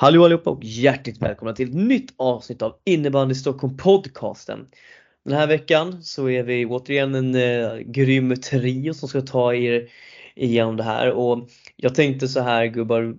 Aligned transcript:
Hallå 0.00 0.24
allihopa 0.24 0.50
och 0.50 0.64
hjärtligt 0.64 1.22
välkomna 1.22 1.52
till 1.54 1.68
ett 1.68 1.74
nytt 1.74 2.14
avsnitt 2.16 2.62
av 2.62 2.74
Innebandy 2.84 3.34
Stockholm 3.34 3.76
podcasten. 3.76 4.66
Den 5.24 5.34
här 5.34 5.46
veckan 5.46 6.02
så 6.02 6.30
är 6.30 6.42
vi 6.42 6.66
återigen 6.66 7.14
en 7.14 7.34
eh, 7.34 7.78
grym 7.78 8.36
trio 8.36 8.94
som 8.94 9.08
ska 9.08 9.20
ta 9.20 9.54
er 9.54 9.88
igenom 10.34 10.76
det 10.76 10.82
här 10.82 11.10
och 11.10 11.48
jag 11.76 11.94
tänkte 11.94 12.28
så 12.28 12.40
här 12.40 12.66
gubbar, 12.66 13.16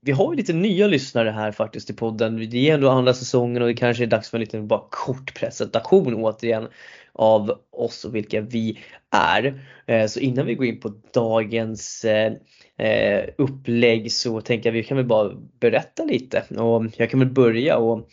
vi 0.00 0.12
har 0.12 0.32
ju 0.32 0.36
lite 0.36 0.52
nya 0.52 0.86
lyssnare 0.86 1.30
här 1.30 1.52
faktiskt 1.52 1.90
i 1.90 1.92
podden. 1.92 2.50
Det 2.50 2.70
är 2.70 2.74
ändå 2.74 2.90
andra 2.90 3.14
säsongen 3.14 3.62
och 3.62 3.68
det 3.68 3.74
kanske 3.74 4.04
är 4.04 4.06
dags 4.06 4.30
för 4.30 4.36
en 4.36 4.40
liten 4.40 4.68
bara 4.68 4.82
kort 4.90 5.34
presentation 5.34 6.14
återigen 6.14 6.68
av 7.12 7.60
oss 7.70 8.04
och 8.04 8.14
vilka 8.14 8.40
vi 8.40 8.78
är. 9.10 9.60
Eh, 9.86 10.06
så 10.06 10.20
innan 10.20 10.46
vi 10.46 10.54
går 10.54 10.66
in 10.66 10.80
på 10.80 10.92
dagens 11.14 12.04
eh, 12.04 12.32
eh, 12.76 13.24
upplägg 13.38 14.12
så 14.12 14.40
tänker 14.40 14.68
jag 14.68 14.74
vi 14.74 14.84
kan 14.84 14.96
väl 14.96 15.06
bara 15.06 15.32
berätta 15.60 16.04
lite 16.04 16.44
och 16.56 16.84
jag 16.96 17.10
kan 17.10 17.20
väl 17.20 17.30
börja 17.30 17.76
och 17.76 18.08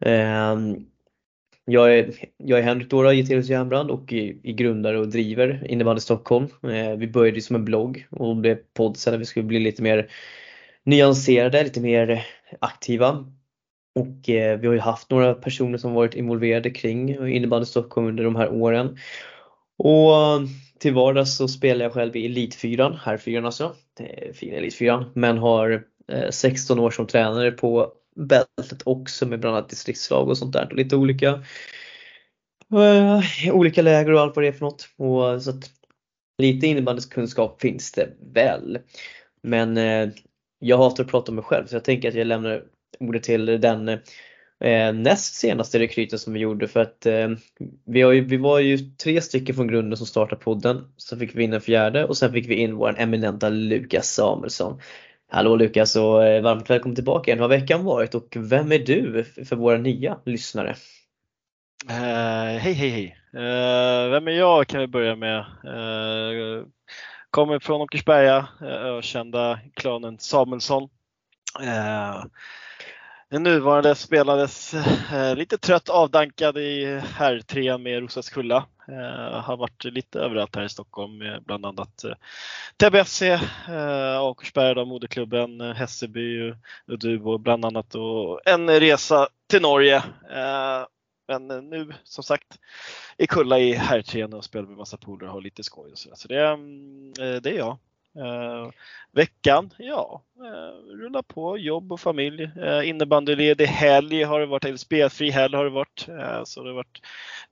ehm, 0.00 0.76
jag 1.64 1.98
är, 1.98 2.14
jag 2.36 2.58
är 2.58 2.62
Henrik 2.62 2.90
Dora, 2.90 3.12
Getelius 3.12 3.48
Järnbrand 3.48 3.90
och 3.90 4.12
är 4.12 4.52
grundare 4.52 4.98
och 4.98 5.08
driver 5.08 5.66
Innebandy 5.68 6.00
Stockholm. 6.00 6.46
Vi 6.98 7.08
började 7.08 7.40
som 7.40 7.56
en 7.56 7.64
blogg 7.64 8.06
och 8.10 8.36
blev 8.36 8.58
podd 8.74 8.96
sen 8.96 9.12
när 9.12 9.18
vi 9.18 9.24
skulle 9.24 9.46
bli 9.46 9.58
lite 9.58 9.82
mer 9.82 10.08
nyanserade, 10.88 11.64
lite 11.64 11.80
mer 11.80 12.26
aktiva. 12.60 13.26
Och 13.94 14.28
eh, 14.28 14.58
vi 14.58 14.66
har 14.66 14.74
ju 14.74 14.80
haft 14.80 15.10
några 15.10 15.34
personer 15.34 15.78
som 15.78 15.94
varit 15.94 16.14
involverade 16.14 16.70
kring 16.70 17.28
innebandy 17.28 17.66
Stockholm 17.66 18.06
under 18.06 18.24
de 18.24 18.36
här 18.36 18.52
åren. 18.52 18.98
Och 19.78 20.12
till 20.78 20.94
vardags 20.94 21.36
så 21.36 21.48
spelar 21.48 21.84
jag 21.84 21.92
själv 21.92 22.16
i 22.16 22.26
Elitfyran, 22.26 22.98
herrfyran 23.02 23.46
alltså, 23.46 23.74
fin 24.34 24.54
Elitfyran, 24.54 25.10
men 25.14 25.38
har 25.38 25.84
eh, 26.12 26.30
16 26.30 26.78
år 26.78 26.90
som 26.90 27.06
tränare 27.06 27.50
på 27.50 27.92
bältet 28.16 28.82
också 28.84 29.26
med 29.26 29.40
bland 29.40 29.56
annat 29.56 29.70
distriktslag 29.70 30.28
och 30.28 30.38
sånt 30.38 30.52
där. 30.52 30.70
Lite 30.72 30.96
olika, 30.96 31.32
uh, 32.74 33.52
olika 33.52 33.82
läger 33.82 34.12
och 34.12 34.20
allt 34.20 34.36
vad 34.36 34.44
det 34.44 34.48
är 34.48 34.52
för 34.52 34.64
något. 34.64 34.88
Och, 34.96 35.42
så 35.42 35.50
att, 35.50 35.70
lite 36.38 36.66
innebandykunskap 36.66 37.60
finns 37.60 37.92
det 37.92 38.08
väl. 38.34 38.78
Men 39.42 39.78
uh, 39.78 40.10
jag 40.58 40.78
hatar 40.78 41.04
att 41.04 41.10
prata 41.10 41.32
om 41.32 41.36
mig 41.36 41.44
själv 41.44 41.66
så 41.66 41.76
jag 41.76 41.84
tänker 41.84 42.08
att 42.08 42.14
jag 42.14 42.26
lämnar 42.26 42.62
ordet 43.00 43.22
till 43.22 43.46
den 43.46 43.88
eh, 44.60 44.92
näst 44.94 45.34
senaste 45.34 45.78
rekryten 45.78 46.18
som 46.18 46.32
vi 46.32 46.40
gjorde 46.40 46.68
för 46.68 46.80
att 46.80 47.06
eh, 47.06 47.28
vi, 47.84 48.02
har 48.02 48.12
ju, 48.12 48.24
vi 48.24 48.36
var 48.36 48.58
ju 48.58 48.78
tre 48.78 49.20
stycken 49.20 49.54
från 49.54 49.68
grunden 49.68 49.96
som 49.96 50.06
startade 50.06 50.42
podden. 50.42 50.92
Så 50.96 51.16
fick 51.16 51.34
vi 51.34 51.44
in 51.44 51.52
en 51.52 51.60
fjärde 51.60 52.04
och 52.04 52.16
sen 52.16 52.32
fick 52.32 52.48
vi 52.48 52.54
in 52.54 52.76
vår 52.76 52.94
eminenta 52.98 53.48
Lukas 53.48 54.08
Samuelsson. 54.08 54.80
Hallå 55.30 55.56
Lukas 55.56 55.96
och 55.96 56.26
eh, 56.26 56.42
varmt 56.42 56.70
välkommen 56.70 56.94
tillbaka 56.94 57.30
igen. 57.30 57.38
Hur 57.38 57.48
har 57.48 57.60
veckan 57.60 57.84
varit 57.84 58.14
och 58.14 58.36
vem 58.36 58.72
är 58.72 58.78
du 58.78 59.24
för 59.24 59.56
våra 59.56 59.78
nya 59.78 60.18
lyssnare? 60.24 60.76
Uh, 61.90 62.58
hej 62.58 62.72
hej 62.72 62.88
hej! 62.88 63.16
Uh, 63.34 64.10
vem 64.10 64.28
är 64.28 64.32
jag 64.32 64.66
kan 64.66 64.80
vi 64.80 64.86
börja 64.86 65.16
med. 65.16 65.38
Uh, 65.64 66.64
kommer 67.30 67.58
från 67.58 67.80
Åkersberga, 67.80 68.48
eh, 68.60 68.66
ökända 68.68 69.58
klanen 69.74 70.18
Samuelsson. 70.18 70.88
Eh, 71.60 72.24
den 73.30 73.42
nuvarande 73.42 73.94
spelades 73.94 74.74
eh, 75.12 75.36
lite 75.36 75.58
trött 75.58 75.88
avdankad 75.88 76.58
i 76.58 77.00
herrtrean 77.14 77.82
med 77.82 78.00
Roslagskulla. 78.00 78.66
Eh, 78.88 79.40
har 79.40 79.56
varit 79.56 79.84
lite 79.84 80.20
överallt 80.20 80.56
här 80.56 80.64
i 80.64 80.68
Stockholm 80.68 81.22
bland 81.46 81.66
annat 81.66 82.04
eh, 82.04 82.14
TBSC, 82.76 83.22
eh, 83.22 84.86
moderklubben, 84.86 85.60
Hässelby 85.60 86.52
och 86.86 86.98
Duo 86.98 87.38
bland 87.38 87.64
annat 87.64 87.94
och 87.94 88.40
en 88.46 88.80
resa 88.80 89.28
till 89.50 89.62
Norge. 89.62 89.96
Eh, 90.30 90.86
men 91.28 91.50
eh, 91.50 91.62
nu 91.62 91.92
som 92.04 92.24
sagt 92.24 92.58
i 93.16 93.26
Kulla 93.26 93.58
i 93.58 93.72
herrtrean 93.72 94.32
och 94.32 94.44
spelar 94.44 94.66
med 94.66 94.76
massa 94.76 94.96
poler 94.96 95.26
och 95.26 95.32
har 95.32 95.40
lite 95.40 95.62
skoj 95.62 95.92
och 95.92 95.98
så. 95.98 96.10
Så 96.14 96.28
det, 96.28 96.46
mm, 96.46 97.12
eh, 97.20 97.36
det 97.42 97.50
är 97.50 97.58
jag. 97.58 97.78
Uh, 98.16 98.70
veckan, 99.12 99.70
ja, 99.78 100.22
uh, 100.40 100.96
rulla 100.96 101.22
på, 101.22 101.58
jobb 101.58 101.92
och 101.92 102.00
familj. 102.00 102.44
Uh, 102.44 102.88
innebandyledig 102.88 103.66
helg 103.66 104.22
har 104.22 104.40
det 104.40 104.46
varit, 104.46 104.64
eller 104.64 104.76
spelfri 104.76 105.30
helg 105.30 105.56
har 105.56 105.64
det 105.64 105.70
varit. 105.70 106.08
Uh, 106.08 106.44
så 106.44 106.62
det 106.62 106.68
har 106.68 106.74
varit 106.74 107.02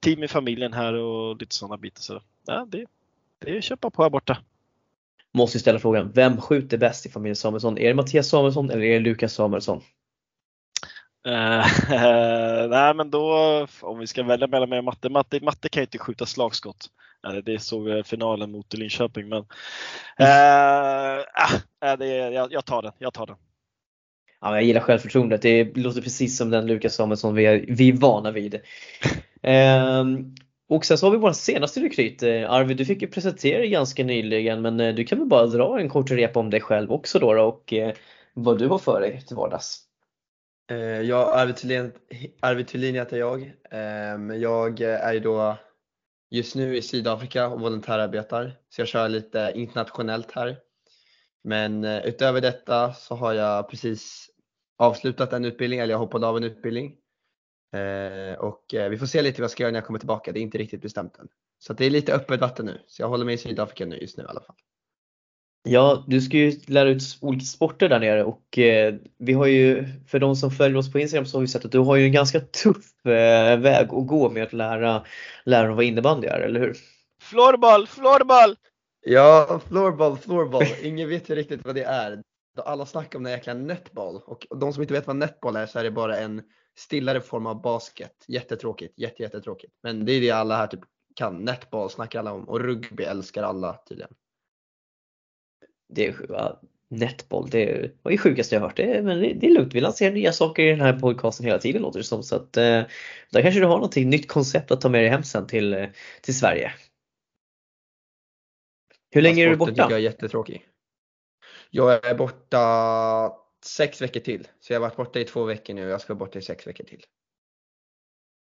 team 0.00 0.22
i 0.22 0.28
familjen 0.28 0.72
här 0.72 0.94
och 0.94 1.41
lite 1.41 1.54
sådana 1.54 1.76
bitar. 1.76 2.00
Så 2.00 2.15
uh, 2.15 2.66
det, 2.66 2.86
det 3.38 3.50
är 3.50 3.59
att 3.59 3.65
köpa 3.65 3.91
på 3.91 4.03
här 4.03 4.10
borta. 4.10 4.38
Måste 5.32 5.59
ställa 5.59 5.78
frågan, 5.78 6.12
vem 6.15 6.41
skjuter 6.41 6.78
bäst 6.78 7.06
i 7.06 7.10
familjen 7.10 7.36
Samuelsson? 7.36 7.78
Är 7.78 7.88
det 7.88 7.94
Mattias 7.94 8.28
Samuelsson 8.28 8.70
eller 8.70 8.82
är 8.82 8.92
det 8.92 9.10
Lukas 9.10 9.32
Samuelsson? 9.32 9.82
Uh, 11.26 11.66
nej 12.69 12.94
men 12.94 13.10
då 13.10 13.66
om 13.81 13.98
vi 13.98 14.06
ska 14.06 14.22
välja 14.22 14.47
mellan 14.47 14.69
mig 14.69 14.78
och 14.78 14.84
matte, 14.84 15.09
matte, 15.09 15.41
matte 15.41 15.69
kan 15.69 15.81
ju 15.81 15.84
inte 15.84 15.98
skjuta 15.98 16.26
slagskott. 16.26 16.87
Det 17.44 17.59
såg 17.59 17.84
vi 17.84 18.03
finalen 18.03 18.50
mot 18.50 18.75
Linköping 18.75 19.28
men 19.28 19.38
äh, 20.19 21.97
det, 21.98 22.06
jag, 22.06 22.53
jag 22.53 22.65
tar 22.65 22.82
den. 22.82 22.92
Jag 22.98 23.15
tar 23.15 23.26
den. 23.26 23.36
Ja, 24.41 24.54
jag 24.54 24.62
gillar 24.62 24.81
självförtroendet. 24.81 25.42
Det 25.42 25.76
låter 25.76 26.03
precis 26.03 26.36
som 26.36 26.50
den 26.50 26.66
Lukas 26.66 26.94
Samuelsson 26.94 27.34
vi 27.34 27.47
är, 27.47 27.65
vi 27.69 27.88
är 27.88 27.92
vana 27.92 28.31
vid. 28.31 28.60
ehm, 29.42 30.34
och 30.69 30.84
sen 30.84 30.98
så 30.98 31.06
har 31.06 31.10
vi 31.10 31.19
vår 31.19 31.32
senaste 31.32 31.81
rekryt. 31.81 32.22
Eh, 32.22 32.50
Arvid, 32.50 32.76
du 32.76 32.84
fick 32.84 33.03
ju 33.03 33.09
presentera 33.09 33.59
dig 33.59 33.69
ganska 33.69 34.04
nyligen 34.04 34.62
men 34.62 34.81
eh, 34.81 34.94
du 34.94 35.04
kan 35.04 35.19
väl 35.19 35.28
bara 35.28 35.47
dra 35.47 35.81
en 35.81 35.88
kort 35.88 36.10
rep 36.10 36.36
om 36.36 36.50
dig 36.50 36.60
själv 36.60 36.92
också 36.92 37.19
då, 37.19 37.42
och 37.42 37.72
eh, 37.72 37.92
vad 38.34 38.59
du 38.59 38.69
har 38.69 38.78
för 38.78 39.00
dig 39.00 39.22
till 39.26 39.36
vardags. 39.36 39.85
Eh, 40.71 41.00
ja, 41.00 41.32
Arvid 42.41 42.69
Thulin, 42.69 42.94
heter 42.94 43.16
jag. 43.16 43.43
Eh, 43.71 44.37
jag 44.37 44.81
är 44.81 45.12
ju 45.12 45.21
då 45.21 45.59
just 46.31 46.54
nu 46.54 46.77
i 46.77 46.82
Sydafrika 46.82 47.49
och 47.49 47.60
volontärarbetar. 47.60 48.56
Så 48.69 48.81
jag 48.81 48.88
kör 48.88 49.09
lite 49.09 49.53
internationellt 49.54 50.32
här. 50.32 50.59
Men 51.44 51.84
eh, 51.84 52.06
utöver 52.06 52.41
detta 52.41 52.93
så 52.93 53.15
har 53.15 53.32
jag 53.32 53.71
precis 53.71 54.31
avslutat 54.78 55.32
en 55.32 55.44
utbildning, 55.44 55.81
eller 55.81 55.94
jag 55.94 55.99
hoppade 55.99 56.27
av 56.27 56.37
en 56.37 56.44
utbildning. 56.44 56.97
Eh, 57.72 58.38
och 58.38 58.75
eh, 58.75 58.91
vi 58.91 58.98
får 58.98 59.06
se 59.06 59.22
lite 59.22 59.41
vad 59.41 59.44
jag 59.44 59.50
ska 59.50 59.62
göra 59.62 59.72
när 59.72 59.78
jag 59.78 59.87
kommer 59.87 59.98
tillbaka. 59.98 60.33
Det 60.33 60.41
är 60.41 60.43
inte 60.43 60.59
riktigt 60.59 60.83
bestämt 60.83 61.19
än. 61.19 61.28
Så 61.59 61.72
det 61.72 61.87
är 61.87 61.91
lite 61.91 62.15
öppet 62.15 62.41
vatten 62.41 62.66
nu. 62.66 62.83
Så 62.87 63.03
jag 63.03 63.09
håller 63.09 63.25
mig 63.25 63.34
i 63.34 63.38
Sydafrika 63.38 63.87
nu 63.87 63.97
just 63.97 64.16
nu 64.16 64.25
i 64.25 64.27
alla 64.27 64.41
fall. 64.41 64.56
Ja, 65.69 66.04
du 66.06 66.21
ska 66.21 66.37
ju 66.37 66.53
lära 66.66 66.88
ut 66.88 67.03
olika 67.21 67.44
sporter 67.44 67.88
där 67.88 68.00
nere 68.00 68.25
och 68.25 68.59
eh, 68.59 68.94
vi 69.19 69.32
har 69.32 69.47
ju, 69.47 69.84
för 70.09 70.19
de 70.19 70.37
som 70.37 70.50
följer 70.50 70.78
oss 70.78 70.93
på 70.93 70.99
Instagram 70.99 71.27
så 71.27 71.37
har 71.37 71.41
vi 71.41 71.49
sett 71.49 71.65
att 71.65 71.72
du 71.72 71.78
har 71.78 71.97
ju 71.97 72.04
en 72.04 72.12
ganska 72.12 72.41
tuff 72.41 73.06
eh, 73.06 73.59
väg 73.59 73.88
att 73.94 74.06
gå 74.06 74.31
med 74.31 74.43
att 74.43 74.53
lära, 74.53 75.04
lära 75.44 75.66
dem 75.66 75.77
vad 75.77 75.84
innebandy 75.84 76.27
är, 76.27 76.41
eller 76.41 76.60
hur? 76.60 76.77
Floorball, 77.22 77.87
floorball! 77.87 78.56
Ja, 79.00 79.60
floorball, 79.69 80.16
floorball. 80.16 80.65
Ingen 80.82 81.09
vet 81.09 81.31
ju 81.31 81.34
riktigt 81.34 81.65
vad 81.65 81.75
det 81.75 81.84
är. 81.84 82.22
Alla 82.65 82.87
snackar 82.87 83.19
om 83.19 83.22
den 83.22 83.33
jäkla 83.33 83.54
netball 83.54 84.21
och 84.27 84.47
de 84.60 84.72
som 84.72 84.83
inte 84.83 84.94
vet 84.94 85.06
vad 85.06 85.16
netball 85.16 85.56
är 85.56 85.66
så 85.66 85.78
är 85.78 85.84
det 85.84 85.91
bara 85.91 86.16
en 86.19 86.43
stillare 86.78 87.21
form 87.21 87.47
av 87.47 87.62
basket. 87.62 88.25
Jättetråkigt, 88.28 88.98
jätte, 88.98 89.22
jättetråkigt. 89.22 89.72
Men 89.83 90.04
det 90.04 90.12
är 90.12 90.21
det 90.21 90.31
alla 90.31 90.56
här 90.56 90.66
typ 90.66 90.80
kan. 91.15 91.45
Netball 91.45 91.91
snackar 91.91 92.18
alla 92.18 92.33
om 92.33 92.48
och 92.48 92.60
rugby 92.60 93.04
älskar 93.04 93.42
alla 93.42 93.78
tydligen 93.89 94.10
det 95.88 96.06
är 96.06 96.56
netboll, 96.88 97.50
det 97.50 97.91
var 98.03 98.12
det 98.12 98.18
sjukaste 98.18 98.54
jag 98.54 98.62
hört. 98.62 98.77
Det, 98.77 99.03
men 99.03 99.21
det, 99.21 99.33
det 99.33 99.47
är 99.47 99.50
lugnt, 99.50 99.74
vi 99.74 99.80
lanserar 99.80 100.15
nya 100.15 100.33
saker 100.33 100.62
i 100.62 100.71
den 100.71 100.80
här 100.80 100.98
podcasten 100.98 101.47
hela 101.47 101.59
tiden 101.59 101.83
låter 101.83 101.98
det 101.98 102.04
som. 102.04 102.22
Så 102.22 102.36
att, 102.36 102.56
eh, 102.56 102.83
där 103.30 103.42
kanske 103.42 103.60
du 103.60 103.66
har 103.66 103.77
någonting 103.77 104.10
nytt 104.10 104.28
koncept 104.28 104.71
att 104.71 104.80
ta 104.80 104.88
med 104.88 105.03
dig 105.03 105.10
hem 105.10 105.22
sen 105.22 105.47
till, 105.47 105.74
eh, 105.74 105.86
till 106.22 106.38
Sverige. 106.38 106.72
Hur 109.10 109.22
länge 109.22 109.44
är 109.44 109.50
du 109.50 109.56
borta? 109.56 109.72
jag 109.77 109.92
är 109.92 109.98
jättetråkig. 109.98 110.66
Jag 111.71 112.06
är 112.06 112.15
borta 112.15 113.32
sex 113.65 114.03
veckor 114.03 114.21
till. 114.21 114.48
Så 114.60 114.72
jag 114.72 114.80
har 114.80 114.86
varit 114.86 114.97
borta 114.97 115.21
i 115.21 115.24
två 115.24 115.44
veckor 115.44 115.74
nu 115.74 115.84
och 115.84 115.91
jag 115.91 116.00
ska 116.00 116.15
vara 116.15 116.27
borta 116.27 116.39
i 116.39 116.42
sex 116.42 116.66
veckor 116.66 116.84
till. 116.84 117.04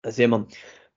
Där 0.02 0.10
ser 0.10 0.26
man. 0.28 0.48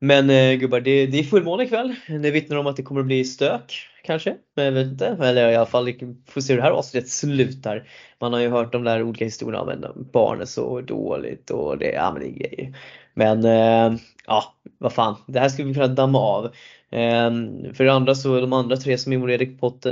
Men 0.03 0.29
eh, 0.29 0.53
gubbar, 0.53 0.79
det, 0.79 1.05
det 1.05 1.19
är 1.19 1.23
fullmåne 1.23 1.63
ikväll. 1.63 1.95
Det 2.07 2.31
vittnar 2.31 2.57
om 2.57 2.67
att 2.67 2.75
det 2.75 2.83
kommer 2.83 3.01
att 3.01 3.07
bli 3.07 3.23
stök 3.23 3.87
kanske. 4.03 4.35
Men 4.55 4.65
jag 4.65 4.71
vet 4.71 4.87
inte. 4.87 5.07
Eller 5.07 5.51
i 5.51 5.55
alla 5.55 5.65
fall, 5.65 5.93
får 6.27 6.41
se 6.41 6.53
hur 6.53 6.57
det 6.57 6.63
här 6.63 6.71
avsnittet 6.71 7.09
slutar. 7.09 7.87
Man 8.19 8.33
har 8.33 8.39
ju 8.39 8.49
hört 8.49 8.71
de 8.71 8.83
där 8.83 9.03
olika 9.03 9.25
historierna 9.25 9.61
om 9.61 9.69
att 9.69 10.11
barn 10.11 10.41
är 10.41 10.45
så 10.45 10.81
dåligt 10.81 11.49
och 11.49 11.77
det, 11.77 11.91
ja 11.91 12.11
men 12.11 12.21
det 12.21 12.27
är 12.27 12.49
grejer. 12.49 12.75
Men 13.13 13.45
eh, 13.45 13.99
ja, 14.27 14.55
vad 14.77 14.93
fan. 14.93 15.15
Det 15.27 15.39
här 15.39 15.49
skulle 15.49 15.67
vi 15.67 15.73
kunna 15.73 15.87
damma 15.87 16.19
av. 16.19 16.45
Eh, 16.89 17.31
för 17.73 17.83
det 17.83 17.93
andra 17.93 18.15
så, 18.15 18.39
de 18.39 18.53
andra 18.53 18.77
tre 18.77 18.97
som 18.97 19.11
är 19.11 19.15
involverade 19.15 19.43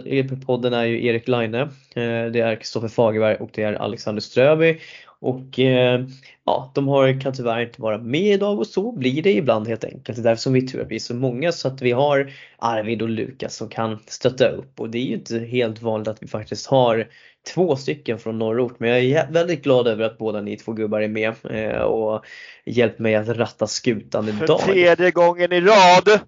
i 0.06 0.24
podden 0.46 0.74
e 0.74 0.78
är 0.78 0.86
ju 0.86 1.06
Erik 1.06 1.28
Laine, 1.28 1.56
eh, 1.56 1.68
det 2.34 2.40
är 2.40 2.56
Kristoffer 2.56 2.88
Fagerberg 2.88 3.36
och 3.36 3.50
det 3.54 3.64
är 3.64 3.74
Alexander 3.74 4.22
Ströby. 4.22 4.80
Och 5.22 5.60
eh, 5.60 6.06
ja, 6.46 6.72
de 6.76 6.88
har, 6.88 7.22
kan 7.22 7.34
tyvärr 7.34 7.62
inte 7.62 7.82
vara 7.82 7.98
med 7.98 8.34
idag 8.34 8.60
och 8.60 8.68
så 8.68 8.92
blir 8.92 9.24
det 9.24 9.34
ibland 9.34 9.68
helt 9.68 9.84
enkelt. 9.84 10.16
Det 10.16 10.22
är 10.22 10.24
därför 10.24 10.42
som 10.42 10.54
vi 10.54 10.68
tur 10.68 10.82
att 10.82 10.92
vi 10.92 10.96
är 10.96 11.00
så 11.00 11.16
många 11.16 11.52
så 11.52 11.68
att 11.68 11.82
vi 11.82 11.92
har 11.92 12.32
Arvid 12.58 13.02
och 13.02 13.10
Lukas 13.10 13.56
som 13.56 13.70
kan 13.70 14.00
stötta 14.08 14.50
upp 14.50 14.80
och 14.80 14.90
det 14.90 14.98
är 14.98 15.06
ju 15.06 15.14
inte 15.14 15.40
helt 15.40 15.82
vanligt 15.82 16.08
att 16.08 16.24
vi 16.24 16.28
faktiskt 16.28 16.68
har 16.68 17.08
två 17.54 17.76
stycken 17.76 18.20
från 18.20 18.40
norrort 18.40 18.80
men 18.80 18.90
jag 18.90 19.00
är 19.00 19.32
väldigt 19.32 19.64
glad 19.64 19.88
över 19.88 20.06
att 20.06 20.18
båda 20.18 20.42
ni 20.42 20.58
två 20.58 20.72
gubbar 20.74 21.02
är 21.02 21.08
med 21.08 21.34
eh, 21.50 21.82
och 21.82 22.26
hjälper 22.66 23.04
mig 23.04 23.16
att 23.16 23.28
ratta 23.28 23.68
skutan 23.68 24.30
idag. 24.30 24.62
För 24.62 24.74
tredje 24.74 25.12
gången 25.12 25.54
i 25.54 25.62
rad! 25.62 26.20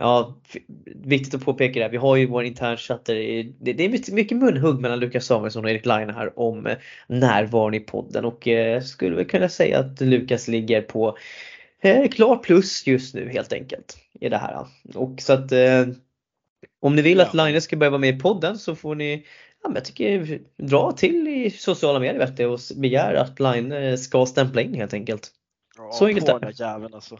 Ja, 0.00 0.36
viktigt 0.84 1.34
att 1.34 1.44
påpeka 1.44 1.80
det. 1.80 1.88
Vi 1.88 1.96
har 1.96 2.16
ju 2.16 2.26
vår 2.26 2.44
internchatt 2.44 3.04
det, 3.04 3.42
det 3.58 3.84
är 3.84 4.12
mycket 4.12 4.36
munhugg 4.36 4.80
mellan 4.80 5.00
Lukas 5.00 5.26
Samuelsson 5.26 5.64
och 5.64 5.70
Erik 5.70 5.86
Line 5.86 6.10
här 6.10 6.38
om 6.38 6.66
eh, 6.66 6.76
närvaron 7.06 7.74
i 7.74 7.80
podden 7.80 8.24
och 8.24 8.48
eh, 8.48 8.82
skulle 8.82 9.16
väl 9.16 9.24
kunna 9.24 9.48
säga 9.48 9.78
att 9.78 10.00
Lukas 10.00 10.48
ligger 10.48 10.82
på 10.82 11.18
eh, 11.82 12.08
klar 12.08 12.36
plus 12.36 12.86
just 12.86 13.14
nu 13.14 13.28
helt 13.28 13.52
enkelt 13.52 13.98
i 14.20 14.28
det 14.28 14.38
här. 14.38 14.66
Och 14.94 15.20
så 15.20 15.32
att 15.32 15.52
om 16.80 16.96
ni 16.96 17.02
vill 17.02 17.20
att 17.20 17.34
Line 17.34 17.60
ska 17.60 17.76
börja 17.76 17.90
vara 17.90 18.00
med 18.00 18.16
i 18.16 18.20
podden 18.20 18.58
så 18.58 18.74
får 18.74 18.94
ni 18.94 19.26
ja, 19.62 19.68
men 19.68 19.74
jag 19.74 19.84
tycker 19.84 20.40
dra 20.56 20.92
till 20.92 21.28
i 21.28 21.50
sociala 21.50 21.98
medier 21.98 22.18
vet 22.18 22.36
du, 22.36 22.46
och 22.46 22.60
begär 22.76 23.14
att 23.14 23.40
Line 23.40 23.72
eh, 23.72 23.96
ska 23.96 24.26
stämpla 24.26 24.62
in 24.62 24.74
helt 24.74 24.94
enkelt. 24.94 25.30
Ja, 25.76 25.90
så 25.92 26.06
enkelt 26.06 26.28
är 26.28 26.38
det. 26.40 26.94
Alltså. 26.94 27.18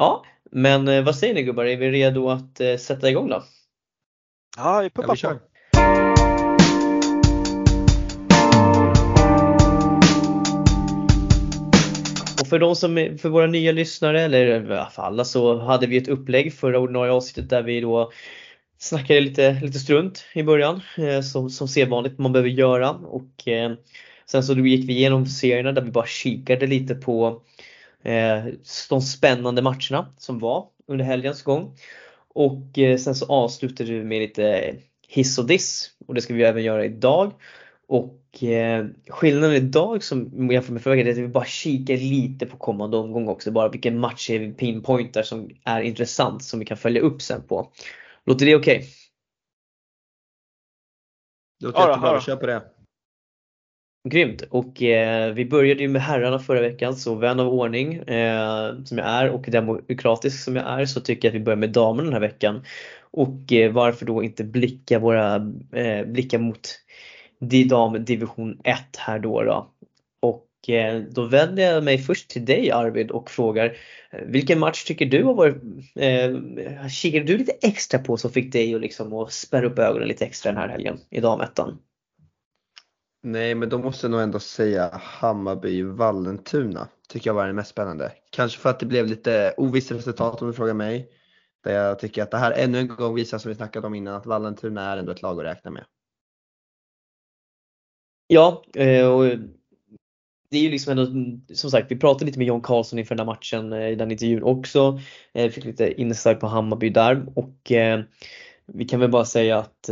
Ja, 0.00 0.24
men 0.50 0.88
eh, 0.88 1.04
vad 1.04 1.16
säger 1.16 1.34
ni 1.34 1.42
gubbar? 1.42 1.64
Är 1.64 1.76
vi 1.76 1.90
redo 1.90 2.28
att 2.28 2.60
eh, 2.60 2.76
sätta 2.76 3.10
igång 3.10 3.28
då? 3.28 3.42
Ja, 4.56 4.80
vi 4.80 4.90
pumpar 4.90 5.18
ja, 5.22 5.30
på. 5.30 5.38
Och 12.40 12.46
för 12.48 12.58
de 12.58 12.76
som, 12.76 13.18
för 13.22 13.28
våra 13.28 13.46
nya 13.46 13.72
lyssnare 13.72 14.20
eller 14.20 14.64
för 14.90 15.02
alla 15.02 15.24
så 15.24 15.58
hade 15.58 15.86
vi 15.86 15.96
ett 15.96 16.08
upplägg 16.08 16.54
förra 16.54 16.78
ordinarie 16.78 17.12
avsnittet 17.12 17.50
där 17.50 17.62
vi 17.62 17.80
då 17.80 18.12
snackade 18.78 19.20
lite, 19.20 19.60
lite 19.62 19.78
strunt 19.78 20.24
i 20.34 20.42
början 20.42 20.80
eh, 20.98 21.20
som, 21.20 21.50
som 21.50 21.68
sedvanligt 21.68 22.18
man 22.18 22.32
behöver 22.32 22.50
göra 22.50 22.90
och 22.90 23.48
sen 24.26 24.42
så 24.42 24.54
gick 24.54 24.88
vi 24.88 24.92
igenom 24.92 25.26
serierna 25.26 25.72
där 25.72 25.82
vi 25.82 25.90
bara 25.90 26.06
kikade 26.06 26.66
lite 26.66 26.94
på 26.94 27.42
Eh, 27.42 27.79
de 28.88 29.00
spännande 29.00 29.62
matcherna 29.62 30.14
som 30.18 30.38
var 30.38 30.66
under 30.86 31.04
helgens 31.04 31.42
gång. 31.42 31.76
Och 32.34 32.78
eh, 32.78 32.98
sen 32.98 33.14
så 33.14 33.26
avslutade 33.26 33.92
vi 33.92 34.04
med 34.04 34.20
lite 34.20 34.76
hiss 35.08 35.38
och 35.38 35.46
diss 35.46 35.90
och 36.06 36.14
det 36.14 36.20
ska 36.20 36.34
vi 36.34 36.42
även 36.42 36.62
göra 36.62 36.84
idag. 36.84 37.32
Och 37.88 38.42
eh, 38.42 38.86
skillnaden 39.08 39.56
idag 39.56 40.02
som 40.02 40.50
jämfört 40.50 40.70
med 40.70 40.82
förra 40.82 40.94
veckan 40.94 41.06
är 41.06 41.12
att 41.12 41.18
vi 41.18 41.28
bara 41.28 41.44
kikar 41.44 41.96
lite 41.96 42.46
på 42.46 42.56
kommande 42.56 42.96
omgång 42.96 43.28
också. 43.28 43.50
Bara 43.50 43.68
vilken 43.68 43.98
match 43.98 44.30
är 44.30 44.38
vi 44.38 44.52
pinpointar 44.52 45.22
som 45.22 45.50
är 45.64 45.80
intressant 45.80 46.44
som 46.44 46.58
vi 46.58 46.66
kan 46.66 46.76
följa 46.76 47.00
upp 47.00 47.22
sen 47.22 47.42
på. 47.42 47.72
Låter 48.24 48.46
det 48.46 48.56
okej? 48.56 48.76
Okay? 48.76 48.88
Låter 51.60 51.88
jättebra, 51.88 52.20
kör 52.20 52.36
på 52.36 52.46
det. 52.46 52.62
Grymt! 54.08 54.42
Och 54.50 54.82
eh, 54.82 55.32
vi 55.34 55.46
började 55.46 55.82
ju 55.82 55.88
med 55.88 56.02
herrarna 56.02 56.38
förra 56.38 56.60
veckan 56.60 56.96
så 56.96 57.14
vän 57.14 57.40
av 57.40 57.48
ordning 57.48 57.94
eh, 57.94 58.82
som 58.84 58.98
jag 58.98 59.06
är 59.06 59.30
och 59.30 59.44
demokratisk 59.48 60.44
som 60.44 60.56
jag 60.56 60.80
är 60.80 60.86
så 60.86 61.00
tycker 61.00 61.28
jag 61.28 61.32
att 61.32 61.40
vi 61.40 61.44
börjar 61.44 61.56
med 61.56 61.72
damerna 61.72 62.04
den 62.04 62.12
här 62.12 62.20
veckan. 62.20 62.64
Och 63.10 63.52
eh, 63.52 63.72
varför 63.72 64.06
då 64.06 64.22
inte 64.22 64.44
blicka 64.44 64.98
våra 64.98 65.34
eh, 65.72 66.06
blicka 66.06 66.38
mot 66.38 66.68
dam 67.68 68.04
division 68.04 68.60
1 68.64 68.96
här 68.98 69.18
då. 69.18 69.42
då. 69.42 69.70
Och 70.20 70.70
eh, 70.70 71.02
då 71.02 71.24
vänder 71.24 71.62
jag 71.62 71.84
mig 71.84 71.98
först 71.98 72.30
till 72.30 72.44
dig 72.44 72.70
Arvid 72.70 73.10
och 73.10 73.30
frågar 73.30 73.76
eh, 74.10 74.20
vilken 74.26 74.58
match 74.58 74.84
tycker 74.84 75.06
du 75.06 75.24
har 75.24 75.34
varit, 75.34 75.56
eh, 75.96 76.88
kikade 76.88 77.24
du 77.24 77.38
lite 77.38 77.52
extra 77.62 77.98
på 78.00 78.16
som 78.16 78.30
fick 78.30 78.52
dig 78.52 78.74
att 78.74 78.80
liksom 78.80 79.12
att 79.12 79.32
spärra 79.32 79.66
upp 79.66 79.78
ögonen 79.78 80.08
lite 80.08 80.24
extra 80.24 80.52
den 80.52 80.60
här 80.60 80.68
helgen 80.68 80.98
i 81.10 81.20
damettan? 81.20 81.78
Nej, 83.22 83.54
men 83.54 83.68
då 83.68 83.78
måste 83.78 84.06
jag 84.06 84.10
nog 84.10 84.20
ändå 84.20 84.40
säga 84.40 85.00
Hammarby-Vallentuna. 85.20 86.86
Tycker 87.08 87.30
jag 87.30 87.34
var 87.34 87.46
det 87.46 87.52
mest 87.52 87.70
spännande. 87.70 88.12
Kanske 88.30 88.58
för 88.58 88.70
att 88.70 88.80
det 88.80 88.86
blev 88.86 89.06
lite 89.06 89.54
ovisst 89.56 89.92
resultat 89.92 90.42
om 90.42 90.48
du 90.48 90.54
frågar 90.54 90.74
mig. 90.74 91.08
Där 91.64 91.72
jag 91.72 91.98
tycker 91.98 92.22
att 92.22 92.30
det 92.30 92.38
här 92.38 92.52
ännu 92.52 92.78
en 92.78 92.88
gång 92.88 93.14
visar 93.14 93.38
som 93.38 93.48
vi 93.48 93.54
snackade 93.54 93.86
om 93.86 93.94
innan 93.94 94.14
att 94.14 94.26
Vallentuna 94.26 94.92
är 94.92 94.96
ändå 94.96 95.12
ett 95.12 95.22
lag 95.22 95.38
att 95.40 95.46
räkna 95.46 95.70
med. 95.70 95.84
Ja, 98.26 98.64
eh, 98.74 99.06
och 99.06 99.24
det 100.50 100.58
är 100.58 100.62
ju 100.62 100.70
liksom 100.70 100.98
ändå, 100.98 101.06
som 101.54 101.70
sagt, 101.70 101.90
vi 101.90 101.96
pratade 101.96 102.24
lite 102.24 102.38
med 102.38 102.48
John 102.48 102.60
Karlsson 102.60 102.98
inför 102.98 103.14
den 103.14 103.26
här 103.26 103.34
matchen 103.34 103.72
eh, 103.72 103.88
i 103.88 103.94
den 103.94 104.10
intervjun 104.10 104.42
också. 104.42 105.00
Vi 105.32 105.50
fick 105.50 105.64
lite 105.64 106.00
insight 106.00 106.40
på 106.40 106.46
Hammarby 106.46 106.90
där 106.90 107.26
och 107.34 107.72
vi 108.66 108.84
kan 108.84 109.00
väl 109.00 109.10
bara 109.10 109.24
säga 109.24 109.58
att 109.58 109.88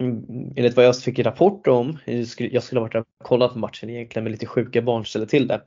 Mm, 0.00 0.52
enligt 0.56 0.76
vad 0.76 0.84
jag 0.84 0.98
fick 0.98 1.18
rapport 1.18 1.66
om, 1.66 1.98
eh, 2.04 2.20
jag 2.38 2.62
skulle 2.62 2.80
ha 2.80 2.86
varit 2.86 2.94
och 2.94 3.06
kollat 3.24 3.52
på 3.52 3.58
matchen 3.58 3.90
egentligen 3.90 4.24
med 4.24 4.30
lite 4.30 4.46
sjuka 4.46 4.82
barn 4.82 5.04
ställde 5.04 5.28
till 5.28 5.48
det. 5.48 5.60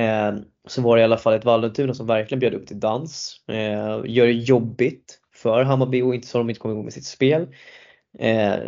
Eh, 0.00 0.34
så 0.66 0.82
var 0.82 0.96
det 0.96 1.00
i 1.00 1.04
alla 1.04 1.16
fall 1.16 1.34
ett 1.34 1.44
Vallentuna 1.44 1.94
som 1.94 2.06
verkligen 2.06 2.40
bjöd 2.40 2.54
upp 2.54 2.66
till 2.66 2.80
dans. 2.80 3.40
Eh, 3.48 4.00
gör 4.04 4.26
det 4.26 4.32
jobbigt 4.32 5.20
för 5.34 5.62
Hammarby 5.62 6.02
och 6.02 6.14
inte 6.14 6.26
så 6.26 6.38
de 6.38 6.50
inte 6.50 6.60
kommer 6.60 6.74
igång 6.74 6.84
med 6.84 6.92
sitt 6.92 7.06
spel. 7.06 7.46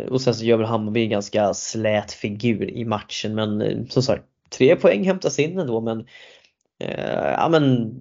Och 0.09 0.21
sen 0.21 0.33
så 0.33 0.45
gör 0.45 0.57
väl 0.57 0.65
Hammarby 0.65 1.03
en 1.03 1.09
ganska 1.09 1.53
slät 1.53 2.11
figur 2.11 2.69
i 2.69 2.85
matchen 2.85 3.35
men 3.35 3.87
som 3.89 4.03
sagt 4.03 4.23
tre 4.49 4.75
poäng 4.75 5.03
hämtas 5.03 5.39
in 5.39 5.59
ändå 5.59 5.81
men 5.81 6.05
ja 7.37 7.49
men 7.51 7.95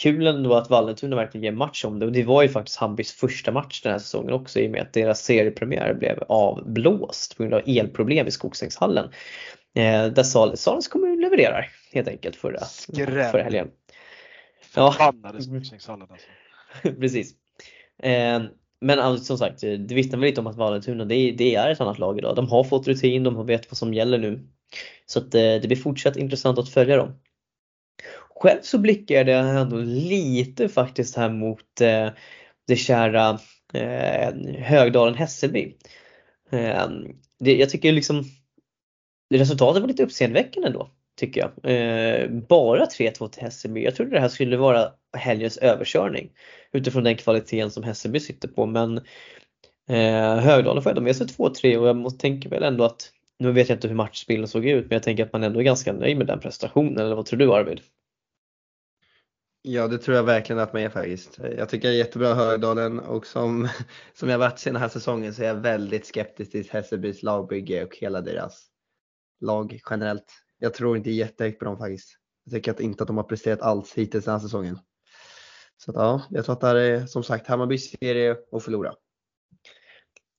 kul 0.00 0.26
ändå 0.26 0.54
att 0.54 0.70
Vallentuna 0.70 1.16
verkligen 1.16 1.44
ger 1.44 1.52
match 1.52 1.84
om 1.84 1.98
det 1.98 2.06
och 2.06 2.12
det 2.12 2.24
var 2.24 2.42
ju 2.42 2.48
faktiskt 2.48 2.78
Hammarbys 2.78 3.12
första 3.12 3.52
match 3.52 3.82
den 3.82 3.92
här 3.92 3.98
säsongen 3.98 4.32
också 4.32 4.60
i 4.60 4.66
och 4.66 4.70
med 4.70 4.82
att 4.82 4.92
deras 4.92 5.22
seriepremiär 5.24 5.94
blev 5.94 6.22
avblåst 6.28 7.36
på 7.36 7.42
grund 7.42 7.54
av 7.54 7.62
elproblem 7.66 8.26
i 8.26 8.30
Skogsängshallen. 8.30 9.04
Eh, 9.74 10.06
där 10.06 10.22
Salens 10.56 10.88
kommun 10.88 11.20
levererar 11.20 11.70
helt 11.92 12.08
enkelt 12.08 12.36
förra, 12.36 12.60
förra 13.30 13.42
helgen. 13.42 13.70
Förbannade 14.62 15.42
Skogsängshallen 15.42 16.08
alltså. 16.10 16.26
Precis. 17.00 17.34
Eh, 18.02 18.42
men 18.80 18.98
alltså, 18.98 19.24
som 19.24 19.38
sagt, 19.38 19.60
det 19.60 19.94
vittnar 19.94 20.18
väl 20.18 20.28
lite 20.28 20.40
om 20.40 20.46
att 20.46 20.56
Vallentuna 20.56 21.04
det, 21.04 21.30
det, 21.30 21.54
är 21.54 21.70
ett 21.70 21.80
annat 21.80 21.98
lag 21.98 22.18
idag. 22.18 22.36
De 22.36 22.48
har 22.48 22.64
fått 22.64 22.88
rutin, 22.88 23.22
de 23.22 23.46
vet 23.46 23.70
vad 23.70 23.78
som 23.78 23.94
gäller 23.94 24.18
nu. 24.18 24.48
Så 25.06 25.18
att, 25.18 25.34
eh, 25.34 25.40
det 25.40 25.66
blir 25.66 25.76
fortsatt 25.76 26.16
intressant 26.16 26.58
att 26.58 26.68
följa 26.68 26.96
dem. 26.96 27.12
Själv 28.40 28.60
så 28.62 28.78
blickade 28.78 29.32
jag 29.32 29.60
ändå 29.60 29.76
lite 29.76 30.68
faktiskt 30.68 31.16
här 31.16 31.30
mot 31.30 31.80
eh, 31.80 32.08
det 32.66 32.76
kära 32.76 33.38
eh, 33.72 34.34
Högdalen-Hässelby. 34.58 35.74
Eh, 36.50 36.86
jag 37.38 37.70
tycker 37.70 37.92
liksom 37.92 38.24
resultatet 39.34 39.82
var 39.82 39.88
lite 39.88 40.02
uppseendeväckande 40.02 40.68
ändå 40.68 40.90
tycker 41.16 41.40
jag. 41.40 41.70
Eh, 41.72 42.30
bara 42.30 42.84
3-2 42.84 43.28
till 43.28 43.42
Hässelby. 43.42 43.84
Jag 43.84 43.94
trodde 43.94 44.10
det 44.10 44.20
här 44.20 44.28
skulle 44.28 44.56
vara 44.56 44.92
helgens 45.16 45.56
överkörning 45.56 46.30
utifrån 46.72 47.04
den 47.04 47.16
kvaliteten 47.16 47.70
som 47.70 47.82
Hässelby 47.82 48.20
sitter 48.20 48.48
på 48.48 48.66
men 48.66 48.96
eh, 49.88 50.36
Högdalen 50.38 50.82
får 50.82 50.90
ändå 50.90 51.02
med 51.02 51.16
sig 51.16 51.26
2-3 51.26 51.76
och 51.76 51.88
jag 51.88 51.96
måste 51.96 52.20
tänker 52.20 52.48
väl 52.48 52.62
ändå 52.62 52.84
att 52.84 53.12
nu 53.38 53.52
vet 53.52 53.68
jag 53.68 53.76
inte 53.76 53.88
hur 53.88 53.94
matchbilden 53.94 54.48
såg 54.48 54.66
ut 54.66 54.84
men 54.84 54.96
jag 54.96 55.02
tänker 55.02 55.24
att 55.24 55.32
man 55.32 55.42
ändå 55.42 55.60
är 55.60 55.64
ganska 55.64 55.92
nöjd 55.92 56.18
med 56.18 56.26
den 56.26 56.40
prestationen 56.40 56.98
eller 56.98 57.16
vad 57.16 57.26
tror 57.26 57.38
du 57.38 57.52
Arvid? 57.52 57.80
Ja, 59.68 59.88
det 59.88 59.98
tror 59.98 60.16
jag 60.16 60.24
verkligen 60.24 60.60
att 60.60 60.72
man 60.72 60.82
är 60.82 60.88
faktiskt. 60.88 61.38
Jag 61.38 61.68
tycker 61.68 61.88
det 61.88 61.94
är 61.94 61.98
jättebra 61.98 62.34
Högdalen 62.34 63.00
och 63.00 63.26
som, 63.26 63.68
som 64.14 64.28
jag 64.28 64.38
varit 64.38 64.64
den 64.64 64.76
här 64.76 64.88
säsongen 64.88 65.34
så 65.34 65.42
är 65.42 65.46
jag 65.46 65.54
väldigt 65.54 66.06
skeptisk 66.06 66.50
till 66.50 66.68
Hässelbys 66.70 67.22
lagbygge 67.22 67.84
och 67.84 67.96
hela 67.96 68.20
deras 68.20 68.66
lag 69.40 69.80
generellt. 69.90 70.32
Jag 70.58 70.74
tror 70.74 70.96
inte 70.96 71.10
jättehögt 71.10 71.58
på 71.58 71.64
dem 71.64 71.78
faktiskt. 71.78 72.18
Jag 72.44 72.54
tycker 72.54 72.70
att 72.70 72.80
inte 72.80 73.02
att 73.02 73.06
de 73.06 73.16
har 73.16 73.24
presterat 73.24 73.62
alls 73.62 73.94
hittills 73.94 74.24
den 74.24 74.32
här 74.32 74.40
säsongen. 74.40 74.78
Så 75.76 75.90
att, 75.90 75.96
ja, 75.96 76.22
jag 76.30 76.44
tror 76.44 76.52
att 76.52 76.60
det 76.60 76.66
här 76.66 76.76
är 76.76 77.06
som 77.06 77.22
sagt 77.22 77.46
Hammarbys 77.46 77.90
serie 77.90 78.36
att 78.52 78.62
förlora. 78.62 78.94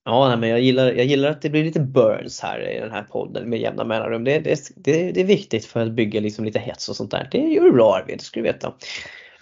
Ja, 0.08 0.36
men 0.36 0.48
jag 0.48 0.60
gillar, 0.60 0.92
jag 0.92 1.06
gillar 1.06 1.30
att 1.30 1.42
det 1.42 1.50
blir 1.50 1.64
lite 1.64 1.80
burns 1.80 2.40
här 2.40 2.70
i 2.70 2.80
den 2.80 2.90
här 2.90 3.02
podden 3.02 3.50
med 3.50 3.58
jämna 3.60 3.84
mellanrum. 3.84 4.24
Det, 4.24 4.38
det, 4.38 4.70
det, 4.76 5.12
det 5.12 5.20
är 5.20 5.24
viktigt 5.24 5.64
för 5.64 5.80
att 5.80 5.92
bygga 5.92 6.20
liksom 6.20 6.44
lite 6.44 6.58
hets 6.58 6.88
och 6.88 6.96
sånt 6.96 7.10
där. 7.10 7.28
Det 7.30 7.38
gör 7.38 7.64
du 7.64 7.72
bra 7.72 7.96
Arvid, 7.96 8.18
det 8.18 8.24
ska 8.24 8.40
du 8.40 8.44
veta. 8.44 8.68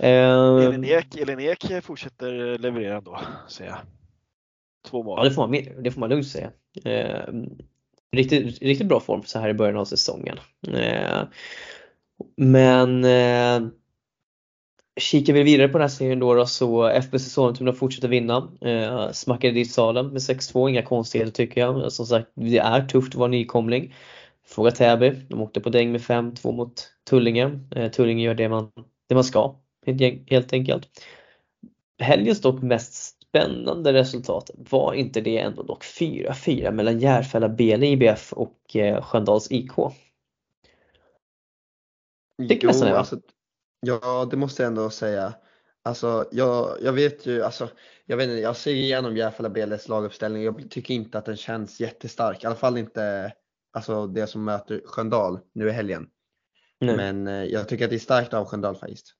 Uh, 0.02 0.64
Elin, 0.64 0.85
Ek, 0.85 1.16
Elin 1.16 1.40
Ek 1.40 1.64
fortsätter 1.82 2.58
leverera 2.58 2.96
ändå, 2.96 3.20
säger 3.49 3.70
jag. 3.70 3.78
Två 4.90 5.02
mål. 5.02 5.18
Ja, 5.18 5.25
det 5.25 5.30
får 5.30 5.49
man, 5.49 5.82
det 5.82 5.90
får 5.90 6.00
man 6.00 6.11
lugnt 6.11 6.26
säga. 6.26 6.50
Uh, 6.87 7.44
riktigt, 8.12 8.62
riktigt 8.62 8.88
bra 8.88 9.00
form 9.00 9.23
så 9.25 9.38
här 9.38 9.49
i 9.49 9.54
början 9.54 9.76
av 9.76 9.85
säsongen. 9.85 10.38
Uh, 10.68 11.23
men 12.37 13.04
Kikar 15.00 15.33
vi 15.33 15.43
vidare 15.43 15.69
på 15.69 15.79
den 15.79 15.83
här 15.83 15.88
serien 15.88 16.19
då, 16.19 16.35
då 16.35 16.47
så 16.47 16.87
FBC 16.87 17.33
Sollentuna 17.33 17.73
fortsätter 17.73 18.09
vinna. 18.09 18.49
Eh, 18.61 19.11
smackade 19.12 19.53
dit 19.53 19.71
Salem 19.71 20.07
med 20.07 20.19
6-2, 20.21 20.69
inga 20.69 20.83
konstigheter 20.83 21.33
tycker 21.33 21.61
jag. 21.61 21.93
Som 21.93 22.07
sagt, 22.07 22.31
det 22.35 22.59
är 22.59 22.87
tufft 22.87 23.15
att 23.15 23.19
vara 23.19 23.31
nykomling. 23.31 23.95
fråga 24.47 24.71
Täby, 24.71 25.11
de 25.29 25.43
åkte 25.43 25.61
på 25.61 25.71
däng 25.71 25.93
med 25.93 26.00
5-2 26.00 26.53
mot 26.53 26.91
Tullinge. 27.11 27.61
Eh, 27.71 27.91
Tullinge 27.91 28.25
gör 28.25 28.35
det 28.35 28.49
man, 28.49 28.71
det 29.09 29.15
man 29.15 29.25
ska 29.25 29.55
helt 30.26 30.53
enkelt. 30.53 30.88
Helgens 31.99 32.41
dock 32.41 32.62
mest 32.62 33.23
spännande 33.23 33.93
resultat 33.93 34.50
var 34.57 34.95
inte 34.95 35.21
det 35.21 35.38
ändå 35.38 35.62
dock 35.62 35.85
4-4 35.85 36.71
mellan 36.71 36.99
Järfälla 36.99 37.49
BL 37.49 37.83
IBF 37.85 38.33
och 38.33 38.76
eh, 38.76 39.03
Sköndals 39.03 39.53
IK. 39.53 39.73
jo, 42.62 42.99
alltså, 42.99 43.21
ja, 43.87 44.28
det 44.31 44.37
måste 44.37 44.62
jag 44.62 44.69
ändå 44.69 44.90
säga. 44.90 45.35
Alltså, 45.83 46.28
jag, 46.33 46.78
jag 46.83 46.93
vet 46.93 47.26
ju, 47.26 47.43
alltså, 47.43 47.69
jag 48.07 48.16
vet 48.16 48.28
inte, 48.28 48.40
jag 48.40 48.57
ser 48.57 48.75
igenom 48.75 49.16
Järfälla 49.16 49.49
BLs 49.49 49.88
laguppställning. 49.88 50.43
Jag 50.43 50.71
tycker 50.71 50.95
inte 50.95 51.19
att 51.19 51.25
den 51.25 51.37
känns 51.37 51.81
jättestark. 51.81 52.45
I 52.45 52.47
alla 52.47 52.57
fall 52.57 52.78
inte 52.78 53.33
alltså, 53.73 54.07
det 54.07 54.26
som 54.26 54.45
möter 54.45 54.83
Sköndal 54.85 55.40
nu 55.52 55.69
i 55.69 55.73
helgen. 55.73 56.09
Nej. 56.81 56.97
Men 56.97 57.26
eh, 57.26 57.45
jag 57.45 57.69
tycker 57.69 57.85
att 57.85 57.90
det 57.90 57.97
är 57.97 58.00
starkt 58.00 58.35
av 58.35 58.45
Sköndal 58.45 58.76
faktiskt. 58.76 59.14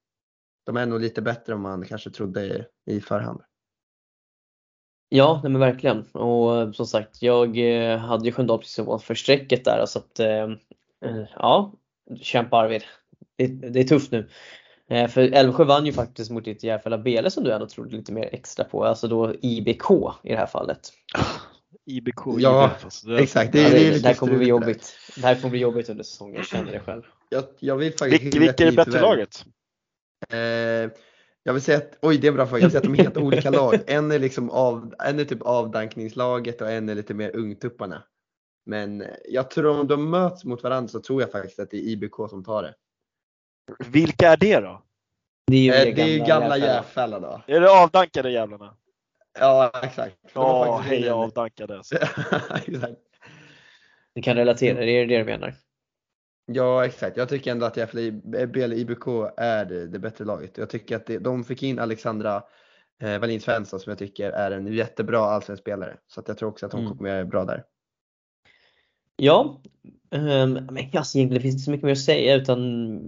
De 0.65 0.77
är 0.77 0.87
nog 0.87 1.01
lite 1.01 1.23
bättre 1.23 1.53
än 1.53 1.61
man 1.61 1.85
kanske 1.85 2.11
trodde 2.11 2.67
i 2.87 3.01
förhand. 3.01 3.41
Ja, 5.09 5.41
nej 5.43 5.53
men 5.53 5.61
verkligen. 5.61 6.07
Och 6.13 6.57
eh, 6.57 6.73
som 6.73 6.87
sagt, 6.87 7.23
jag 7.23 7.59
eh, 7.59 7.99
hade 7.99 8.25
ju 8.25 8.33
Sköndal 8.33 8.59
precis 8.59 8.79
ovanför 8.79 9.15
strecket 9.15 9.65
där 9.65 9.87
så 9.87 9.99
att 9.99 10.21
ja, 11.35 11.73
kämpa 12.21 12.57
Arvid. 12.57 12.83
Det, 13.37 13.47
det 13.47 13.81
är 13.81 13.85
tufft 13.85 14.13
nu. 14.13 14.29
För 15.09 15.21
Älvsjö 15.21 15.65
vann 15.65 15.87
ju 15.87 15.93
faktiskt 15.93 16.31
mot 16.31 16.45
ditt 16.45 16.63
Järfälla 16.63 16.99
Bele 16.99 17.31
som 17.31 17.45
du 17.45 17.53
ändå 17.53 17.67
trodde 17.67 17.97
lite 17.97 18.13
mer 18.13 18.29
extra 18.33 18.65
på, 18.65 18.85
alltså 18.85 19.09
då 19.09 19.35
IBK 19.43 19.91
i 20.23 20.29
det 20.29 20.37
här 20.37 20.47
fallet. 20.47 20.93
IBK, 21.87 22.21
ja, 22.39 22.65
IBF, 22.65 22.85
alltså 22.85 23.09
det 23.09 23.19
exakt. 23.19 23.53
Det, 23.53 23.63
ja, 23.63 23.71
det, 23.71 23.91
det, 23.91 23.99
det 23.99 24.09
här 24.09 24.15
kommer 24.15 24.37
bli 24.37 24.47
jobbigt. 24.47 24.97
Det 25.17 25.27
här 25.27 25.35
kommer 25.35 25.51
bli 25.51 25.61
jobbigt 25.61 25.89
under 25.89 26.05
säsongen, 26.05 26.37
jag 26.37 26.47
känner 26.47 26.73
det 26.73 26.81
själv. 26.81 27.03
Jag, 27.29 27.45
jag 27.59 27.77
vill 27.77 27.93
faktiskt 27.93 28.37
vilka 28.37 28.65
är 28.65 28.71
det 28.71 28.77
bättre 28.77 29.01
laget? 29.01 29.45
Eh, 30.33 30.39
jag 31.43 31.53
vill 31.53 31.63
säga 31.63 31.79
att, 31.79 31.99
oj 32.03 32.19
det 32.19 32.27
är 32.27 32.29
en 32.29 32.35
bra 32.35 32.47
fråga, 32.47 32.61
jag 32.61 32.67
vill 32.67 32.71
säga 32.71 32.79
att 32.79 32.85
de 32.85 32.95
är 32.95 33.05
helt 33.05 33.17
olika 33.17 33.51
lag. 33.51 33.79
En 33.87 34.11
är 34.11 34.19
liksom 34.19 34.51
av, 34.51 34.95
en 34.99 35.19
är 35.19 35.25
typ 35.25 35.43
avdankningslaget 35.43 36.61
och 36.61 36.71
en 36.71 36.89
är 36.89 36.95
lite 36.95 37.15
mer 37.15 37.37
ungtupparna. 37.37 38.03
Men 38.67 39.05
jag 39.29 39.51
tror 39.51 39.81
om 39.81 39.87
de 39.87 40.11
möts 40.11 40.45
mot 40.45 40.63
varandra 40.63 40.89
så 40.89 41.01
tror 41.01 41.21
jag 41.21 41.33
faktiskt 41.33 41.59
att 41.59 41.71
det 41.71 41.77
är 41.77 41.89
IBK 41.89 42.15
som 42.31 42.45
tar 42.45 42.63
det. 42.63 42.75
Vilka 43.79 44.29
är 44.29 44.37
det 44.37 44.61
då? 44.61 44.83
Det 45.47 45.57
är 45.57 45.61
ju, 45.61 45.73
eh, 45.73 45.95
det 45.95 46.03
är 46.03 46.19
gamla, 46.19 46.27
gamla 46.27 46.59
Järfälla 46.59 47.21
då. 47.21 47.43
Är 47.47 47.61
det 47.61 47.71
avdankade 47.71 48.31
jävlarna? 48.31 48.77
Ja 49.39 49.71
exakt. 49.83 50.17
Ja, 50.35 50.79
heja 50.79 51.15
avdankade. 51.15 51.77
Alltså. 51.77 51.97
exakt. 52.67 53.01
Du 54.15 54.23
kan 54.23 54.37
relatera, 54.37 54.81
det 54.81 54.91
är 54.91 55.07
det 55.07 55.19
du 55.19 55.25
menar? 55.25 55.55
Ja 56.47 56.85
exakt, 56.85 57.17
jag 57.17 57.29
tycker 57.29 57.51
ändå 57.51 57.67
att 57.67 57.93
BL 58.49 58.73
IBK 58.73 59.07
är 59.37 59.65
det, 59.65 59.87
det, 59.87 59.99
bättre 59.99 60.25
laget. 60.25 60.59
Jag 60.59 60.71
tycker 60.71 60.97
att 60.97 61.07
det, 61.07 61.19
de 61.19 61.45
fick 61.45 61.63
in 61.63 61.79
Alexandra 61.79 62.43
eh, 63.03 63.19
Wallin 63.19 63.41
Svensson 63.41 63.81
som 63.81 63.91
jag 63.91 63.99
tycker 63.99 64.31
är 64.31 64.51
en 64.51 64.73
jättebra 64.73 65.19
allsvensk 65.19 65.63
spelare. 65.63 65.97
Så 66.07 66.21
att 66.21 66.29
jag 66.29 66.39
tror 66.39 66.49
också 66.49 66.67
att 66.67 66.73
hon 66.73 66.85
mm. 66.85 66.97
kommer 66.97 67.11
göra 67.11 67.25
bra 67.25 67.45
där. 67.45 67.65
Ja, 69.17 69.63
um, 70.11 70.53
men 70.53 70.91
alltså 70.95 71.19
egentligen 71.19 71.43
finns 71.43 71.55
det 71.55 71.57
inte 71.57 71.65
så 71.65 71.71
mycket 71.71 71.85
mer 71.85 71.93
att 71.93 71.99
säga 71.99 72.35
utan 72.35 73.01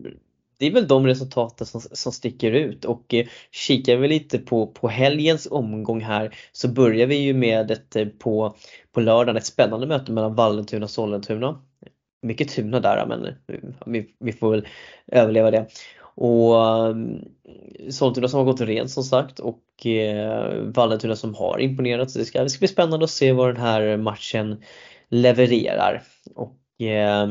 det 0.58 0.66
är 0.66 0.70
väl 0.70 0.88
de 0.88 1.06
resultaten 1.06 1.66
som, 1.66 1.80
som 1.80 2.12
sticker 2.12 2.52
ut 2.52 2.84
och 2.84 3.14
eh, 3.14 3.26
kikar 3.50 3.96
vi 3.96 4.08
lite 4.08 4.38
på, 4.38 4.66
på 4.66 4.88
helgens 4.88 5.48
omgång 5.50 6.00
här 6.00 6.36
så 6.52 6.68
börjar 6.68 7.06
vi 7.06 7.16
ju 7.16 7.34
med 7.34 7.70
ett 7.70 7.96
eh, 7.96 8.06
på, 8.06 8.56
på 8.92 9.00
lördagen 9.00 9.36
ett 9.36 9.46
spännande 9.46 9.86
möte 9.86 10.12
mellan 10.12 10.34
Vallentuna 10.34 10.84
och 10.84 10.90
Sollentuna 10.90 11.62
mycket 12.22 12.48
Tuna 12.48 12.80
där 12.80 13.06
men 13.06 13.24
eh, 13.24 13.34
vi, 13.86 14.14
vi 14.18 14.32
får 14.32 14.50
väl 14.50 14.66
överleva 15.06 15.50
det. 15.50 15.66
Och 16.00 16.66
eh, 16.66 16.96
Sollentuna 17.90 18.28
som 18.28 18.38
har 18.38 18.44
gått 18.44 18.60
rent 18.60 18.90
som 18.90 19.04
sagt 19.04 19.38
och 19.38 19.86
eh, 19.86 20.52
Vallentuna 20.62 21.16
som 21.16 21.34
har 21.34 21.58
imponerat. 21.58 22.10
Så 22.10 22.18
det 22.18 22.24
ska, 22.24 22.42
det 22.42 22.50
ska 22.50 22.58
bli 22.58 22.68
spännande 22.68 23.04
att 23.04 23.10
se 23.10 23.32
vad 23.32 23.48
den 23.48 23.62
här 23.62 23.96
matchen 23.96 24.62
levererar. 25.08 26.02
Och 26.34 26.82
eh, 26.82 27.30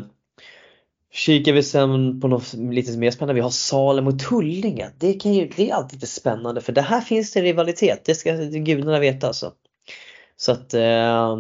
Kikar 1.18 1.54
vi 1.54 1.64
sen 1.64 2.22
på 2.22 2.28
något 2.28 2.54
lite 2.54 2.98
mer 2.98 3.12
spännande, 3.12 3.34
vi 3.34 3.42
har 3.42 3.50
Salem 3.50 4.08
och 4.08 4.20
Tullinge. 4.20 4.90
Det, 4.98 5.14
kan 5.14 5.34
ju, 5.34 5.50
det 5.56 5.70
är 5.70 5.76
alltid 5.76 5.94
lite 5.94 6.08
spännande 6.08 6.62
för 6.62 6.74
det 6.74 6.82
här 6.82 7.02
finns 7.02 7.34
det 7.34 7.42
rivalitet, 7.42 8.06
det 8.06 8.16
ska 8.16 8.34
gudarna 8.36 9.00
veta 9.00 9.28
alltså. 9.28 9.52
Så 10.36 10.52
att 10.52 10.74
eh, 10.74 11.36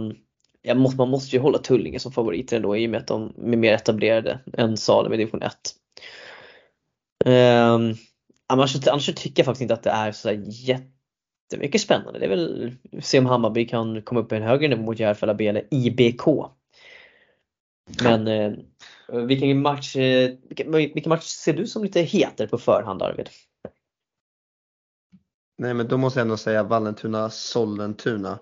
jag 0.61 0.77
måste, 0.77 0.97
man 0.97 1.09
måste 1.09 1.35
ju 1.35 1.41
hålla 1.41 1.57
Tullinge 1.57 1.99
som 1.99 2.11
favoriter 2.11 2.55
ändå 2.55 2.77
i 2.77 2.87
och 2.87 2.89
med 2.89 2.99
att 2.99 3.07
de 3.07 3.33
är 3.43 3.57
mer 3.57 3.73
etablerade 3.73 4.39
än 4.53 4.77
Salem 4.77 5.13
i 5.13 5.17
division 5.17 5.41
1. 5.41 5.53
Eh, 7.25 7.79
annars, 8.47 8.87
annars 8.87 9.05
tycker 9.05 9.33
jag 9.35 9.45
faktiskt 9.45 9.61
inte 9.61 9.73
att 9.73 9.83
det 9.83 9.89
är 9.89 10.11
så 10.11 10.31
jättemycket 10.45 11.81
spännande. 11.81 12.19
Det 12.19 12.25
är 12.25 12.29
väl 12.29 12.75
se 13.01 13.19
om 13.19 13.25
Hammarby 13.25 13.67
kan 13.67 14.01
komma 14.01 14.21
upp 14.21 14.31
i 14.31 14.35
en 14.35 14.43
högre 14.43 14.67
nivå 14.67 14.81
mot 14.81 14.99
Järfälla 14.99 15.33
B 15.33 15.47
eller 15.47 15.63
IBK. 15.71 16.27
Men 18.03 18.27
eh, 18.27 18.53
vilken, 19.25 19.61
match, 19.61 19.95
eh, 19.95 20.31
vilken, 20.43 20.71
vilken 20.71 21.09
match 21.09 21.23
ser 21.23 21.53
du 21.53 21.67
som 21.67 21.83
lite 21.83 22.01
hetare 22.01 22.47
på 22.47 22.57
förhand 22.57 23.01
Arvid? 23.01 23.29
Nej 25.57 25.73
men 25.73 25.87
då 25.87 25.97
måste 25.97 26.19
jag 26.19 26.25
ändå 26.25 26.37
säga 26.37 26.63
Vallentuna-Sollentuna. 26.63 28.39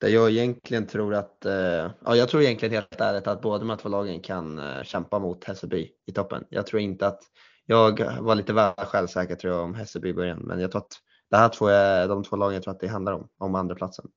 Där 0.00 0.08
jag 0.08 0.30
egentligen 0.30 0.86
tror 0.86 1.14
att, 1.14 1.44
eh, 1.44 1.90
ja 2.04 2.16
jag 2.16 2.28
tror 2.28 2.42
egentligen 2.42 2.74
helt 2.74 3.00
ärligt 3.00 3.26
att 3.26 3.42
båda 3.42 3.58
de 3.58 3.70
här 3.70 3.76
två 3.76 3.88
lagen 3.88 4.20
kan 4.20 4.58
eh, 4.58 4.82
kämpa 4.82 5.18
mot 5.18 5.44
Hässelby 5.44 5.90
i 6.06 6.12
toppen. 6.12 6.44
Jag 6.48 6.66
tror 6.66 6.82
inte 6.82 7.06
att, 7.06 7.22
jag 7.66 8.20
var 8.20 8.34
lite 8.34 8.52
väl 8.52 8.74
självsäker 8.76 9.34
tror 9.34 9.54
jag 9.54 9.64
om 9.64 9.74
Hässelby 9.74 10.08
i 10.08 10.14
början 10.14 10.38
men 10.38 10.60
jag 10.60 10.70
tror 10.70 10.80
att 10.80 10.92
det 11.30 11.36
här 11.36 11.48
två 11.48 11.66
är 11.66 12.08
de 12.08 12.24
två 12.24 12.36
lagen 12.36 12.54
jag 12.54 12.62
tror 12.62 12.74
att 12.74 12.80
det 12.80 12.88
handlar 12.88 13.12
om, 13.12 13.28
om 13.38 13.54
andra 13.54 13.74
platsen. 13.74 14.08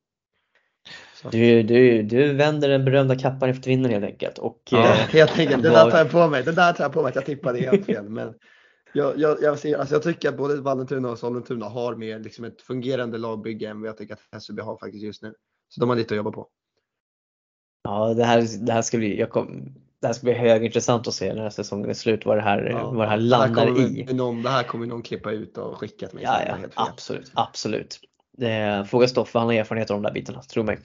Du, 1.31 1.63
du, 1.63 2.03
du 2.03 2.33
vänder 2.33 2.69
den 2.69 2.85
berömda 2.85 3.15
kappan 3.15 3.49
efter 3.49 3.69
vinden 3.69 3.91
helt 3.91 4.05
enkelt. 4.05 4.37
Och, 4.37 4.61
ja, 4.69 4.83
eh, 4.83 4.91
helt 5.09 5.39
enkelt. 5.39 5.63
Det 5.63 5.69
där 5.69 5.91
tar 5.91 5.97
jag 5.97 6.11
på 6.11 6.27
mig. 6.27 6.43
Det 6.43 6.51
där 6.51 6.73
tar 6.73 6.83
jag 6.83 6.93
på 6.93 7.01
mig 7.01 7.09
att 7.09 7.15
jag 7.15 7.25
tippade 7.25 7.59
helt 7.59 7.85
fel. 7.85 8.09
Men 8.09 8.33
jag, 8.93 9.19
jag, 9.19 9.37
jag, 9.41 9.59
ser, 9.59 9.77
alltså 9.77 9.95
jag 9.95 10.03
tycker 10.03 10.29
att 10.29 10.37
både 10.37 10.61
Vallentuna 10.61 11.09
och 11.09 11.19
Sollentuna 11.19 11.65
har 11.65 11.95
mer 11.95 12.19
liksom 12.19 12.45
ett 12.45 12.61
fungerande 12.61 13.17
lagbygge 13.17 13.67
än 13.67 13.81
vad 13.81 13.89
jag 13.89 13.97
tycker 13.97 14.13
att 14.13 14.21
Hässelby 14.31 14.61
har 14.61 14.77
faktiskt 14.77 15.03
just 15.03 15.21
nu. 15.21 15.33
Så 15.69 15.79
de 15.79 15.89
har 15.89 15.95
lite 15.95 16.13
att 16.13 16.17
jobba 16.17 16.31
på. 16.31 16.47
Ja, 17.83 18.13
det 18.13 18.23
här, 18.23 18.65
det 18.65 18.73
här 18.73 18.81
ska 18.81 18.97
bli, 18.97 19.19
jag 19.19 19.29
kom, 19.29 19.73
det 20.01 20.07
här 20.07 20.13
ska 20.13 20.23
bli 20.23 20.33
högintressant 20.33 21.07
att 21.07 21.13
se 21.13 21.33
när 21.33 21.49
säsongen 21.49 21.89
är 21.89 21.93
slut 21.93 22.25
vad 22.25 22.37
det 22.37 22.41
här, 22.41 22.69
ja, 22.69 22.91
vad 22.91 23.05
det 23.05 23.09
här 23.09 23.17
landar 23.17 23.65
det 23.65 23.81
här 23.81 24.09
i. 24.09 24.13
Någon, 24.13 24.43
det 24.43 24.49
här 24.49 24.63
kommer 24.63 24.85
någon 24.85 25.01
klippa 25.01 25.31
ut 25.31 25.57
och 25.57 25.77
skicka 25.77 26.07
till 26.07 26.15
mig. 26.15 26.23
Ja, 26.23 26.41
ja 26.47 26.57
absolut, 26.75 27.31
absolut. 27.33 27.99
Det, 28.37 28.85
fråga 28.89 29.07
Stoffe, 29.07 29.39
han 29.39 29.47
har 29.47 29.53
erfarenhet 29.53 29.91
av 29.91 30.01
de 30.01 30.03
där 30.03 30.13
bitarna, 30.13 30.41
tro 30.41 30.63
mig. 30.63 30.79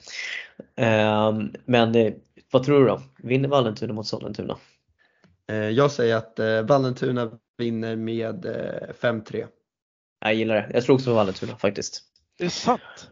Um, 0.75 1.53
men 1.65 1.93
det, 1.93 2.15
vad 2.51 2.63
tror 2.63 2.79
du 2.79 2.87
då? 2.87 3.01
Vinner 3.17 3.49
Vallentuna 3.49 3.93
mot 3.93 4.07
Sollentuna? 4.07 4.57
Uh, 5.51 5.69
jag 5.69 5.91
säger 5.91 6.15
att 6.15 6.39
uh, 6.39 6.61
Vallentuna 6.61 7.31
vinner 7.57 7.95
med 7.95 8.45
uh, 8.45 8.51
eh, 8.51 8.93
5-3. 9.01 9.47
Jag 10.19 10.33
gillar 10.33 10.55
det. 10.55 10.69
Jag 10.73 10.83
tror 10.83 10.95
också 10.95 11.09
på 11.09 11.15
Vallentuna 11.15 11.57
faktiskt. 11.57 12.03
Det 12.37 12.45
är 12.45 12.49
sant? 12.49 13.09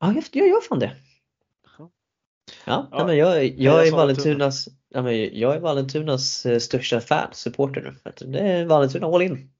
Ja, 0.00 0.12
jag, 0.14 0.24
jag 0.32 0.48
gör 0.48 0.60
fan 0.60 0.78
det. 0.78 0.96
Ja, 2.66 2.88
ja. 2.90 3.06
men 3.06 3.16
jag, 3.16 3.46
jag, 3.46 3.86
är 3.86 3.92
Vallentunas, 3.92 4.68
ja, 4.88 5.02
men 5.02 5.38
jag 5.38 5.54
är 5.54 5.60
Vallentunas 5.60 6.46
eh, 6.46 6.58
största 6.58 7.00
fan, 7.00 7.28
supporter 7.32 7.80
nu. 7.80 8.12
Det 8.32 8.38
är 8.38 8.64
Vallentuna 8.64 9.06
all 9.06 9.22
in. 9.22 9.50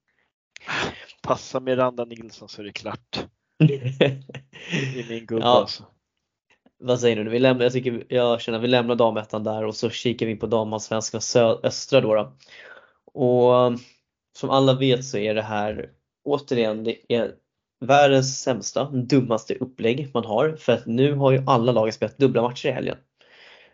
Passa 1.22 1.60
Miranda 1.60 2.04
Nilsson 2.04 2.48
så 2.48 2.60
är 2.60 2.64
det 2.64 2.72
klart. 2.72 3.26
I 3.58 5.04
min 5.08 5.26
gubbe 5.26 5.42
ja. 5.42 5.60
alltså. 5.60 5.84
Vad 6.78 7.00
säger 7.00 7.24
du? 7.24 7.30
Vi 7.30 7.38
lämnar, 7.38 7.64
jag, 7.64 7.72
tycker, 7.72 8.04
jag 8.08 8.40
känner 8.40 8.58
att 8.58 8.64
vi 8.64 8.68
lämnar 8.68 8.94
damettan 8.94 9.44
där 9.44 9.64
och 9.64 9.76
så 9.76 9.90
kikar 9.90 10.26
vi 10.26 10.32
in 10.32 10.38
på 10.38 10.46
damallsvenskan 10.46 11.20
östra 11.62 12.00
då, 12.00 12.14
då. 12.14 12.36
Och 13.04 13.78
som 14.36 14.50
alla 14.50 14.74
vet 14.74 15.04
så 15.04 15.18
är 15.18 15.34
det 15.34 15.42
här 15.42 15.90
återigen, 16.24 16.84
det 16.84 16.96
är 17.08 17.34
världens 17.80 18.42
sämsta, 18.42 18.90
dummaste 18.90 19.54
upplägg 19.54 20.10
man 20.14 20.24
har. 20.24 20.56
För 20.56 20.72
att 20.72 20.86
nu 20.86 21.14
har 21.14 21.32
ju 21.32 21.42
alla 21.46 21.72
lag 21.72 21.94
spelat 21.94 22.18
dubbla 22.18 22.42
matcher 22.42 22.68
i 22.68 22.72
helgen. 22.72 22.96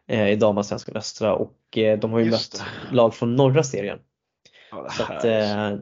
Eh, 0.06 0.28
I 0.28 0.36
damallsvenskan 0.36 0.96
östra 0.96 1.34
och 1.34 1.78
eh, 1.78 1.98
de 1.98 2.12
har 2.12 2.18
ju 2.20 2.26
Just 2.26 2.54
mött 2.54 2.66
det. 2.90 2.96
lag 2.96 3.14
från 3.14 3.36
norra 3.36 3.62
serien. 3.62 3.98
Ja, 4.70 4.82
det 4.82 4.90
så 4.90 5.02
att, 5.02 5.24
eh, 5.24 5.72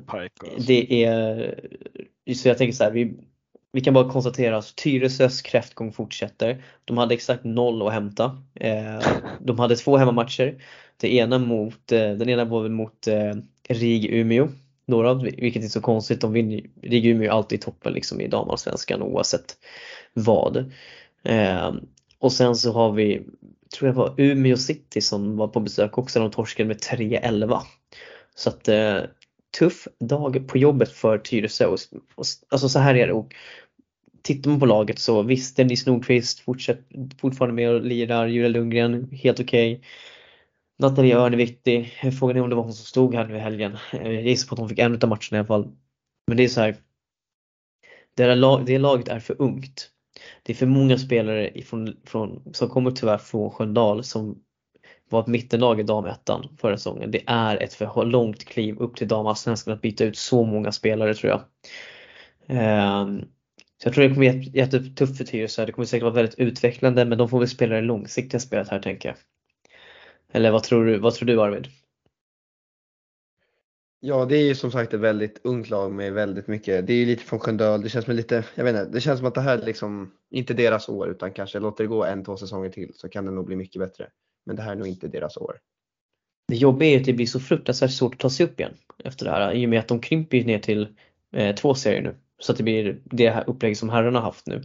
det 0.67 1.05
är, 1.05 2.35
så 2.35 2.49
jag 2.49 2.59
tänker 2.59 2.73
så 2.77 2.85
här, 2.85 2.91
vi, 2.91 3.15
vi 3.73 3.81
kan 3.81 3.95
bara 3.95 4.11
konstatera 4.11 4.59
att 4.59 4.77
Tyresös 4.77 5.43
kräftgång 5.43 5.93
fortsätter. 5.93 6.65
De 6.85 6.99
hade 6.99 7.15
exakt 7.15 7.45
noll 7.45 7.87
att 7.87 7.93
hämta. 7.93 8.43
Eh, 8.55 9.03
de 9.41 9.59
hade 9.59 9.77
två 9.77 9.97
hemmamatcher. 9.97 10.63
Det 10.97 11.15
ena 11.15 11.39
mot, 11.39 11.93
eh, 11.93 12.11
den 12.11 12.29
ena 12.29 12.45
var 12.45 12.63
väl 12.63 12.71
mot 12.71 13.07
eh, 13.07 13.35
RIG-Umeå 13.69 14.49
några, 14.87 15.15
vilket 15.15 15.65
är 15.65 15.69
så 15.69 15.81
konstigt. 15.81 16.21
De 16.21 16.33
vinner, 16.33 16.63
ligger 16.83 17.15
ju 17.15 17.29
alltid 17.29 17.59
i 17.59 17.63
toppen 17.63 17.93
liksom 17.93 18.21
i 18.21 18.29
damallsvenskan 18.29 19.03
oavsett 19.03 19.57
vad. 20.13 20.73
Eh, 21.23 21.73
och 22.19 22.33
sen 22.33 22.57
så 22.57 22.73
har 22.73 22.93
vi 22.93 23.23
tror 23.75 23.89
jag 23.89 23.95
var 23.95 24.15
Umeå 24.17 24.57
City 24.57 25.01
som 25.01 25.37
var 25.37 25.49
på 25.49 25.61
besök 25.61 25.99
också. 25.99 26.21
De 26.21 26.31
torskade 26.31 26.69
med 26.69 26.77
3-11. 26.77 27.61
Så 28.35 28.49
att 28.49 28.69
eh, 28.69 29.01
tuff 29.59 29.89
dag 30.01 30.49
på 30.49 30.59
jobbet 30.59 30.93
för 30.93 31.19
Tyresö. 31.19 31.67
Och, 31.67 31.79
och, 32.15 32.25
alltså 32.49 32.69
så 32.69 32.79
här 32.79 32.95
är 32.95 33.07
det. 33.07 33.13
Och 33.13 33.35
tittar 34.23 34.51
man 34.51 34.61
på 34.61 34.67
laget 34.67 34.99
så 34.99 35.23
visst, 35.23 35.57
Dennis 35.57 35.87
Nordqvist 35.87 36.41
fortsätt, 36.41 36.81
fortfarande 37.21 37.55
med 37.55 37.71
och 37.71 37.85
lirar. 37.85 38.27
Julia 38.27 38.49
Lundgren, 38.49 39.11
helt 39.13 39.41
okej. 39.41 39.73
Okay. 39.73 39.85
Nathalie 40.79 41.17
Örn 41.17 41.33
är 41.33 41.39
viktig. 41.39 41.93
Frågan 42.19 42.37
är 42.37 42.41
om 42.41 42.51
det 42.51 42.57
var 42.57 42.63
hon 42.63 42.73
som 42.73 42.85
stod 42.85 43.15
här 43.15 43.27
nu 43.27 43.37
i 43.37 43.39
helgen. 43.39 43.77
Jag 43.93 44.23
gissar 44.23 44.49
på 44.49 44.55
att 44.55 44.59
hon 44.59 44.69
fick 44.69 44.79
en 44.79 44.99
av 45.03 45.09
matcherna 45.09 45.33
i 45.33 45.37
alla 45.37 45.47
fall. 45.47 45.69
Men 46.27 46.37
det 46.37 46.45
är 46.45 46.49
så 46.49 46.61
här. 46.61 46.77
Det, 48.17 48.35
lag, 48.35 48.67
det 48.67 48.79
laget 48.79 49.09
är 49.09 49.21
för 49.21 49.43
ungt. 49.43 49.91
Det 50.43 50.53
är 50.53 50.57
för 50.57 50.67
många 50.67 50.99
spelare 50.99 51.59
ifrån, 51.59 51.97
från, 52.05 52.55
som 52.55 52.69
kommer 52.69 52.91
tyvärr 52.91 53.19
från 53.19 53.51
Sköndal 53.51 54.05
som 54.05 54.43
var 55.09 55.21
ett 55.21 55.27
mittenlag 55.27 55.81
i 55.81 55.83
damettan 55.83 56.49
förra 56.61 56.77
säsongen. 56.77 57.11
Det 57.11 57.23
är 57.27 57.57
ett 57.57 57.75
för 57.75 58.05
långt 58.05 58.45
kliv 58.45 58.79
upp 58.79 58.97
till 58.97 59.09
damallsvenskan 59.09 59.75
att 59.75 59.83
byta 59.83 60.05
ut 60.05 60.17
så 60.17 60.45
många 60.45 60.73
spelare 60.73 61.15
tror 61.15 61.31
jag. 61.31 61.41
Ehm, 62.47 63.21
så 63.83 63.89
jag 63.89 63.95
tror 63.95 64.09
det 64.09 64.15
kommer 64.15 64.33
bli 64.33 64.51
jättetufft 64.55 65.17
för 65.17 65.25
Tyresö. 65.25 65.67
Det 65.67 65.73
kommer 65.73 65.87
säkert 65.87 66.03
vara 66.03 66.15
väldigt 66.15 66.39
utvecklande 66.39 67.05
men 67.05 67.19
de 67.19 67.29
får 67.29 67.39
väl 67.39 67.49
spela 67.49 67.75
det 67.75 67.81
långsiktiga 67.81 68.41
spelet 68.41 68.69
här 68.69 68.81
tänker 68.81 69.09
jag. 69.09 69.17
Eller 70.33 70.51
vad 70.51 70.63
tror 70.63 70.85
du, 70.85 70.99
vad 70.99 71.15
tror 71.15 71.27
du 71.27 71.41
Arvid? 71.43 71.67
Ja, 74.01 74.25
det 74.25 74.37
är 74.37 74.43
ju 74.43 74.55
som 74.55 74.71
sagt 74.71 74.95
ett 74.95 75.01
väldigt 75.01 75.41
ungt 75.45 75.71
lag 75.71 75.93
med 75.93 76.13
väldigt 76.13 76.47
mycket. 76.47 76.87
Det 76.87 76.93
är 76.93 76.97
ju 76.97 77.07
lite 77.07 77.23
från 77.23 77.39
Sköndal. 77.39 77.83
Det 77.83 77.89
känns 77.89 78.05
som 78.05 78.15
lite, 78.15 78.45
jag 78.55 78.65
vet 78.65 78.77
inte, 78.77 78.93
det 78.93 79.01
känns 79.01 79.19
som 79.19 79.29
att 79.29 79.35
det 79.35 79.41
här 79.41 79.59
är 79.59 79.67
liksom 79.67 80.13
inte 80.31 80.55
deras 80.55 80.89
år 80.89 81.09
utan 81.09 81.33
kanske 81.33 81.59
låter 81.59 81.85
det 81.85 81.89
gå 81.89 82.05
en, 82.05 82.25
två 82.25 82.37
säsonger 82.37 82.71
till 82.71 82.93
så 82.95 83.09
kan 83.09 83.25
det 83.25 83.31
nog 83.31 83.47
bli 83.47 83.57
mycket 83.57 83.81
bättre. 83.81 84.09
Men 84.49 84.57
det 84.57 84.63
här 84.63 84.73
är 84.73 84.77
nog 84.77 84.87
inte 84.87 85.09
deras 85.09 85.37
år. 85.37 85.59
Det 86.49 86.57
jobbiga 86.57 86.91
är 86.91 87.01
att 87.01 87.07
det 87.07 87.13
blir 87.13 87.27
så 87.27 87.41
fruktansvärt 87.41 87.91
svårt 87.91 88.15
att 88.15 88.21
ta 88.21 88.31
sig 88.31 88.47
upp 88.47 88.61
igen 88.61 88.75
efter 89.05 89.25
det 89.25 89.31
här 89.31 89.53
i 89.53 89.67
och 89.67 89.71
med 89.71 89.79
att 89.79 89.89
de 89.89 90.01
krymper 90.01 90.45
ner 90.45 90.59
till 90.59 90.97
eh, 91.33 91.55
två 91.55 91.75
serier 91.75 92.03
nu. 92.03 92.17
Så 92.39 92.53
att 92.53 92.59
det 92.59 92.65
blir 92.65 93.01
det 93.05 93.31
här 93.31 93.45
upplägget 93.51 93.79
som 93.79 93.89
herrarna 93.89 94.21
haft 94.21 94.47
nu 94.47 94.63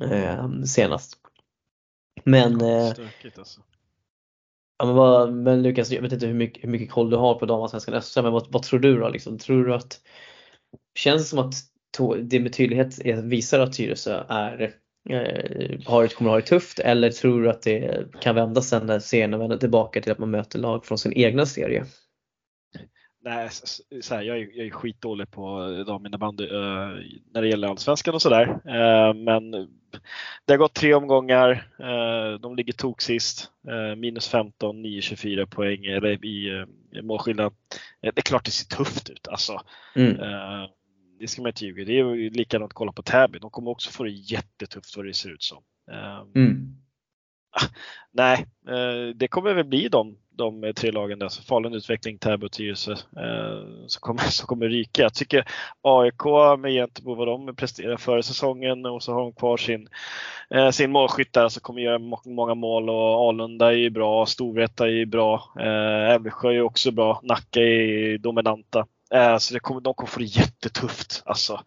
eh, 0.00 0.62
senast. 0.62 1.16
Men 2.24 2.60
eh, 2.60 2.86
alltså. 3.36 3.60
Ja, 4.78 4.86
men, 4.86 4.94
vad, 4.94 5.32
men 5.32 5.62
Lukas, 5.62 5.90
jag 5.90 6.02
vet 6.02 6.12
inte 6.12 6.26
hur 6.26 6.34
mycket, 6.34 6.64
hur 6.64 6.68
mycket 6.68 6.90
koll 6.90 7.10
du 7.10 7.16
har 7.16 7.34
på 7.34 7.46
damallsvenskan 7.46 8.02
SM, 8.02 8.22
men 8.22 8.32
vad, 8.32 8.52
vad, 8.52 8.62
tror 8.62 8.80
du 8.80 8.98
då? 8.98 9.08
Liksom? 9.08 9.38
Tror 9.38 9.64
du 9.64 9.74
att, 9.74 10.00
känns 10.94 11.22
det 11.22 11.28
som 11.28 11.38
att 11.38 11.54
det 12.22 12.40
med 12.40 12.52
tydlighet 12.52 12.98
visar 13.22 13.60
att 13.60 13.72
Tyresö 13.72 14.24
är, 14.28 14.74
har, 15.86 16.08
kommer 16.08 16.30
att 16.30 16.34
ha 16.34 16.40
det 16.40 16.46
tufft 16.46 16.78
eller 16.78 17.10
tror 17.10 17.42
du 17.42 17.50
att 17.50 17.62
det 17.62 18.06
kan 18.20 18.34
vända 18.34 18.62
sen 18.62 18.86
när 18.86 18.98
serien 18.98 19.38
vänder 19.38 19.56
tillbaka 19.56 20.00
till 20.00 20.12
att 20.12 20.18
man 20.18 20.30
möter 20.30 20.58
lag 20.58 20.86
från 20.86 20.98
sin 20.98 21.12
egna 21.12 21.46
serie? 21.46 21.84
Nej, 23.22 23.48
så 24.00 24.14
här, 24.14 24.22
jag, 24.22 24.36
är, 24.36 24.48
jag 24.52 24.66
är 24.66 24.70
skitdålig 24.70 25.30
på 25.30 25.60
daminnebandy 25.86 26.44
uh, 26.44 26.88
när 27.32 27.42
det 27.42 27.48
gäller 27.48 27.68
allsvenskan 27.68 28.14
och 28.14 28.22
sådär. 28.22 28.48
Uh, 28.48 29.14
men 29.14 29.50
det 30.44 30.52
har 30.52 30.56
gått 30.56 30.74
tre 30.74 30.94
omgångar. 30.94 31.50
Uh, 31.80 32.40
de 32.40 32.56
ligger 32.56 32.72
tok 32.72 33.00
sist. 33.00 33.50
Minus 33.96 34.28
15, 34.28 34.86
9-24 34.86 35.46
poäng 35.46 35.84
eller 35.84 36.24
i 36.24 36.66
målskillnad. 37.02 37.52
det 38.00 38.18
är 38.18 38.22
klart 38.22 38.44
det 38.44 38.50
ser 38.50 38.76
tufft 38.76 39.10
ut 39.10 39.28
alltså. 39.28 39.60
Mm. 39.96 40.16
Det 41.20 41.28
ska 41.28 41.42
man 41.42 41.48
inte 41.48 41.64
ljuga. 41.64 41.84
Det 41.84 41.98
är 41.98 42.30
likadant 42.30 42.70
att 42.70 42.74
kolla 42.74 42.92
på 42.92 43.02
Täby. 43.02 43.38
De 43.38 43.50
kommer 43.50 43.70
också 43.70 43.90
få 43.90 44.04
det 44.04 44.10
jättetufft 44.10 44.96
vad 44.96 45.06
det 45.06 45.14
ser 45.14 45.30
ut 45.30 45.42
som. 45.42 45.62
Mm. 46.34 46.76
Nej, 48.12 48.46
det 49.14 49.28
kommer 49.28 49.54
väl 49.54 49.64
bli 49.64 49.88
de 49.88 50.16
de 50.40 50.72
tre 50.76 50.90
lagen 50.90 51.18
där, 51.18 51.28
så 51.28 51.42
Falun 51.42 51.74
Utveckling, 51.74 52.18
Täby 52.18 52.46
och 52.46 52.52
Tyresö, 52.52 52.92
eh, 52.92 53.86
så 53.86 54.00
kommer, 54.00 54.22
så 54.30 54.46
kommer 54.46 54.68
ryka. 54.68 55.02
Jag 55.02 55.14
tycker 55.14 55.44
AIK 55.82 56.24
med 56.58 56.72
Gentemot 56.72 57.18
vad 57.18 57.28
de 57.28 57.56
presterade 57.56 57.98
förra 57.98 58.22
säsongen 58.22 58.86
och 58.86 59.02
så 59.02 59.12
har 59.12 59.20
de 59.20 59.32
kvar 59.32 59.56
sin, 59.56 59.88
eh, 60.54 60.70
sin 60.70 60.92
målskytt 60.92 61.32
där 61.32 61.48
som 61.48 61.60
kommer 61.60 61.80
göra 61.80 61.98
många 62.24 62.54
mål 62.54 62.90
och 62.90 63.28
Alunda 63.28 63.66
är 63.66 63.76
ju 63.76 63.90
bra, 63.90 64.26
Storvreta 64.26 64.84
är 64.84 64.90
ju 64.90 65.06
bra, 65.06 65.52
eh, 65.60 66.14
Älvsjö 66.14 66.50
är 66.50 66.60
också 66.60 66.90
bra, 66.90 67.20
Nacka 67.22 67.60
är 67.60 68.18
dominanta. 68.18 68.86
Eh, 69.14 69.38
så 69.38 69.54
det 69.54 69.60
kommer, 69.60 69.80
de 69.80 69.94
kommer 69.94 70.10
få 70.10 70.18
det 70.18 70.24
jättetufft. 70.24 71.22
Alltså. 71.24 71.64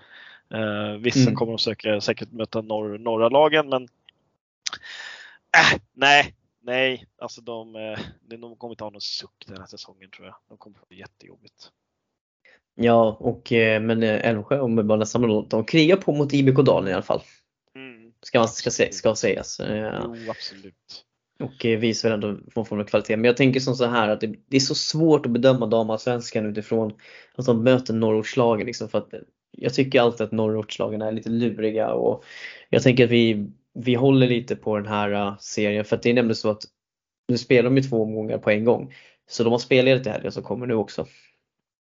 Eh, 0.53 0.97
vissa 0.99 1.19
mm. 1.19 1.35
kommer 1.35 1.51
de 1.51 1.59
söka, 1.59 2.01
säkert 2.01 2.31
möta 2.31 2.61
norr, 2.61 2.97
norra 2.97 3.29
lagen 3.29 3.69
men 3.69 3.83
äh, 5.57 5.79
nej, 5.93 6.35
Nej, 6.65 7.05
alltså 7.17 7.41
de, 7.41 7.75
eh, 7.75 7.99
de 8.21 8.55
kommer 8.55 8.73
inte 8.73 8.83
ha 8.83 8.91
någon 8.91 9.01
suck 9.01 9.45
den 9.47 9.57
här 9.57 9.65
säsongen 9.65 10.09
tror 10.09 10.27
jag. 10.27 10.35
De 10.49 10.57
kommer 10.57 10.77
få 10.77 10.85
det 10.89 10.95
jättejobbigt. 10.95 11.71
Ja, 12.75 13.17
och, 13.19 13.51
eh, 13.51 13.81
men 13.81 14.03
eh, 14.03 14.27
Älvsjö, 14.27 14.59
om 14.59 14.75
vi 14.75 14.83
bara 14.83 14.97
nästan 14.97 15.47
de 15.49 15.65
krigar 15.65 15.97
på 15.97 16.13
mot 16.13 16.33
IBK 16.33 16.65
Dalen 16.65 16.89
i 16.89 16.93
alla 16.93 17.03
fall. 17.03 17.21
Mm. 17.75 18.13
Ska, 18.21 18.47
ska, 18.47 18.71
ska 18.91 19.15
sägas. 19.15 19.59
Jo, 19.59 20.15
absolut. 20.29 21.05
Och 21.39 21.65
eh, 21.65 21.79
visar 21.79 22.09
väl 22.09 22.13
ändå 22.15 22.41
någon 22.55 22.65
form 22.65 22.79
av 22.79 22.83
kvalitet. 22.83 23.17
Men 23.17 23.25
jag 23.25 23.37
tänker 23.37 23.59
som 23.59 23.75
så 23.75 23.85
här 23.85 24.09
att 24.09 24.21
det, 24.21 24.35
det 24.47 24.55
är 24.55 24.61
så 24.61 24.75
svårt 24.75 25.25
att 25.25 25.31
bedöma 25.31 25.65
damallsvenskan 25.65 26.45
utifrån 26.45 26.93
att 27.35 27.45
de 27.45 27.63
möter 27.63 27.93
norrortslagen. 27.93 28.67
Liksom 28.67 28.89
för 28.89 28.97
att 28.97 29.13
eh, 29.13 29.19
jag 29.51 29.73
tycker 29.73 30.01
alltid 30.01 30.21
att 30.21 30.31
norrortslagen 30.31 31.01
är 31.01 31.11
lite 31.11 31.29
luriga 31.29 31.93
och 31.93 32.23
jag 32.69 32.83
tänker 32.83 33.03
att 33.03 33.11
vi 33.11 33.47
vi 33.73 33.95
håller 33.95 34.27
lite 34.27 34.55
på 34.55 34.77
den 34.77 34.87
här 34.87 35.11
uh, 35.11 35.37
serien 35.39 35.85
för 35.85 35.95
att 35.95 36.03
det 36.03 36.09
är 36.09 36.13
nämligen 36.13 36.35
så 36.35 36.49
att 36.49 36.63
nu 37.27 37.37
spelar 37.37 37.69
de 37.69 37.77
ju 37.77 37.83
två 37.83 38.03
omgångar 38.03 38.37
på 38.37 38.49
en 38.49 38.65
gång. 38.65 38.93
Så 39.27 39.43
de 39.43 39.51
har 39.51 39.59
spelledigt 39.59 40.07
i 40.07 40.09
helgen 40.09 40.31
som 40.31 40.43
kommer 40.43 40.67
nu 40.67 40.73
också. 40.73 41.07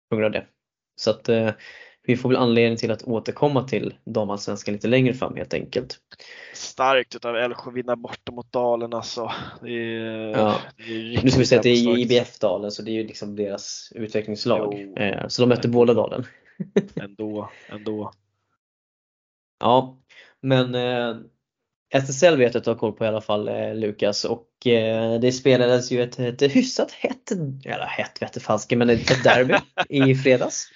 På 0.10 0.16
grund 0.16 0.26
av 0.26 0.32
det. 0.32 0.48
Så 0.96 1.12
att 1.12 1.30
uh, 1.30 1.50
vi 2.10 2.18
får 2.18 2.30
väl 2.30 2.38
anledning 2.38 2.78
till 2.78 2.92
att 2.92 3.04
återkomma 3.04 3.68
till 3.68 3.94
damallsvenskan 4.04 4.74
lite 4.74 4.88
längre 4.88 5.14
fram 5.14 5.36
helt 5.36 5.54
enkelt. 5.54 5.98
Starkt 6.54 7.16
utav 7.16 7.36
Älvsjö 7.36 7.72
vinna 7.72 7.96
borta 7.96 8.32
mot 8.32 8.52
Dalen 8.52 8.94
alltså. 8.94 9.32
Det 9.62 9.72
är, 9.72 10.38
ja. 10.38 10.62
det 10.78 10.84
är 10.84 11.24
nu 11.24 11.30
ska 11.30 11.40
vi 11.40 11.46
säga 11.46 11.60
att 11.60 11.64
det 11.64 11.70
är 11.70 11.98
IBF-Dalen 11.98 12.72
så 12.72 12.82
det 12.82 12.92
är 12.92 12.94
ju 12.94 13.08
liksom 13.08 13.36
deras 13.36 13.92
utvecklingslag. 13.96 14.74
Jo. 14.78 15.04
Eh, 15.04 15.28
så 15.28 15.42
de 15.42 15.50
möter 15.50 15.70
båda 15.70 15.94
Dalen. 15.94 16.26
ändå, 16.96 17.50
ändå. 17.70 18.12
Ja, 19.60 19.98
men 20.42 20.76
SSL 21.94 22.38
vet 22.38 22.54
jag 22.54 22.60
att 22.60 22.64
du 22.64 22.70
har 22.70 22.78
koll 22.78 22.94
på 22.94 23.06
i 23.06 23.08
alla 23.08 23.22
fall 23.22 23.48
eh, 23.48 23.76
Lukas 23.76 24.26
och 24.26 24.68
eh, 24.68 25.20
det 25.20 25.32
spelades 25.32 25.92
ju 25.92 26.04
ett, 26.04 26.20
ett 26.20 26.56
hyfsat 26.56 26.92
hett, 26.92 27.32
eller 27.66 27.86
hett 27.86 28.22
vete 28.22 28.76
men 28.76 28.90
ett, 28.90 29.12
ett 29.12 29.24
derby 29.24 29.54
i 29.90 30.16
fredags. 30.16 30.68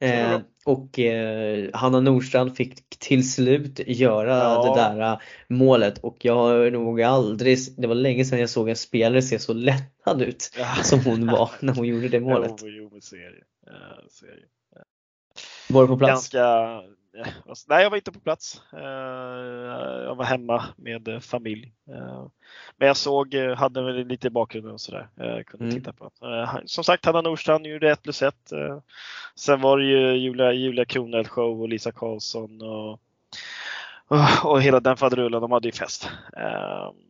Eh, 0.00 0.40
och 0.64 0.98
eh, 0.98 1.70
Hanna 1.72 2.00
Nordstrand 2.00 2.56
fick 2.56 2.98
till 2.98 3.32
slut 3.32 3.80
göra 3.86 4.36
ja. 4.36 4.74
det 4.74 4.80
där 4.80 5.12
uh, 5.12 5.20
målet 5.48 5.98
och 5.98 6.16
jag 6.20 6.34
har 6.34 6.70
nog 6.70 7.02
aldrig, 7.02 7.58
det 7.76 7.86
var 7.86 7.94
länge 7.94 8.24
sedan 8.24 8.40
jag 8.40 8.50
såg 8.50 8.68
en 8.68 8.76
spelare 8.76 9.22
se 9.22 9.38
så 9.38 9.52
lättad 9.52 10.22
ut 10.22 10.50
ja. 10.58 10.74
som 10.82 11.00
hon 11.00 11.26
var 11.26 11.50
när 11.60 11.74
hon 11.74 11.86
gjorde 11.86 12.08
det 12.08 12.20
målet. 12.30 12.54
Jo, 12.62 12.68
jo 12.68 12.88
men 12.92 13.02
serie. 13.02 13.44
Ja, 13.66 13.72
serie. 14.10 14.44
Var 15.68 15.82
du 15.82 15.88
på 15.88 15.98
plats? 15.98 16.10
Ganska, 16.10 16.80
Nej, 17.68 17.82
jag 17.82 17.90
var 17.90 17.96
inte 17.96 18.12
på 18.12 18.20
plats. 18.20 18.62
Eh, 18.72 18.80
jag 20.04 20.14
var 20.14 20.24
hemma 20.24 20.64
med 20.76 21.24
familj. 21.24 21.72
Eh, 21.88 22.26
men 22.76 22.88
jag 22.88 22.96
såg, 22.96 23.34
eh, 23.34 23.56
hade 23.56 23.82
väl 23.82 24.06
lite 24.06 24.26
i 24.26 24.30
bakgrunden 24.30 24.72
och 24.72 24.80
sådär. 24.80 25.08
Kunde 25.46 25.64
mm. 25.64 25.70
titta 25.70 25.92
på. 25.92 26.10
Som 26.64 26.84
sagt, 26.84 27.04
Hanna 27.04 27.20
Nordstrand 27.20 27.66
gjorde 27.66 27.90
1 27.90 28.02
plus 28.02 28.22
1. 28.22 28.34
Sen 29.34 29.60
var 29.60 29.78
det 29.78 29.84
ju 29.84 30.16
Julia, 30.16 30.52
Julia 30.52 30.84
Kronell 30.84 31.28
show 31.28 31.62
och 31.62 31.68
Lisa 31.68 31.92
Karlsson 31.92 32.62
och, 32.62 33.00
och 34.44 34.62
hela 34.62 34.80
den 34.80 34.96
faderullen. 34.96 35.40
De 35.40 35.52
hade 35.52 35.68
ju 35.68 35.72
fest. 35.72 36.10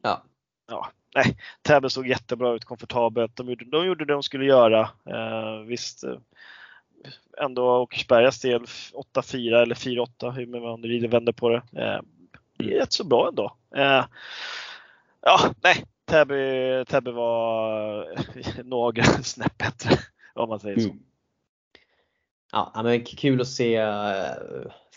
Ja. 0.02 0.22
ja. 0.68 0.88
Nej, 1.14 1.36
Täby 1.62 1.90
såg 1.90 2.06
jättebra 2.06 2.52
ut, 2.52 2.64
komfortabelt. 2.64 3.36
De 3.36 3.48
gjorde, 3.48 3.64
de 3.64 3.86
gjorde 3.86 4.04
det 4.04 4.12
de 4.12 4.22
skulle 4.22 4.44
göra. 4.44 4.90
Visst, 5.66 6.04
ändå 7.40 7.78
Åkersbergas 7.78 8.40
del 8.40 8.64
8-4 9.14 9.62
eller 9.62 9.74
4-8 9.74 10.30
hur 10.30 10.46
man 10.46 11.10
vänder 11.10 11.32
på 11.32 11.48
det. 11.48 11.56
Eh, 11.56 12.00
det 12.58 12.74
är 12.74 12.80
rätt 12.80 12.92
så 12.92 13.04
bra 13.04 13.28
ändå. 13.28 13.56
Eh, 13.76 14.04
ja, 15.20 15.54
nej, 15.62 15.84
Täby, 16.04 16.84
Täby 16.84 17.10
var 17.10 18.06
några 18.64 19.02
snäpp 19.04 19.58
bättre 19.58 19.90
om 20.34 20.48
man 20.48 20.60
säger 20.60 20.80
så. 20.80 20.88
Mm. 20.88 21.02
Ja, 22.52 22.80
men 22.84 23.04
kul 23.04 23.40
att 23.40 23.48
se 23.48 23.76
eh, 23.76 24.24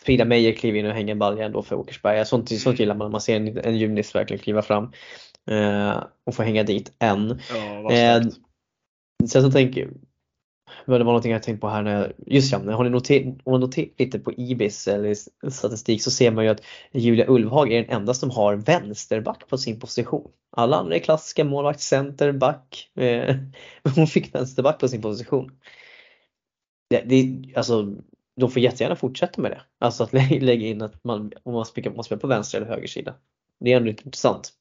Frida 0.05 0.25
Meijer 0.25 0.53
kliva 0.53 0.77
in 0.77 0.85
och 0.85 0.93
hänga 0.93 1.11
en 1.11 1.19
balja 1.19 1.45
ändå 1.45 1.63
för 1.63 1.75
Åkersberga. 1.75 2.25
Sånt, 2.25 2.59
sånt 2.59 2.79
gillar 2.79 2.95
man, 2.95 3.11
man 3.11 3.21
ser 3.21 3.35
en, 3.35 3.57
en 3.57 3.77
junis 3.77 4.15
verkligen 4.15 4.43
kliva 4.43 4.61
fram 4.61 4.91
och 6.25 6.35
få 6.35 6.43
hänga 6.43 6.63
dit 6.63 6.95
än. 6.99 7.39
Ja, 7.53 7.91
eh, 7.91 8.21
sen 9.27 9.41
så 9.41 9.51
tänker 9.51 9.89
men 10.86 10.99
det 10.99 11.03
var 11.03 11.12
någonting 11.12 11.31
jag 11.31 11.43
tänkte 11.43 11.62
på 11.62 11.69
här 11.69 11.81
när, 11.81 12.13
just 12.27 12.51
ja, 12.51 12.60
har 12.71 12.84
ni 12.84 12.89
noterat, 12.89 13.25
om 13.43 13.51
man 13.51 13.62
noterar 13.62 13.89
lite 13.97 14.19
på 14.19 14.34
Ibis 14.38 14.88
eller 14.88 15.15
statistik 15.49 16.03
så 16.03 16.12
ser 16.12 16.31
man 16.31 16.43
ju 16.43 16.49
att 16.49 16.62
Julia 16.91 17.25
Ulvhag 17.27 17.71
är 17.71 17.81
den 17.81 17.95
enda 17.95 18.13
som 18.13 18.29
har 18.29 18.55
vänsterback 18.55 19.47
på 19.49 19.57
sin 19.57 19.79
position. 19.79 20.31
Alla 20.51 20.77
andra 20.77 20.95
är 20.95 20.99
klassiska 20.99 21.43
målvakt, 21.43 21.81
center, 21.81 22.31
back. 22.31 22.89
Eh, 22.95 23.36
hon 23.95 24.07
fick 24.07 24.36
vänsterback 24.36 24.79
på 24.79 24.88
sin 24.88 25.01
position. 25.01 25.51
Det, 26.89 27.01
det, 27.05 27.53
alltså, 27.55 27.95
de 28.36 28.51
får 28.51 28.62
jättegärna 28.62 28.95
fortsätta 28.95 29.41
med 29.41 29.51
det. 29.51 29.62
Alltså 29.79 30.03
att 30.03 30.13
lägga 30.13 30.67
in 30.67 30.81
att 30.81 31.03
man, 31.03 31.31
om 31.43 31.53
man 31.53 31.65
spelar, 31.65 31.91
man 31.91 32.03
spelar 32.03 32.19
på 32.19 32.27
vänster 32.27 32.57
eller 32.57 32.71
höger 32.71 32.88
sida. 32.88 33.15
Det 33.60 33.73
är 33.73 33.77
ändå 33.77 33.89
intressant. 33.89 34.53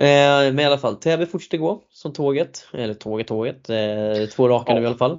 Eh, 0.00 0.52
men 0.52 0.58
i 0.58 0.64
alla 0.64 0.78
fall, 0.78 0.96
Täby 0.96 1.26
fortsätter 1.26 1.58
gå 1.58 1.82
som 1.90 2.12
tåget. 2.12 2.68
Eller 2.72 2.94
tåget, 2.94 3.26
tåget. 3.26 3.70
Eh, 3.70 4.26
två 4.34 4.48
raka 4.48 4.74
nu 4.74 4.82
i 4.82 4.86
alla 4.86 4.96
fall. 4.96 5.18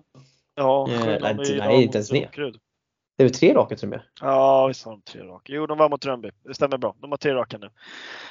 Ja, 0.55 0.87
Eh, 0.89 1.05
nej, 1.21 1.35
nej, 1.57 1.83
inte 1.83 1.97
ens 1.97 2.09
det. 2.09 2.29
Det 3.17 3.23
är 3.23 3.27
väl 3.27 3.33
tre 3.33 3.53
raka 3.53 3.75
till 3.75 3.85
och 3.85 3.89
med? 3.89 4.01
Ja, 4.21 4.67
visst 4.67 4.85
har 4.85 4.91
de 4.91 5.01
tre 5.01 5.21
raka. 5.21 5.53
Jo, 5.53 5.65
de 5.67 5.77
var 5.77 5.89
mot 5.89 6.05
Rönnby. 6.05 6.31
Det 6.43 6.53
stämmer 6.53 6.77
bra. 6.77 6.95
De 7.01 7.11
har 7.11 7.17
tre 7.17 7.33
raka 7.33 7.57
nu. 7.57 7.69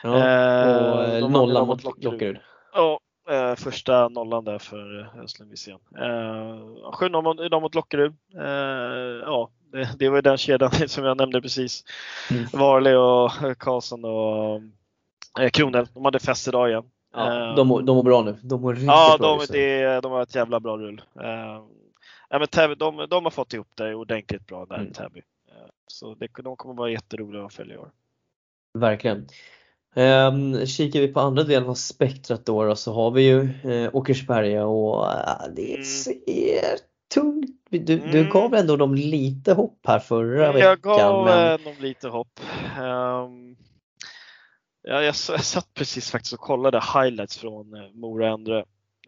Ja. 0.02 0.10
Och 0.10 1.04
eh, 1.04 1.12
de 1.12 1.20
vann 1.20 1.32
nolla 1.32 1.52
idag 1.52 1.66
mot 1.66 1.84
Lockerud. 1.84 2.38
Ja, 2.74 3.00
eh, 3.30 3.54
första 3.54 4.08
nollan 4.08 4.44
där 4.44 4.58
för 4.58 5.10
Östlund 5.22 5.50
Wisén. 5.50 5.78
Eh, 5.98 6.92
7 6.92 7.08
mot, 7.08 7.40
idag 7.40 7.62
mot 7.62 7.74
Lockerud. 7.74 8.14
Eh, 8.38 9.22
ja, 9.24 9.50
det, 9.72 9.88
det 9.98 10.08
var 10.08 10.16
ju 10.16 10.22
den 10.22 10.38
kedjan 10.38 10.70
som 10.88 11.04
jag 11.04 11.16
nämnde 11.16 11.42
precis. 11.42 11.84
Mm. 12.30 12.44
Varley 12.52 12.94
och 12.94 13.58
Karlsson 13.58 14.04
och 14.04 14.60
eh, 15.40 15.50
Kronel. 15.50 15.86
De 15.94 16.04
hade 16.04 16.18
fest 16.18 16.48
idag 16.48 16.68
igen. 16.70 16.84
Ja, 17.14 17.48
Eh, 17.50 17.54
de, 17.56 17.68
mår- 17.68 17.82
de 17.82 17.96
mår 17.96 18.02
bra 18.02 18.22
nu. 18.22 18.36
De 18.42 18.60
mår 18.62 18.72
riktigt 18.72 18.86
Ja, 18.86 19.16
bra 19.20 19.28
de, 19.28 19.38
nu. 19.38 19.58
det, 19.58 20.00
de 20.00 20.12
har 20.12 20.22
ett 20.22 20.34
jävla 20.34 20.60
bra 20.60 20.76
rull. 20.78 21.02
Uh, 21.20 21.26
ja, 22.28 22.38
men 22.38 22.46
Täby, 22.48 22.74
de, 22.74 23.06
de 23.10 23.24
har 23.24 23.30
fått 23.30 23.52
ihop 23.54 23.68
det 23.74 23.94
ordentligt 23.94 24.46
bra 24.46 24.66
där, 24.66 24.76
Mm. 24.78 24.92
Täby. 24.92 25.22
Eh, 25.48 25.54
så 25.86 26.14
det, 26.14 26.28
de 26.42 26.56
kommer 26.56 26.74
vara 26.74 26.90
jätteroliga 26.90 27.44
att 27.44 27.54
följa 27.54 27.74
i 27.74 27.78
år. 27.78 27.90
Verkligen. 28.78 29.26
Um, 29.94 30.66
kikar 30.66 31.00
vi 31.00 31.08
på 31.08 31.20
andra 31.20 31.42
delen 31.42 31.68
av 31.68 31.74
spektrat 31.74 32.46
då, 32.46 32.64
då 32.64 32.76
så 32.76 32.92
har 32.92 33.10
vi 33.10 33.22
ju 33.22 33.40
eh, 33.72 33.90
Åkersberga 33.96 34.66
och 34.66 35.12
eh, 35.12 35.48
det 35.56 35.72
Mm. 35.74 35.84
ser 35.84 36.78
tungt. 37.14 37.50
Du, 37.70 37.78
du 37.78 38.18
Mm. 38.18 38.30
gav 38.30 38.54
ändå 38.54 38.76
dem 38.76 38.94
lite 38.94 39.52
hopp 39.52 39.78
här 39.86 39.98
förra 39.98 40.44
Jag 40.44 40.52
veckan. 40.52 40.78
gav 40.82 41.24
men, 41.24 41.52
eh, 41.52 41.64
dem 41.64 41.74
lite 41.80 42.08
hopp. 42.08 42.40
Ehm, 42.80 42.80
ja, 42.80 43.28
jag, 44.90 45.04
jag 45.04 45.14
satt 45.14 45.74
precis 45.74 46.10
faktiskt 46.10 46.32
och 46.32 46.40
kollade 46.40 46.82
highlights 46.94 47.38
från 47.38 47.74
eh, 47.74 47.90
Mora 47.92 48.28
Endre. 48.28 48.58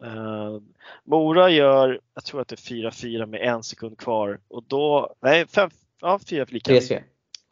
Eh, 0.03 0.59
Mora 1.03 1.49
gör, 1.49 1.99
jag 2.13 2.25
tror 2.25 2.41
att 2.41 2.47
det 2.47 2.55
är 2.55 2.89
4-4 2.89 3.25
med 3.25 3.41
en 3.41 3.63
sekund 3.63 3.97
kvar 3.97 4.39
och 4.47 4.63
då, 4.63 5.15
nej, 5.21 5.47
fem, 5.47 5.69
ja, 6.01 6.19
4 6.29 6.45
lika. 6.49 6.71
3-3. 6.71 7.03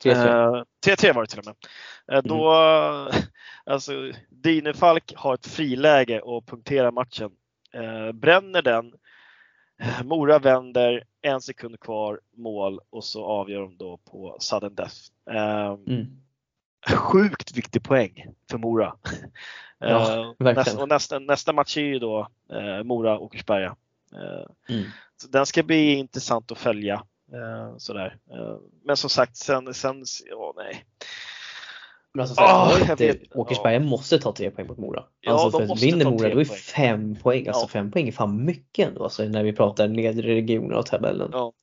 3-3. 0.04 0.58
Eh, 0.58 0.64
3-3 0.86 1.14
var 1.14 1.22
det 1.22 1.28
till 1.28 1.40
och 1.40 1.46
med. 1.46 1.56
Eh, 2.12 2.24
Då, 2.24 2.52
alltså, 3.66 4.12
Dine 4.30 4.74
Falk 4.74 5.14
har 5.16 5.34
ett 5.34 5.48
friläge 5.48 6.22
och 6.22 6.46
punkterar 6.46 6.92
matchen. 6.92 7.32
Bränner 8.14 8.62
den. 8.62 8.94
Mora 10.04 10.40
vänder, 10.40 11.04
en 11.22 11.42
sekund 11.42 11.80
kvar, 11.80 12.20
mål 12.36 12.80
och 12.90 13.04
så 13.04 13.26
avgör 13.26 13.62
de 13.62 13.78
då 13.78 13.98
på 13.98 14.38
sudden 14.40 14.76
death. 14.76 14.96
Mm. 15.88 16.22
Sjukt 16.96 17.58
viktig 17.58 17.84
poäng 17.84 18.26
för 18.52 18.58
Mora. 18.58 18.94
Ja, 19.84 20.36
Eh, 20.40 20.54
nästa, 20.54 20.82
och 20.82 20.90
nästa, 20.90 21.20
nästa 21.20 21.54
match 21.54 21.78
är 21.78 21.82
ju 21.82 22.00
då 22.00 22.28
eh, 22.54 22.84
Mora-Åkersberga. 22.84 23.76
Eh, 24.14 24.74
Mm. 24.76 24.84
så 25.22 25.28
den 25.28 25.46
ska 25.46 25.64
bli 25.64 25.94
intressant 25.94 26.52
att 26.52 26.58
följa. 26.58 27.04
Sådär. 27.78 28.18
Men 28.86 28.98
som 28.98 29.10
sagt, 29.10 29.38
sen, 29.38 29.74
sen 29.74 30.04
ja, 30.30 30.54
nej. 30.58 30.86
Men 32.14 32.22
alltså, 32.22 32.36
så 32.36 32.42
här, 32.42 32.92
Ah, 32.92 32.96
vet. 32.96 33.36
Åkersberga 33.36 33.80
måste 33.80 34.20
ta 34.20 34.32
tre 34.34 34.52
poäng 34.52 34.68
mot 34.68 34.78
Mora. 34.78 35.04
Ja, 35.22 35.32
alltså 35.44 35.60
för 35.60 35.76
vinner 35.76 36.06
Mora 36.06 36.30
då 36.34 36.40
är 36.40 36.46
fem 36.46 37.16
poäng. 37.16 37.48
Alltså 37.48 37.64
Ja. 37.64 37.68
fem 37.68 37.92
poäng 37.92 38.08
är 38.08 38.12
fan 38.12 38.46
mycket 38.46 38.88
ändå 38.88 39.04
alltså, 39.04 39.24
när 39.24 39.44
vi 39.44 39.54
pratar 39.54 39.88
nedre 39.88 40.36
regioner 40.36 40.76
av 40.76 40.84
tabellen. 40.84 41.30
Ja. 41.34 41.54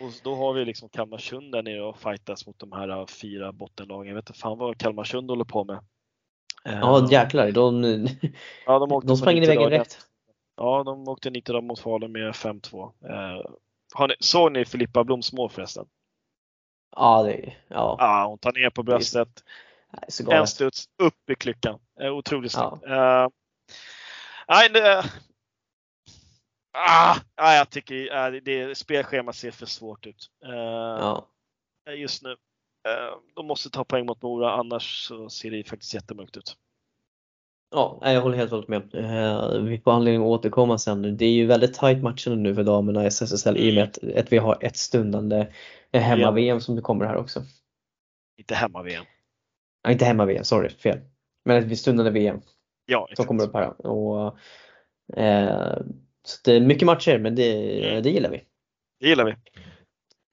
Och 0.00 0.12
då 0.24 0.34
har 0.34 0.52
vi 0.52 0.64
liksom 0.64 0.88
Kalmarsund 0.88 1.52
där 1.52 1.62
nere 1.62 1.82
och 1.82 1.98
fightas 1.98 2.46
mot 2.46 2.58
de 2.58 2.72
här 2.72 3.00
uh, 3.00 3.06
fyra 3.06 3.52
bottenlagen. 3.52 4.08
Jag 4.08 4.14
vet 4.14 4.30
inte 4.30 4.40
fan 4.40 4.58
vad 4.58 4.78
Kalmarsund 4.78 5.30
håller 5.30 5.44
på 5.44 5.64
med. 5.64 5.76
Eh, 6.64 6.78
Ja 6.80 7.08
jäklar, 7.10 7.50
de, 7.50 7.82
ja, 8.66 8.78
de, 8.78 8.92
åkte 8.92 9.08
de 9.08 9.16
sprang 9.16 9.36
in 9.36 9.42
i 9.42 9.46
90 9.46 9.48
väggen 9.50 9.62
dagar. 9.62 9.70
direkt. 9.70 10.06
Ja, 10.56 10.82
de 10.84 11.08
åkte 11.08 11.30
90 11.30 11.52
dagar 11.52 11.66
mot 11.66 11.80
Falun 11.80 12.12
med 12.12 12.32
5-2. 12.32 12.92
Eh, 13.08 14.06
ni, 14.08 14.14
såg 14.20 14.52
ni 14.52 14.64
Filippa 14.64 15.04
Bloms 15.04 15.32
mål 15.32 15.50
förresten? 15.50 15.86
Ja, 16.96 17.22
det, 17.22 17.54
ja, 17.68 17.96
Ja, 17.98 18.26
hon 18.26 18.38
tar 18.38 18.52
ner 18.52 18.70
på 18.70 18.82
bröstet, 18.82 19.28
en 20.30 20.46
studs 20.46 20.84
upp 21.02 21.30
i 21.30 21.34
klyckan. 21.34 21.78
Eh, 22.00 22.12
otroligt 22.12 22.54
Ja. 22.54 22.70
snyggt. 22.70 22.92
Eh, 22.92 23.28
nej, 24.48 24.68
det, 24.68 25.04
ah, 26.72 27.16
jag 27.54 27.70
tycker 27.70 28.26
äh, 28.26 28.32
det, 28.32 28.40
det, 28.40 28.74
spelschemat 28.78 29.36
ser 29.36 29.50
för 29.50 29.66
svårt 29.66 30.06
ut. 30.06 30.30
Eh, 30.44 30.50
Ja. 30.52 31.26
just 31.96 32.22
nu. 32.22 32.30
Eh, 32.88 33.16
De 33.36 33.46
måste 33.46 33.70
ta 33.70 33.84
poäng 33.84 34.06
mot 34.06 34.22
Mora 34.22 34.52
annars 34.52 35.06
så 35.06 35.28
ser 35.28 35.50
det 35.50 35.68
faktiskt 35.68 35.94
jättemörkt 35.94 36.36
ut. 36.36 36.56
Ja, 37.70 37.98
jag 38.02 38.20
håller 38.20 38.36
helt 38.36 38.52
och 38.52 38.56
hållet 38.68 38.92
med. 38.92 39.04
Eh, 39.04 39.60
vi 39.62 39.78
får 39.80 39.92
anledning 39.92 40.22
att 40.22 40.28
återkomma 40.28 40.78
sen. 40.78 41.16
Det 41.16 41.24
är 41.24 41.32
ju 41.32 41.46
väldigt 41.46 41.74
tajt 41.74 42.02
matcher 42.02 42.30
nu 42.30 42.54
för 42.54 42.62
damerna 42.64 43.04
i 43.04 43.06
SSL 43.06 43.56
i 43.56 43.70
och 43.70 43.74
med 43.74 43.84
att, 43.84 43.98
att 44.16 44.32
vi 44.32 44.38
har 44.38 44.58
ett 44.60 44.76
stundande 44.76 45.52
eh, 45.92 46.02
hemma-VM 46.02 46.60
som 46.60 46.82
kommer 46.82 47.04
här 47.04 47.16
också. 47.16 47.42
Inte 48.38 48.54
hemma-VM. 48.54 49.04
Ja, 49.82 49.90
inte 49.90 50.04
hemma-VM, 50.04 50.44
sorry, 50.44 50.68
fel. 50.68 50.98
Men 51.44 51.70
ett 51.72 51.78
stundande 51.78 52.10
VM 52.10 52.40
Ja, 52.86 53.08
som 53.14 53.24
kommer 53.24 53.44
upp 53.44 53.54
här. 53.54 53.86
Och, 53.86 54.38
eh, 55.16 55.78
så 56.22 56.38
det 56.44 56.52
är 56.52 56.60
mycket 56.60 56.86
matcher 56.86 57.18
men 57.18 57.34
det, 57.34 57.82
Mm. 57.90 58.02
det 58.02 58.10
gillar 58.10 58.30
vi. 58.30 58.44
Det 59.00 59.08
gillar 59.08 59.24
vi. 59.24 59.36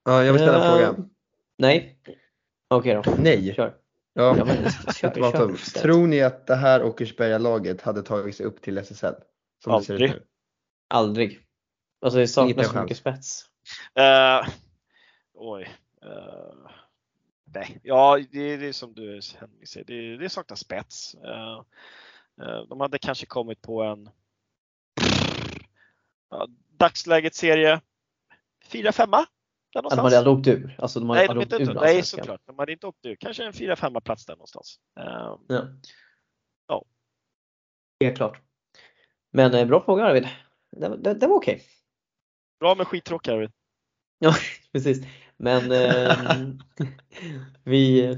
Ja, 0.05 0.23
jag 0.23 0.33
vill 0.33 0.41
ställa 0.41 0.57
en 0.57 0.81
Eh, 0.81 0.87
fråga. 0.93 1.07
Nej. 1.57 1.99
Okej 2.69 2.93
då, 2.95 3.03
Nej. 3.17 3.53
kör. 3.55 3.75
Ja. 4.13 4.37
Ja, 4.37 4.45
men, 4.45 4.55
kör, 4.93 5.13
kör. 5.31 5.31
tum. 5.31 5.55
Tror 5.81 6.07
ni 6.07 6.21
att 6.21 6.47
det 6.47 6.55
här 6.55 6.83
Åkersberga-laget 6.83 7.81
hade 7.81 8.01
tagit 8.03 8.35
sig 8.35 8.45
upp 8.45 8.61
till 8.61 8.77
SSL? 8.77 9.13
Som 9.63 9.73
det 9.79 9.83
ser 9.85 9.93
ut 9.93 10.01
Aldrig. 10.01 10.11
nu? 10.11 10.25
Aldrig. 10.87 11.39
Alltså 12.01 12.17
det 12.17 12.21
Inte 12.21 12.33
saknas 12.33 12.71
så 12.71 12.81
mycket 12.81 12.97
spets. 12.97 13.45
Eh, 13.95 14.47
oj. 15.33 15.69
Eh, 16.01 16.69
nej, 17.53 17.79
ja 17.83 18.19
det, 18.31 18.57
det 18.57 18.67
är 18.67 18.71
som 18.73 18.93
du 18.93 19.19
säger, 19.67 19.85
det, 19.87 20.17
det 20.17 20.29
saknas 20.29 20.59
spets. 20.59 21.15
De 22.69 22.79
hade 22.81 22.99
kanske 22.99 23.25
kommit 23.25 23.61
på 23.61 23.81
en 23.83 24.09
ja, 26.29 26.47
dagsläget 26.77 27.35
serie 27.35 27.81
4-5 28.69 29.11
där 29.11 29.19
Att 29.19 29.27
de 29.73 29.77
någonstans. 29.81 30.01
hade 30.01 30.17
aldrig 30.17 30.37
åkt 30.37 30.47
ur. 30.47 30.75
Alltså 30.79 30.99
de 30.99 31.09
hade 31.09 31.19
nej, 31.19 31.27
de 31.27 31.31
aldrig 31.31 31.61
inte, 31.61 31.71
ur 31.71 31.75
nej 31.75 32.03
såklart. 32.03 32.41
De 32.45 32.59
hade 32.59 32.71
inte 32.71 32.87
åkt 32.87 33.05
ur. 33.05 33.15
Kanske 33.15 33.45
en 33.45 33.51
4-5 33.53 33.99
plats 34.01 34.25
där 34.25 34.33
någonstans. 34.35 34.79
Eh, 34.99 35.35
Ja. 35.47 35.67
Ja. 36.67 36.85
Helt 38.03 38.15
klart. 38.17 38.41
Men 39.33 39.53
eh, 39.53 39.65
bra 39.67 39.83
fråga 39.85 40.03
Arvid. 40.05 40.27
Det, 40.71 40.89
var- 40.89 40.97
det, 40.97 41.13
det 41.13 41.27
var 41.27 41.35
okej. 41.35 41.61
bra 42.59 42.75
med 42.75 42.87
skittråkiga 42.87 43.33
Arvid. 43.35 43.51
Ja, 44.19 44.33
precis. 44.71 45.05
Men 45.37 45.71
eh, 45.71 46.17
vi, 47.63 48.15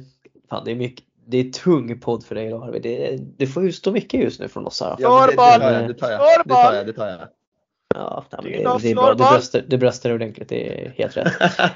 fan 0.49 0.65
det 0.65 0.71
är 0.71 0.75
mycket, 0.75 1.05
det 1.15 1.37
är 1.37 1.51
tung 1.51 1.99
podd 1.99 2.23
för 2.25 2.35
dig 2.35 2.47
idag 2.47 2.63
Arvid. 2.63 2.81
Det, 2.81 3.17
det 3.37 3.47
får 3.47 3.63
ju 3.63 3.71
stå 3.71 3.91
mycket 3.91 4.21
just 4.23 4.39
nu 4.39 4.47
från 4.47 4.65
oss 4.65 4.81
här. 4.81 4.95
Ja, 4.99 5.27
men 5.37 5.59
det, 5.59 5.61
det, 5.63 5.63
tar 5.63 5.71
jag, 5.71 5.87
det 5.87 5.93
tar 5.93 6.11
jag. 6.11 6.43
Det 6.47 6.53
tar 6.53 6.73
jag. 6.73 6.85
Det 6.87 6.93
tar 6.93 7.07
jag. 7.07 7.27
Ja, 7.95 8.25
nej, 8.31 8.39
Det 8.43 8.49
det, 8.49 8.55
är 8.55 8.57
det, 8.57 8.63
bra. 8.63 8.77
Du 8.77 8.93
floorball. 8.93 9.33
bröstar, 9.33 9.63
du 9.67 9.77
bröstar 9.77 10.13
ordentligt, 10.13 10.49
det 10.49 10.85
är 10.85 10.93
helt 10.97 11.17
rätt. 11.17 11.33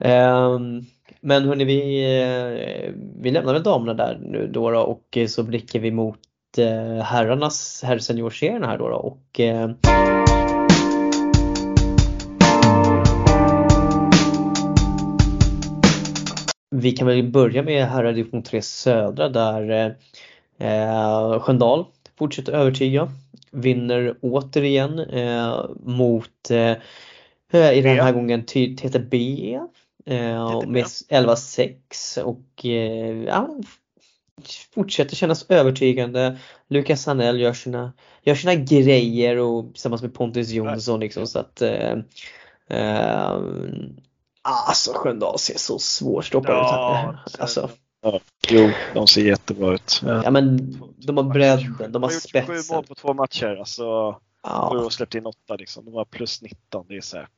Ehm, 0.00 0.82
men 1.20 1.44
hörni, 1.44 1.64
vi, 1.64 2.04
eh, 2.22 2.92
vi 3.22 3.30
lämnar 3.30 3.52
väl 3.52 3.62
damerna 3.62 3.94
där 3.94 4.18
nu 4.22 4.46
då, 4.46 4.70
då 4.70 4.80
och 4.80 5.16
eh, 5.16 5.26
så 5.26 5.42
blickar 5.42 5.80
vi 5.80 5.90
mot 5.90 6.18
eh, 6.58 7.02
herrarnas 7.02 7.82
herrseniorserien 7.84 8.64
här 8.64 8.78
då, 8.78 8.88
då 8.88 8.96
och 8.96 9.40
eh, 9.40 9.70
Vi 16.70 16.92
kan 16.92 17.06
väl 17.06 17.30
börja 17.30 17.62
med 17.62 17.88
herrar 17.88 18.12
division 18.12 18.42
3 18.42 18.62
södra 18.62 19.28
där 19.28 19.96
eh, 20.58 21.40
Sköndal 21.40 21.84
fortsätter 22.18 22.52
övertyga. 22.52 23.08
Vinner 23.50 24.16
återigen 24.22 24.98
eh, 24.98 25.64
mot 25.80 26.50
eh, 26.50 27.72
i 27.72 27.80
den 27.80 27.98
här 27.98 28.12
gången 28.12 28.44
TTB 28.46 29.14
eh, 30.06 30.62
med 30.66 30.84
11-6 30.84 32.22
och 32.22 32.64
eh, 32.64 33.24
ja, 33.24 33.48
fortsätter 34.74 35.16
kännas 35.16 35.46
övertygande. 35.48 36.38
Lukas 36.68 37.06
Hanell 37.06 37.40
gör 37.40 37.52
sina, 37.52 37.92
gör 38.22 38.34
sina 38.34 38.54
grejer 38.54 39.36
och 39.36 39.72
tillsammans 39.72 40.02
med 40.02 40.14
Pontus 40.14 40.48
Jonsson 40.48 41.00
liksom 41.00 41.26
så 41.26 41.38
att 41.38 41.62
eh, 41.62 41.96
eh, 42.70 43.38
Alltså 44.42 44.92
Sköndal 44.94 45.38
ser 45.38 45.58
så 45.58 45.78
svårstoppade 45.78 46.58
Ja, 46.58 47.14
ut. 47.26 47.40
Alltså, 47.40 47.70
Ja, 48.00 48.20
jo, 48.48 48.70
de 48.94 49.06
ser 49.06 49.22
jättebra 49.22 49.74
ut. 49.74 50.00
ja 50.04 50.30
men 50.30 50.56
de 50.96 51.16
har 51.16 51.24
bredden, 51.24 51.76
de 51.78 51.92
De 51.92 52.02
har 52.02 52.10
har 52.10 52.14
gjort 52.14 52.22
27 52.30 52.44
spetsen. 52.44 52.76
mål 52.76 52.86
på 52.86 52.94
två 52.94 53.14
matcher. 53.14 53.56
Alltså, 53.56 53.86
och 53.88 54.22
Ja, 54.42 54.88
släppt 54.90 55.14
in 55.14 55.26
åtta 55.26 55.56
liksom. 55.56 55.84
De 55.84 55.94
var 55.94 56.04
plus 56.04 56.42
19. 56.42 56.86
Det 56.88 56.96
är 56.96 57.00
så 57.00 57.16
här. 57.16 57.28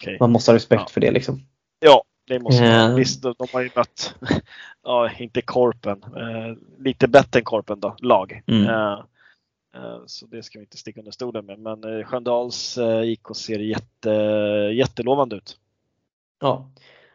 Okej. 0.00 0.16
man 0.20 0.32
måste 0.32 0.50
ha 0.50 0.56
respekt 0.56 0.82
Ja. 0.86 0.88
för 0.92 1.00
det 1.00 1.10
liksom. 1.10 1.40
Ja, 1.80 2.02
det 2.26 2.38
måste 2.40 2.62
man. 2.62 2.94
Visst, 2.96 3.22
de, 3.22 3.34
de 3.38 3.46
har 3.52 3.60
ju 3.60 3.70
mött, 3.76 4.14
ja, 4.82 5.10
inte 5.18 5.42
Korpen, 5.42 6.02
eh, 6.02 6.56
lite 6.78 7.08
bättre 7.08 7.38
än 7.38 7.44
Korpen 7.44 7.80
då, 7.80 7.96
lag. 7.98 8.42
Mm. 8.46 8.62
Eh, 8.68 8.98
eh, 9.74 9.98
så 10.06 10.26
det 10.26 10.42
ska 10.42 10.58
vi 10.58 10.62
inte 10.64 10.76
sticka 10.76 11.00
under 11.00 11.12
stolen 11.12 11.46
med. 11.46 11.58
Men 11.58 11.84
eh, 11.98 12.04
Sköndals 12.06 12.78
eh, 12.78 13.02
IK 13.02 13.26
ser 13.36 13.58
jätte, 13.58 14.10
jättelovande 14.74 15.36
ut. 15.36 15.56
Ja. 16.40 16.68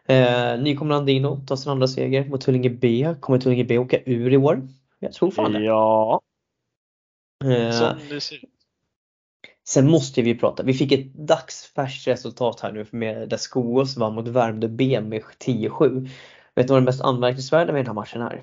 Eh, 0.08 0.60
nykomling 0.60 0.98
Andino 0.98 1.46
tar 1.48 1.56
sin 1.56 1.72
andra 1.72 1.88
seger 1.88 2.26
mot 2.26 2.42
Tullinge 2.42 2.70
B. 2.70 3.16
Kommer 3.20 3.40
Tullinge 3.40 3.64
B 3.64 3.78
åka 3.78 4.00
ur 4.06 4.34
i 4.34 4.38
år? 4.38 4.68
Jag 5.00 5.14
tror 5.14 5.32
fan 5.32 5.52
det. 5.52 5.64
Ja, 5.64 6.22
Eh. 7.44 7.96
Sen 9.68 9.90
måste 9.90 10.22
vi 10.22 10.36
prata, 10.36 10.64
vi 10.64 10.74
fick 10.74 10.92
ett 10.92 11.14
dagsfärskt 11.14 12.08
resultat 12.08 12.60
här 12.60 12.72
nu 12.72 12.86
med 12.92 13.30
där 13.30 13.38
Skogås 13.38 13.98
vann 13.98 14.16
mot 14.16 14.28
Värmdö 14.28 14.68
B 14.68 15.02
med 15.02 15.22
10-7. 15.40 16.10
Vet 16.56 16.68
du 16.68 16.74
vad 16.74 16.82
det 16.82 16.86
mest 16.86 17.02
anmärkningsvärda 17.02 17.74
med 17.74 17.80
den 17.80 17.88
här 17.88 17.94
matchen 17.94 18.22
är? 18.22 18.42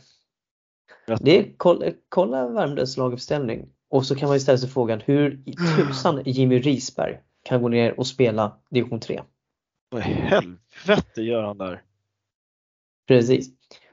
Det 1.21 1.39
är 1.39 1.53
kolla, 1.57 1.87
kolla 2.09 2.49
Värmdös 2.49 2.97
laguppställning 2.97 3.69
och 3.89 4.07
så 4.07 4.15
kan 4.15 4.29
man 4.29 4.37
ju 4.37 4.41
ställa 4.41 4.59
sig 4.59 4.69
frågan 4.69 5.01
hur 5.01 5.43
i 5.47 5.53
tusan 5.77 6.23
Jimmy 6.25 6.59
Risberg 6.59 7.19
kan 7.43 7.63
gå 7.63 7.69
ner 7.69 8.01
och 8.01 8.07
spela 8.07 8.57
division 8.71 9.01
3. 9.01 9.23
Vad 9.91 10.03
i 10.03 10.57
helvete 10.87 11.23
gör 11.23 11.43
han 11.43 11.59
där? 11.59 11.83
Precis. 13.09 13.51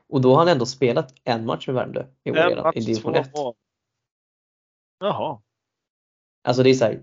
Och 0.09 0.21
då 0.21 0.31
har 0.31 0.37
han 0.37 0.47
ändå 0.47 0.65
spelat 0.65 1.13
en 1.23 1.45
match 1.45 1.67
med 1.67 1.75
Värmdö 1.75 2.05
i 2.23 2.31
år 2.31 2.37
En 2.37 2.49
redan 2.49 2.63
match, 2.63 2.75
i 2.75 2.79
division 2.79 3.15
1. 3.15 3.35
mål. 3.35 3.55
Jaha. 4.99 5.41
Alltså 6.43 6.63
det 6.63 6.69
är 6.69 6.73
så 6.73 6.85
här, 6.85 7.01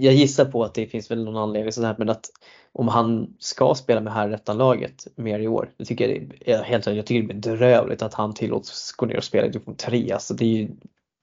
jag 0.00 0.14
gissar 0.14 0.44
på 0.44 0.64
att 0.64 0.74
det 0.74 0.86
finns 0.86 1.10
väl 1.10 1.24
någon 1.24 1.36
anledning 1.36 1.72
så 1.72 1.84
här, 1.84 1.94
men 1.98 2.08
att 2.08 2.30
om 2.72 2.88
han 2.88 3.36
ska 3.38 3.74
spela 3.74 4.00
med 4.00 4.12
här 4.12 4.28
rätta 4.28 4.52
laget 4.52 5.06
mer 5.14 5.38
i 5.38 5.48
år, 5.48 5.72
det 5.76 5.84
tycker 5.84 6.08
jag 6.08 6.58
är 6.58 6.62
helt 6.62 6.86
jag 6.86 7.06
tycker 7.06 7.28
det 7.28 7.34
är 7.34 7.34
bedrövligt 7.34 8.02
att 8.02 8.14
han 8.14 8.34
tillåts 8.34 8.92
gå 8.92 9.06
ner 9.06 9.16
och 9.16 9.24
spela 9.24 9.46
i 9.46 9.50
division 9.50 9.76
3. 9.76 10.12
Alltså 10.12 10.34
det 10.34 10.44
är 10.44 10.48
ju 10.48 10.68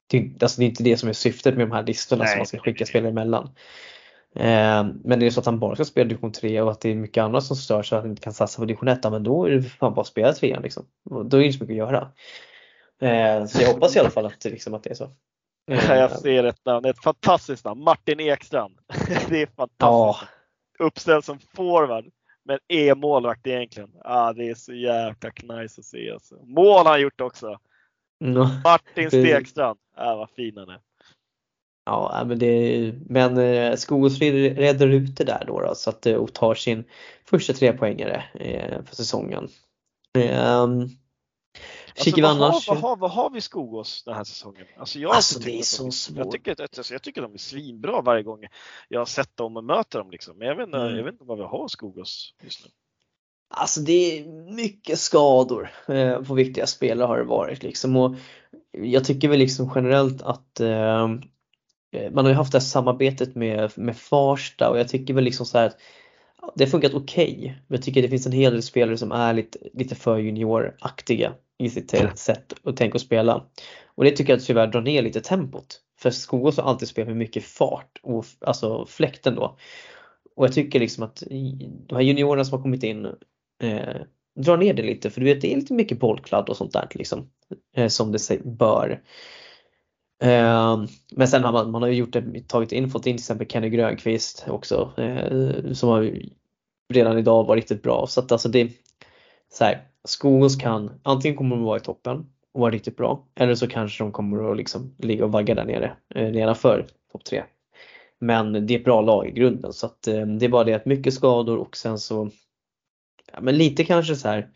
det, 0.08 0.44
alltså 0.44 0.60
det 0.60 0.66
är 0.66 0.70
inte 0.70 0.84
det 0.84 0.98
som 0.98 1.10
är 1.10 1.14
syftet 1.14 1.56
med 1.58 1.68
de 1.68 1.72
här 1.72 1.84
listorna 1.84 2.26
som 2.26 2.30
Nej. 2.30 2.38
man 2.38 2.46
ska 2.46 2.60
skicka 2.60 2.86
spelare 2.86 3.12
emellan. 3.12 3.50
Eh, 4.36 4.86
men 5.04 5.20
det 5.20 5.26
är 5.26 5.30
så 5.30 5.40
att 5.40 5.46
han 5.46 5.60
bara 5.60 5.76
ska 5.76 5.86
spela 5.86 6.08
division 6.10 6.32
3 6.32 6.62
och 6.62 6.72
att 6.72 6.82
det 6.82 6.90
är 6.90 6.96
mycket 6.96 7.22
annat 7.24 7.44
som 7.44 7.56
stör 7.56 7.84
så 7.84 7.96
att 7.96 8.02
han 8.02 8.10
inte 8.12 8.22
kan 8.22 8.34
satsa 8.34 8.60
på 8.60 8.66
division 8.66 8.88
1, 8.88 9.00
ja, 9.04 9.10
men 9.10 9.24
då 9.24 9.46
är 9.46 9.52
det 9.52 9.64
fan 9.64 9.94
bara 9.94 10.02
att 10.02 10.08
spela 10.08 10.34
trean 10.34 10.64
liksom. 10.64 10.86
Och 11.10 11.26
Då 11.26 11.38
är 11.38 11.42
det 11.42 11.46
inte 11.48 11.58
så 11.58 11.64
mycket 11.64 11.84
att 11.84 11.92
göra. 11.92 12.12
Eh, 13.02 13.46
så 13.46 13.62
jag 13.62 13.74
hoppas 13.74 13.96
i 13.96 14.00
alla 14.00 14.10
fall 14.10 14.26
att, 14.26 14.44
liksom, 14.46 14.74
att 14.74 14.84
det 14.84 14.90
är 14.90 14.96
så. 14.96 15.10
Jag 15.88 16.12
ser 16.12 16.44
ett 16.44 16.66
namn, 16.66 16.86
ett 16.86 17.04
fantastiskt 17.04 17.66
namn. 17.66 17.84
Martin 17.84 18.20
Ekstrand. 18.20 18.78
Det 19.30 19.42
är 19.42 19.48
Ja, 19.48 19.48
fantastiskt. 19.56 20.32
Uppställd 20.80 21.24
som 21.24 21.40
forward. 21.56 22.06
Men 22.46 22.60
är 22.68 22.96
målvakt 22.96 23.48
egentligen. 23.48 23.90
Ah, 24.04 24.34
det 24.34 24.50
är 24.50 24.56
så 24.56 24.74
jäkla 24.74 25.56
nice 25.56 25.82
att 25.82 25.86
se. 25.86 26.12
Alltså. 26.12 26.36
Mål 26.46 26.86
har 26.86 26.92
han 26.92 27.02
gjort 27.02 27.22
också. 27.22 27.60
mm. 28.24 28.48
Martin 28.64 29.08
Stegstrand. 29.10 29.80
Ah, 29.96 30.16
vad 30.16 30.30
fin 30.30 30.58
han 30.58 30.70
är. 30.70 30.80
Ja, 31.86 32.12
nej, 32.16 32.26
men, 32.26 32.40
det, 32.40 32.94
men 33.10 33.38
eh, 33.38 33.76
Skogås 33.76 34.20
red- 34.20 34.58
reder 34.58 34.88
ut 34.88 35.18
det 35.18 35.24
där 35.24 35.44
då, 35.48 35.60
då 35.62 35.76
så 35.76 35.90
att, 35.90 36.06
eh, 36.06 36.16
och 36.16 36.34
tar 36.34 36.56
sin 36.56 36.84
första 37.26 37.54
trepoängare 37.54 38.24
eh, 38.34 38.84
för 38.86 38.96
säsongen. 38.96 39.50
Eh, 40.18 40.66
Alltså, 41.98 42.22
vad, 42.22 42.30
har, 42.38 42.46
annars? 42.48 42.68
vad, 42.68 42.78
har, 42.78 42.96
vad 42.98 43.12
har 43.12 43.30
vi 43.30 43.42
Skogås 43.42 44.04
den 44.04 44.14
här 44.14 44.24
säsongen? 44.24 44.66
Alltså, 44.78 45.00
jag, 45.00 45.10
har 45.10 45.16
Alltså, 45.16 45.40
det 45.40 45.52
är 45.56 45.60
att 45.60 45.66
så 45.66 45.84
de, 45.84 45.86
jag 45.86 45.94
svårt. 45.94 46.32
tycker, 46.32 46.52
att, 46.52 46.78
alltså, 46.78 46.94
jag 46.94 47.04
tycker 47.04 47.22
de 47.22 47.34
är 47.34 47.38
svinbra 47.38 48.02
varje 48.02 48.24
gång 48.24 48.40
jag 48.90 49.00
har 49.00 49.06
sett 49.06 49.38
dem 49.38 49.58
och 49.58 49.64
möter 49.64 50.00
dem. 50.00 50.12
Liksom. 50.12 50.38
Men 50.38 50.48
jag 50.48 50.56
vet, 50.56 50.66
inte, 50.68 50.78
Mm. 50.78 50.98
jag 50.98 51.04
vet 51.04 51.14
inte 51.14 51.24
vad 51.26 51.38
vi 51.38 51.44
har 51.44 51.68
Skogås 51.68 52.34
just 52.44 52.66
nu. 52.66 52.72
Alltså 53.56 53.80
det 53.82 54.20
är 54.20 54.26
mycket 54.56 55.00
skador 55.00 55.70
eh, 55.88 56.22
på 56.22 56.34
viktiga 56.34 56.68
spelare 56.68 57.08
har 57.08 57.18
det 57.18 57.24
varit 57.24 57.64
liksom 57.64 57.96
och 57.96 58.16
jag 58.72 59.06
tycker 59.06 59.28
väl 59.28 59.40
liksom 59.40 59.72
generellt 59.76 60.22
att 60.22 60.60
eh, 60.60 61.10
man 62.12 62.26
har 62.26 62.32
ju 62.32 62.38
haft 62.38 62.52
det 62.52 62.58
här 62.58 62.64
samarbetet 62.64 63.36
med, 63.36 63.72
med 63.76 63.98
Farsta 63.98 64.70
och 64.70 64.80
jag 64.80 64.88
tycker 64.88 65.14
väl 65.14 65.24
liksom 65.24 65.46
så 65.46 65.58
att 65.58 65.78
det 66.56 66.64
har 66.64 66.70
funkat 66.70 66.94
okej. 66.94 67.56
Men 67.68 67.78
jag 67.78 67.84
tycker 67.84 68.02
det 68.02 68.10
finns 68.10 68.26
en 68.26 68.32
hel 68.32 68.54
del 68.54 68.64
spelare 68.64 68.98
som 68.98 69.12
är 69.12 69.34
lite, 69.34 69.60
lite 69.74 69.96
för 69.96 70.18
junioraktiga 70.18 71.34
i 71.58 71.70
sitt 71.70 71.96
sätt 72.16 72.54
att 72.64 72.78
tänka 72.78 72.96
och 72.96 73.02
spela. 73.02 73.46
Och 73.96 74.04
det 74.04 74.12
tycker 74.12 74.34
jag 74.34 74.44
tyvärr 74.44 74.68
drar 74.68 74.82
ner 74.82 75.02
lite 75.02 75.22
tempot. 75.22 75.80
För 76.00 76.10
Skogås 76.10 76.58
har 76.58 76.64
alltid 76.64 76.88
spelat 76.88 77.08
med 77.08 77.18
mycket 77.18 77.44
fart 77.44 78.00
och 78.04 78.26
alltså 78.40 78.86
fläkten 78.86 79.36
då. 79.36 79.58
Och 80.36 80.46
jag 80.46 80.54
tycker 80.54 80.80
liksom 80.80 81.04
att 81.04 81.24
de 81.88 81.96
här 81.96 82.02
juniorerna 82.02 82.46
som 82.46 82.58
har 82.58 82.64
kommit 82.64 82.84
in 82.84 83.06
eh, 83.64 84.02
drar 84.36 84.58
ner 84.58 84.74
det 84.74 84.84
lite 84.84 85.10
för 85.10 85.22
du 85.22 85.26
vet 85.26 85.42
det 85.42 85.54
är 85.54 85.56
lite 85.56 85.74
mycket 85.74 86.00
bollkladd 86.00 86.50
och 86.50 86.58
sånt 86.58 86.74
där 86.74 86.88
liksom. 86.92 87.30
Eh, 87.76 87.88
som 87.88 88.12
det 88.12 88.44
bör. 88.44 89.02
Ehm, 90.24 90.88
men 91.12 91.28
sen 91.28 91.44
har 91.44 91.52
man, 91.52 91.72
man 91.72 91.82
har 91.82 91.90
ju 91.90 91.96
gjort 91.96 92.14
det, 92.14 92.48
tagit 92.48 92.72
in, 92.72 92.90
fått 92.90 93.06
in 93.06 93.16
till 93.16 93.22
exempel 93.22 93.48
Kenny 93.48 93.70
Grönqvist 93.70 94.46
också 94.48 94.94
eh, 94.98 95.74
som 95.74 95.90
har 95.90 96.12
redan 96.94 97.18
idag 97.18 97.44
varit 97.44 97.62
riktigt 97.62 97.84
bra. 97.84 98.08
Så 98.08 98.20
att 98.20 98.32
alltså 98.32 98.50
det 98.50 98.72
så 99.54 99.64
här, 99.64 99.88
Skogås 100.04 100.56
kan, 100.56 101.00
antingen 101.04 101.38
kommer 101.38 101.56
de 101.56 101.64
vara 101.66 101.78
i 101.78 101.82
toppen 101.82 102.26
och 102.54 102.62
vara 102.62 102.72
riktigt 102.72 102.98
bra 102.98 103.28
eller 103.36 103.56
så 103.56 103.68
kanske 103.68 104.04
de 104.04 104.12
kommer 104.12 104.52
att 104.52 104.58
liksom 104.58 104.96
ligga 104.98 105.26
och 105.26 105.32
vagga 105.32 105.56
där 105.56 105.66
nere 105.66 105.96
eh, 106.16 106.32
nedanför 106.32 106.88
topp 107.12 107.24
tre. 107.24 107.44
Men 108.20 108.68
det 108.68 108.74
är 108.74 108.80
ett 108.80 108.86
bra 108.86 109.02
lag 109.02 109.28
i 109.28 109.32
grunden 109.32 109.74
så 109.74 109.86
att 109.86 110.08
eh, 110.08 110.26
det 110.26 110.46
är 110.46 110.50
bara 110.50 110.64
det 110.64 110.74
att 110.74 110.86
mycket 110.86 111.14
skador 111.14 111.58
och 111.58 111.78
sen 111.78 112.00
så 112.00 112.32
ja, 113.34 113.42
men 113.42 113.58
lite 113.58 113.84
kanske 113.84 114.16
så 114.16 114.28
här 114.28 114.50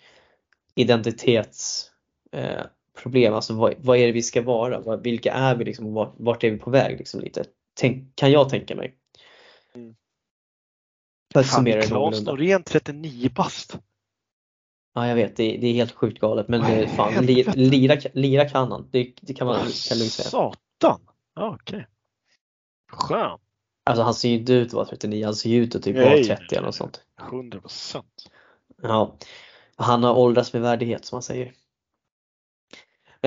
identitets 0.75 1.91
eh, 2.31 2.61
problem, 3.07 3.33
alltså 3.33 3.53
vad, 3.53 3.73
vad 3.77 3.97
är 3.97 4.05
det 4.05 4.11
vi 4.11 4.21
ska 4.21 4.41
vara? 4.41 4.79
Vad, 4.79 5.03
vilka 5.03 5.33
är 5.33 5.55
vi 5.55 5.65
liksom 5.65 5.85
och 5.85 5.93
vart, 5.93 6.13
vart 6.17 6.43
är 6.43 6.51
vi 6.51 6.57
på 6.57 6.69
väg 6.69 6.97
liksom 6.97 7.21
lite? 7.21 7.45
Tänk, 7.79 8.15
kan 8.15 8.31
jag 8.31 8.49
tänka 8.49 8.75
mig. 8.75 8.95
Mm. 9.75 9.95
För 11.33 11.39
att 11.39 11.47
summera 11.47 11.81
det 11.81 11.89
någorlunda. 11.89 12.31
Norén 12.31 12.63
39 12.63 13.29
bast. 13.35 13.77
Ja 14.95 15.07
jag 15.07 15.15
vet, 15.15 15.35
det, 15.35 15.57
det 15.57 15.67
är 15.67 15.73
helt 15.73 15.91
sjukt 15.91 16.19
galet 16.19 16.47
men 16.47 16.61
eh, 16.61 16.87
fan, 16.89 17.13
helvete? 17.13 17.51
li, 17.55 17.69
lira, 17.69 17.99
lira 18.13 18.49
kan 18.49 18.71
han. 18.71 18.89
Det, 18.91 19.13
det 19.21 19.33
kan 19.33 19.47
man 19.47 19.55
kan 19.55 19.97
lugnt 19.97 20.11
säga. 20.11 20.29
Satan! 20.29 20.99
Okej. 21.35 21.87
Skönt. 22.91 23.41
Alltså 23.83 24.03
han 24.03 24.13
ser 24.13 24.29
ju 24.29 24.35
inte 24.35 24.53
ut 24.53 24.67
att 24.67 24.73
vara 24.73 24.85
39, 24.85 25.25
han 25.25 25.35
ser 25.35 25.49
ju 25.49 25.63
ut 25.63 25.75
att 25.75 25.83
typ 25.83 25.95
Nej, 25.95 26.05
vara 26.05 26.15
nej, 26.15 26.23
30 26.23 26.41
nej, 26.41 26.57
eller 26.57 26.65
något 26.65 26.75
sånt. 26.75 27.01
100 27.21 27.59
procent. 27.61 28.29
Ja, 28.81 29.17
han 29.75 30.03
har 30.03 30.17
åldrats 30.17 30.53
med 30.53 30.61
värdighet 30.61 31.05
som 31.05 31.15
man 31.15 31.23
säger. 31.23 31.53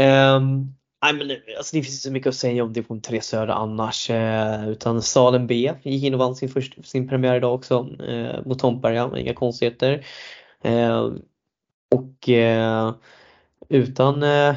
Um, 0.00 0.74
nej 1.02 1.12
men 1.14 1.28
det- 1.28 1.56
alltså 1.58 1.76
det 1.76 1.82
finns 1.82 1.94
inte 1.94 2.02
så 2.08 2.12
mycket 2.12 2.28
att 2.28 2.34
säga 2.34 2.64
om 2.64 2.72
division 2.72 3.00
3 3.00 3.20
södra 3.20 3.54
annars. 3.54 4.10
eh, 4.10 4.68
utan 4.68 5.02
Salen 5.02 5.46
B 5.46 5.72
gick 5.82 6.04
in 6.04 6.14
och 6.14 6.20
vann 6.20 6.36
sin, 6.36 6.48
först, 6.48 6.86
sin 6.86 7.08
premiär 7.08 7.36
idag 7.36 7.54
också 7.54 7.88
eh, 8.08 8.44
mot 8.46 8.58
Tomtberga, 8.58 9.10
inga 9.18 9.34
konstigheter. 9.34 10.06
Eh, 10.62 11.10
och 11.94 12.28
eh, 12.28 12.94
utan, 13.68 14.22
eh, 14.22 14.56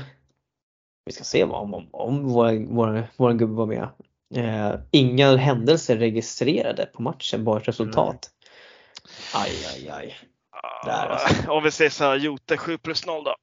vi 1.05 1.11
ska 1.11 1.23
se 1.23 1.43
om, 1.43 1.73
om, 1.73 1.87
om 1.91 2.27
vår, 2.27 2.73
vår, 2.73 3.07
vår 3.17 3.33
gubbe 3.33 3.53
var 3.53 3.65
med. 3.65 3.87
Eh, 4.35 4.75
inga 4.91 5.35
händelser 5.35 5.97
registrerade 5.97 6.85
på 6.85 7.01
matchen, 7.01 7.43
bara 7.43 7.59
ett 7.61 7.67
resultat. 7.67 8.29
Aj, 9.35 9.51
aj, 9.75 9.89
aj. 9.89 10.15
Där, 10.85 11.07
alltså. 11.07 11.51
Om 11.51 11.63
vi 11.63 11.71
säger 11.71 11.91
så 11.91 12.03
här, 12.03 12.15
Jote 12.15 12.57
7 12.57 12.77
plus 12.77 13.05
0 13.05 13.23
då. 13.23 13.35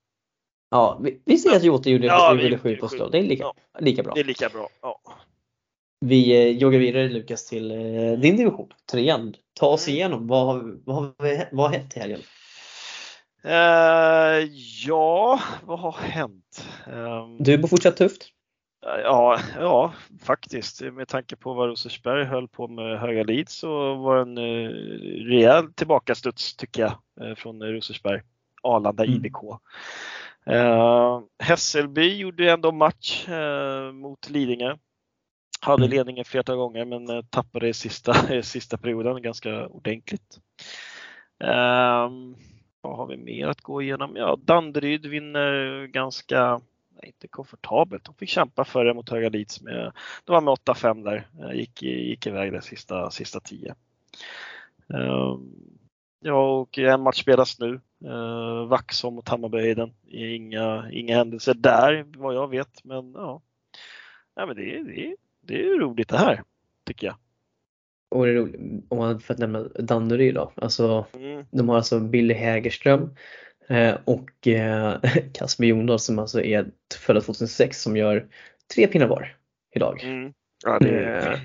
Ja, 0.70 0.98
vi, 1.02 1.22
vi 1.24 1.38
ser 1.38 1.56
att 1.56 1.62
Jota 1.64 1.90
gjorde, 1.90 2.06
Ja, 2.06 2.33
gjorde 2.35 2.48
vi- 2.48 2.59
sju 2.59 2.76
på 2.76 2.88
sju. 2.88 2.96
slå. 2.96 3.09
Det 3.09 3.18
är 3.18 3.22
lika, 3.22 3.42
Ja. 3.42 3.54
lika 3.80 4.02
bra. 4.02 4.14
Det 4.14 4.20
är 4.20 4.24
lika 4.24 4.48
bra. 4.48 4.68
Ja. 4.83 5.00
Vi 6.00 6.37
eh, 6.42 6.56
joggar 6.59 6.78
vidare 6.78 7.09
Lukas 7.09 7.46
till 7.46 7.70
eh, 7.70 8.18
din 8.18 8.37
division, 8.37 8.72
trean. 8.92 9.35
Ta 9.61 9.66
oss 9.66 9.87
Mm. 9.88 9.96
igenom, 9.96 10.26
vad, 10.26 10.46
har- 10.46 10.76
vad, 10.85 10.96
har 10.96 11.12
vi- 11.22 11.44
vad 11.52 11.70
har 11.70 11.78
hänt 11.78 11.96
i 11.96 12.00
helgen? 12.00 12.20
Eh, 13.44 14.48
ja, 14.87 15.40
vad 15.64 15.78
har 15.78 15.92
hänt? 15.92 16.68
Ehm, 16.87 17.37
Du 17.38 17.59
bor 17.59 17.68
fortsatt 17.68 17.96
tufft. 17.96 18.28
Ja, 18.83 19.38
ja, 19.59 19.92
faktiskt. 20.24 20.80
Med 20.83 21.09
tanke 21.09 21.37
på 21.37 21.54
vad 21.54 21.68
Rosersberg 21.68 22.24
höll 22.24 22.48
på 22.48 22.68
med 22.68 23.00
Höga 23.00 23.22
Lid 23.22 23.48
så 23.48 23.94
var 23.94 24.16
det 24.16 24.22
en 24.22 24.38
eh, 24.38 24.70
rejäl 25.30 25.72
tillbakastuds 25.72 26.56
tycker 26.56 26.83
jag 26.83 27.28
eh, 27.28 27.35
från 27.35 27.62
Rosersberg. 27.62 28.20
Arlanda 28.62 29.04
Mm. 29.04 29.16
IBK. 29.16 29.37
Uh, 30.46 31.22
Hässelby 31.38 32.16
gjorde 32.16 32.50
ändå 32.50 32.72
match 32.72 33.29
uh, 33.29 33.92
mot 33.92 34.31
Lidingö. 34.31 34.76
Hade 35.61 35.85
mm. 35.85 35.96
ledningen 35.96 36.24
flera 36.24 36.57
gånger 36.57 36.85
men 36.85 37.11
uh, 37.11 37.22
tappade 37.22 37.68
i 37.68 37.74
sista, 37.74 38.14
sista 38.42 38.79
perioden 38.79 39.22
ganska 39.22 39.66
ordentligt. 39.66 40.40
Uh, 41.44 42.11
vad 42.81 42.96
har 42.96 43.07
vi 43.07 43.16
mer 43.16 43.46
att 43.46 43.61
gå 43.61 43.83
igenom? 43.83 44.16
Ja, 44.16 44.38
Danderyd 44.42 45.07
vinner 45.07 45.87
ganska, 45.87 46.61
nej, 46.90 47.07
inte 47.07 47.29
komfortabelt. 47.29 48.05
De 48.05 48.14
fick 48.14 48.29
kämpa 48.29 48.64
för 48.64 48.85
det 48.85 48.94
mot 48.94 49.11
Höga 49.11 49.29
Leeds 49.29 49.61
med, 49.61 49.92
de 50.24 50.33
var 50.33 50.40
med 50.40 50.55
8-5 50.55 51.05
där, 51.05 51.53
gick, 51.55 51.83
gick 51.83 52.26
iväg 52.26 52.53
de 52.53 52.61
sista, 52.61 53.11
sista 53.11 53.40
10. 53.40 53.74
Ja, 56.20 56.61
och 56.61 56.79
en 56.79 57.03
match 57.03 57.20
spelas 57.20 57.59
nu. 57.59 57.81
Eh, 58.04 58.66
Vaxholm 58.66 59.14
mot 59.14 59.28
Hammarbyhöjden. 59.28 59.92
Inga, 60.08 60.90
inga 60.92 61.16
händelser 61.16 61.54
där 61.54 62.04
vad 62.16 62.34
jag 62.34 62.50
vet, 62.50 62.84
men 62.84 63.12
ja. 63.12 63.42
ja 64.34 64.46
men 64.46 64.56
det, 64.56 64.82
det, 64.82 65.16
det 65.40 65.62
är 65.62 65.78
roligt 65.78 66.08
det 66.08 66.18
här, 66.18 66.42
tycker 66.84 67.06
jag. 67.06 67.16
Och 68.08 68.26
det 68.26 68.32
är 68.32 68.36
roligt, 68.36 68.84
om 68.88 68.98
man 68.98 69.20
får 69.20 69.34
nämna 69.38 69.62
Danderyd 69.62 70.34
då. 70.34 70.52
Alltså, 70.54 71.06
mm. 71.14 71.44
De 71.50 71.68
har 71.68 71.76
alltså 71.76 72.00
Billy 72.00 72.34
Hägerström 72.34 73.14
eh, 73.68 73.96
och 74.04 74.48
eh, 74.48 75.00
Kasper 75.34 75.64
Jondal 75.64 75.98
som 75.98 76.18
alltså 76.18 76.42
är 76.42 76.70
födda 76.94 77.20
2006 77.20 77.82
som 77.82 77.96
gör 77.96 78.28
tre 78.74 78.86
pinnar 78.86 79.06
var 79.06 79.36
idag. 79.74 80.02
Mm. 80.04 80.32
Ja, 80.64 80.78
det 80.78 80.90
är, 80.90 81.32
eh, 81.32 81.38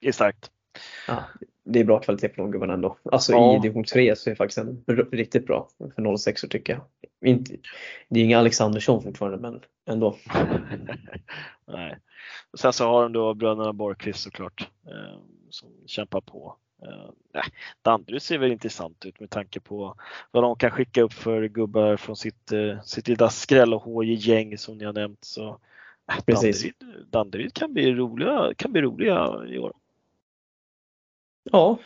det 0.00 0.08
är 0.08 0.12
starkt. 0.12 0.50
Ja, 1.08 1.24
det 1.64 1.80
är 1.80 1.84
bra 1.84 2.00
kvalitet 2.00 2.28
på 2.28 2.42
de 2.42 2.50
gubbarna 2.50 2.72
ändå. 2.72 2.96
Alltså 3.12 3.32
ja. 3.32 3.56
i 3.56 3.60
division 3.60 3.84
3 3.84 4.16
så 4.16 4.30
är 4.30 4.32
det 4.32 4.36
faktiskt 4.36 4.58
en, 4.58 4.84
riktigt 5.12 5.46
bra 5.46 5.68
för 5.78 6.16
06 6.16 6.40
tycker 6.50 6.72
jag. 6.72 6.82
Inte, 7.30 7.56
det 8.08 8.20
är 8.20 8.24
inga 8.24 8.38
Alexandersson 8.38 9.02
fortfarande 9.02 9.38
men 9.38 9.60
ändå. 9.90 10.16
Nej. 11.66 11.98
Och 12.52 12.58
sen 12.58 12.72
så 12.72 12.84
har 12.84 13.02
de 13.02 13.12
då 13.12 13.34
bröderna 13.34 13.72
Borgqvist 13.72 14.20
såklart 14.20 14.68
eh, 14.86 15.18
som 15.50 15.68
kämpar 15.86 16.20
på. 16.20 16.56
Eh, 16.82 17.42
Danderyd 17.82 18.22
ser 18.22 18.38
väl 18.38 18.52
intressant 18.52 19.06
ut 19.06 19.20
med 19.20 19.30
tanke 19.30 19.60
på 19.60 19.96
vad 20.30 20.42
de 20.42 20.56
kan 20.56 20.70
skicka 20.70 21.02
upp 21.02 21.12
för 21.12 21.48
gubbar 21.48 21.96
från 21.96 22.16
sitt, 22.16 22.52
eh, 22.52 22.80
sitt 22.82 23.08
lilla 23.08 23.30
skräll 23.30 23.74
och 23.74 24.04
gäng 24.04 24.58
som 24.58 24.78
ni 24.78 24.84
har 24.84 24.92
nämnt. 24.92 25.24
Så, 25.24 25.48
eh, 25.48 26.24
Danderyd, 26.26 26.74
Danderyd 27.10 27.54
kan 27.54 27.72
bli 27.72 27.94
roliga, 27.94 28.52
kan 28.56 28.72
bli 28.72 28.82
roliga 28.82 29.44
i 29.48 29.58
år. 29.58 29.72
Ja, 31.52 31.78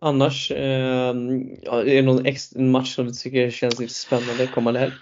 annars 0.00 0.50
eh, 0.50 1.08
är 1.08 1.84
det 1.84 2.02
någon 2.02 2.26
extra 2.26 2.62
match 2.62 2.94
som 2.94 3.06
du 3.06 3.12
tycker 3.12 3.50
känns 3.50 3.80
lite 3.80 3.94
spännande 3.94 4.46
kommande 4.46 4.80
helg? 4.80 4.92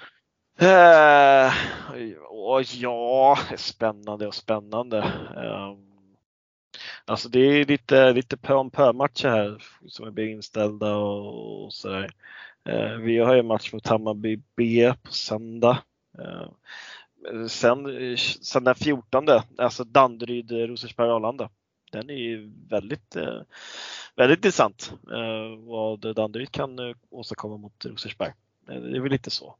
Eh, 0.60 1.52
ja, 2.80 3.38
spännande 3.56 4.26
och 4.26 4.34
spännande. 4.34 4.98
Eh, 5.36 5.76
alltså 7.04 7.28
det 7.28 7.40
är 7.40 7.64
lite, 7.64 8.12
lite 8.12 8.36
pö 8.36 8.54
om 8.54 8.70
pö 8.70 8.92
matcher 8.92 9.28
här 9.28 9.62
som 9.86 10.06
är 10.06 10.20
inställda 10.20 10.96
och, 10.96 11.64
och 11.64 11.72
sådär. 11.72 12.10
Eh, 12.68 12.96
vi 12.96 13.18
har 13.18 13.34
ju 13.34 13.42
match 13.42 13.72
mot 13.72 13.86
Hammarby 13.86 14.40
B 14.56 14.92
på 15.02 15.12
söndag. 15.12 15.78
Eh, 16.18 16.48
sen, 17.48 17.86
sen 18.40 18.64
den 18.64 18.74
14, 18.74 19.24
alltså 19.58 19.84
Danderyd, 19.84 20.50
Rosersberg, 20.50 21.10
Arlanda 21.10 21.50
den 21.92 22.10
är 22.10 22.14
ju 22.14 22.52
väldigt, 22.68 23.16
eh, 23.16 23.40
väldigt 24.16 24.38
intressant 24.38 24.92
eh, 25.12 25.58
vad 25.58 26.14
Danderyd 26.16 26.52
kan 26.52 26.78
eh, 26.78 26.96
åstadkomma 27.10 27.56
mot 27.56 27.84
Rosersberg. 27.84 28.32
Det 28.66 28.72
är 28.72 29.00
väl 29.00 29.12
lite 29.12 29.30
så. 29.30 29.56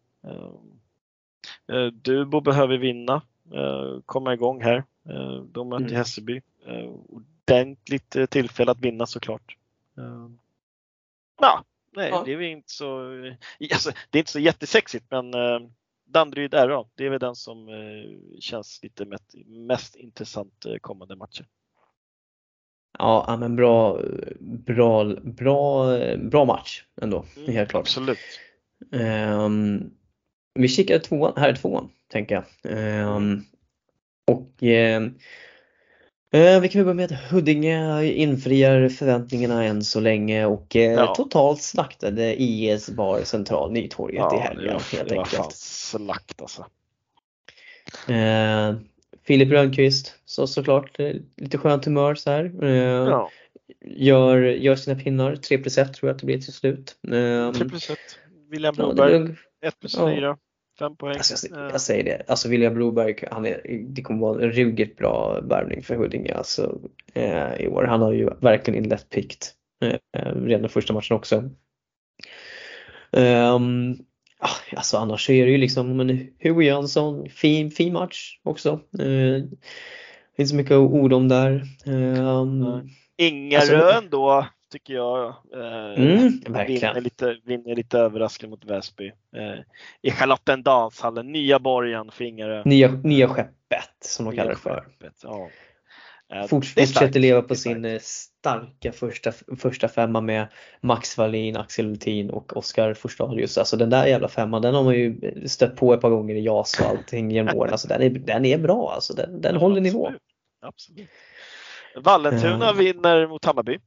Dubo 1.93 2.41
behöver 2.41 2.79
vinna, 2.79 3.23
komma 4.07 4.35
igång 4.35 4.63
här. 4.63 4.85
De 5.53 5.69
möter 5.69 5.85
mm. 5.85 5.97
Hässelby. 5.97 6.41
Ordentligt 7.09 8.17
tillfälle 8.31 8.71
att 8.71 8.81
vinna 8.81 9.07
såklart. 9.07 9.57
Ja, 11.41 11.65
nej, 11.93 12.11
ja. 12.11 12.23
det 12.25 12.33
är 12.33 12.41
inte 12.41 12.73
så, 12.73 13.01
alltså, 13.73 13.91
det 14.11 14.19
är 14.19 14.21
inte 14.21 14.33
så 14.33 14.41
jättesexigt 14.41 15.05
men 15.11 15.33
Danderyd 16.05 16.55
RA, 16.55 16.85
det 16.95 17.07
är 17.07 17.11
väl 17.11 17.21
den 17.21 17.37
som 17.37 17.69
känns 18.41 18.83
lite 18.83 19.05
mest, 19.05 19.35
mest 19.47 19.97
intressant 19.97 20.67
kommande 20.81 21.17
matcher. 21.17 21.47
Ja, 23.03 23.37
men 23.41 23.57
bra, 23.57 24.01
bra, 24.41 25.05
bra, 25.23 25.99
bra 26.17 26.45
match 26.45 26.85
ändå, 27.03 27.25
mm, 27.37 27.53
helt 27.53 27.71
klart. 27.71 27.83
Absolut. 27.83 28.19
Um, 28.91 29.91
vi 30.55 30.69
kikar 30.69 30.99
tvåan, 30.99 31.33
här 31.37 31.49
är 31.49 31.55
tvåan, 31.55 31.91
tänker 32.13 32.35
jag. 32.35 32.45
Um, 33.17 33.45
och 34.27 34.63
um, 34.63 35.19
vi 36.63 36.69
kan 36.69 36.85
börja 36.85 36.95
med 36.95 37.05
att 37.05 37.31
Huddinge 37.31 38.05
infriar 38.05 38.89
förväntningarna 38.89 39.65
än 39.65 39.85
så 39.85 40.01
länge 40.01 40.47
och 40.47 40.77
uh, 40.77 40.83
ja. 40.83 41.15
totalt 41.15 41.63
slaktade 41.63 42.43
IS 42.43 42.91
Bar 42.91 43.21
Central 43.25 43.73
Nytorget 43.73 44.19
ja, 44.19 44.37
i 44.37 44.41
helgen. 44.41 44.75
Ja, 44.75 44.97
helt 44.97 45.09
det 45.09 45.17
var 45.17 45.25
fan 45.25 45.51
slakt 45.53 46.43
alltså. 46.43 46.67
Uh, 48.09 48.92
Filip 49.25 49.53
Rönnqvist, 49.53 50.15
så 50.25 50.47
såklart 50.47 51.01
eh, 51.01 51.13
lite 51.37 51.59
skönt 51.59 51.85
humör 51.85 52.15
så 52.15 52.31
här. 52.31 52.53
Eh, 52.63 52.71
ja. 52.71 53.31
Gör, 53.85 54.39
gör 54.43 54.77
sina 54.77 55.01
pinnar, 55.01 55.37
3 55.37 55.59
plus 55.59 55.79
1 55.79 55.95
tror 55.95 56.09
jag 56.09 56.15
att 56.15 56.21
det 56.21 56.27
blir 56.27 56.41
till 56.41 56.53
slut. 56.53 56.97
3 57.09 57.19
ehm, 57.19 57.53
plus 57.53 57.91
1. 57.91 57.99
William 58.51 58.75
Broberg, 58.75 59.37
1 59.63 59.81
plus 59.81 59.97
4. 59.97 60.37
5 60.79 60.97
poäng. 60.97 61.17
Alltså, 61.17 61.47
jag, 61.51 61.73
jag, 61.73 61.81
säger 61.81 62.05
det, 62.05 62.23
alltså 62.29 62.49
William 62.49 62.75
Broberg, 62.75 63.17
han 63.31 63.47
är, 63.47 63.61
det 63.89 64.03
kommer 64.03 64.21
vara 64.21 64.43
en 64.43 64.53
ruggigt 64.53 64.99
bra 64.99 65.41
värvning 65.41 65.83
för 65.83 65.97
Huddinge 65.97 66.35
alltså, 66.35 66.81
eh, 67.15 67.55
i 67.61 67.69
år. 67.69 67.85
Han 67.85 68.03
har 68.03 68.13
ju 68.13 68.31
verkligen 68.41 68.85
inlett 68.85 69.11
pikt 69.11 69.55
eh, 69.85 70.35
redan 70.35 70.69
första 70.69 70.93
matchen 70.93 71.17
också. 71.17 71.51
Um, 73.11 73.99
Alltså 74.77 74.97
annars 74.97 75.27
så 75.27 75.33
är 75.33 75.47
det 75.47 75.53
ju 75.53 75.59
liksom 75.59 75.97
men 75.97 76.09
Hugo 76.43 76.63
Jönsson, 76.63 77.29
fin, 77.29 77.71
fin 77.71 77.93
match 77.93 78.39
också. 78.43 78.81
Eh, 78.99 79.37
inte 80.37 80.49
så 80.49 80.57
mycket 80.57 80.77
ord 80.77 81.13
om 81.13 81.29
där. 81.29 81.63
Eh, 81.87 82.83
Ingarö 83.17 83.61
alltså, 83.61 84.05
ändå 84.05 84.47
tycker 84.73 84.95
jag. 84.95 85.29
Eh, 85.55 86.03
mm, 86.03 86.41
vinner, 86.67 87.01
lite, 87.01 87.37
vinner 87.45 87.77
lite 87.77 87.99
överraskande 87.99 88.51
mot 88.51 88.65
Väsby. 88.65 89.07
Eh, 89.37 89.61
I 90.03 90.11
Charlottendalshallen, 90.11 91.33
nya 91.33 91.59
borgen 91.59 92.11
för 92.11 92.25
Ingarö. 92.25 92.63
Nya, 92.65 92.89
nya 92.89 93.29
skeppet 93.29 93.97
som 94.01 94.25
de 94.25 94.37
kallar 94.37 94.51
det 94.51 94.57
för. 94.57 94.81
Skeppet, 94.81 95.21
ja. 95.23 95.49
Eh, 96.33 96.47
fortsätter 96.47 97.21
leva 97.21 97.43
på 97.43 97.55
sin 97.55 97.85
eh, 97.85 98.01
starka 98.01 98.93
första, 98.93 99.33
första 99.59 99.89
femma 99.89 100.21
med 100.21 100.47
Max 100.81 101.19
Wallin, 101.19 101.57
Axel 101.57 101.87
Luthin 101.87 102.31
och 102.31 102.57
Oskar 102.57 102.95
Forstadius. 102.95 103.59
Alltså 103.59 103.77
den 103.77 103.91
där 103.91 104.07
jävla 104.07 104.29
femman 104.29 104.63
den 104.63 104.75
har 104.75 104.83
man 104.83 104.95
ju 104.95 105.21
stött 105.49 105.77
på 105.77 105.95
ett 105.95 106.01
par 106.01 106.11
gånger 106.11 106.35
i 106.35 106.45
JAS 106.45 106.81
och 106.81 106.87
allting 106.87 107.31
genom 107.31 107.57
åren. 107.59 107.73
Alltså 107.73 107.89
den 107.89 108.03
är, 108.03 108.11
den 108.11 108.45
är 108.45 108.59
bra 108.59 108.93
alltså, 108.95 109.15
den, 109.15 109.41
den 109.41 109.57
håller 109.57 109.81
nivå. 109.81 110.13
Absolut. 110.63 111.09
Vallentuna 111.97 112.71
uh, 112.71 112.79
vinner 112.79 113.27
mot 113.27 113.45
Hammarby. 113.45 113.79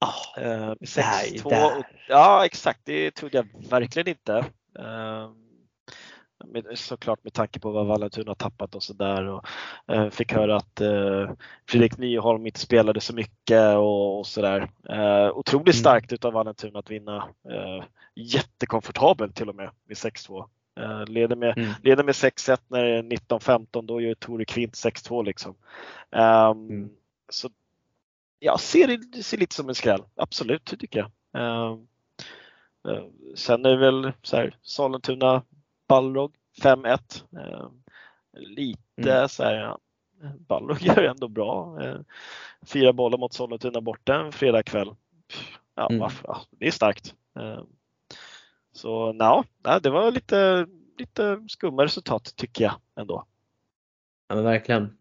Ah, 0.00 0.40
uh, 0.40 0.74
6-2. 0.80 1.84
Ja 2.08 2.44
exakt, 2.46 2.80
det 2.84 3.10
trodde 3.10 3.36
jag 3.36 3.70
verkligen 3.70 4.08
inte. 4.08 4.32
Uh, 4.78 5.30
med, 6.46 6.78
såklart 6.78 7.24
med 7.24 7.32
tanke 7.32 7.60
på 7.60 7.70
vad 7.70 7.86
Vallentuna 7.86 8.30
har 8.30 8.34
tappat 8.34 8.74
och 8.74 8.82
sådär. 8.82 9.24
Och, 9.24 9.44
eh, 9.86 10.10
fick 10.10 10.32
höra 10.32 10.56
att 10.56 10.80
eh, 10.80 11.30
Fredrik 11.68 11.98
Nyholm 11.98 12.46
inte 12.46 12.60
spelade 12.60 13.00
så 13.00 13.14
mycket 13.14 13.76
och, 13.76 14.18
och 14.18 14.26
sådär. 14.26 14.70
Eh, 14.88 15.30
otroligt 15.36 15.74
mm. 15.74 15.80
starkt 15.80 16.12
utav 16.12 16.32
Vallentuna 16.32 16.78
att 16.78 16.90
vinna. 16.90 17.16
Eh, 17.50 17.84
jättekomfortabelt 18.14 19.36
till 19.36 19.48
och 19.48 19.56
med 19.56 19.70
med 19.86 19.96
6-2. 19.96 20.44
Eh, 20.80 21.06
leder 21.06 21.36
med, 21.36 21.58
mm. 21.58 21.70
leder 21.82 22.04
med 22.04 22.14
6-1 22.14 22.58
när 22.68 22.82
det 22.82 22.98
är 22.98 23.02
19-15, 23.02 23.86
då 23.86 24.00
gör 24.00 24.14
Tore 24.14 24.44
Kvint 24.44 24.72
6-2 24.72 25.24
liksom. 25.24 25.54
Um, 26.10 26.70
mm. 26.70 26.90
Så 27.28 27.50
jag 28.38 28.60
ser 28.60 28.86
det 28.86 29.22
ser 29.22 29.38
lite 29.38 29.54
som 29.54 29.68
en 29.68 29.74
skräll, 29.74 30.02
absolut 30.16 30.64
tycker 30.64 30.98
jag. 30.98 31.10
Um, 31.72 31.88
sen 33.34 33.64
är 33.64 33.70
det 33.70 33.76
väl 33.76 34.12
så 34.22 34.36
här, 34.36 34.56
Sollentuna 34.62 35.42
Balrog 35.88 36.34
5-1. 36.62 36.98
Eh, 37.36 37.68
lite 38.32 39.12
mm. 39.12 39.28
så 39.28 39.42
här, 39.44 39.76
Balrog 40.38 40.80
gör 40.80 41.02
ändå 41.02 41.28
bra. 41.28 41.82
Eh, 41.82 42.00
fyra 42.66 42.92
bollar 42.92 43.18
mot 43.18 43.32
Sollentuna 43.32 43.80
borta 43.80 44.14
en 44.14 44.32
fredagkväll. 44.32 44.94
Ja, 45.74 45.88
mm. 45.90 46.10
det 46.50 46.66
är 46.66 46.70
starkt. 46.70 47.14
Eh, 47.38 47.62
så 48.72 49.12
no, 49.12 49.44
det 49.82 49.90
var 49.90 50.10
lite, 50.10 50.66
lite 50.98 51.44
skumma 51.48 51.84
resultat 51.84 52.32
tycker 52.36 52.64
jag 52.64 52.74
ändå. 52.96 53.24
Ja 54.28 54.34
men 54.34 54.44
verkligen. 54.44 54.96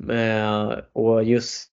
Och 0.93 1.23
just 1.23 1.71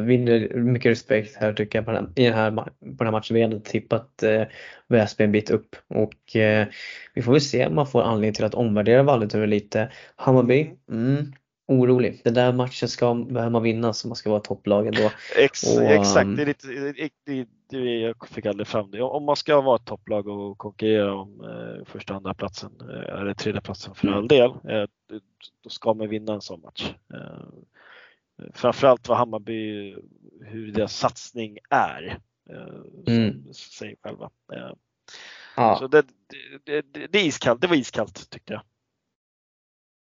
vinner 0.00 0.54
mycket 0.54 0.90
respekt 0.90 1.36
här 1.36 1.52
tycker 1.52 1.78
jag 1.78 1.86
på 1.86 1.92
den, 1.92 2.04
här, 2.04 2.22
i 2.22 2.24
den 2.24 2.34
här, 2.34 2.50
på 2.50 2.70
den 2.80 3.06
här 3.06 3.12
matchen. 3.12 3.34
Vi 3.34 3.42
ändå 3.42 3.58
tippat 3.58 4.22
eh, 4.22 4.42
Väsby 4.88 5.24
en 5.24 5.32
bit 5.32 5.50
upp 5.50 5.76
och 5.88 6.36
eh, 6.36 6.66
vi 7.14 7.22
får 7.22 7.32
väl 7.32 7.40
se 7.40 7.66
om 7.66 7.74
man 7.74 7.86
får 7.86 8.02
anledning 8.02 8.34
till 8.34 8.44
att 8.44 8.54
omvärdera 8.54 9.02
Vallentuna 9.02 9.46
lite. 9.46 9.92
Hammarby, 10.16 10.70
mm, 10.90 11.32
orolig. 11.68 12.20
Den 12.24 12.34
där 12.34 12.52
matchen 12.52 12.88
ska 12.88 13.14
behöver 13.14 13.50
man 13.50 13.62
vinna 13.62 13.92
så 13.92 14.08
man 14.08 14.16
ska 14.16 14.30
vara 14.30 14.40
topplag 14.40 14.86
ändå. 14.86 15.10
Ex, 15.36 15.76
och, 15.76 15.82
exakt, 15.82 16.36
det 16.36 16.42
är 16.42 16.46
lite, 16.46 16.66
det, 16.66 17.10
det, 17.26 17.46
det, 17.70 17.98
jag 17.98 18.28
fick 18.28 18.46
aldrig 18.46 18.66
fram 18.66 18.90
det. 18.90 19.02
Om 19.02 19.24
man 19.24 19.36
ska 19.36 19.60
vara 19.60 19.76
ett 19.76 19.84
topplag 19.84 20.28
och 20.28 20.58
konkurrera 20.58 21.14
om 21.14 21.40
eh, 21.40 21.84
första 21.84 22.12
och 22.12 22.16
andra 22.16 22.34
platsen 22.34 22.72
eh, 22.80 23.20
eller 23.20 23.34
tredje 23.34 23.60
platsen 23.60 23.94
för 23.94 24.08
all 24.08 24.28
del, 24.28 24.50
eh, 24.50 24.84
då 25.64 25.70
ska 25.70 25.94
man 25.94 26.08
vinna 26.08 26.32
en 26.32 26.40
sån 26.40 26.60
match. 26.60 26.94
Eh, 27.14 27.48
framförallt 28.54 29.08
vad 29.08 29.18
Hammarby, 29.18 29.94
hur 30.40 30.72
deras 30.72 30.96
satsning 30.96 31.58
är. 31.70 32.18
Eh, 32.50 33.14
mm. 33.14 33.52
Säger 33.52 33.96
själva. 34.02 34.30
Eh, 34.52 34.72
ja. 35.56 35.76
Så 35.78 35.86
det, 35.86 36.04
det, 36.64 36.82
det, 36.92 37.06
det, 37.06 37.18
är 37.18 37.24
iskallt, 37.24 37.60
det 37.60 37.66
var 37.66 37.76
iskallt 37.76 38.30
tyckte 38.30 38.52
jag. 38.52 38.62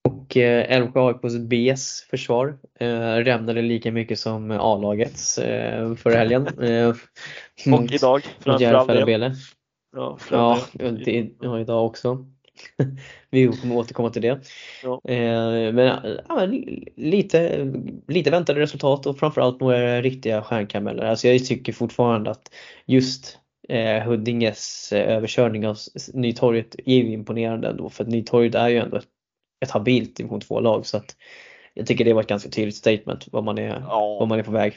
Och 0.08 0.36
eh, 0.36 0.90
AIKs 0.94 1.38
Bs 1.38 2.02
försvar 2.10 2.58
eh, 2.80 3.14
rämnade 3.14 3.62
lika 3.62 3.92
mycket 3.92 4.18
som 4.18 4.50
A-lagets 4.50 5.38
eh, 5.38 5.94
förra 5.94 6.18
helgen. 6.18 6.48
Eh, 6.62 7.74
och 7.74 7.92
idag 7.92 8.22
framförallt. 8.38 8.88
Ja, 9.96 10.18
ja, 10.72 10.90
det, 10.90 11.30
ja, 11.40 11.60
idag 11.60 11.86
också. 11.86 12.26
Vi 13.30 13.46
kommer 13.46 13.76
återkomma 13.76 14.10
till 14.10 14.22
det. 14.22 14.40
Ja. 14.82 15.00
Eh, 15.04 15.72
men 15.72 16.16
ja, 16.28 16.46
lite, 16.96 17.72
lite 18.08 18.30
väntade 18.30 18.60
resultat 18.60 19.06
och 19.06 19.18
framförallt 19.18 19.60
några 19.60 20.02
riktiga 20.02 20.42
stjärnkameler. 20.42 21.04
Alltså 21.04 21.28
jag 21.28 21.44
tycker 21.46 21.72
fortfarande 21.72 22.30
att 22.30 22.54
just 22.86 23.38
eh, 23.68 24.02
Huddinges 24.02 24.92
eh, 24.92 25.16
överkörning 25.16 25.66
av 25.66 25.76
Nytorget 26.14 26.74
är 26.86 26.94
ju 26.94 27.12
imponerande 27.12 27.68
ändå 27.68 27.88
för 27.90 28.04
att 28.04 28.10
Nytorget 28.10 28.54
är 28.54 28.68
ju 28.68 28.76
ändå 28.76 28.96
ett, 28.96 29.08
ett 29.64 29.70
habilt 29.70 30.16
division 30.16 30.40
2-lag 30.40 30.86
så 30.86 30.96
att 30.96 31.16
jag 31.74 31.86
tycker 31.86 32.04
det 32.04 32.12
var 32.12 32.22
ett 32.22 32.28
ganska 32.28 32.50
tydligt 32.50 32.76
statement 32.76 33.28
vad 33.32 33.44
man 33.44 33.58
är, 33.58 33.84
ja. 33.88 34.16
vad 34.20 34.28
man 34.28 34.38
är 34.38 34.42
på 34.42 34.52
väg. 34.52 34.74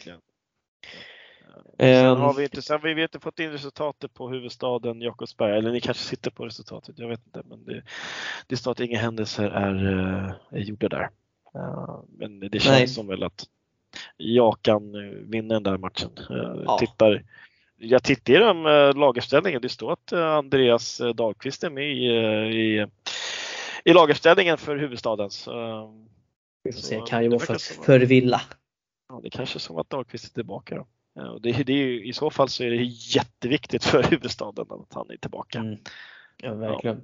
Sen 1.77 2.17
har 2.17 2.33
vi 2.33 2.43
inte, 2.43 2.61
sen 2.61 2.79
har 2.81 2.95
vi 2.95 3.03
inte 3.03 3.19
fått 3.19 3.39
in 3.39 3.51
resultatet 3.51 4.13
på 4.13 4.29
huvudstaden 4.29 5.01
Jakobsberg, 5.01 5.57
eller 5.57 5.71
ni 5.71 5.81
kanske 5.81 6.03
sitter 6.03 6.31
på 6.31 6.45
resultatet, 6.45 6.99
jag 6.99 7.07
vet 7.07 7.25
inte. 7.25 7.41
Men 7.45 7.65
det, 7.65 7.83
det 8.47 8.57
står 8.57 8.71
att 8.71 8.79
inga 8.79 8.99
händelser 8.99 9.49
är, 9.49 9.75
är 10.49 10.59
gjorda 10.59 10.89
där. 10.89 11.09
Men 12.17 12.39
det 12.39 12.59
känns 12.59 12.77
Nej. 12.77 12.87
som 12.87 13.07
väl 13.07 13.23
att 13.23 13.45
jag 14.17 14.61
kan 14.61 14.91
vinna 15.29 15.53
den 15.53 15.63
där 15.63 15.77
matchen. 15.77 16.09
Ja. 16.65 16.77
Tittar, 16.79 17.23
jag 17.77 18.03
tittar 18.03 18.33
i 18.33 18.37
den 18.37 18.63
lagerställningen, 18.99 19.61
det 19.61 19.69
står 19.69 19.93
att 19.93 20.13
Andreas 20.13 21.01
Dahlqvist 21.15 21.63
är 21.63 21.69
med 21.69 21.91
i, 21.91 22.05
i, 22.55 22.87
i 23.83 23.93
lagerställningen 23.93 24.57
för 24.57 24.77
huvudstaden. 24.77 25.29
Så, 25.29 26.05
vi 26.63 26.71
se, 26.73 27.01
kan 27.07 27.23
ju 27.23 27.29
vara 27.29 27.39
för, 27.39 27.83
för 27.83 27.99
villa. 27.99 28.41
Ja, 29.09 29.19
det 29.23 29.29
kanske 29.29 29.57
är 29.57 29.59
som 29.59 29.77
att 29.77 29.89
Dahlqvist 29.89 30.25
är 30.25 30.33
tillbaka 30.33 30.75
då. 30.75 30.87
Och 31.15 31.41
det, 31.41 31.51
det 31.51 31.73
är 31.73 31.77
ju, 31.77 32.05
I 32.05 32.13
så 32.13 32.29
fall 32.29 32.49
så 32.49 32.63
är 32.63 32.69
det 32.69 32.83
jätteviktigt 33.15 33.83
för 33.83 34.03
huvudstaden 34.03 34.65
att 34.69 34.93
han 34.93 35.09
är 35.09 35.17
tillbaka. 35.17 35.59
Mm. 35.59 35.77
Ja, 36.37 36.53
verkligen. 36.53 36.97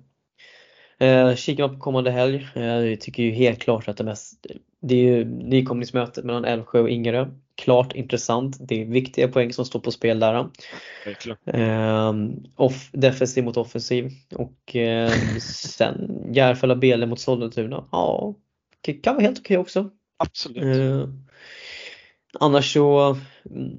Ja. 0.97 1.05
Eh, 1.05 1.35
kikar 1.35 1.67
man 1.67 1.75
på 1.75 1.81
kommande 1.81 2.11
helg, 2.11 2.47
eh, 2.55 2.63
jag 2.63 3.01
tycker 3.01 3.23
ju 3.23 3.31
helt 3.31 3.59
klart 3.59 3.87
att 3.87 3.97
det 3.97 4.03
mest, 4.03 4.45
det 4.81 4.95
är 4.95 5.03
ju 5.03 5.25
nykomlingsmötet 5.25 6.25
mellan 6.25 6.45
Älvsjö 6.45 6.79
och 6.79 6.89
Ingerö. 6.89 7.27
Klart 7.55 7.95
intressant, 7.95 8.57
det 8.59 8.81
är 8.81 8.85
viktiga 8.85 9.27
poäng 9.27 9.53
som 9.53 9.65
står 9.65 9.79
på 9.79 9.91
spel 9.91 10.19
där. 10.19 10.49
Eh, 11.45 12.13
off, 12.55 12.89
defensiv 12.91 13.43
mot 13.43 13.57
offensiv 13.57 14.11
och 14.35 14.75
eh, 14.75 15.11
sen 15.39 16.27
Järfälla 16.33 16.75
Bele 16.75 17.05
mot 17.05 17.19
Sollentuna. 17.19 17.85
Ja, 17.91 18.35
kan 19.03 19.15
vara 19.15 19.23
helt 19.23 19.39
okej 19.39 19.57
okay 19.57 19.61
också. 19.61 19.89
Absolut. 20.17 21.09
Annars 22.39 22.73
så, 22.73 23.17
mm, 23.49 23.77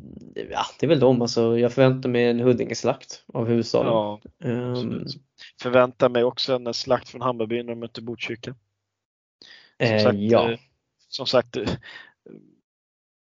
ja 0.50 0.64
det 0.80 0.86
är 0.86 0.88
väl 0.88 1.00
de 1.00 1.22
alltså. 1.22 1.58
Jag 1.58 1.72
förväntar 1.72 2.08
mig 2.08 2.26
en 2.26 2.40
Huddinge-slakt 2.40 3.24
av 3.26 3.46
huvudstaden. 3.46 3.92
Ja, 3.92 4.20
um, 4.44 5.06
förväntar 5.62 6.08
mig 6.08 6.24
också 6.24 6.54
en 6.54 6.74
slakt 6.74 7.08
från 7.08 7.20
Hammarby 7.20 7.62
när 7.62 7.72
de 7.72 7.80
möter 7.80 8.02
Botkyrka. 8.02 8.54
Som, 9.78 9.86
eh, 9.86 10.02
sagt, 10.02 10.18
ja. 10.18 10.50
Eh, 10.50 10.58
som 11.08 11.26
sagt, 11.26 11.56
eh, 11.56 11.68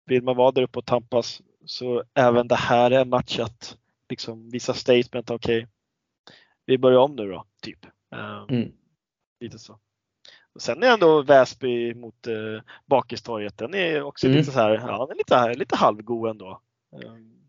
vill 0.06 0.24
man 0.24 0.36
vara 0.36 0.52
där 0.52 0.62
uppe 0.62 0.80
och 0.80 0.86
tampas 0.86 1.42
så 1.66 2.04
även 2.14 2.48
det 2.48 2.56
här 2.56 2.92
är 2.92 3.02
en 3.02 3.10
match 3.10 3.40
att 3.40 3.78
liksom 4.10 4.50
visa 4.50 4.74
statement, 4.74 5.32
okej, 5.32 5.58
okay, 5.58 5.68
vi 6.66 6.78
börjar 6.78 7.00
om 7.00 7.16
nu 7.16 7.32
då, 7.32 7.46
typ. 7.62 7.86
Um, 8.16 8.58
mm. 8.58 8.72
Lite 9.40 9.60
så. 9.60 9.80
Sen 10.60 10.84
är 10.84 10.94
ändå 10.94 11.22
Väsby 11.22 11.94
mot 11.94 12.28
eh, 12.28 12.34
Bakistorget, 12.86 13.58
den 13.58 13.74
är 13.74 14.04
också 14.04 14.28
mm. 14.28 14.38
lite 14.38 14.52
så 14.52 14.60
här, 14.60 14.72
ja, 14.72 15.06
den 15.06 15.12
är 15.12 15.18
lite, 15.18 15.60
lite 15.60 15.76
halvgod 15.76 16.30
ändå. 16.30 16.62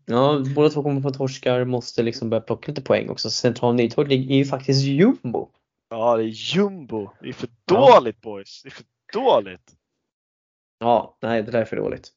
Ja, 0.05 0.43
båda 0.55 0.69
två 0.69 0.83
kommer 0.83 1.01
från 1.01 1.13
torskar, 1.13 1.65
måste 1.65 2.03
liksom 2.03 2.29
börja 2.29 2.41
plocka 2.41 2.71
lite 2.71 2.81
poäng 2.81 3.09
också. 3.09 3.29
Central 3.29 3.75
Nytorp 3.75 4.11
är 4.11 4.15
ju 4.15 4.45
faktiskt 4.45 4.85
jumbo. 4.85 5.49
Ja, 5.89 6.17
det 6.17 6.23
är 6.23 6.55
jumbo. 6.55 7.09
Det 7.21 7.29
är 7.29 7.33
för 7.33 7.49
dåligt 7.65 8.17
ja. 8.21 8.29
boys. 8.29 8.61
Det 8.63 8.69
är 8.69 8.71
för 8.71 8.85
dåligt. 9.13 9.73
Ja, 10.79 11.17
nej 11.21 11.43
det 11.43 11.51
där 11.51 11.61
är 11.61 11.65
för 11.65 11.75
dåligt. 11.75 12.11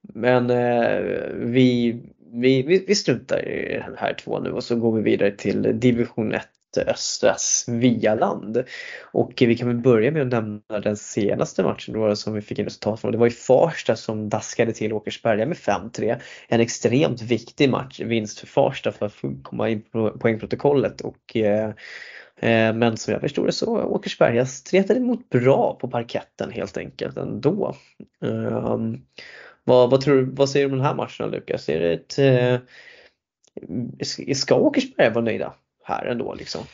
Men 0.00 0.50
eh, 0.50 1.00
vi, 1.34 1.92
vi, 2.32 2.62
vi, 2.62 2.84
vi 2.88 2.94
struntar 2.94 3.48
i 3.48 3.82
den 3.86 3.96
här 3.98 4.14
två 4.14 4.40
nu 4.40 4.50
och 4.50 4.64
så 4.64 4.76
går 4.76 4.96
vi 4.96 5.02
vidare 5.02 5.30
till 5.30 5.80
division 5.80 6.34
1 6.34 6.48
östra 6.80 7.34
Svealand. 7.38 8.64
Och 9.02 9.32
vi 9.38 9.56
kan 9.56 9.68
väl 9.68 9.76
börja 9.76 10.10
med 10.10 10.22
att 10.22 10.28
nämna 10.28 10.80
den 10.82 10.96
senaste 10.96 11.62
matchen 11.62 11.94
då 11.94 12.16
som 12.16 12.34
vi 12.34 12.40
fick 12.40 12.58
in 12.58 12.64
resultat 12.64 13.00
från. 13.00 13.12
Det 13.12 13.18
var 13.18 13.26
ju 13.26 13.32
Farsta 13.32 13.96
som 13.96 14.28
daskade 14.28 14.72
till 14.72 14.92
Åkersberga 14.92 15.46
med 15.46 15.56
5-3. 15.56 16.20
En 16.48 16.60
extremt 16.60 17.22
viktig 17.22 17.70
match, 17.70 18.00
vinst 18.00 18.38
för 18.38 18.46
Farsta 18.46 18.92
för 18.92 19.06
att 19.06 19.14
komma 19.42 19.68
in 19.68 19.82
på 19.82 20.10
poängprotokollet 20.10 21.00
och 21.00 21.36
eh, 21.36 21.68
eh, 22.36 22.74
men 22.74 22.96
som 22.96 23.12
jag 23.12 23.20
förstod 23.20 23.46
det 23.46 23.52
så 23.52 23.82
Åkersberga 23.82 24.46
stretade 24.46 25.00
emot 25.00 25.28
bra 25.28 25.78
på 25.80 25.88
parketten 25.88 26.50
helt 26.50 26.76
enkelt 26.76 27.16
ändå. 27.16 27.76
Um, 28.20 29.04
vad, 29.64 29.90
vad, 29.90 30.00
tror, 30.00 30.28
vad 30.32 30.50
säger 30.50 30.66
du 30.66 30.72
om 30.72 30.78
den 30.78 30.86
här 30.86 30.94
matchen 30.94 31.30
Lukas? 31.30 31.68
Är 31.68 31.80
det 31.80 31.92
ett, 31.92 32.18
eh, 32.18 32.60
ska 34.34 34.54
Åkersberga 34.54 35.10
vara 35.10 35.24
nöjda? 35.24 35.54
Här 35.84 36.06
ändå 36.06 36.34
liksom? 36.34 36.64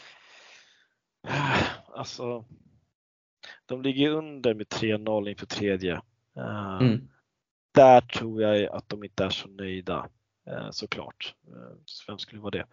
Alltså, 1.94 2.44
de 3.66 3.82
ligger 3.82 4.11
under 4.11 4.54
med 4.54 4.66
3-0 4.66 5.28
inför 5.28 5.46
tredje. 5.46 5.94
Eh, 6.36 6.78
mm. 6.80 7.08
Där 7.74 8.00
tror 8.00 8.42
jag 8.42 8.64
att 8.64 8.88
de 8.88 9.04
inte 9.04 9.24
är 9.24 9.30
så 9.30 9.48
nöjda 9.48 10.08
eh, 10.46 10.70
såklart. 10.70 11.34
Eh, 11.46 11.76
vem 12.06 12.18
skulle 12.18 12.40
vara 12.40 12.50
det? 12.50 12.66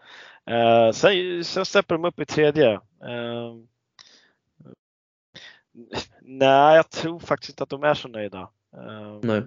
Sen, 0.94 1.44
sen 1.44 1.66
släpper 1.66 1.96
de 1.96 2.06
upp 2.06 2.20
i 2.20 2.26
tredje. 2.26 2.82
Nej, 6.22 6.76
jag 6.76 6.90
tror 6.90 7.20
faktiskt 7.20 7.50
inte 7.50 7.64
att 7.64 7.70
de 7.70 7.84
är 7.84 7.94
så 7.94 8.08
nöjda. 8.08 8.50
Nej 9.24 9.44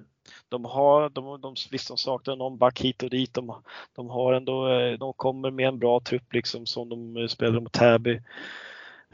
de 0.49 0.65
har, 0.65 1.09
de, 1.09 1.41
de, 1.41 1.55
visst 1.71 1.89
de 1.89 1.97
saknar 1.97 2.37
någon 2.37 2.59
back 2.59 2.81
hit 2.81 3.03
och 3.03 3.11
dit. 3.11 3.35
De, 3.35 3.63
de 3.97 4.11
har 4.11 4.33
ändå, 4.33 4.69
eh, 4.69 4.99
de 4.99 5.13
kommer 5.13 5.51
med 5.51 5.69
en 5.69 5.79
bra 5.79 6.01
trupp 6.01 6.33
liksom 6.33 6.67
som 6.67 6.89
de 6.89 7.17
eh, 7.17 7.27
spelar 7.27 7.61
mot 7.61 7.73
Täby. 7.73 8.21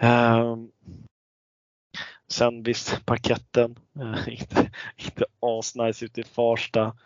Um, 0.01 0.71
sen 2.29 2.62
visst 2.62 3.07
parketten, 3.07 3.79
uh, 4.01 4.29
inte, 4.41 4.71
inte 4.97 5.25
asnice 5.41 6.05
ute 6.05 6.21
i 6.21 6.25
Farsta. 6.25 6.97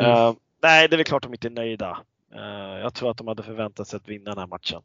Mm. 0.00 0.10
Uh, 0.10 0.34
nej, 0.62 0.88
det 0.88 0.94
är 0.94 0.96
väl 0.96 1.04
klart 1.04 1.22
de 1.22 1.32
inte 1.32 1.48
är 1.48 1.50
nöjda. 1.50 1.98
Uh, 2.34 2.80
jag 2.80 2.94
tror 2.94 3.10
att 3.10 3.16
de 3.16 3.28
hade 3.28 3.42
förväntat 3.42 3.88
sig 3.88 3.96
att 3.96 4.08
vinna 4.08 4.30
den 4.30 4.38
här 4.38 4.46
matchen. 4.46 4.82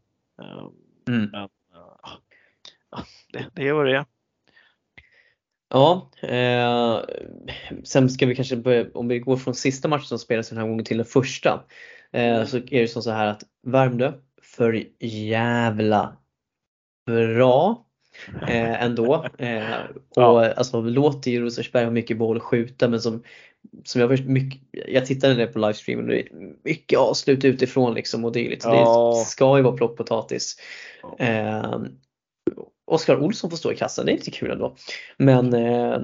Mm. 1.07 1.29
Men 1.31 1.49
det, 3.33 3.45
det 3.53 3.67
är 3.67 3.73
vad 3.73 3.85
det 3.85 3.97
är. 3.97 4.05
Ja, 5.75 6.09
eh, 6.21 6.99
sen 7.83 8.09
ska 8.09 8.25
vi 8.25 8.35
kanske 8.35 8.55
börja, 8.55 8.85
om 8.93 9.07
vi 9.07 9.19
går 9.19 9.37
från 9.37 9.55
sista 9.55 9.87
matchen 9.87 10.05
som 10.05 10.19
spelades 10.19 10.49
den 10.49 10.57
här 10.57 10.67
gången 10.67 10.85
till 10.85 10.97
den 10.97 11.05
första. 11.05 11.63
Eh, 12.11 12.45
så 12.45 12.57
är 12.57 12.81
det 12.81 12.87
så 12.87 13.11
här 13.11 13.27
att 13.27 13.43
Värmdö, 13.67 14.13
för 14.41 14.83
jävla 14.99 16.17
bra 17.05 17.85
eh, 18.41 18.83
ändå. 18.83 19.25
Eh, 19.37 19.63
och 20.09 20.21
ja. 20.21 20.53
alltså 20.53 20.81
låter 20.81 21.31
ju 21.31 21.41
Rosersberg 21.41 21.83
ha 21.83 21.91
mycket 21.91 22.17
boll 22.17 22.37
att 22.37 22.43
skjuta 22.43 22.87
men 22.87 23.01
som, 23.01 23.23
som 23.83 24.01
jag 24.01 24.09
först, 24.09 24.25
mycket, 24.25 24.61
jag 24.71 25.05
tittade 25.05 25.35
ner 25.35 25.47
på 25.47 25.59
livestreamen 25.59 26.05
och 26.05 26.11
det 26.11 26.21
är 26.21 26.55
mycket 26.63 26.99
avslut 26.99 27.45
utifrån 27.45 27.93
liksom 27.93 28.25
och 28.25 28.31
dylikt. 28.31 28.63
Ja. 28.65 29.13
Det 29.15 29.25
ska 29.25 29.57
ju 29.57 29.63
vara 29.63 29.77
plockpotatis. 29.77 30.55
Eh, 31.19 31.77
Oskar 32.85 33.17
Olsson 33.17 33.49
får 33.49 33.57
stå 33.57 33.71
i 33.71 33.75
kassan, 33.75 34.05
det 34.05 34.11
är 34.11 34.15
lite 34.17 34.31
kul 34.31 34.51
ändå. 34.51 34.75
Men 35.17 35.53
eh, 35.53 35.99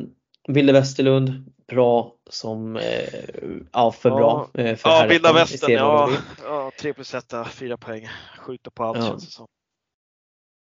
Ville 0.47 0.73
Westerlund, 0.73 1.53
bra 1.67 2.15
som, 2.29 2.75
eh, 2.75 3.23
ja 3.71 3.91
för 3.91 4.09
Ja. 4.09 4.15
bra. 4.15 4.49
eh, 4.63 4.75
För 4.75 4.89
Ja, 4.89 5.05
Vilda 5.09 5.29
i 5.29 5.33
Västern, 5.33 5.71
ja, 5.71 6.11
ja. 6.43 6.71
3 6.79 6.93
plus 6.93 7.13
1, 7.13 7.33
4 7.51 7.77
poäng. 7.77 8.07
Skjuter 8.39 8.71
på 8.71 8.83
allt 8.83 8.97
Ja. 8.97 9.03
känns 9.07 9.25
det 9.25 9.31
som. 9.31 9.47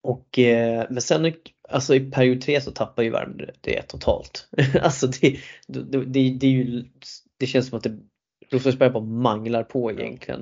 Och, 0.03 0.39
eh, 0.39 0.87
men 0.91 1.03
sen 1.03 1.33
alltså 1.69 1.95
i 1.95 2.11
period 2.11 2.41
3 2.41 2.61
så 2.61 2.71
tappar 2.71 3.03
ju 3.03 3.11
Värmdö 3.11 3.47
det 3.61 3.83
totalt. 3.83 4.49
alltså 4.83 5.07
det, 5.07 5.41
det, 5.67 5.83
det, 5.83 6.31
det, 6.31 6.47
är 6.47 6.51
ju, 6.51 6.85
det 7.39 7.47
känns 7.47 7.69
som 7.69 7.79
att 7.79 7.87
Rosersberg 8.51 8.91
bara 8.91 9.05
manglar 9.05 9.63
på 9.63 9.93
egentligen. 9.93 10.41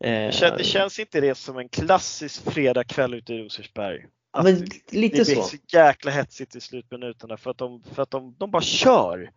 Eh, 0.00 0.10
Det 0.26 0.34
känns, 0.34 0.58
det 0.58 0.64
känns 0.64 0.98
inte 0.98 1.20
det 1.20 1.34
som 1.34 1.58
en 1.58 1.68
klassisk 1.68 2.50
fredagkväll 2.50 3.14
ute 3.14 3.34
i 3.34 3.42
Rosersberg? 3.42 4.06
Ja, 4.34 4.42
men 4.42 4.54
det 4.60 4.92
lite 4.96 5.14
blir 5.14 5.24
så. 5.24 5.42
så 5.42 5.56
jäkla 5.72 6.10
hetsigt 6.10 6.56
i 6.56 6.60
slutminuterna 6.60 7.36
för 7.36 7.50
att 7.50 7.58
de, 7.58 7.82
för 7.94 8.02
att 8.02 8.10
de, 8.10 8.34
de 8.38 8.50
bara 8.50 8.62
kör. 8.62 9.30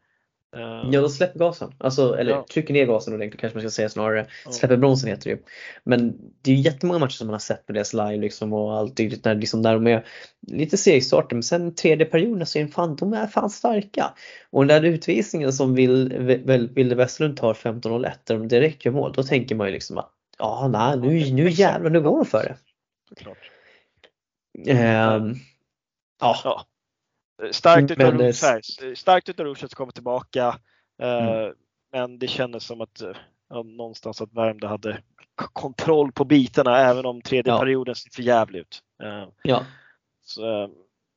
Eh, 0.56 0.90
Ja, 0.92 1.02
de 1.02 1.10
släpper 1.10 1.40
gasen. 1.40 1.74
Alltså, 1.78 2.14
eller 2.18 2.32
Ja. 2.32 2.46
trycker 2.54 2.74
ner 2.74 2.86
gasen 2.86 3.14
ordentligt 3.14 3.42
kanske 3.42 3.58
man 3.58 3.62
ska 3.62 3.70
säga 3.70 3.90
snarare. 3.90 4.28
Ja. 4.46 4.52
Släpper 4.52 4.78
bromsen 4.78 5.10
heter 5.10 5.24
det 5.24 5.30
ju. 5.30 5.38
Men 5.84 6.18
det 6.42 6.52
är 6.52 6.56
ju 6.56 6.62
jättemånga 6.62 7.00
matcher 7.00 7.14
som 7.14 7.28
man 7.28 7.34
har 7.34 7.40
sett 7.40 7.68
med 7.68 7.76
deras 7.76 7.94
live 7.94 8.18
liksom 8.18 8.54
och 8.54 8.74
allt 8.78 8.98
dylikt 8.98 9.26
när, 9.26 9.36
liksom, 9.36 9.62
där 9.62 9.74
de 9.74 9.88
är 9.88 10.06
lite 10.48 10.78
segstarta 10.78 11.36
men 11.36 11.44
sen 11.44 11.76
tredje 11.76 12.06
perioden 12.06 12.46
så 12.48 12.60
är 12.60 12.64
de 12.64 12.72
fan, 12.72 12.96
de 12.96 13.14
är 13.14 13.28
fan 13.28 13.50
starka. 13.50 14.14
Och 14.50 14.66
den 14.68 14.82
där 14.84 14.90
utvisningen 14.90 15.54
som 15.54 15.76
Vilde 15.76 16.96
Westerlund 16.96 17.38
tar 17.38 17.54
15-01 17.54 18.12
där 18.24 18.36
de 18.38 18.48
direkt 18.48 18.86
gör 18.86 18.92
mål, 18.92 19.14
då 19.14 19.24
tänker 19.24 19.56
man 19.56 19.68
ju 19.68 19.74
liksom 19.74 19.98
att 19.98 20.12
ja, 20.40 20.68
nej, 20.74 20.98
nu, 20.98 21.34
nu 21.34 21.50
jävlar, 21.50 21.90
nu 21.90 22.02
går 22.02 22.16
de 22.18 22.26
för 22.26 22.44
det. 22.44 22.56
såklart. 23.10 23.38
Ehm, 24.66 25.36
ja, 26.22 26.36
Ja. 26.44 26.66
Starkt 28.96 29.30
utav 29.30 29.46
Men 29.46 29.66
att 29.66 29.76
komma 29.76 29.92
tillbaka. 29.92 30.60
Eh, 31.02 31.28
Mm. 31.28 31.54
Men 31.92 32.20
det 32.20 32.28
kändes 32.28 32.64
som 32.64 32.82
att 32.82 33.02
eh, 33.02 33.16
ja, 33.50 33.64
någonstans 33.64 34.22
att 34.22 34.34
Värmdö 34.34 34.68
hade 34.68 35.02
kontroll 35.36 36.12
på 36.12 36.26
bitarna 36.26 36.78
även 36.78 37.06
om 37.06 37.22
tredje 37.22 37.54
Ja. 37.54 37.60
perioden 37.60 37.96
ser 37.96 38.10
för 38.10 38.22
jävligt 38.24 38.62
ut. 38.62 38.82
Eh, 39.04 39.28
ja, 39.44 39.66
Så, 40.22 40.64
eh, 40.64 40.70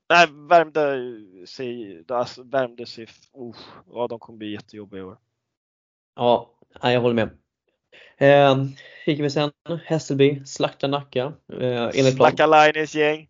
nej, 0.08 0.26
Värmdö 0.48 0.96
ser, 1.46 2.12
alltså, 2.12 2.42
Värmdö 2.42 2.86
ser, 2.86 3.10
oh, 3.32 3.56
ja, 3.92 4.06
de 4.08 4.18
kommer 4.18 4.36
bli 4.38 4.52
jättejobbiga 4.52 5.00
i 5.00 5.04
år. 5.04 5.18
ja, 6.16 6.50
jag 6.92 7.00
håller 7.00 7.14
med. 7.14 7.30
Ehm, 8.18 8.68
Kikar 9.04 9.22
vi 9.22 9.30
sen, 9.30 9.52
Hässelby, 9.84 10.44
slaktar 10.44 10.88
Nacka. 10.88 11.32
Eh, 11.52 11.82
enligt 11.94 12.16
plan. 12.16 12.26
Linus 12.74 12.94
gäng. 12.94 13.28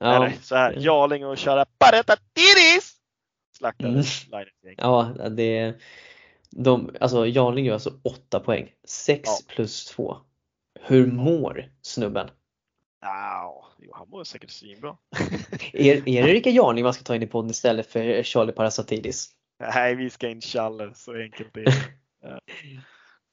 Ja. 0.00 0.16
Eller 0.16 0.36
så 0.42 0.56
här, 0.56 0.74
Jarling 0.78 1.26
och 1.26 1.38
köra 1.38 1.64
Pareta 1.78 2.16
Tiris! 2.34 2.94
Slaktade 3.58 3.88
Mm. 3.88 4.00
Linus. 4.00 4.26
Ja, 4.76 5.02
det 5.30 5.74
de, 6.50 6.96
alltså 7.00 7.26
Jarling 7.26 7.64
gör 7.64 7.74
alltså 7.74 7.92
8 8.04 8.40
poäng. 8.40 8.72
6 8.88 9.20
Ja. 9.24 9.38
plus 9.54 9.84
2. 9.86 10.16
Hur 10.80 11.06
mår 11.06 11.68
snubben? 11.82 12.30
Ja, 13.00 13.66
jo, 13.78 13.92
han 13.94 14.08
mår 14.08 14.24
säkert 14.24 14.50
svinbra. 14.50 14.96
Är, 15.72 16.08
är 16.08 16.22
det 16.22 16.32
Rickard 16.32 16.52
Jarling 16.52 16.84
man 16.84 16.94
ska 16.94 17.04
ta 17.04 17.14
in 17.16 17.22
i 17.22 17.26
podden 17.26 17.50
istället 17.50 17.86
för 17.86 18.22
Charlie 18.22 18.52
Parasatidis? 18.52 19.30
Nej, 19.74 19.94
vi 19.94 20.10
ska 20.10 20.28
in 20.28 20.40
Challe, 20.40 20.94
så 20.94 21.14
enkelt 21.14 21.56
är 21.56 21.64
det. 21.64 21.72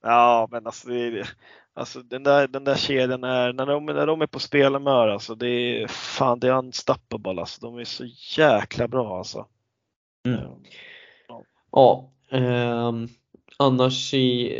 Ja. 0.03 0.47
Men 0.51 0.66
alltså, 0.66 0.88
det 0.88 1.28
alltså 1.74 2.01
den, 2.01 2.24
där, 2.24 2.47
den 2.47 2.63
där 2.63 2.76
kedjan 2.76 3.24
är, 3.24 3.53
när 3.53 3.65
de, 3.65 3.86
när 3.86 4.07
de 4.07 4.22
är 4.22 4.28
på 4.28 4.39
spelhumör 4.39 5.07
alltså, 5.07 5.36
det 5.36 5.47
är 5.47 5.88
fan 5.88 6.39
det 6.39 6.47
är 6.47 6.57
unstoppable 6.57 7.41
alltså. 7.41 7.61
De 7.61 7.78
är 7.78 7.84
så 7.84 8.05
jäkla 8.38 8.88
bra 8.88 9.17
alltså. 9.17 9.47
Mm. 10.26 10.39
Ja. 11.28 11.43
Ja, 11.72 12.11
ehm, 12.38 13.07
annars 13.57 14.13
i, 14.13 14.57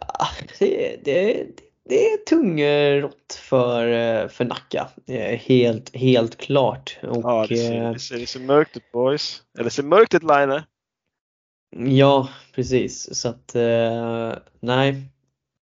ah, 0.00 0.28
det, 0.58 1.04
det, 1.04 1.46
det 1.88 2.06
är 2.12 2.16
tungrott 2.16 3.40
för, 3.40 3.88
eh, 3.88 4.28
för 4.28 4.44
Nacka. 4.44 4.88
Eh, 5.08 5.38
Helt, 5.38 5.96
helt 5.96 6.36
klart. 6.36 6.98
Och, 7.02 7.16
Ja, 7.22 7.46
det 7.48 7.56
ser, 7.56 7.82
eh, 7.82 7.92
det, 7.92 7.98
ser, 7.98 8.18
det 8.18 8.26
ser 8.26 8.40
mörkt 8.40 8.76
ut 8.76 8.92
boys. 8.92 9.42
Eller 9.54 9.64
det 9.64 9.70
ser 9.70 9.82
mörkt 9.82 10.14
ut 10.14 10.22
Line. 10.22 10.62
Ja, 11.98 12.28
precis. 12.54 13.20
Så 13.20 13.28
att 13.28 13.54
eh, 13.54 14.32
nej, 14.60 15.02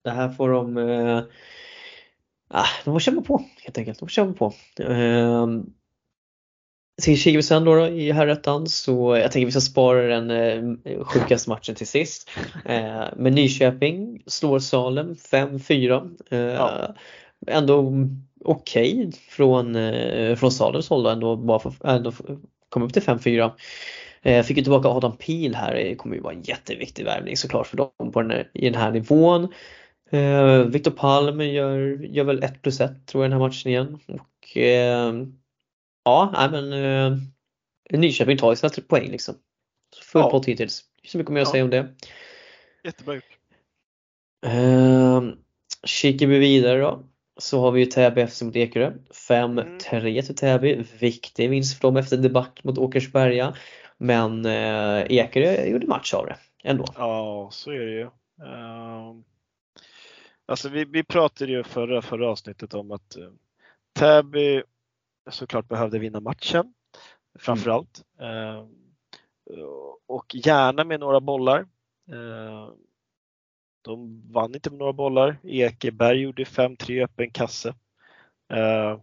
det 0.05 0.11
här 0.11 0.28
får 0.28 0.48
de 0.50 0.76
eh, 0.78 1.22
ah, 2.48 2.66
de 2.84 2.94
får 2.94 3.00
kämpa 3.00 3.22
på 3.22 3.44
helt 3.62 3.78
enkelt. 3.78 3.98
De 3.98 4.07
får 4.09 4.11
kämpa 4.12 4.38
på. 4.38 4.55
Eh, 4.82 5.46
Till 7.03 7.18
kikar 7.18 7.36
vi 7.36 7.42
sen 7.42 7.64
då, 7.64 7.74
då 7.74 7.86
i 7.88 8.12
herrettan 8.12 8.66
så 8.66 9.16
jag 9.16 9.32
tänker 9.32 9.46
vi 9.46 9.53
ska 9.53 9.61
spara 9.61 10.03
den 10.18 10.30
eh, 10.84 11.05
sjukaste 11.05 11.50
matchen 11.50 11.74
till 11.74 11.86
sist. 11.86 12.30
Eh, 12.64 13.05
men 13.16 13.34
Nyköping 13.34 14.22
slår 14.26 14.59
Salem 14.59 15.14
5-4. 15.14 16.16
Eh, 16.30 16.38
Ja. 16.38 16.94
Ändå 17.46 17.92
okej 18.44 19.12
från, 19.28 19.76
eh, 19.76 20.36
från 20.36 20.53
Salems 20.53 20.88
håll 20.88 21.03
då, 21.03 21.11
ändå 21.11 21.36
bara 21.36 21.59
för, 21.59 21.74
ändå 21.88 22.12
komma 22.68 22.84
upp 22.86 22.92
till 22.92 23.03
5-4. 23.03 23.53
Eh, 24.22 24.42
Fick 24.44 24.57
ju 24.57 24.62
tillbaka 24.62 24.88
Adam 24.88 25.16
Pil 25.16 25.55
här, 25.55 25.74
det 25.74 25.94
kommer 25.94 26.14
ju 26.16 26.20
vara 26.22 26.34
en 26.34 26.42
jätteviktig 26.42 27.05
värvning 27.05 27.36
såklart 27.36 27.66
för 27.66 27.76
dem 27.76 28.12
på 28.12 28.22
den 28.22 28.30
här, 28.30 28.50
i 28.55 28.70
den 28.70 28.80
här 28.80 28.90
nivån. 28.90 29.48
Eh, 30.12 30.58
Viktor 30.64 30.90
Palm 30.90 31.40
gör, 31.40 31.78
gör 32.02 32.24
väl 32.24 32.42
1 32.42 32.62
plus 32.62 32.80
1 32.80 33.06
tror 33.06 33.24
jag 33.24 33.30
den 33.30 33.40
här 33.40 33.48
matchen 33.48 33.70
igen. 33.72 33.98
Och 34.08 34.56
eh, 34.56 35.14
ja, 36.04 36.30
nej, 36.34 36.50
men 36.50 36.72
eh, 36.72 37.18
Nyköping 37.98 38.36
tar 38.38 38.50
ju 38.52 38.56
sina 38.56 38.70
poäng 38.88 39.10
liksom. 39.10 39.34
Full 40.02 40.20
Ja. 40.22 40.30
pott 40.30 40.46
hittills. 40.46 40.84
Så 41.04 41.18
mycket 41.18 41.32
mer 41.32 41.40
att 41.40 41.48
Ja. 41.48 41.52
säga 41.52 41.64
om 41.64 41.70
det. 41.70 41.88
Jättebra 42.84 43.14
gjort. 43.14 43.24
Eh, 44.46 45.22
kikar 45.84 46.26
vi 46.26 46.38
vidare 46.38 46.80
då 46.80 47.02
så 47.36 47.60
har 47.60 47.70
vi 47.70 47.80
ju 47.80 47.86
Täby 47.86 48.20
FC 48.26 48.42
mot 48.42 48.56
Ekerö. 48.56 48.92
5-3 49.28 50.22
till 50.22 50.36
Täby. 50.36 50.84
Viktig 51.00 51.50
vinst 51.50 51.78
för 51.80 51.88
dem 51.88 51.96
efter 51.96 52.16
debacle 52.16 52.62
mot 52.64 52.78
Åkersberga. 52.78 53.54
Men 53.98 54.46
eh, 54.46 55.02
Ekerö 55.12 55.64
gjorde 55.66 55.86
match 55.86 56.14
av 56.14 56.26
det 56.26 56.36
ändå. 56.64 56.84
Ja, 56.96 57.48
så 57.52 57.70
är 57.70 57.78
det 57.78 57.90
ju. 57.92 58.02
Ehm, 58.46 59.24
alltså 60.47 60.68
vi, 60.68 60.84
vi 60.84 61.05
pratade 61.05 61.53
ju 61.53 61.62
förra, 61.64 62.03
förra 62.03 62.30
avsnittet 62.30 62.74
om 62.74 62.90
att 62.90 63.16
uh, 63.18 63.30
Täby 63.93 64.62
såklart 65.30 65.68
behövde 65.68 65.99
vinna 65.99 66.20
matchen 66.20 66.74
framförallt. 67.38 68.05
Ehm, 68.20 68.68
och 70.07 70.34
gärna 70.34 70.84
med 70.84 71.01
några 71.01 71.20
bollar. 71.20 71.61
Ehm, 72.12 72.76
de 73.82 74.22
vann 74.32 74.55
inte 74.55 74.70
med 74.70 74.78
några 74.78 74.93
bollar. 74.93 75.38
Ekeberg 75.43 76.20
gjorde 76.20 76.45
5-3 76.45 77.05
öppen 77.05 77.30
kasse. 77.30 77.74
Ehm, 78.49 79.01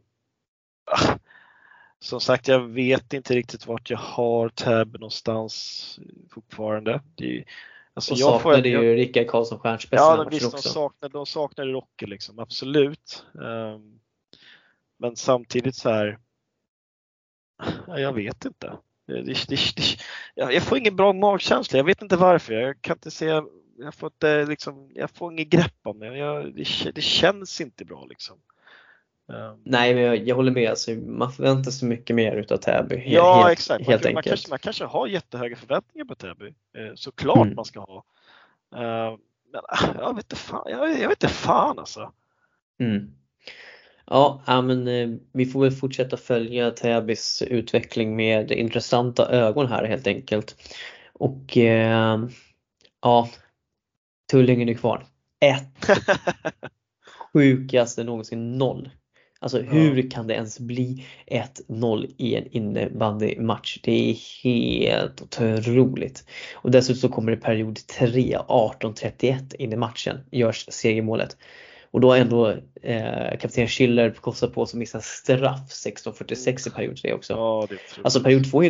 som 2.00 2.22
sagt, 2.22 2.48
jag 2.48 2.60
vet 2.60 3.14
inte 3.14 3.36
riktigt 3.36 3.68
vart 3.68 3.90
jag 3.90 3.98
har 3.98 4.50
Täby 4.50 5.00
någonstans 5.00 6.00
fortfarande. 6.30 7.02
Det 7.16 7.38
är, 7.38 7.46
alltså 8.08 8.14
jag 8.14 8.42
får- 8.42 8.50
saknade 8.52 8.70
jag- 8.70 8.84
ju 8.84 8.96
Rickard 8.96 9.28
Karlsson 9.28 9.60
Stjernspets 9.60 10.02
i 10.02 10.04
Ja, 10.04 10.16
de, 10.16 10.30
visst, 10.30 10.52
de 10.52 10.58
saknade, 10.62 11.14
de 11.14 11.26
saknade 11.26 11.72
Rocky 11.72 12.06
liksom, 12.06 12.40
absolut. 12.40 13.26
Ehm, 13.44 14.00
men 15.00 15.16
samtidigt 15.16 15.76
så 15.76 15.90
här. 15.90 16.20
ja, 17.88 18.00
Jag 18.00 18.14
vet 18.14 18.46
inte. 18.46 18.78
Det, 19.08 19.22
det, 19.22 19.48
det, 19.48 19.56
det, 20.36 20.54
jag 20.54 20.64
får 20.64 20.78
ingen 20.78 20.96
bra 20.96 21.14
magkänsla. 21.14 21.78
Jag 21.78 21.84
vet 21.84 22.02
inte 22.02 22.18
varför. 22.18 22.54
Jag 22.54 22.82
kan 22.82 22.96
inte 22.96 23.12
se. 23.12 23.26
Jag 23.78 23.94
får 23.96 24.08
inte 24.08 24.46
liksom. 24.46 24.92
Jag 24.96 25.10
får 25.12 25.32
inget 25.34 25.48
grepp 25.48 25.76
om 25.84 26.00
det. 26.00 26.18
Jag, 26.18 26.56
det, 26.56 26.92
det 26.96 27.02
känns 27.02 27.62
inte 27.62 27.86
bra 27.86 28.06
liksom. 28.06 28.38
Ehm, 29.30 29.62
Nej, 29.66 29.94
men 29.96 30.04
jag, 30.04 30.28
jag 30.28 30.36
håller 30.36 30.52
med. 30.52 30.70
Alltså, 30.70 30.92
man 30.92 31.32
förväntar 31.32 31.72
sig 31.72 31.90
mycket 31.90 32.16
mer 32.16 32.36
utav 32.36 32.58
Täby. 32.58 33.04
Ja 33.08 33.36
helt, 33.44 33.52
exakt, 33.52 33.80
man, 33.86 33.92
Helt 33.92 34.04
man, 34.04 34.10
enkelt. 34.10 34.26
kanske, 34.28 34.50
man 34.50 34.60
kanske 34.60 34.86
har 34.86 35.08
jättehöga 35.08 35.56
förväntningar 35.56 36.06
på 36.06 36.16
Täby. 36.16 36.48
Eh, 36.48 36.94
såklart 36.96 37.38
Mm. 37.46 37.56
man 37.56 37.66
ska 37.66 37.80
ha. 37.80 38.04
Eh, 38.76 39.18
men 39.52 39.62
jag 40.00 40.16
vet 40.16 40.26
inte 40.26 40.36
fan, 40.36 40.64
jag, 40.72 40.90
jag 41.00 41.10
vet 41.10 41.24
inte 41.24 41.34
fan 41.36 41.80
alltså. 41.80 42.12
Mm. 42.80 43.12
Ja, 44.06 44.42
men 44.64 44.88
eh, 44.88 45.10
vi 45.34 45.46
får 45.46 45.62
väl 45.62 45.72
fortsätta 45.72 46.18
följa 46.18 46.72
Täbys 46.72 47.42
utveckling 47.42 48.16
med 48.16 48.52
intressanta 48.52 49.30
ögon 49.30 49.68
här 49.68 49.84
helt 49.86 50.08
enkelt. 50.08 50.56
Och 51.14 51.58
eh, 51.58 52.20
ja, 53.02 53.30
Tullingen 54.32 54.70
är 54.70 54.74
kvar. 54.74 55.06
Ett 55.40 55.88
sjukaste 57.34 58.04
någonsin 58.04 58.58
noll. 58.58 58.90
Alltså 59.42 59.62
hur 59.62 60.10
kan 60.10 60.28
det 60.28 60.34
ens 60.34 60.60
bli 60.60 61.06
1-0 61.28 62.14
i 62.18 62.36
en 62.36 62.48
innebandymatch? 62.52 63.80
Det 63.84 64.10
är 64.10 64.44
helt 64.44 65.22
otroligt. 65.22 66.26
Och 66.56 66.72
dessutom 66.72 67.00
så 67.00 67.10
kommer 67.10 67.32
det 67.32 67.38
period 67.38 67.80
3, 67.88 68.38
18-31 68.48 69.56
in 69.56 69.74
i 69.74 69.76
matchen, 69.76 70.18
görs 70.32 70.66
segermålet. 70.70 71.38
Och 71.92 72.02
då 72.02 72.10
har 72.10 72.18
ändå 72.18 72.50
eh, 72.82 73.38
kapten 73.40 73.68
Schiller 73.68 74.12
kostat 74.12 74.54
på 74.54 74.66
sig 74.66 74.78
att 74.78 74.80
missa 74.80 75.02
straff 75.02 75.70
16.46 75.70 76.68
i 76.68 76.72
period 76.72 76.98
3 76.98 77.14
också. 77.14 77.34
Ja. 77.34 77.68
Alltså 78.04 78.24
period 78.24 78.52
2, 78.52 78.62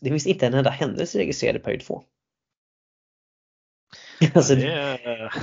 det 0.00 0.10
finns 0.10 0.26
inte 0.26 0.46
en 0.46 0.54
enda 0.54 0.70
händelse 0.70 1.18
registrerad 1.18 1.56
i 1.56 1.58
period 1.58 1.80
2. 1.80 2.02
Alltså, 4.34 4.54
det 4.54 4.66
är, 4.72 5.00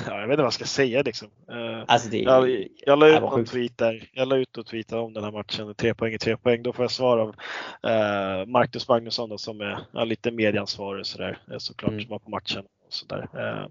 ja, 0.07 0.19
jag 0.19 0.27
vet 0.27 0.33
inte 0.33 0.37
vad 0.37 0.45
jag 0.45 0.53
ska 0.53 0.65
säga 0.65 1.01
liksom. 1.01 1.27
Eh, 1.51 1.83
alltså 1.87 2.09
det, 2.09 2.17
jag, 2.17 2.67
jag 2.85 2.99
la 2.99 3.07
ut 3.07 3.21
någon 3.21 3.45
tweet 3.45 3.77
där. 3.77 4.09
Jag 4.13 4.27
la 4.27 4.35
ut 4.37 4.57
och 4.57 4.65
tweetade 4.65 5.01
om 5.01 5.13
den 5.13 5.23
här 5.23 5.31
matchen. 5.31 5.73
Tre 5.75 5.93
poäng 5.93 6.13
i 6.13 6.17
tre 6.17 6.37
poäng. 6.37 6.63
Då 6.63 6.73
får 6.73 6.83
jag 6.83 6.91
svar 6.91 7.17
av 7.17 7.29
eh, 7.91 8.45
Marcus 8.45 8.87
Magnusson 8.87 9.29
då, 9.29 9.37
som 9.37 9.61
är 9.61 9.79
ja, 9.91 10.03
lite 10.03 10.31
medieansvarig 10.31 11.05
sådär, 11.05 11.37
eh, 11.51 11.57
såklart, 11.57 11.91
Mm. 11.91 12.01
som 12.01 12.09
var 12.11 12.19
på 12.19 12.29
matchen. 12.29 12.63
Och 12.87 12.93
sådär. 12.93 13.27
Eh, 13.37 13.67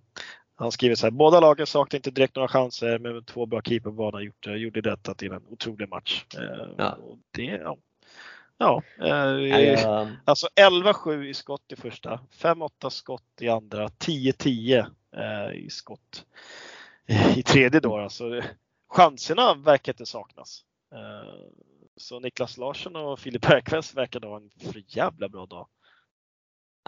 han 0.57 0.73
skriver 0.73 0.95
så 0.95 1.07
här. 1.07 1.11
Båda 1.11 1.41
lagen 1.41 1.67
saknar 1.67 1.99
inte 1.99 2.11
direkt 2.11 2.37
några 2.37 2.49
chanser 2.49 2.99
men 2.99 3.25
två 3.25 3.47
bra 3.47 3.63
keeper 3.63 3.91
på 3.91 3.97
banan 3.97 4.25
gjorde, 4.25 4.59
gjorde 4.59 4.81
detta 4.81 5.15
till 5.15 5.33
en 5.33 5.43
otrolig 5.49 5.89
match. 5.89 6.25
Eh, 6.39 6.67
Ja. 6.79 6.99
det, 7.37 7.43
ja. 7.45 7.77
Ja, 8.63 8.83
eh, 8.99 10.09
Alltså 10.25 10.49
11-7 10.57 11.25
i 11.25 11.35
skott 11.35 11.73
i 11.73 11.77
första, 11.77 12.21
5-8 12.33 12.91
skott 12.91 13.23
i 13.41 13.49
andra, 13.49 13.89
10-10 13.89 14.87
eh, 15.17 15.53
i 15.55 15.71
skott 15.71 16.27
i 17.37 17.43
tredje 17.43 17.81
då. 17.81 17.99
Alltså, 17.99 18.43
chanserna 18.89 19.55
verkar 19.55 19.93
inte 19.93 20.07
saknas. 20.07 20.65
Eh, 20.93 21.35
så 21.97 22.21
Niklas 22.21 22.57
Larsson 22.57 22.97
och 22.97 23.19
Filip 23.19 23.43
Bergqvist 23.43 23.97
verkar 23.97 24.21
ha 24.21 24.37
en 24.37 24.51
för 24.73 24.83
jävla 24.87 25.29
bra 25.29 25.47
dag. 25.47 25.69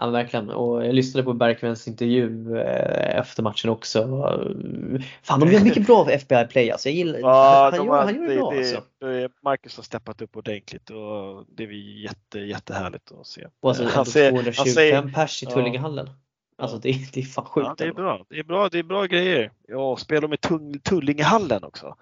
Ja 0.03 0.09
verkligen 0.09 0.49
och 0.49 0.85
jag 0.85 0.95
lyssnade 0.95 1.23
på 1.23 1.33
Bergqvists 1.33 1.87
intervju 1.87 2.57
eh, 2.57 3.19
efter 3.19 3.43
matchen 3.43 3.69
också. 3.69 3.99
Fan 5.23 5.39
de 5.39 5.51
gör 5.51 5.59
mycket 5.63 5.87
bra 5.87 6.09
FBI 6.09 6.45
Play 6.49 6.71
alltså. 6.71 6.89
Jag 6.89 6.95
gillar, 6.95 7.21
han, 7.63 7.71
de 7.71 7.85
gör, 7.85 7.93
har- 7.93 8.03
han 8.03 8.15
gör 8.15 8.29
det 8.29 8.35
bra 8.35 8.51
det, 8.51 8.57
alltså. 8.57 8.81
Marcus 9.43 9.75
har 9.75 9.83
steppat 9.83 10.21
upp 10.21 10.37
ordentligt 10.37 10.89
och 10.89 11.45
det 11.55 11.63
är 11.63 12.01
jätte, 12.03 12.39
jättehärligt 12.39 13.11
att 13.19 13.27
se. 13.27 13.47
Och 13.61 13.69
alltså 13.69 13.85
han 13.87 14.05
ser- 14.05 14.29
225 14.29 14.63
han 14.65 14.73
säger- 14.73 15.01
pers 15.13 15.43
i 15.43 15.45
Ja. 15.45 15.51
Tullingehallen. 15.51 16.09
Alltså 16.57 16.77
det, 16.77 16.95
det 17.13 17.19
är 17.19 17.23
fan 17.25 17.45
sjukt. 17.45 17.67
Ja, 17.67 17.75
det 17.77 17.83
är 17.85 17.93
bra. 17.93 18.25
Det 18.29 18.39
är 18.39 18.43
bra, 18.43 18.69
det 18.69 18.79
är 18.79 18.83
bra 18.83 19.05
grejer. 19.05 19.51
Ja, 19.67 19.95
spelar 19.97 20.27
med 20.27 20.39
Tung- 20.39 20.79
Tullingehallen 20.79 21.63
också. 21.63 21.95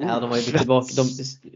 Ja, 0.00 0.20
de, 0.20 0.30
har 0.30 0.36
ju 0.36 0.42
tillbaka, 0.42 0.86
de, 0.96 1.02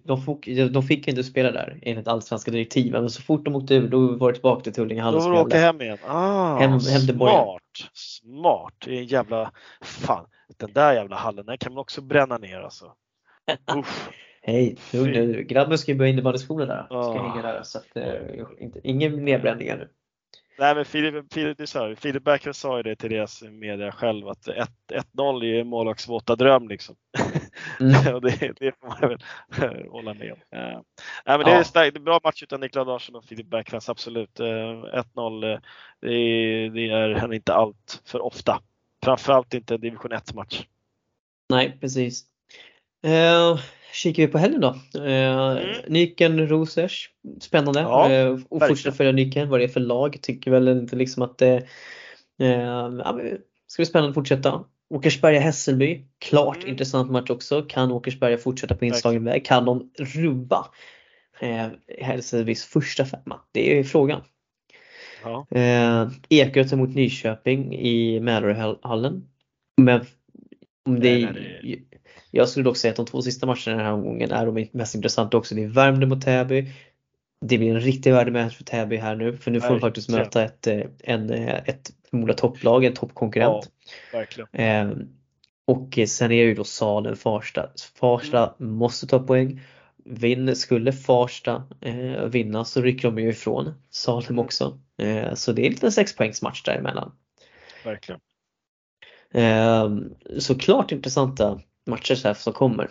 de, 0.04 0.22
fick, 0.22 0.72
de 0.72 0.82
fick 0.82 1.06
ju 1.06 1.10
inte 1.10 1.24
spela 1.24 1.52
där 1.52 1.78
enligt 1.82 2.08
allsvenska 2.08 2.50
direktiven 2.50 3.00
men 3.00 3.10
så 3.10 3.22
fort 3.22 3.44
de 3.44 3.56
åkte 3.56 3.74
ur 3.74 3.88
då 3.88 4.16
var 4.16 4.28
det 4.28 4.34
tillbaka 4.34 4.62
till 4.62 4.72
Tullingehallen 4.72 5.20
Då 5.20 5.26
och 5.26 5.32
får 5.32 5.40
du 5.40 5.46
åka 5.46 5.58
hem 5.58 5.80
igen. 5.80 5.98
Ah, 6.06 6.58
Hem- 6.58 6.70
hem 6.70 6.78
till 6.80 7.14
smart, 7.14 7.62
smart. 7.92 8.74
Det 8.84 8.94
är 8.96 8.98
en 9.00 9.06
jävla, 9.06 9.52
fan, 9.80 10.26
den 10.58 10.72
där 10.72 10.94
jävla 10.94 11.16
hallen, 11.16 11.46
den 11.46 11.58
kan 11.58 11.72
man 11.74 11.80
också 11.80 12.00
bränna 12.00 12.38
ner 12.38 12.60
alltså. 12.60 12.92
Hej, 14.42 14.76
lugn 14.92 15.10
nu. 15.12 15.42
Grabben 15.42 15.78
ska 15.78 15.92
ju 15.92 15.98
börja 15.98 16.10
innebandyskola 16.12 16.66
där. 16.66 16.84
Ska 16.86 16.96
Ah. 16.96 17.28
hänga 17.28 17.42
där 17.42 17.62
så 17.62 17.78
att 17.78 17.96
eh, 17.96 18.14
inte, 18.60 18.80
ingen 18.84 19.24
nedbränningar 19.24 19.76
nu. 19.76 19.88
Nej 20.62 20.74
men 20.74 20.84
Filip, 20.84 21.32
Filip, 21.32 21.58
Filip 21.98 22.24
Bergqvist 22.24 22.60
sa 22.60 22.76
ju 22.76 22.82
det 22.82 22.96
till 22.96 23.10
deras 23.10 23.42
media 23.42 23.92
själv 23.92 24.28
att 24.28 24.48
1 24.48 24.70
1-0 25.14 25.42
är 25.42 25.46
ju 25.46 25.64
målvakts 25.64 26.08
våta 26.08 26.36
dröm 26.36 26.68
liksom. 26.68 26.96
Mm. 27.80 28.14
och 28.14 28.20
det, 28.20 28.52
det 28.60 28.72
får 28.80 28.88
man 28.88 28.98
väl 29.00 29.18
hålla 29.90 30.14
med 30.14 30.32
om. 30.32 30.38
Eh, 30.58 30.80
nej, 31.26 31.38
men 31.38 31.44
det, 31.44 31.50
är 31.50 31.62
starkt, 31.62 31.94
det 31.94 31.98
är 31.98 32.02
bra 32.02 32.20
match 32.24 32.42
utan 32.42 32.60
Niklas 32.60 32.86
Larsson 32.86 33.16
och 33.16 33.24
Filip 33.24 33.46
Bergqvist, 33.46 33.88
absolut. 33.88 34.40
Eh, 34.40 34.46
1-0, 34.46 35.52
eh, 35.52 35.60
det, 36.00 36.12
är- 36.12 36.70
det 36.70 36.90
är 36.90 37.14
han 37.14 37.32
inte 37.32 37.54
allt 37.54 38.02
för 38.04 38.20
ofta. 38.20 38.60
Framförallt 39.04 39.54
inte 39.54 39.74
en 39.74 39.80
division 39.80 40.12
1-match. 40.12 40.66
Nej, 41.50 41.78
precis. 41.80 42.24
Eh, 43.04 43.58
kikar 43.92 44.22
vi 44.22 44.28
på 44.32 44.38
helgen 44.38 44.60
då. 44.60 45.00
Eh, 45.04 45.58
Nyken 45.88 46.48
Rosers, 46.48 47.10
spännande. 47.40 47.80
Mm. 47.80 47.92
Ja, 47.92 48.12
eh, 48.12 48.38
och 48.48 48.66
fortsätta 48.68 48.96
följa 48.96 49.12
Nyken, 49.12 49.48
vad 49.48 49.60
det 49.60 49.64
är 49.64 49.68
för 49.68 49.80
lag. 49.80 50.18
Tycker 50.22 50.50
väl 50.50 50.68
inte 50.68 50.96
liksom 50.96 51.22
att 51.22 51.38
det 51.38 51.54
eh, 52.42 52.90
ska 53.66 53.80
bli 53.80 53.86
spännande 53.86 54.08
att 54.08 54.14
fortsätta. 54.14 54.64
Åkersberga-Hässelby, 54.94 56.04
klart 56.18 56.56
Mm. 56.56 56.68
intressant 56.68 57.10
match 57.10 57.30
också. 57.30 57.62
Kan 57.62 57.92
Åkersberga 57.92 58.38
fortsätta 58.38 58.74
på 58.74 58.84
inslagen 58.84 59.24
väg? 59.24 59.44
Kan 59.46 59.64
de 59.64 59.90
rubba 59.98 60.66
eh, 61.40 61.66
Hässelbys 61.98 62.64
första 62.64 63.04
femma? 63.04 63.40
Det 63.52 63.78
är 63.78 63.84
frågan. 63.84 64.22
Ja. 65.24 65.46
Eh, 65.50 66.08
Ekgöte 66.28 66.76
mot 66.76 66.94
Nyköping 66.94 67.74
i 67.74 68.20
Mälarhallen. 68.20 69.28
Men 69.76 70.00
om 70.86 71.00
det, 71.00 71.10
Nej, 71.10 71.28
nej, 71.62 71.86
Jag 72.34 72.48
skulle 72.48 72.64
dock 72.64 72.76
säga 72.76 72.90
att 72.90 72.96
de 72.96 73.06
två 73.06 73.22
sista 73.22 73.46
matcherna 73.46 73.76
den 73.76 73.80
här 73.80 73.92
omgången 73.92 74.30
är 74.30 74.46
de 74.46 74.68
mest 74.72 74.94
intressanta 74.94 75.36
också. 75.36 75.54
Det 75.54 75.62
är 75.62 75.68
Värmdö 75.68 76.06
mot 76.06 76.24
Täby. 76.24 76.66
Det 77.40 77.58
blir 77.58 77.70
en 77.70 77.80
riktig 77.80 78.12
värdematch 78.12 78.56
för 78.56 78.64
Täby 78.64 78.96
här 78.96 79.16
nu 79.16 79.36
för 79.36 79.50
nu 79.50 79.60
får 79.60 79.68
de 79.68 79.80
faktiskt 79.80 80.08
möta 80.08 80.44
ett, 80.44 80.66
eh, 80.66 80.80
en, 80.98 81.30
eh, 81.30 81.60
ett 81.64 81.90
förmodat 82.10 82.38
topplag, 82.38 82.84
en 82.84 82.94
toppkonkurrent. 82.94 83.70
Verkligen. 84.12 84.48
Eh, 84.52 84.96
och 85.64 85.98
sen 86.08 86.32
är 86.32 86.42
det 86.42 86.48
ju 86.48 86.54
då 86.54 86.64
Salen, 86.64 87.16
Farsta. 87.16 87.68
Farsta 87.94 88.54
måste 88.58 89.06
ta 89.06 89.18
poäng. 89.18 89.60
Vinn, 90.04 90.56
skulle 90.56 90.92
Farsta 90.92 91.62
eh, 91.80 92.24
vinna 92.24 92.64
så 92.64 92.80
rycker 92.80 93.08
de 93.08 93.18
ju 93.18 93.28
ifrån 93.28 93.74
Salem 93.90 94.38
också. 94.38 94.78
Eh, 94.98 95.34
så 95.34 95.52
det 95.52 95.62
är 95.62 95.66
en 95.66 95.72
liten 95.72 95.92
sexpoängsmatch 95.92 96.62
däremellan. 96.62 97.12
Verkligen. 97.84 98.20
Eh, 99.34 99.90
så 100.38 100.58
klart 100.58 100.92
intressanta 100.92 101.60
matcher 101.86 102.14
så 102.14 102.28
här 102.28 102.34
som 102.34 102.52
kommer. 102.52 102.90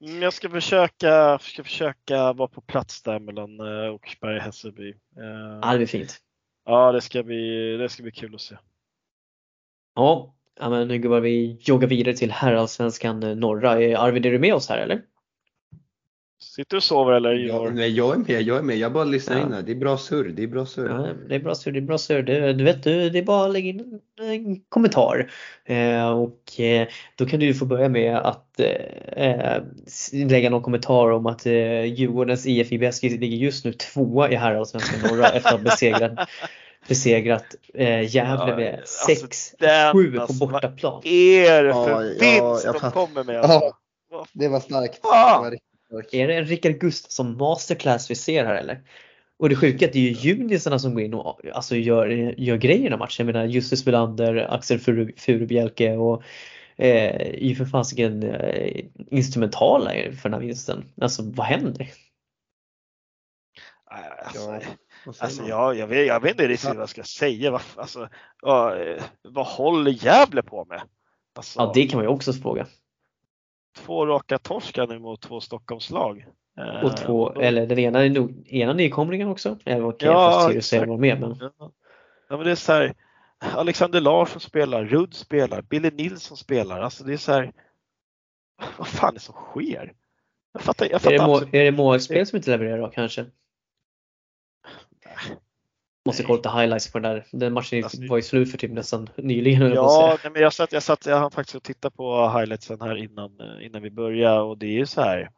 Mm, 0.00 0.22
Jag 0.22 0.32
ska 0.32 0.50
försöka, 0.50 1.38
ska 1.38 1.64
försöka 1.64 2.32
vara 2.32 2.48
på 2.48 2.60
plats 2.60 3.02
där 3.02 3.20
mellan 3.20 3.60
uh, 3.60 3.94
Åkersberga 3.94 4.36
och 4.36 4.42
Hässelby. 4.42 4.88
Eh, 4.90 5.58
Ja, 5.62 5.72
det 5.72 5.76
blir 5.78 5.86
fint. 5.86 6.18
ja, 6.64 6.92
det 6.92 7.00
ska, 7.00 7.22
bli, 7.22 7.76
det 7.76 7.88
ska 7.88 8.02
bli 8.02 8.12
kul 8.12 8.34
att 8.34 8.40
se. 8.40 8.56
Ja, 9.94 10.34
men 10.60 10.88
nu 10.88 10.98
går 10.98 11.20
vi 11.20 11.58
jogga 11.60 11.86
vidare 11.86 12.14
till 12.16 12.30
herrallsvenskan 12.32 13.22
eh, 13.22 13.36
norra. 13.36 13.80
Eh, 13.82 14.00
Arvid, 14.02 14.26
är 14.26 14.30
du 14.30 14.38
med 14.38 14.54
oss 14.54 14.68
här 14.68 14.78
eller? 14.78 15.02
Sitter 16.40 16.70
du 16.70 16.76
och 16.76 16.82
sover 16.82 17.12
eller? 17.12 17.30
Ja, 17.34 17.54
Ivar? 17.54 17.70
nej, 17.70 17.90
jag 17.96 18.14
är 18.14 18.18
med, 18.18 18.42
jag 18.42 18.58
är 18.58 18.62
med. 18.62 18.76
Jag 18.76 18.92
bara 18.92 19.04
lyssnar 19.04 19.36
Ja. 19.38 19.42
in 19.46 19.52
här. 19.52 19.62
Det 19.62 19.72
är 19.72 19.76
bra 19.76 19.98
surr, 19.98 20.28
det 20.28 20.42
är 20.42 20.46
bra 20.46 20.66
surr. 20.66 20.88
Ja, 20.88 21.08
det 21.28 21.34
är 21.34 21.38
bra 21.38 21.54
sur, 21.54 21.72
det 21.72 21.78
är 21.78 21.82
bra 21.82 21.98
sur. 21.98 22.22
Du, 22.22 22.52
du 22.52 22.64
vet, 22.64 22.82
du, 22.84 23.10
det 23.10 23.18
är 23.18 23.22
bara 23.22 23.46
att 23.46 23.52
lägga 23.52 23.68
in 23.68 24.00
en, 24.20 24.30
en 24.30 24.60
kommentar. 24.68 25.30
Eh, 25.64 26.08
och 26.10 26.60
eh, 26.60 26.88
då 27.16 27.26
kan 27.26 27.40
du 27.40 27.54
få 27.54 27.64
börja 27.64 27.88
med 27.88 28.16
att 28.16 28.60
eh, 29.16 29.56
s- 29.86 30.10
lägga 30.12 30.50
någon 30.50 30.62
kommentar 30.62 31.10
om 31.10 31.26
att 31.26 31.46
eh, 31.46 31.84
Djurgårdens 31.84 32.46
IF 32.46 32.72
IBS 32.72 33.02
ligger 33.02 33.36
just 33.36 33.64
nu 33.64 33.72
tvåa 33.72 34.30
i 34.30 34.34
herrallsvenskan 34.34 35.00
norra 35.10 35.28
efter 35.32 35.48
att 35.48 35.56
ha 35.56 35.64
besegrat, 35.64 36.28
besegrat 36.88 37.44
eh, 37.74 38.14
Gävle 38.14 38.50
Ja, 38.50 38.56
med 38.56 38.74
alltså, 38.78 39.26
6-7 39.26 40.10
den, 40.10 40.20
alltså, 40.20 40.38
på 40.46 40.52
bortaplan. 40.52 41.00
är 41.04 41.64
det 41.64 41.72
för 41.72 41.90
Ja, 41.90 41.98
vinst 41.98 42.64
ja, 42.64 42.72
de 42.82 42.90
kommer 42.90 43.24
med? 43.24 43.40
Alltså? 43.40 43.60
Vad 44.10 44.26
Det 44.32 44.48
var 44.48 44.60
starkt. 44.60 45.00
Ah! 45.02 45.42
Det 45.44 45.50
var. 45.50 45.58
Är 46.12 46.28
det 46.28 46.34
en 46.34 46.44
Rickard 46.44 46.78
Gustafsson 46.80 47.36
masterclass 47.36 48.10
vi 48.10 48.14
ser 48.14 48.44
här 48.44 48.54
eller? 48.54 48.80
Och 49.36 49.48
det 49.48 49.56
sjuka 49.56 49.84
är 49.84 49.88
att 49.88 49.92
det 49.92 49.98
är 49.98 50.02
ju 50.10 50.30
junisarna 50.30 50.78
som 50.78 50.94
går 50.94 51.02
in 51.02 51.14
och 51.14 51.40
alltså, 51.52 51.76
gör, 51.76 52.06
gör 52.38 52.56
grejer 52.56 52.92
i 52.94 52.96
matchen. 52.96 53.26
Jag 53.26 53.34
menar 53.34 53.46
Justus 53.46 53.86
Welander, 53.86 54.36
Axel 54.54 54.78
Furu- 54.78 55.18
Furubjelke 55.18 55.96
och 55.96 56.22
eh, 56.76 57.14
är 57.14 57.42
ju 57.42 57.54
för 57.54 57.64
fasiken 57.64 58.22
eh, 58.22 58.84
instrumentala 59.10 59.90
för 59.90 60.22
den 60.28 60.32
här 60.32 60.40
vinsten. 60.40 60.84
Alltså 61.00 61.22
vad 61.24 61.46
händer? 61.46 61.90
Nej, 63.90 64.10
Alltså, 64.24 64.50
Ja, 64.50 64.60
vad 65.06 65.16
säger 65.16 65.24
alltså 65.26 65.48
jag, 65.48 65.76
jag, 65.76 65.86
vet, 65.86 66.06
jag 66.06 66.20
vet 66.22 66.30
inte 66.30 66.48
riktigt 66.48 66.68
vad 66.68 66.76
jag 66.80 66.88
ska 66.88 67.02
säga. 67.02 67.50
Vad, 67.50 67.62
alltså, 67.76 68.08
ja, 68.42 68.76
eh, 68.76 69.02
vad 69.22 69.46
håller 69.46 69.90
Gävle 69.90 70.42
på 70.42 70.64
med? 70.64 70.82
Alltså, 71.36 71.60
Ja 71.60 71.72
det 71.74 71.86
kan 71.86 71.96
man 71.98 72.04
ju 72.04 72.10
också 72.10 72.32
fråga. 72.32 72.66
Två 73.76 74.06
raka 74.06 74.38
torskar 74.38 74.86
nu 74.86 74.98
mot 74.98 75.20
två 75.22 75.40
Stockholmslag. 75.40 76.26
Eh, 76.58 76.84
Och 76.84 76.96
två, 76.96 77.30
då- 77.32 77.40
eller 77.40 77.66
den 77.66 77.78
ena, 77.78 78.04
är 78.04 78.10
nog- 78.10 78.48
ena 78.48 78.72
nykomlingen 78.72 79.28
också. 79.28 79.58
Även 79.64 79.84
om 79.84 79.92
Ja, 79.98 80.50
ja, 80.52 80.54
fast 80.54 80.72
var 80.72 80.96
med. 80.98 81.20
Men, 81.20 81.36
Ja. 81.40 81.52
ja, 82.28 82.36
men 82.36 82.44
det 82.46 82.50
är 82.50 82.54
så 82.54 82.72
här, 82.72 82.94
Alexander 83.38 84.00
Larsson 84.00 84.40
spelar, 84.40 84.84
Rudd 84.84 85.14
spelar, 85.14 85.62
Billy 85.62 85.90
Nilsson 85.90 86.36
spelar. 86.36 86.80
Alltså 86.80 87.04
det 87.04 87.12
är 87.12 87.16
så 87.16 87.32
här, 87.32 87.52
vad 88.78 88.88
fan 88.88 89.08
är 89.10 89.14
det 89.14 89.20
som 89.20 89.34
sker? 89.34 89.92
Jag 90.52 90.62
fattar, 90.62 90.86
jag 90.86 90.94
är 90.94 90.98
fattar 90.98 91.12
det, 91.18 91.26
må, 91.26 91.34
absolut 91.34 91.54
är 91.54 91.64
det 91.64 91.72
målspel 91.72 92.26
som 92.26 92.36
inte 92.36 92.50
levererar 92.50 92.78
då 92.78 92.88
kanske? 92.88 93.26
Måste 96.08 96.22
kolla 96.22 96.36
lite 96.36 96.48
highlights 96.50 96.92
på 96.92 96.98
den 96.98 97.12
där. 97.12 97.26
Den 97.32 97.52
matchen 97.52 97.84
Alltså, 97.84 98.06
var 98.08 98.16
ju 98.16 98.22
slut 98.22 98.50
för 98.50 98.58
typ 98.58 98.72
nästan 98.72 99.08
nyligen. 99.16 99.72
Ja, 99.72 100.18
nej, 100.24 100.32
men 100.32 100.42
jag 100.42 100.52
satt, 100.52 100.72
jag 100.72 100.82
satt, 100.82 101.06
jag 101.06 101.18
hann 101.18 101.30
faktiskt 101.30 101.56
och 101.56 101.62
titta 101.62 101.90
på 101.90 102.28
highlightsen 102.28 102.80
här 102.80 102.96
innan, 102.96 103.40
eh, 103.40 103.66
innan 103.66 103.82
vi 103.82 103.90
började 103.90 104.40
och 104.40 104.58
det 104.58 104.66
är 104.66 104.78
ju 104.78 104.86
så 104.86 105.00
här. 105.00 105.30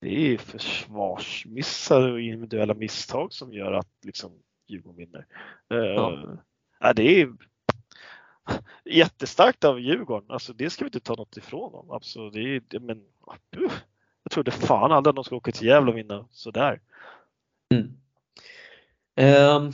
Det 0.00 0.08
är 0.08 0.20
ju 0.20 0.38
försvarsmissar 0.38 2.12
och 2.12 2.20
individuella 2.20 2.74
misstag 2.74 3.32
som 3.32 3.52
gör 3.52 3.72
att 3.72 3.88
liksom 4.04 4.32
Djurgården 4.68 4.96
vinner. 4.96 5.26
Eh, 5.70 5.78
Ja. 5.78 6.38
ja, 6.80 6.92
det 6.92 7.20
är 7.20 7.32
jättestarkt 8.84 9.64
av 9.64 9.80
Djurgården. 9.80 10.30
Alltså 10.30 10.52
det 10.52 10.70
ska 10.70 10.84
vi 10.84 10.88
inte 10.88 11.00
ta 11.00 11.14
något 11.14 11.36
ifrån 11.36 11.72
dem. 11.72 11.90
Alltså, 11.90 12.30
det 12.30 12.40
är, 12.40 12.80
men, 12.80 12.98
uh, 13.56 13.72
jag 14.22 14.30
trodde 14.32 14.50
fan 14.50 14.92
aldrig 14.92 15.10
att 15.10 15.16
de 15.16 15.24
skulle 15.24 15.38
åka 15.38 15.52
till 15.52 15.66
Gävle 15.66 15.90
och 15.90 15.98
vinna 15.98 16.26
sådär. 16.30 16.80
Mm. 17.74 17.92
Um, 19.20 19.72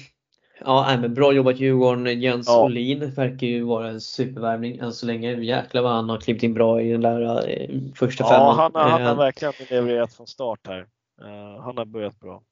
ja, 0.61 0.97
men 1.01 1.15
bra 1.15 1.33
jobbat 1.33 1.61
Djurgården. 1.61 2.21
Jens 2.21 2.47
ja. 2.49 2.65
Olin 2.65 3.11
verkar 3.11 3.47
ju 3.47 3.65
vara 3.65 3.89
en 3.89 4.01
supervärvning 4.01 4.79
än 4.79 4.93
så 4.93 5.07
länge. 5.07 5.41
Jäklar 5.41 5.83
vad 5.83 5.93
han 5.93 6.09
har 6.09 6.21
klivit 6.21 6.43
in 6.43 6.55
bra 6.55 6.83
i 6.83 6.93
den 6.93 7.01
där 7.01 7.49
eh, 7.49 7.81
första 7.95 8.25
ja, 8.25 8.31
femman. 8.31 8.71
Ja, 8.75 8.81
han, 8.81 8.93
han 8.93 9.03
har 9.03 9.11
ehm. 9.11 9.19
verkligen 9.19 9.55
levererat 9.71 10.15
från 10.15 10.27
start 10.27 10.61
här. 10.67 10.81
Uh, 11.23 11.61
han 11.61 11.79
har 11.79 11.85
börjat 11.85 12.21
bra. 12.21 12.43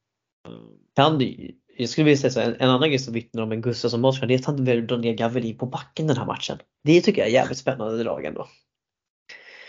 Uh. 0.47 0.55
Kan 0.95 1.17
du, 1.17 1.51
jag 1.77 1.89
skulle 1.89 2.05
vilja 2.05 2.17
säga 2.17 2.31
så 2.31 2.39
en, 2.39 2.55
en 2.59 2.69
annan 2.69 2.89
grej 2.89 2.99
som 2.99 3.13
vittnar 3.13 3.43
om 3.43 3.51
en 3.51 3.61
Gustafsson 3.61 4.01
match 4.01 4.19
det 4.21 4.33
är 4.33 4.39
att 4.39 4.45
han 4.45 4.65
väljer 4.65 4.81
att 4.81 4.89
dra 4.89 4.97
ner 4.97 5.13
Gavelin 5.13 5.57
på 5.57 5.65
backen 5.65 6.07
den 6.07 6.17
här 6.17 6.25
matchen. 6.25 6.57
Det 6.83 7.01
tycker 7.01 7.21
jag 7.21 7.29
är 7.29 7.33
jävligt 7.33 7.57
spännande 7.57 8.03
drag 8.03 8.25
ändå. 8.25 8.47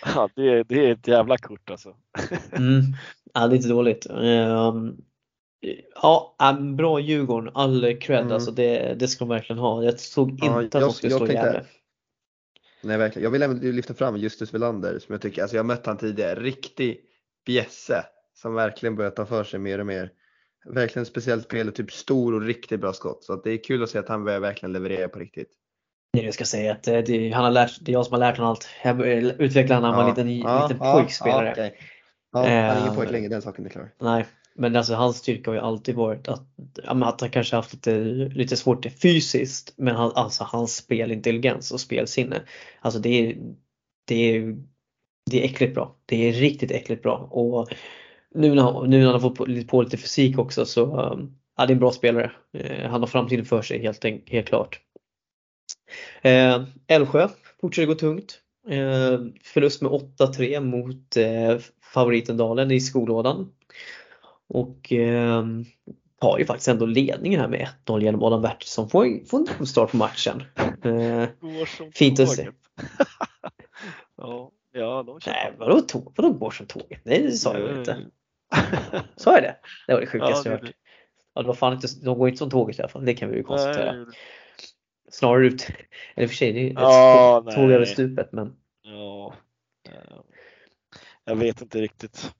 Ja, 0.04 0.28
det 0.36 0.48
är, 0.48 0.64
det 0.64 0.86
är 0.86 0.92
ett 0.92 1.08
jävla 1.08 1.38
kort 1.38 1.70
alltså. 1.70 1.96
mm. 2.52 2.82
Ja, 3.34 3.46
det 3.46 3.54
är 3.54 3.56
inte 3.56 3.68
dåligt. 3.68 4.06
Um, 4.10 4.96
ja, 6.02 6.36
bra 6.76 7.00
Djurgården, 7.00 7.50
all 7.54 7.96
cred 8.00 8.20
mm. 8.20 8.32
alltså 8.32 8.50
det, 8.50 8.94
det 8.94 9.08
ska 9.08 9.24
de 9.24 9.28
verkligen 9.28 9.58
ha. 9.58 9.84
Jag 9.84 10.00
såg 10.00 10.30
inte 10.30 10.46
ja, 10.46 10.62
att 10.62 10.70
de 10.70 10.92
skulle 10.92 11.12
slå 11.12 11.26
Gävle. 11.26 11.64
Nej 12.82 12.98
verkligen. 12.98 13.24
Jag 13.24 13.30
vill 13.30 13.42
även 13.42 13.58
lyfta 13.58 13.94
fram 13.94 14.16
Justus 14.16 14.54
Welander 14.54 14.98
som 14.98 15.12
jag 15.12 15.22
tycker, 15.22 15.42
alltså 15.42 15.56
jag 15.56 15.66
mött 15.66 15.86
han 15.86 15.96
tidigare, 15.96 16.40
riktig 16.40 17.00
bjässe 17.46 18.04
som 18.34 18.54
verkligen 18.54 18.96
börjar 18.96 19.10
ta 19.10 19.26
för 19.26 19.44
sig 19.44 19.60
mer 19.60 19.78
och 19.78 19.86
mer. 19.86 20.10
Verkligen 20.64 21.06
speciellt 21.06 21.44
spel 21.44 21.72
typ 21.72 21.92
stor 21.92 22.34
och 22.34 22.42
riktigt 22.42 22.80
bra 22.80 22.92
skott. 22.92 23.24
Så 23.24 23.36
det 23.36 23.50
är 23.50 23.64
kul 23.64 23.82
att 23.82 23.90
se 23.90 23.98
att 23.98 24.08
han 24.08 24.24
börjar 24.24 24.40
verkligen 24.40 24.72
leverera 24.72 25.08
på 25.08 25.18
riktigt. 25.18 25.48
Jag 26.10 26.34
ska 26.34 26.44
säga 26.44 26.72
att 26.72 26.88
eh, 26.88 26.98
det, 26.98 27.30
han 27.30 27.44
har 27.44 27.50
lärt, 27.50 27.78
det 27.80 27.90
är 27.90 27.92
jag 27.92 28.06
som 28.06 28.12
har 28.12 28.20
lärt 28.20 28.36
honom 28.36 28.50
allt. 28.50 28.68
Jag 28.84 29.06
utvecklade 29.40 29.80
när 29.80 29.88
han 29.88 29.96
var 29.96 30.02
en 30.02 30.08
liten, 30.10 30.38
ja, 30.38 30.68
liten 30.68 30.86
ja, 30.86 30.92
pojkspelare. 30.92 31.46
Ja, 31.46 31.52
okay. 31.52 31.70
ja, 32.32 32.38
han 32.38 32.76
är 32.76 32.80
ingen 32.80 32.94
pojk 32.94 33.10
längre, 33.10 33.28
den 33.28 33.42
saken 33.42 33.66
är 33.66 33.70
klar. 33.70 33.94
Nej, 34.00 34.26
men 34.54 34.76
alltså 34.76 34.94
hans 34.94 35.16
styrka 35.16 35.50
har 35.50 35.54
ju 35.54 35.60
alltid 35.60 35.94
varit 35.94 36.28
att, 36.28 36.46
att 36.84 37.20
han 37.20 37.30
kanske 37.30 37.56
haft 37.56 37.74
lite, 37.74 38.00
lite 38.34 38.56
svårt 38.56 38.86
fysiskt 39.02 39.74
men 39.76 39.96
han, 39.96 40.12
alltså 40.14 40.44
hans 40.44 40.76
spelintelligens 40.76 41.72
och 41.72 41.80
spelsinne. 41.80 42.42
Alltså 42.80 43.00
det 43.00 43.08
är, 43.08 43.36
det 44.06 44.36
är, 44.36 44.56
det 45.30 45.40
är 45.40 45.44
äckligt 45.44 45.74
bra. 45.74 45.96
Det 46.06 46.28
är 46.28 46.32
riktigt 46.32 46.70
äckligt 46.70 47.02
bra. 47.02 47.16
Och 47.18 47.68
nu 48.34 48.54
när, 48.54 48.62
han, 48.62 48.90
nu 48.90 48.98
när 48.98 49.04
han 49.04 49.12
har 49.12 49.20
fått 49.20 49.34
på, 49.34 49.46
på 49.68 49.82
lite 49.82 49.96
fysik 49.96 50.38
också 50.38 50.66
så 50.66 50.80
ja, 51.56 51.66
det 51.66 51.72
är 51.72 51.74
en 51.74 51.80
bra 51.80 51.92
spelare. 51.92 52.32
Eh, 52.52 52.90
han 52.90 53.00
har 53.00 53.06
framtiden 53.06 53.44
för 53.44 53.62
sig 53.62 53.82
helt, 53.82 54.04
helt 54.26 54.48
klart. 54.48 54.80
Eh, 56.22 56.64
Älvsjö 56.86 57.28
fortsätter 57.60 57.86
gå 57.86 57.94
tungt. 57.94 58.38
Eh, 58.68 59.20
förlust 59.42 59.82
med 59.82 59.90
8-3 59.90 60.60
mot 60.60 61.16
eh, 61.16 61.58
favoriten 61.94 62.36
Dalen 62.36 62.70
i 62.70 62.80
skolådan. 62.80 63.52
Och 64.54 64.92
eh, 64.92 65.44
tar 66.20 66.38
ju 66.38 66.44
faktiskt 66.44 66.68
ändå 66.68 66.86
ledningen 66.86 67.40
här 67.40 67.48
med 67.48 67.68
1-0 67.86 68.02
genom 68.02 68.22
Adam 68.22 68.42
Bertilsson. 68.42 68.88
Får, 68.88 69.26
får 69.26 69.38
en 69.38 69.46
god 69.58 69.68
start 69.68 69.90
på 69.90 69.96
matchen. 69.96 70.42
Eh, 70.84 71.28
fint 71.94 72.20
att 72.20 72.28
se. 72.28 72.48
ja, 74.16 74.50
ja, 74.72 75.02
de 75.02 75.20
Nej, 75.26 75.52
vadå, 75.58 75.80
tåg, 75.80 76.12
vadå 76.16 76.32
går 76.32 76.50
som 76.50 76.66
tåget? 76.66 77.00
Nej, 77.04 77.22
det 77.22 77.32
sa 77.32 77.58
jag 77.58 77.78
inte. 77.78 77.98
Sa 79.16 79.34
jag 79.34 79.42
det? 79.42 79.56
Det 79.86 79.92
var 79.92 80.00
det 80.00 80.06
sjukaste 80.06 80.48
ja, 80.48 80.54
jag 80.54 80.60
hört. 80.60 80.74
Ja, 81.34 81.42
det 81.42 81.48
var 81.48 81.54
fan 81.54 81.72
inte, 81.72 81.86
de 82.02 82.18
går 82.18 82.28
inte 82.28 82.38
som 82.38 82.50
tåget 82.50 82.78
i 82.78 82.82
alla 82.82 82.88
fall, 82.88 83.04
det 83.04 83.14
kan 83.14 83.30
vi 83.30 83.36
ju 83.36 83.42
konstatera. 83.42 83.92
Nej. 83.92 84.06
Snarare 85.10 85.46
ut, 85.46 85.68
eller 86.14 86.28
för 86.28 86.34
sig, 86.34 86.52
det 86.52 86.60
är 86.60 86.66
ett 86.66 86.72
ja, 86.76 87.44
tåg 87.54 87.70
över 87.70 87.84
stupet 87.84 88.32
men. 88.32 88.56
Ja. 88.82 89.34
Jag 91.24 91.36
vet 91.36 91.60
inte 91.62 91.80
riktigt. 91.80 92.34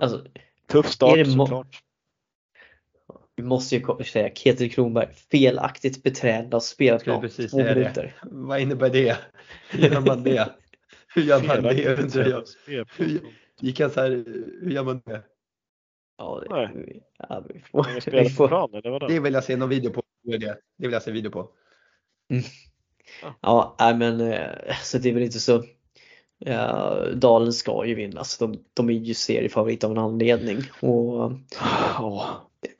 Alltså, 0.00 0.24
Tuff 0.72 0.86
start 0.86 1.26
såklart. 1.26 1.82
Vi 3.36 3.42
måste 3.42 3.76
ju 3.76 4.04
säga 4.04 4.34
Ketil 4.34 4.72
Kronberg, 4.72 5.14
felaktigt 5.30 6.02
beträdande 6.02 6.56
av 6.56 6.60
spelarplan 6.60 7.28
två 7.28 7.56
minuter. 7.56 8.16
Vad 8.22 8.60
innebär 8.60 8.90
det? 8.90 9.18
Hur 9.70 9.88
gör 9.88 10.00
man 10.00 10.22
det? 10.22 10.52
Hur 11.14 11.22
gör 11.22 11.42
man 11.42 11.62
det 11.62 11.98
undrar 11.98 12.28
jag? 12.28 12.44
Hur, 12.96 13.20
gick 13.60 13.80
han 13.80 13.90
så 13.90 14.00
här, 14.00 14.10
hur 14.62 14.70
gör 14.70 14.84
man 14.84 15.02
det? 15.04 15.22
Ja, 16.18 16.40
det, 16.40 16.54
Nej. 16.54 17.02
ja, 17.18 17.44
vi 17.48 17.60
får, 17.60 18.10
vi 18.10 18.30
får, 18.30 18.48
plan, 18.48 18.74
eller 18.74 18.90
vadå? 18.90 19.06
det 19.06 19.20
vill 19.20 19.34
jag 19.34 19.44
se 19.44 19.56
någon 19.56 19.68
video 19.68 19.90
på. 19.90 20.02
Det, 20.22 20.38
det 20.38 20.56
vill 20.76 20.92
jag 20.92 21.02
se 21.02 21.10
video 21.10 21.30
på. 21.30 21.50
Mm. 22.30 22.44
Ja, 23.40 23.76
nej 23.78 23.94
men 23.94 24.20
eh, 24.20 24.74
så 24.82 24.98
det 24.98 25.08
är 25.08 25.14
väl 25.14 25.22
inte 25.22 25.40
så 25.40 25.64
Ja, 26.44 26.96
Dalen 27.14 27.52
ska 27.52 27.84
ju 27.84 27.94
vinnas. 27.94 28.38
De, 28.38 28.58
de 28.74 28.88
är 28.88 28.92
ju 28.92 29.14
seriefavorit 29.14 29.84
av 29.84 29.90
en 29.90 29.98
anledning. 29.98 30.58
Och, 30.80 31.32
oh. 32.00 32.26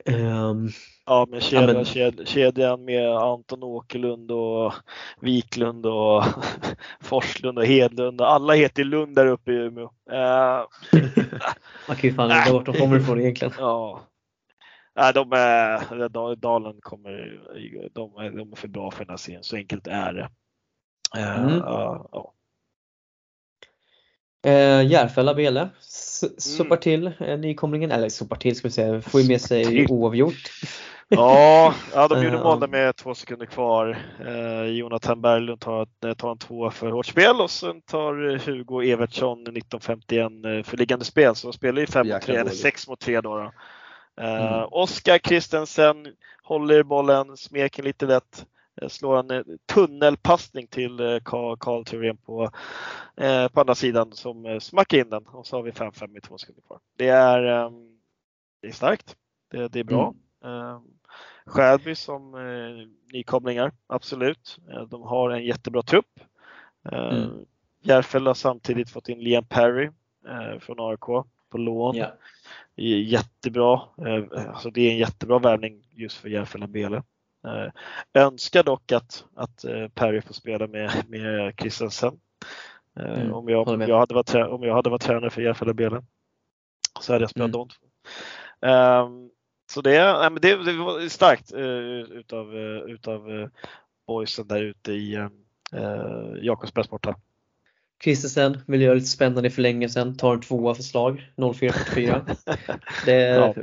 um, 0.05 0.69
ja, 1.05 1.27
men 1.29 1.41
kedjan, 1.41 1.69
ja, 1.69 1.73
men 1.73 1.85
ked, 1.85 2.27
kedjan 2.27 2.85
med 2.85 3.09
Anton 3.09 3.63
Åkerlund 3.63 4.31
och 4.31 4.73
Wiklund 5.19 5.85
och 5.85 6.23
Forslund 7.01 7.57
och 7.57 7.65
Hedlund. 7.65 8.21
Alla 8.21 8.53
heter 8.53 8.83
Lund 8.83 9.15
där 9.15 9.25
uppe 9.25 9.51
i 9.51 9.55
Umeå. 9.55 9.89
Uh, 10.11 10.67
Man 11.87 11.97
kan 11.97 12.09
ju 12.09 12.13
fan 12.13 12.31
undra 12.31 12.53
vart 12.53 12.65
de 12.65 12.75
kommer 12.75 12.99
ifrån 12.99 13.19
egentligen. 13.19 13.53
Ja. 13.57 14.01
Nej, 14.95 15.13
de 15.13 15.31
är, 15.31 16.35
Dalen 16.35 16.81
kommer, 16.81 17.41
de 17.93 18.11
de 18.37 18.51
är 18.51 18.55
för 18.55 18.67
bra 18.67 18.91
för 18.91 18.99
den 18.99 19.09
här 19.09 19.17
serien, 19.17 19.43
så 19.43 19.55
enkelt 19.55 19.87
är 19.87 20.13
det. 20.13 20.29
Uh, 21.17 21.39
mm. 21.39 21.55
uh, 21.55 21.61
ja. 22.11 22.33
Eh, 24.43 24.85
Järfälla 24.85 25.33
Bele 25.33 25.69
sopar 26.37 26.75
mm. 26.75 26.79
till 26.79 27.11
eh, 27.19 27.39
nykomlingen, 27.39 27.91
eller 27.91 28.09
sopar 28.09 28.35
till 28.35 28.55
ska 28.55 28.67
vi 28.67 28.71
säga, 28.71 29.01
får 29.01 29.21
ju 29.21 29.27
med 29.27 29.41
sig 29.41 29.85
oavgjort. 29.89 30.51
Ja, 31.15 31.73
ja 31.93 32.07
de 32.07 32.23
gjorde 32.23 32.37
mål 32.37 32.59
där 32.59 32.67
med 32.67 32.95
två 32.95 33.15
sekunder 33.15 33.45
kvar. 33.45 33.97
Eh, 34.25 34.63
Jonathan 34.63 35.21
Berglund 35.21 35.59
tar, 35.59 35.87
eh, 36.05 36.13
tar 36.13 36.31
en 36.31 36.37
två 36.37 36.69
för 36.69 36.91
hårt 36.91 37.05
spel 37.05 37.41
och 37.41 37.51
sen 37.51 37.81
tar 37.81 38.37
Hugo 38.45 38.81
Evertsson 38.81 39.41
1951 39.41 40.31
eh, 40.45 40.63
för 40.63 40.77
liggande 40.77 41.05
spel. 41.05 41.35
Så 41.35 41.47
de 41.47 41.53
spelar 41.53 41.81
ju 41.81 41.87
5 41.87 42.07
mot 42.07 42.21
3, 42.21 42.35
eller 42.35 42.51
6 42.51 42.87
mot 42.87 42.99
3 42.99 43.21
då. 43.21 43.35
då. 43.35 43.51
Eh, 44.23 44.53
mm. 44.53 44.67
Oskar 44.71 45.17
Kristensen 45.17 46.07
håller 46.43 46.83
bollen, 46.83 47.37
smeker 47.37 47.83
lite 47.83 48.05
lätt. 48.05 48.45
Eh, 48.81 48.87
slår 48.87 49.19
en 49.19 49.31
eh, 49.31 49.43
tunnelpassning 49.65 50.67
till 50.67 50.99
eh, 50.99 51.19
Karl 51.23 51.83
Thurén 51.83 52.17
på, 52.17 52.49
på 53.53 53.59
andra 53.61 53.75
sidan 53.75 54.11
som 54.11 54.59
smackar 54.61 54.97
in 54.97 55.09
den 55.09 55.27
och 55.27 55.47
så 55.47 55.55
har 55.55 55.63
vi 55.63 55.71
5-5 55.71 56.07
med 56.07 56.23
två 56.23 56.37
sekunder 56.37 56.61
kvar. 56.61 56.79
Det 56.97 57.07
är, 57.07 57.43
ehm, 57.43 57.97
det 58.61 58.67
är 58.67 58.71
starkt. 58.71 59.15
Det, 59.51 59.67
det 59.67 59.79
är 59.79 59.83
bra. 59.83 60.13
Mm. 60.43 60.81
Skärby 61.45 61.95
som 61.95 62.31
nykomlingar, 63.13 63.71
absolut. 63.87 64.59
De 64.89 65.01
har 65.01 65.29
en 65.29 65.45
jättebra 65.45 65.81
trupp. 65.81 66.19
Mm. 66.91 67.45
Järfälla 67.81 68.29
har 68.29 68.35
samtidigt 68.35 68.89
fått 68.89 69.09
in 69.09 69.19
Liam 69.19 69.45
Perry 69.45 69.89
från 70.59 70.79
AIK 70.79 71.25
på 71.49 71.57
lån. 71.57 71.95
Yeah. 71.95 72.13
Jättebra. 72.75 73.81
Alltså 74.47 74.69
det 74.69 74.81
är 74.81 74.91
en 74.91 74.97
jättebra 74.97 75.39
värvning 75.39 75.87
just 75.91 76.17
för 76.17 76.29
Järfälla 76.29 76.67
Bele. 76.67 77.03
Eh, 77.47 77.71
önskar 78.13 78.63
dock 78.63 78.91
att, 78.91 79.25
att 79.35 79.63
eh, 79.63 79.87
Perry 79.87 80.21
får 80.21 80.33
spela 80.33 80.67
med, 80.67 80.91
med 81.07 81.53
Christensen. 81.59 82.19
Eh, 82.99 83.21
mm, 83.21 83.33
om, 83.33 83.49
jag, 83.49 83.67
om, 83.67 83.81
jag 83.81 83.99
hade 83.99 84.13
varit, 84.13 84.35
om 84.35 84.63
jag 84.63 84.75
hade 84.75 84.89
varit 84.89 85.01
tränare 85.01 85.29
för 85.29 85.41
Järfälla 85.41 85.73
Belen 85.73 86.05
så 86.99 87.13
hade 87.13 87.23
jag 87.23 87.29
spelat 87.29 87.55
mm. 87.55 87.67
de 87.67 87.69
två. 87.69 87.85
Um, 88.67 89.29
så 89.71 89.81
det, 89.81 90.13
nej, 90.13 90.29
det, 90.41 90.63
det 90.63 90.73
var 90.73 91.09
starkt 91.09 91.53
uh, 91.53 92.01
utav, 92.01 92.55
uh, 92.55 92.81
utav 92.91 93.29
uh, 93.29 93.47
boysen 94.07 94.47
där 94.47 94.61
ute 94.61 94.91
i 94.91 95.17
uh, 95.17 96.37
Jakobsbergs 96.41 96.89
borta. 96.89 97.15
Christensen 98.03 98.61
vill 98.67 98.81
göra 98.81 98.93
lite 98.93 99.07
spännande 99.07 99.47
i 99.47 99.51
förlängelsen, 99.51 100.17
tar 100.17 100.33
en 100.33 100.41
tvåa 100.41 100.75
förslag 100.75 101.31
04.44. 101.37 102.35
Det, 103.05 103.13
ja. 103.13 103.53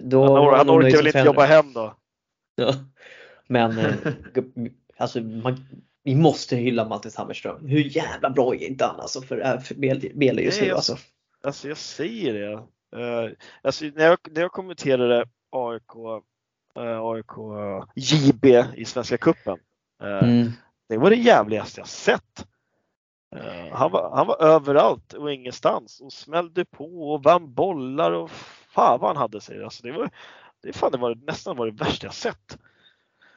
då, 0.00 0.36
han, 0.36 0.58
han 0.58 0.70
orkar 0.70 0.96
väl 0.96 1.06
inte 1.06 1.18
jobba 1.18 1.44
hem 1.44 1.72
då? 1.72 1.94
Men 3.48 3.78
eh, 3.78 3.94
alltså, 4.96 5.20
man, 5.20 5.66
vi 6.02 6.14
måste 6.14 6.56
hylla 6.56 6.88
Mattis 6.88 7.16
Hammerström. 7.16 7.66
Hur 7.66 7.96
jävla 7.96 8.30
bra 8.30 8.54
är 8.54 8.66
inte 8.66 8.84
han 8.84 9.00
alltså 9.00 9.22
för, 9.22 9.40
äh, 9.40 9.58
för 9.60 9.74
Bele 10.14 10.42
just 10.42 10.60
nu 10.60 10.70
alltså? 10.70 10.96
Alltså 11.42 11.68
jag 11.68 11.76
säger 11.76 12.34
det. 12.34 12.52
Uh, 12.96 13.32
alltså, 13.62 13.84
när, 13.84 14.04
jag, 14.04 14.18
när 14.30 14.40
jag 14.40 14.52
kommenterade 14.52 15.24
AIK, 15.50 15.96
uh, 16.78 17.00
AIK 17.00 17.32
JB 17.94 18.44
i 18.76 18.84
Svenska 18.84 19.18
Cupen. 19.18 19.58
Uh, 20.02 20.24
mm. 20.24 20.52
Det 20.88 20.96
var 20.96 21.10
det 21.10 21.16
jävligaste 21.16 21.80
jag 21.80 21.88
sett. 21.88 22.46
Uh, 23.36 23.72
han, 23.72 23.90
var, 23.90 24.16
han 24.16 24.26
var 24.26 24.42
överallt 24.42 25.12
och 25.12 25.32
ingenstans 25.32 26.00
och 26.00 26.12
smällde 26.12 26.64
på 26.64 27.12
och 27.12 27.22
vann 27.22 27.54
bollar 27.54 28.12
och 28.12 28.30
fan 28.30 29.00
vad 29.00 29.10
han 29.10 29.16
hade 29.16 29.40
sig. 29.40 29.64
Alltså 29.64 29.82
det 29.82 29.92
var, 29.92 30.10
det, 30.66 30.70
är 30.70 30.72
fan, 30.72 30.92
det 30.92 30.98
var 30.98 31.14
nästan 31.14 31.56
var 31.56 31.66
det 31.66 31.84
värsta 31.84 32.06
jag 32.06 32.14
sett. 32.14 32.58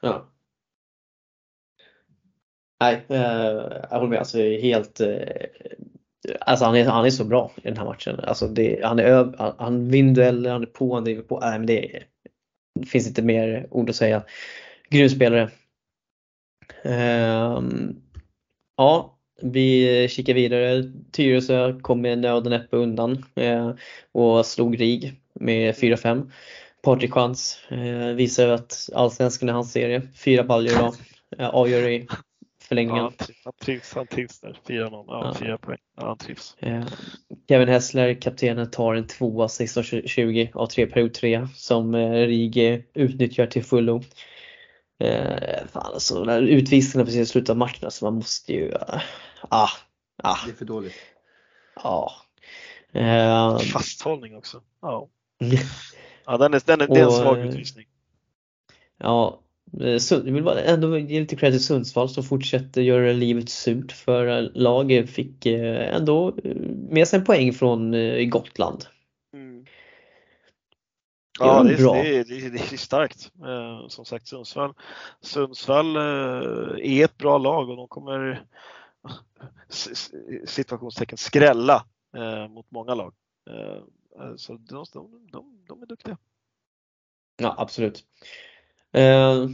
Ja. 0.02 0.30
Nej, 2.80 3.06
eh, 3.08 3.22
alltså, 3.22 3.88
jag 3.90 3.98
håller 3.98 4.10
med. 4.10 4.20
Alltså 4.20 4.38
helt 4.38 5.00
eh, 5.00 5.10
Alltså 6.40 6.66
han 6.66 6.76
är, 6.76 6.86
han 6.86 7.06
är 7.06 7.10
så 7.10 7.24
bra 7.24 7.52
i 7.56 7.62
den 7.62 7.78
här 7.78 7.86
matchen. 7.86 8.20
Alltså 8.20 8.48
det, 8.48 8.80
han, 8.84 9.00
är 9.00 9.34
han 9.58 9.90
vinner 9.90 10.14
dueller, 10.14 10.52
han 10.52 10.62
är 10.62 10.66
på, 10.66 10.94
han 10.94 11.04
driver 11.04 11.22
på. 11.22 11.40
Nej, 11.40 11.60
men 11.60 11.68
det, 11.68 12.04
det 12.80 12.86
finns 12.86 13.08
inte 13.08 13.22
mer 13.22 13.68
ord 13.72 13.90
att 13.90 13.96
säga. 13.96 14.24
Grym 14.90 15.10
spelare. 15.10 15.50
Um, 16.84 16.92
ehm, 16.94 17.96
ja, 18.78 19.20
vi 19.42 20.08
kikar 20.10 20.34
vidare. 20.34 20.84
Tyresö 21.12 21.80
kom 21.80 22.02
med 22.02 22.20
nöd 22.20 22.44
och 22.44 22.52
näppe 22.52 22.78
undan 22.78 23.26
eh, 23.36 23.74
och 24.12 24.46
slog 24.46 24.80
RIG 24.80 25.22
med 25.34 25.76
4-5. 25.76 26.32
Patrik 26.84 27.14
Chans 27.14 27.60
eh, 27.70 28.08
visar 28.16 28.48
att 28.48 28.90
allsvenskan 28.94 29.50
är 29.50 29.54
hans 29.54 29.72
serie. 29.72 30.02
Fyra 30.16 30.44
baljor 30.44 30.76
idag. 30.76 30.96
Eh, 31.38 31.50
avgör 31.50 31.90
i 31.90 32.08
förlängningen. 32.64 33.12
Ja, 33.20 33.26
han 33.44 33.54
trivs, 33.62 33.94
han 33.96 34.08
trivs 34.08 34.40
där. 34.40 34.60
4-0, 34.68 35.06
ja, 35.08 35.36
4 35.40 35.58
poäng. 35.58 35.78
Ja, 35.98 36.08
han 36.08 36.18
trivs. 36.18 36.56
Eh, 36.60 36.86
Kevin 37.48 37.68
Hessler, 37.68 38.22
kaptenen, 38.22 38.72
tar 38.72 38.96
en 38.96 39.08
tvåa 39.08 39.48
16-20 39.48 40.56
av 40.56 40.68
3 40.68 40.88
period 40.88 41.14
3 41.14 41.48
som 41.56 41.96
eh, 41.96 42.12
RIG 42.12 42.86
utnyttjar 42.94 43.46
till 43.46 43.64
fullo. 43.64 44.04
Eh, 45.00 45.68
fan 45.72 45.94
alltså, 45.94 46.24
när 46.24 46.42
utvisningarna 46.42 47.06
precis 47.06 47.22
i 47.22 47.32
slutet 47.32 47.50
av 47.50 47.58
matchen, 47.58 47.86
alltså 47.86 48.06
man 48.06 48.14
måste 48.14 48.54
ju... 48.54 48.66
Uh, 48.66 49.02
ah, 49.50 49.70
ah. 50.24 50.38
Det 50.46 50.52
är 50.52 50.56
för 50.56 50.66
dåligt. 50.66 50.96
Ja. 51.84 52.12
Eh, 52.92 53.58
Fasthållning 53.58 54.36
också. 54.36 54.62
Ja. 54.82 55.10
ja 56.32 56.38
den 56.38 56.54
är, 56.54 56.62
den 56.66 56.82
är, 56.82 56.88
det 56.88 57.00
är 57.00 57.04
en 57.04 57.12
svag 57.12 57.40
utvisning. 57.40 57.86
Ja, 58.98 59.40
Eh, 59.78 59.98
jag 60.10 60.22
vill 60.22 60.48
ändå 60.48 60.98
ge 60.98 61.20
lite 61.20 61.36
cred 61.36 61.52
till 61.52 61.64
Sundsvall 61.64 62.10
som 62.10 62.24
fortsätter 62.24 62.82
göra 62.82 63.12
livet 63.12 63.50
surt 63.50 63.92
för 63.92 64.42
laget 64.54 65.10
fick 65.10 65.46
eh, 65.46 65.96
ändå 65.96 66.34
eh, 66.44 66.56
med 66.90 67.08
sig 67.08 67.20
en 67.20 67.26
poäng 67.26 67.54
från 67.54 67.96
Gotland. 68.30 68.86
Mm. 69.34 69.66
Ja, 71.40 71.64
det 71.64 71.74
är, 71.74 71.78
bra. 71.78 71.94
Det, 71.94 72.18
är, 72.18 72.24
det, 72.24 72.46
är, 72.46 72.50
det 72.50 72.74
är 72.74 72.78
starkt. 72.78 73.32
Som 73.88 74.06
sagt 74.06 74.28
Sundsvall, 74.28 74.74
Sundsvall 75.22 75.96
är 75.96 77.06
ett 77.06 77.18
bra 77.18 77.38
lag 77.38 77.70
och 77.70 77.78
de 77.78 77.88
kommer 77.88 78.44
situationstecken 80.46 81.18
skrälla 81.18 81.86
mot 82.50 82.72
många 82.72 82.96
lag. 82.96 83.14
Så 84.36 84.54
de, 84.54 84.86
de, 84.94 85.28
de, 85.32 85.59
de 85.70 85.82
är 85.82 85.86
duktiga. 85.86 86.18
Ja, 87.42 87.56
absolut. 87.58 88.04
Eh, 88.94 89.46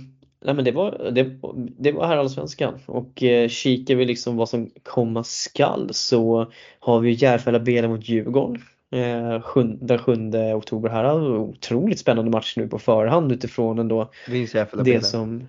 nej 0.42 0.56
men 0.56 0.66
det 0.66 0.72
var, 0.72 1.12
det, 1.12 1.40
det 1.80 1.92
var 1.92 2.08
här 2.08 2.18
allsvenskan 2.18 2.80
och 2.86 3.24
eh, 3.24 3.50
kikar 3.50 3.96
vi 3.96 4.06
liksom 4.06 4.38
vad 4.38 4.50
som 4.50 4.70
komma 4.84 5.24
skall 5.24 5.94
så 5.94 6.52
har 6.80 7.00
vi 7.00 7.12
Järfälla 7.12 7.60
BL 7.60 7.88
mot 7.88 8.10
Djurgården 8.10 8.62
eh, 8.92 9.42
sjun, 9.42 9.78
den 9.82 10.00
7 10.00 10.14
oktober 10.54 10.90
här. 10.90 11.38
Otroligt 11.38 12.00
spännande 12.00 12.32
match 12.32 12.54
nu 12.58 12.68
på 12.68 12.80
förhand 12.80 13.32
utifrån 13.32 13.80
ändå 13.80 14.12
Vinst 14.28 14.54
Järfälla 14.54 14.84
det 14.84 15.06
som... 15.06 15.48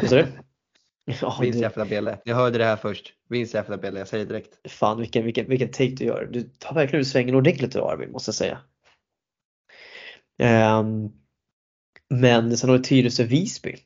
Vad 0.00 0.10
sa 0.10 0.16
du? 0.16 0.26
Ja, 1.20 1.38
Vinst 1.40 1.60
Järfälla 1.60 1.86
Bele. 1.86 2.18
Jag 2.24 2.36
hörde 2.36 2.58
det 2.58 2.64
här 2.64 2.76
först. 2.76 3.12
Vinst 3.28 3.54
Järfälla 3.54 3.76
Bele, 3.76 3.98
jag 3.98 4.08
säger 4.08 4.26
direkt. 4.26 4.70
Fan 4.70 4.98
vilken, 4.98 5.24
vilken, 5.24 5.48
vilken 5.48 5.68
take 5.70 5.90
du 5.90 6.04
gör. 6.04 6.28
Du 6.32 6.42
tar 6.42 6.74
verkligen 6.74 7.00
ut 7.00 7.08
svängen 7.08 7.34
ordentligt 7.34 7.74
idag 7.74 7.92
Arvid, 7.92 8.10
måste 8.10 8.28
jag 8.28 8.34
säga. 8.34 8.58
Um, 10.38 11.12
men 12.10 12.56
sen 12.56 12.70
har 12.70 12.76
vi 12.76 12.84
Tyresö-Visby. 12.84 13.76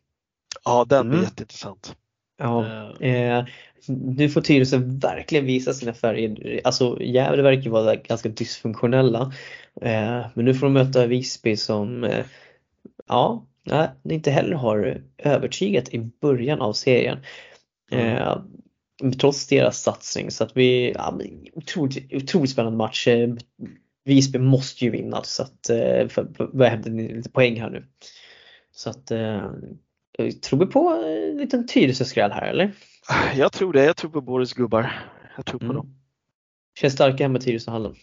Ja, 0.65 0.85
den 0.89 1.09
blir 1.09 1.19
mm. 1.19 1.25
jätteintressant. 1.25 1.97
Ja, 2.39 2.67
eh, 3.01 3.45
nu 3.89 4.29
får 4.29 4.41
Tyresö 4.41 4.79
verkligen 4.85 5.47
visa 5.47 5.73
sina 5.73 5.95
färger. 5.95 6.61
Alltså 6.65 7.03
Gävle 7.03 7.43
verkar 7.43 7.71
vara 7.71 7.97
ganska 7.97 8.29
dysfunktionella. 8.29 9.33
Eh, 9.81 10.27
men 10.35 10.45
nu 10.45 10.55
får 10.55 10.67
de 10.67 10.73
möta 10.73 11.07
Visby 11.07 11.57
som 11.57 12.05
eh, 12.05 12.25
ja, 13.09 13.47
inte 14.05 14.31
heller 14.31 14.57
har 14.57 15.03
övertygat 15.19 15.89
i 15.89 16.11
början 16.21 16.61
av 16.61 16.73
serien. 16.73 17.19
Mm. 17.91 18.07
Eh, 18.07 18.39
trots 19.19 19.47
deras 19.47 19.83
satsning 19.83 20.31
så 20.31 20.45
att 20.45 20.57
vi, 20.57 20.93
ja, 20.93 21.19
otroligt, 21.55 22.13
otroligt 22.13 22.51
spännande 22.51 22.79
match. 22.79 23.09
Eh, 24.05 24.15
Visby 24.15 24.39
måste 24.39 24.85
ju 24.85 24.91
vinna 24.91 25.23
så 25.23 25.43
att 25.43 25.71
eh, 25.71 26.09
för, 26.09 26.53
börja 26.57 26.71
hämta 26.71 26.89
lite 26.89 27.31
poäng 27.31 27.61
här 27.61 27.71
nu. 27.71 27.87
Så 28.71 28.91
att 28.91 29.11
eh, 29.11 29.51
tror 30.43 30.59
vi 30.59 30.67
på 30.67 30.89
en 30.89 31.37
liten 31.37 31.67
Tyresö-skräll 31.67 32.33
här 32.33 32.47
eller? 32.47 32.73
Jag 33.37 33.53
tror 33.53 33.73
det. 33.73 33.85
Jag 33.85 33.97
tror 33.97 34.11
på 34.11 34.21
Boris 34.21 34.53
gubbar. 34.53 35.09
Jag 35.37 35.47
tror 35.47 35.59
på 35.59 35.65
mm. 35.65 35.77
dem. 35.77 35.97
Känns 36.79 36.93
starka 36.93 37.25
hemma 37.25 37.39
i 37.39 37.41
Tyresöhallen. 37.41 37.95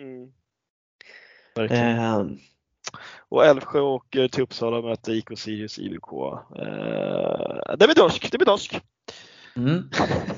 Mm. 0.00 0.32
Eh, 1.70 2.26
och 3.28 3.44
Älvsjö 3.46 3.80
åker 3.80 4.28
till 4.28 4.42
Uppsala 4.42 4.76
och 4.76 4.84
möter 4.84 5.12
IK 5.12 5.38
Sirius 5.38 5.78
IBK. 5.78 6.12
Eh, 6.58 7.76
det 7.78 7.86
blir 7.86 7.94
dorsk, 7.94 8.32
det 8.32 8.38
blir 8.38 8.46
dorsk. 8.46 8.80
Mm. 9.56 9.82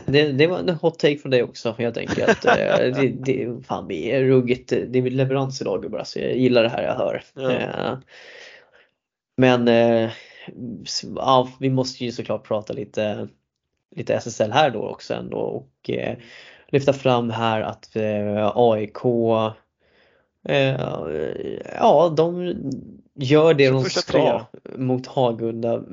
Det, 0.07 0.33
det, 0.33 0.47
var 0.47 0.59
en 0.59 0.69
hot 0.69 0.99
take 0.99 1.19
från 1.19 1.31
dig 1.31 1.43
också 1.43 1.75
helt 1.79 1.97
enkelt. 1.97 2.45
Eh, 2.49 2.95
det, 2.95 3.09
det, 3.09 3.67
fan, 3.67 3.89
vi 3.89 4.11
är 4.11 4.25
ruggigt, 4.25 4.69
det 4.69 4.99
är 4.99 5.11
leverans 5.11 5.61
idag 5.61 5.83
gubbar 5.83 6.05
så 6.05 6.19
jag 6.19 6.37
gillar 6.37 6.63
det 6.63 6.69
här 6.69 6.83
jag 6.83 6.95
hör. 6.95 7.23
Ja. 7.35 7.51
Eh, 7.51 7.99
men 9.37 9.69
eh, 9.69 10.11
ja, 11.17 11.49
vi 11.61 11.71
måste 11.71 12.05
ju 12.05 12.13
såklart 12.13 12.47
prata 12.47 12.73
lite, 12.73 13.29
lite 13.97 14.15
SSL 14.15 14.53
här 14.53 14.71
då 14.71 14.89
också 14.89 15.15
ändå 15.15 15.39
och 15.39 15.91
lyfta 16.69 16.93
fram 16.93 17.31
här 17.31 17.61
att 17.61 17.97
AIK 18.55 18.99
ja, 21.79 22.15
de 22.17 22.55
gör 23.19 23.55
det 23.55 23.71
de 23.71 23.85
ska 23.85 24.47
mot 24.77 25.07
Hagunda, 25.07 25.85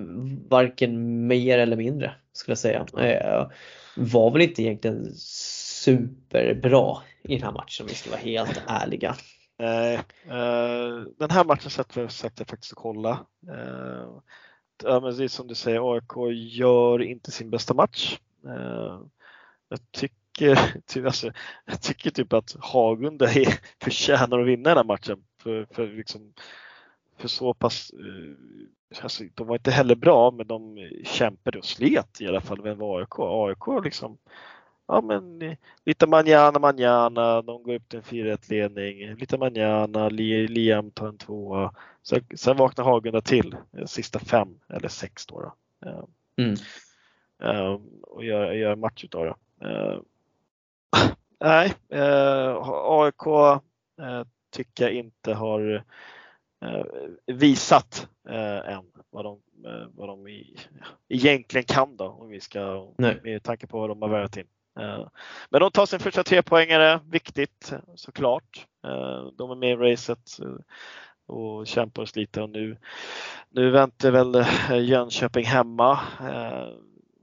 varken 0.50 1.28
mer 1.28 1.58
eller 1.58 1.78
mindre 1.78 2.16
skulle 2.34 2.52
jag 2.52 2.58
säga. 2.58 2.86
Eh, 2.98 3.48
var 3.96 4.32
väl 4.32 4.42
inte 4.42 4.64
egentligen 4.64 5.14
superbra 5.16 6.98
i 7.24 7.36
den 7.36 7.44
här 7.44 7.52
matchen 7.52 7.84
om 7.84 7.88
vi 7.88 7.96
ska 7.96 8.10
vara 8.10 8.20
helt 8.20 8.62
ärliga. 8.68 9.16
Nej, 9.60 9.96
eh, 10.26 11.04
den 11.20 11.32
här 11.32 11.46
matchen 11.46 11.70
satt 11.70 11.98
satt 12.10 12.40
jag 12.40 12.48
faktiskt 12.48 12.72
och 12.72 12.78
kolla. 12.78 13.26
Eh, 13.50 14.08
ja, 14.84 15.00
men 15.00 15.18
det 15.18 15.24
är 15.24 15.28
som 15.28 15.48
du 15.48 15.56
säger, 15.56 15.94
AIK 15.94 16.36
gör 16.36 17.02
inte 17.02 17.32
sin 17.32 17.50
bästa 17.50 17.74
match. 17.74 18.20
Jag 19.70 19.80
tycker, 19.92 20.60
typ, 20.86 21.06
alltså, 21.06 21.32
jag 21.66 21.82
tycker 21.82 22.12
typ 22.12 22.34
att 22.34 22.56
Hagunda 22.60 23.26
är, 23.26 23.60
förtjänar 23.84 24.40
att 24.40 24.48
vinna 24.48 24.70
den 24.70 24.78
här 24.78 24.84
matchen. 24.84 25.24
För, 25.44 25.68
för, 25.72 25.88
liksom, 25.88 26.34
för 27.18 27.28
så 27.28 27.54
pass, 27.54 27.92
eh, 27.94 29.04
alltså, 29.04 29.24
de 29.36 29.48
var 29.48 29.56
inte 29.56 29.72
heller 29.72 29.96
bra 29.96 30.32
men 30.32 30.48
de 30.48 30.90
kämpade 31.04 31.58
och 31.58 31.66
slet 31.66 32.22
i 32.22 32.28
alla 32.28 32.42
fall 32.42 32.62
med 32.62 32.82
AIK. 32.82 33.20
AIK 33.20 33.84
liksom 33.84 34.18
ja 34.88 35.02
men 35.02 35.42
eh, 35.42 35.58
lite 35.86 36.08
manjana 36.08 36.60
manjana, 36.60 37.42
de 37.42 37.64
går 37.64 37.76
upp 37.76 37.90
till 37.90 38.00
en 38.00 38.04
4-1 38.04 38.50
ledning. 38.50 39.16
Lite 39.16 39.38
manjana, 39.38 40.10
Liam 40.10 40.92
tar 40.92 41.08
en 41.08 41.18
tvåa. 41.18 41.74
Sen, 42.04 42.26
sen 42.36 42.58
vaknar 42.58 42.86
Hagunda 42.86 43.22
till 43.22 43.56
eh, 43.78 43.86
sista 43.86 44.20
fem 44.20 44.60
eller 44.70 44.88
sex 44.88 45.26
då. 45.26 45.54
då. 45.82 46.08
Mm. 46.38 46.56
Um, 47.38 48.00
och 48.02 48.26
gör, 48.26 48.52
gör 48.52 48.76
match 48.76 49.04
utav 49.04 49.26
det. 49.26 49.36
Uh, 49.68 50.02
nej, 51.40 51.74
uh, 51.94 52.70
AIK 52.70 53.62
tycker 54.52 54.84
jag 54.84 54.94
inte 54.94 55.34
har 55.34 55.84
visat 57.26 58.08
än 58.66 58.84
vad 59.10 59.26
de, 59.26 59.42
vad 59.94 60.10
de 60.10 60.28
i, 60.28 60.58
egentligen 61.10 61.66
kan 61.66 61.98
då 61.98 62.06
om 62.06 62.30
vi 62.30 62.40
ska, 62.40 62.92
Nej. 62.98 63.20
med 63.24 63.44
tanke 63.44 63.68
på 63.68 63.80
vad 63.80 63.90
de 63.90 64.02
har 64.02 64.10
värvat 64.10 64.38
in. 64.38 64.48
Eh, 64.80 65.08
men 65.50 65.62
de 65.62 65.72
tar 65.72 65.86
sin 65.86 66.00
första 66.00 66.24
trepoängare, 66.24 67.00
viktigt 67.10 67.74
såklart. 67.96 68.68
Eh, 68.88 69.28
de 69.38 69.52
är 69.52 69.56
med 69.56 69.72
i 69.72 69.76
racet 69.76 70.40
eh, 70.42 70.56
och 71.26 71.68
kämpar 71.68 72.02
och 72.02 72.10
sliter 72.10 72.42
och 72.42 72.50
nu, 72.50 72.78
nu 73.50 73.72
väntar 73.72 74.12
väl 74.12 74.46
Jönköping 74.88 75.46
hemma. 75.46 76.00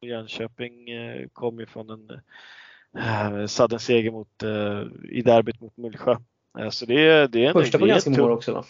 Jönköping 0.02 0.88
kom 1.32 1.60
ju 1.60 1.66
från 1.66 1.90
en 1.90 3.48
sudden 3.48 3.78
seger 3.78 4.10
mot, 4.10 4.42
i 5.10 5.22
derbyt 5.22 5.60
mot 5.60 5.76
Mullsjö. 5.76 6.16
Så 6.70 6.86
det, 6.86 7.26
det 7.26 7.46
är 7.46 7.52
Första 7.52 7.78
på 7.78 7.86
ganska 7.86 8.10
många 8.10 8.22
år 8.22 8.30
också 8.30 8.52
va? 8.52 8.64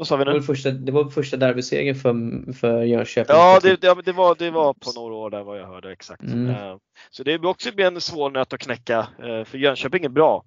Vad 0.00 0.06
sa 0.06 0.16
vi 0.16 0.24
nu? 0.24 0.30
Det 0.30 0.38
var 0.38 0.46
första, 0.46 0.70
det 0.70 0.92
var 0.92 1.10
första 1.10 1.36
derbysegern 1.36 1.94
för, 1.94 2.52
för 2.52 2.82
Jönköping. 2.82 3.36
Ja, 3.36 3.60
det, 3.62 3.80
det, 3.80 4.02
det, 4.04 4.12
var, 4.12 4.34
det 4.34 4.50
var 4.50 4.74
på 4.74 4.92
några 4.94 5.14
år 5.14 5.30
där 5.30 5.42
vad 5.42 5.58
jag 5.58 5.66
hörde 5.66 5.92
exakt. 5.92 6.22
Mm. 6.22 6.46
Uh, 6.46 6.76
så 7.10 7.22
det 7.22 7.38
blir 7.38 7.50
också 7.50 7.70
en 7.76 8.00
svår 8.00 8.30
nöt 8.30 8.52
att 8.52 8.60
knäcka 8.60 9.00
uh, 9.00 9.44
för 9.44 9.58
Jönköping 9.58 10.04
är 10.04 10.08
bra. 10.08 10.44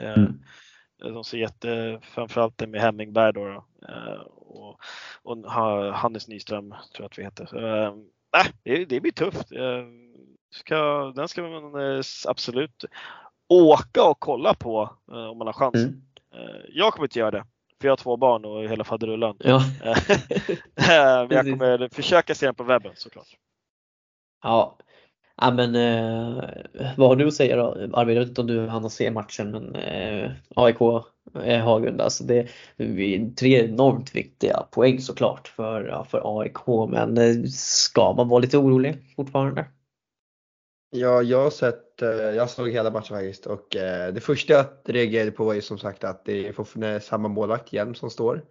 Uh, 0.00 0.18
mm. 0.18 0.40
De 0.98 1.24
ser 1.24 1.38
jätte, 1.38 2.00
framförallt 2.02 2.58
det 2.58 2.66
med 2.66 2.80
Hemmingberg 2.80 3.32
då, 3.32 3.44
då 3.44 3.64
och, 4.36 4.80
och, 5.22 5.50
Hannes 5.94 6.28
Nyström 6.28 6.70
tror 6.70 6.80
jag 6.98 7.06
att 7.06 7.18
vi 7.18 7.22
heter. 7.22 7.48
nej, 8.32 8.52
det, 8.62 8.84
det 8.84 9.00
blir 9.00 9.12
tufft. 9.12 9.52
Eh, 9.52 9.84
ska, 10.50 11.12
den 11.16 11.28
ska 11.28 11.42
man 11.42 11.96
eh, 11.96 12.02
absolut 12.28 12.84
åka 13.48 14.04
och 14.04 14.20
kolla 14.20 14.54
på 14.54 14.90
eh, 15.12 15.26
om 15.26 15.38
man 15.38 15.46
har 15.46 15.54
chans. 15.54 15.74
Mm. 15.74 16.02
Eh, 16.34 16.60
Jag 16.68 16.92
kommer 16.92 17.06
inte 17.06 17.18
göra 17.18 17.30
det, 17.30 17.44
för 17.84 17.88
jag 17.88 17.92
har 17.92 17.96
två 17.96 18.16
barn 18.16 18.44
och 18.44 18.62
hela 18.62 18.84
faderullan. 18.84 19.36
Ja. 19.38 19.62
Eh, 19.84 19.96
Men 21.28 21.30
jag 21.30 21.44
kommer 21.44 21.94
försöka 21.94 22.34
se 22.34 22.46
den 22.46 22.54
på 22.54 22.64
webben 22.64 22.92
såklart. 22.94 23.26
Ja. 24.42 24.78
Ja 25.36 25.50
men 25.50 25.74
eh, 25.74 26.44
vad 26.96 27.08
har 27.08 27.16
du 27.16 27.28
att 27.28 27.34
säga 27.34 27.56
då? 27.56 27.88
Arvid, 27.92 28.16
jag 28.16 28.20
vet 28.20 28.28
inte 28.28 28.40
om 28.40 28.46
du 28.46 28.66
hann 28.66 28.90
se 28.90 29.10
matchen 29.10 29.50
men 29.50 29.74
eh, 29.74 30.30
AIK 30.56 30.76
eh, 31.44 31.60
Hagunda, 31.60 32.04
alltså 32.04 32.24
det 32.24 32.48
är 32.76 33.34
tre 33.34 33.64
enormt 33.64 34.14
viktiga 34.14 34.66
poäng 34.70 35.00
såklart 35.00 35.48
för, 35.48 35.84
ja, 35.84 36.04
för 36.04 36.40
AIK 36.40 36.90
men 36.90 37.18
eh, 37.18 37.44
ska 37.50 38.12
man 38.12 38.28
vara 38.28 38.40
lite 38.40 38.58
orolig 38.58 38.96
fortfarande? 39.16 39.64
Ja, 40.96 41.22
jag 41.22 41.42
har 41.42 41.50
sett, 41.50 42.02
eh, 42.02 42.08
jag 42.10 42.50
såg 42.50 42.68
hela 42.68 42.90
matchen 42.90 43.16
faktiskt 43.16 43.46
och 43.46 43.76
eh, 43.76 44.12
det 44.12 44.20
första 44.20 44.52
jag 44.52 44.66
reagerade 44.84 45.30
på 45.30 45.44
var 45.44 45.54
ju 45.54 45.60
som 45.60 45.78
sagt 45.78 46.04
att 46.04 46.24
det 46.24 46.48
är 46.48 46.52
fortfarande 46.52 47.00
samma 47.00 47.28
målvakt 47.28 47.72
Hjelm 47.72 47.94
som 47.94 48.10
står. 48.10 48.44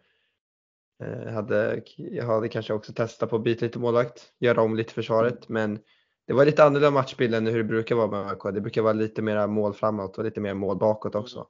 Eh, 1.03 1.33
hade, 1.33 1.81
jag 1.97 2.25
hade 2.25 2.47
kanske 2.47 2.73
också 2.73 2.93
testat 2.93 3.29
på 3.29 3.35
att 3.35 3.43
byta 3.43 3.65
lite 3.65 3.79
målvakt, 3.79 4.33
göra 4.39 4.61
om 4.61 4.75
lite 4.75 4.93
försvaret 4.93 5.49
men 5.49 5.79
det 6.27 6.33
var 6.33 6.45
lite 6.45 6.63
annorlunda 6.63 6.91
matchbild 6.91 7.35
än 7.35 7.47
hur 7.47 7.57
det 7.57 7.63
brukar 7.63 7.95
vara 7.95 8.07
med 8.07 8.29
AIK. 8.29 8.53
Det 8.53 8.61
brukar 8.61 8.81
vara 8.81 8.93
lite 8.93 9.21
mera 9.21 9.47
mål 9.47 9.73
framåt 9.73 10.17
och 10.17 10.23
lite 10.23 10.39
mer 10.39 10.53
mål 10.53 10.77
bakåt 10.77 11.15
också. 11.15 11.47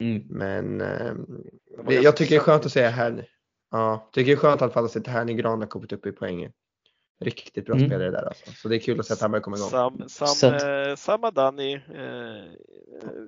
Mm. 0.00 0.22
Men 0.28 0.80
eh, 0.80 1.14
ganska 1.76 2.02
jag 2.02 2.16
tycker 2.16 2.30
det 2.30 2.40
är 2.40 2.44
skönt 2.44 2.66
att 2.66 2.72
säga 2.72 2.90
här. 2.90 3.28
Ja, 3.70 4.10
tycker 4.12 4.26
det 4.26 4.32
är 4.32 4.36
skönt 4.36 4.60
i 4.60 4.64
alla 4.64 4.72
fall 4.72 4.84
att 4.84 4.90
se 4.90 4.98
att 4.98 5.06
Herny 5.06 5.34
Gran 5.34 5.60
har 5.60 5.68
kommit 5.68 5.92
upp 5.92 6.06
i 6.06 6.12
poängen. 6.12 6.52
Riktigt 7.24 7.66
bra 7.66 7.74
Mm. 7.76 7.88
spelare 7.88 8.10
där 8.10 8.22
alltså. 8.28 8.52
Så 8.52 8.68
det 8.68 8.76
är 8.76 8.80
kul 8.80 9.00
att 9.00 9.06
se 9.06 9.12
att 9.12 9.20
han 9.20 9.30
börjar 9.30 9.42
komma 9.42 9.56
igång. 9.56 9.68
Sam, 9.68 10.08
sam, 10.08 10.54
eh, 10.54 10.96
samma 10.96 11.30
Danny, 11.30 11.74
eh, 11.74 12.44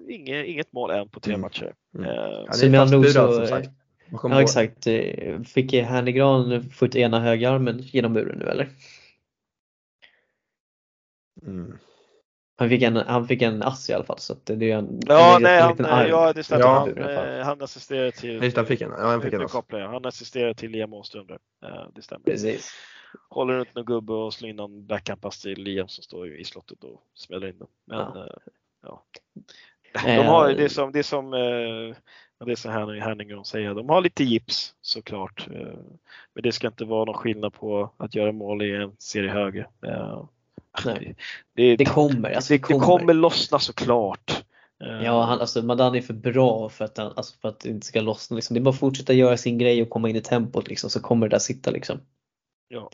inget, 0.09 0.47
inget 0.47 0.72
mål 0.72 0.90
än 0.90 1.09
på 1.09 1.20
tre 1.20 1.32
Mm. 1.32 1.40
matcher. 1.40 1.74
Mm. 1.99 2.11
Eh, 2.11 2.45
Han 2.47 2.55
Så 2.55 2.66
är 2.66 2.72
fastburad 2.72 3.34
som 3.34 3.47
sagt. 3.47 3.68
Ja 4.22 4.42
exakt, 4.42 4.86
Eh, 4.86 5.40
fick 5.42 5.72
Hernegran 5.72 6.62
få 6.70 6.84
ut 6.86 6.97
ena 6.97 7.20
högerarmen 7.20 7.78
genom 7.78 8.12
muren 8.12 8.38
nu 8.38 8.45
eller? 8.45 8.68
Mm. 11.47 11.78
Han 12.57 12.68
fick 12.68 12.82
en, 12.82 12.97
han 12.97 13.28
fick 13.28 13.42
en 13.42 13.62
ass 13.62 13.90
i 13.90 13.92
alla 13.92 14.05
fall 14.05 14.18
så 14.18 14.32
att 14.32 14.47
det 14.47 14.70
är 14.70 14.76
en, 14.78 15.01
Ja, 15.07 15.36
en, 15.36 15.42
nej, 15.42 15.57
en 15.57 15.62
han, 15.62 15.70
liten 15.70 15.86
arm 15.86 16.09
ja, 16.09 16.32
det 16.32 16.42
stämmer. 16.45 16.62
Ja. 16.64 16.78
Han, 16.78 17.38
eh, 17.38 17.45
han 17.45 17.62
assisterar 17.62 18.11
till 18.11 18.42
Just 18.42 18.57
han 18.57 18.66
fick 18.66 18.80
en. 18.80 18.90
Ja, 18.90 19.07
han 19.07 19.22
fick 19.22 19.32
en 19.32 19.49
jag. 19.68 19.88
Han 19.88 20.05
assisterar 20.07 20.55
till 20.55 20.70
Liam 20.70 20.92
Åström 20.92 21.26
där. 21.26 21.38
Eh, 21.64 21.88
Det 21.95 22.03
stämmer. 22.03 22.24
Precis. 22.24 22.70
Håller 23.31 23.55
runt 23.55 23.75
någon 23.75 23.85
gubbe 23.85 24.12
och 24.12 24.35
slår 24.35 24.51
in 24.51 24.57
någon 24.57 24.87
backhandpass 24.87 25.41
till 25.41 25.62
Liam 25.62 25.89
som 25.89 26.03
står 26.05 26.29
i 26.29 26.45
slottet 26.45 26.85
och 26.85 27.03
smäller 27.15 27.47
in 27.49 27.59
den. 27.59 27.69
Men 27.85 27.99
Ja. 27.99 28.27
ja. 28.83 29.03
ja. 29.95 30.01
Eh, 30.07 30.17
De 30.17 30.27
har, 30.27 30.53
det 30.53 30.65
är 30.65 30.69
som, 30.69 30.93
det 30.93 30.99
är 30.99 31.03
som, 31.03 31.35
eh, 31.35 31.97
det 32.47 32.53
är 32.53 32.57
som 32.57 32.71
Herningron 32.71 33.45
säger, 33.45 33.75
de 33.75 33.89
har 33.89 34.01
lite 34.01 34.25
gips 34.25 34.75
såklart. 34.83 35.47
eh, 35.51 35.79
Men 36.35 36.43
det 36.43 36.53
ska 36.53 36.67
inte 36.67 36.85
vara 36.85 37.05
någon 37.05 37.15
skillnad 37.15 37.53
på 37.55 37.91
att 37.97 38.15
göra 38.15 38.33
mål 38.33 38.62
i 38.62 38.75
en 38.75 38.93
serie 38.99 39.31
högre. 39.31 39.67
Eh, 39.87 40.25
Nej. 40.85 41.17
Det, 41.55 41.77
Det 41.77 41.85
kommer, 41.85 42.31
alltså 42.33 42.53
det, 42.55 42.59
det 42.59 42.62
kommer. 42.62 42.85
kommer 42.87 43.15
lossna 43.15 43.59
såklart. 43.59 44.45
Eh, 44.85 45.05
Ja, 45.05 45.23
han, 45.23 45.41
alltså 45.41 45.62
Madani 45.62 45.99
är 45.99 46.03
för 46.03 46.15
bra 46.15 46.69
för 46.69 46.85
att, 46.85 46.99
han, 46.99 47.12
alltså 47.17 47.39
för 47.41 47.49
att 47.49 47.61
det 47.61 47.69
inte 47.69 47.87
ska 47.87 48.01
lossna. 48.01 48.35
Liksom. 48.35 48.55
Det 48.55 48.61
är 48.61 48.62
bara 48.62 48.71
att 48.71 48.79
fortsätta 48.79 49.12
göra 49.12 49.37
sin 49.37 49.59
grej 49.59 49.83
och 49.83 49.91
komma 49.91 50.09
in 50.11 50.17
i 50.17 50.21
tempot 50.21 50.69
liksom, 50.69 50.91
så 50.91 51.01
kommer 51.01 51.29
det 51.29 51.35
där 51.35 51.39
sitta 51.39 51.71
liksom. 51.71 52.01
Ja. 52.69 52.91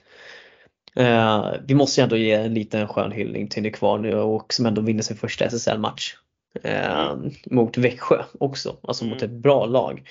Eh, 0.97 1.53
vi 1.69 1.75
måste 1.75 2.01
ju 2.01 2.03
ändå 2.03 2.17
ge 2.17 2.33
en 2.33 2.55
liten 2.55 2.89
skön 2.89 3.13
hyllning 3.13 3.49
till 3.49 3.63
Nykvarn 3.63 4.15
och 4.15 4.55
som 4.55 4.67
ändå 4.67 4.83
vinner 4.83 5.03
sin 5.03 5.17
första 5.17 5.45
SSL-match. 5.45 6.17
Eh, 6.63 7.17
mot 7.47 7.79
Växjö 7.79 8.25
också, 8.41 8.77
alltså 8.83 9.05
mot 9.05 9.17
ett 9.17 9.23
Mm. 9.23 9.41
bra 9.41 9.67
lag. 9.67 10.09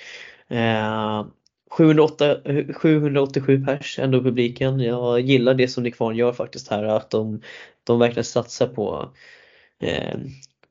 Eh, 0.48 1.24
708, 1.70 2.36
787 2.74 3.64
pers 3.66 3.98
ändå 3.98 4.22
publiken. 4.22 4.80
Jag 4.80 5.20
gillar 5.20 5.54
det 5.54 5.68
som 5.68 5.82
Nykvarn 5.82 6.16
gör 6.16 6.32
faktiskt 6.32 6.68
här, 6.68 6.84
att 6.84 7.10
de, 7.10 7.42
de 7.84 7.98
verkligen 7.98 8.24
satsar 8.24 8.66
på, 8.66 9.10
eh, 9.82 10.18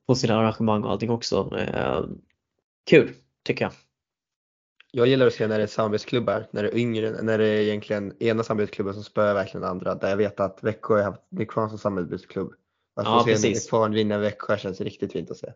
på 0.08 0.16
sina 0.16 0.36
arrangemang 0.40 0.84
och 0.84 0.92
allting 0.92 1.10
också. 1.10 1.58
Eh, 1.58 2.02
kul, 2.90 3.10
tycker 3.46 3.66
jag. 3.66 3.72
Jag 4.92 5.08
gillar 5.08 5.28
att 5.28 5.34
se 5.34 5.48
när 5.48 5.58
det 5.58 5.64
är 5.64 5.68
samarbetsklubbar, 5.68 6.48
när 6.52 6.64
det 6.64 6.70
är 6.70 6.78
yngre, 6.78 7.22
när 7.22 7.38
det 7.38 7.46
är 7.46 7.62
egentligen 7.62 8.24
ena 8.24 8.44
samarbetsklubben 8.44 8.94
som 8.94 9.04
spöar 9.04 9.34
verkligen 9.34 9.64
andra. 9.64 9.96
Där 9.96 10.10
jag 10.10 10.18
vet 10.18 10.40
att 10.40 10.64
Växjö 10.64 10.96
har 10.96 11.04
haft 11.04 11.22
Nykvarn 11.30 11.70
som 11.70 11.78
samarbetsklubb. 11.78 12.54
Att 12.96 13.06
få 13.06 13.12
Ja, 13.12 13.24
se 13.26 13.32
precis. 13.32 13.66
Nykvarn 13.66 13.94
vinna 13.94 14.18
Växjö 14.18 14.58
känns 14.58 14.82
riktigt 14.82 15.12
fint 15.12 15.32
att 15.32 15.38
se. 15.38 15.54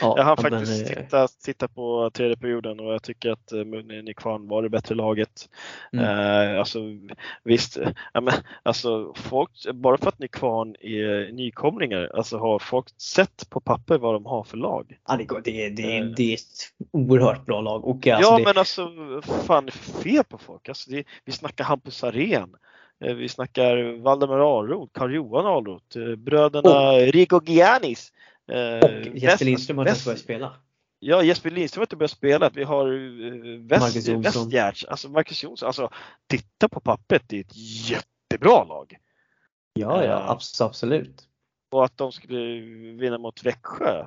Ja, 0.00 0.14
Jag 0.16 0.24
hann 0.24 0.36
men, 0.42 0.52
faktiskt 0.52 0.90
eh, 0.90 0.96
titta, 0.96 1.28
titta 1.44 1.68
på 1.68 2.10
tredje 2.14 2.36
perioden 2.36 2.80
och 2.80 2.92
jag 2.94 3.02
tycker 3.02 3.30
att 3.30 3.52
eh, 3.52 3.64
Nykvarn 4.04 4.48
var 4.48 4.62
det 4.62 4.68
bättre 4.68 4.94
laget. 4.94 5.48
Mm. 5.92 6.04
Eh, 6.04 6.58
alltså, 6.58 6.78
visst, 7.44 7.78
ja, 8.12 8.20
men, 8.20 8.34
alltså, 8.62 9.12
folk, 9.16 9.50
bara 9.74 9.98
för 9.98 10.08
att 10.08 10.18
Nykvarn 10.18 10.76
är 10.80 11.32
nykomlingar, 11.32 12.10
alltså 12.14 12.38
har 12.38 12.58
folk 12.58 12.86
sett 13.00 13.50
på 13.50 13.60
papper 13.60 13.98
vad 13.98 14.14
de 14.14 14.26
har 14.26 14.44
för 14.44 14.56
lag? 14.56 14.98
Ja, 15.08 15.16
det, 15.16 15.40
det, 15.44 15.68
det, 15.70 15.96
Eh. 15.98 16.04
det 16.04 16.30
är 16.32 16.34
ett 16.34 16.40
oerhört 16.92 17.46
bra 17.46 17.60
lag. 17.60 17.84
Och 17.84 18.06
alltså 18.06 18.30
ja 18.32 18.38
det, 18.38 18.44
men 18.44 18.58
alltså 18.58 18.88
fan 19.22 19.70
fel 19.70 20.24
på 20.24 20.38
folk. 20.38 20.68
Alltså, 20.68 20.90
det, 20.90 21.04
vi 21.24 21.32
snackar 21.32 21.64
Hampus 21.64 22.04
Arén. 22.04 22.54
eh, 23.04 23.14
Vi 23.14 23.28
snackar 23.28 24.02
Valdemar 24.02 24.38
Ahlroth, 24.58 24.92
Karl-Johan 24.92 25.46
Ahlroth, 25.46 25.98
eh, 25.98 26.16
bröderna 26.16 26.92
Rigo 26.98 27.40
Giannis. 27.46 28.12
Eh, 28.52 28.78
och 28.84 29.16
Jesper 29.16 29.44
Lindström 29.44 29.78
har 29.78 29.84
inte 29.84 29.88
ens 29.90 30.04
börjat 30.04 30.20
spela. 30.20 30.56
Ja, 30.98 31.22
Jesper 31.22 31.50
Lindström 31.50 31.80
har 31.80 31.84
inte 31.86 31.96
börjat 31.96 32.10
spela. 32.10 32.50
Vi 32.54 32.64
har 32.64 32.86
eh. 32.86 34.18
Westgärds, 34.20 34.84
alltså 34.84 35.08
Marcus 35.08 35.42
Jonsson. 35.44 35.66
Alltså, 35.66 35.90
titta 36.26 36.68
på 36.68 36.80
pappret, 36.80 37.22
det 37.26 37.36
är 37.36 37.40
ett 37.40 37.56
jättebra 37.90 38.64
lag. 38.64 38.96
Ja, 39.72 40.04
ja, 40.04 40.20
Eh. 40.20 40.30
abs- 40.30 40.64
absolut. 40.64 41.28
Och 41.70 41.84
att 41.84 41.96
de 41.96 42.12
skulle 42.12 42.60
vinna 43.00 43.18
mot 43.18 43.44
Växjö. 43.44 44.06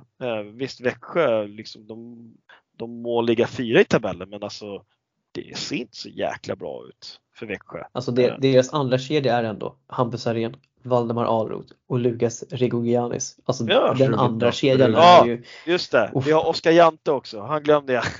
Visst, 0.53 0.81
Växjö, 0.81 1.47
liksom, 1.47 1.87
de, 1.87 2.31
de 2.77 3.01
må 3.01 3.21
ligga 3.21 3.47
fyra 3.47 3.81
i 3.81 3.85
tabellen, 3.85 4.29
men 4.29 4.43
alltså 4.43 4.83
det 5.31 5.57
ser 5.57 5.75
inte 5.75 5.95
så 5.97 6.09
jäkla 6.09 6.55
bra 6.55 6.85
ut 6.87 7.19
för 7.35 7.45
Växjö. 7.45 7.83
Alltså 7.91 8.11
det, 8.11 8.37
deras 8.41 8.73
andra 8.73 8.97
kedja 8.97 9.37
är 9.37 9.43
ändå 9.43 9.75
Hampus 9.87 10.27
Arén, 10.27 10.55
Valdemar 10.83 11.25
Ahlroth 11.25 11.73
och 11.87 11.99
Lukas 11.99 12.43
Rigogianis. 12.49 13.39
Alltså 13.45 13.65
Ja, 13.67 13.93
den 13.93 14.13
andra 14.15 14.37
bra. 14.45 14.51
kedjan 14.51 14.91
Ja. 14.91 15.23
är 15.23 15.27
ju 15.27 15.43
Just 15.65 15.91
det, 15.91 16.11
Uff. 16.15 16.27
vi 16.27 16.31
har 16.31 16.47
Oskar 16.47 16.71
Jante 16.71 17.11
också, 17.11 17.41
han 17.41 17.63
glömde 17.63 17.93
jag. 17.93 18.03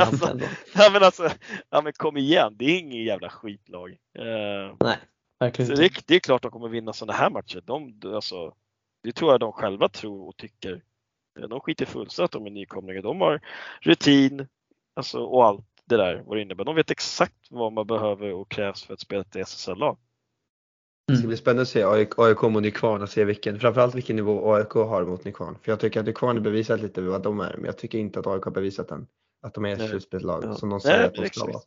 Alltså, 0.00 0.38
ja, 0.74 0.90
men 0.92 1.02
alltså, 1.02 1.28
ja 1.70 1.82
men 1.82 1.92
kom 1.92 2.16
igen, 2.16 2.54
det 2.58 2.64
är 2.64 2.78
ingen 2.78 3.04
jävla 3.04 3.28
skitlag. 3.30 3.90
Eh, 4.18 4.76
Nej, 4.80 4.96
verkligen 5.40 5.66
Så 5.66 5.72
inte. 5.82 5.94
det, 5.94 6.02
det 6.06 6.14
är 6.14 6.20
klart 6.20 6.42
de 6.42 6.50
kommer 6.50 6.68
vinna 6.68 6.92
sådana 6.92 7.18
här 7.18 7.30
matcher. 7.30 7.62
De, 7.66 8.00
alltså, 8.14 8.54
det 9.02 9.12
tror 9.12 9.30
jag 9.30 9.40
de 9.40 9.52
själva 9.52 9.88
tror 9.88 10.28
och 10.28 10.36
tycker. 10.36 10.82
Eh, 11.40 11.48
De 11.48 11.60
skiter 11.60 11.86
fullständigt 11.86 12.24
att 12.34 12.40
de 12.40 12.46
är 12.46 12.50
nykomlingar. 12.50 13.02
De 13.02 13.20
har 13.20 13.40
rutin 13.80 14.46
alltså, 14.96 15.18
och 15.24 15.44
allt 15.44 15.66
det 15.84 15.96
där 15.96 16.22
vad 16.26 16.36
det 16.36 16.42
innebär. 16.42 16.64
De 16.64 16.74
vet 16.74 16.90
exakt 16.90 17.46
vad 17.50 17.72
man 17.72 17.86
behöver 17.86 18.32
och 18.32 18.50
krävs 18.50 18.84
för 18.84 18.94
att 18.94 19.00
spela 19.00 19.20
ett 19.20 19.36
SSL-lag. 19.36 19.98
Det 21.06 21.14
ska 21.14 21.20
Mm. 21.20 21.28
bli 21.28 21.36
spännande 21.36 21.62
att 21.62 21.68
se 21.68 21.84
AIK, 21.84 22.18
AIK 22.18 22.42
mot 22.42 22.62
Nykvarn 22.62 23.02
och 23.02 23.08
se 23.08 23.24
vilken, 23.24 23.60
framförallt 23.60 23.94
vilken 23.94 24.16
nivå 24.16 24.54
AIK 24.54 24.70
har 24.74 25.04
mot 25.04 25.24
Nykvarn. 25.24 25.56
För 25.62 25.72
jag 25.72 25.80
tycker 25.80 26.00
att 26.00 26.06
Nykvarn 26.06 26.36
har 26.36 26.44
bevisat 26.44 26.80
lite 26.80 27.00
vad 27.00 27.22
de 27.22 27.40
är, 27.40 27.54
men 27.56 27.64
jag 27.64 27.78
tycker 27.78 27.98
inte 27.98 28.18
att 28.20 28.26
AIK 28.26 28.44
har 28.44 28.50
bevisat 28.50 28.90
än. 28.90 29.06
Att 29.46 29.54
de 29.54 29.64
är 29.64 29.72
ett 29.72 29.88
slutspelslag 29.88 30.44
Ja. 30.44 30.54
som 30.54 30.70
de 30.70 30.80
säger 30.80 30.98
Nej, 30.98 31.06
att 31.06 31.14
de 31.14 31.26
ska 31.28 31.46
vara. 31.46 31.60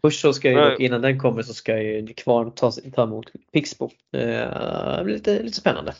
Först 0.00 0.20
så 0.20 0.32
ska 0.32 0.50
ju 0.50 0.76
innan 0.86 1.00
den 1.00 1.20
kommer 1.20 1.42
så 1.42 1.54
ska 1.54 1.82
ju 1.82 2.06
Kvarn 2.06 2.50
ta, 2.52 2.70
ta 2.94 3.02
emot 3.02 3.26
Pixbo. 3.52 3.90
Eh, 4.16 5.04
lite, 5.04 5.42
lite 5.42 5.56
spännande. 5.56 5.94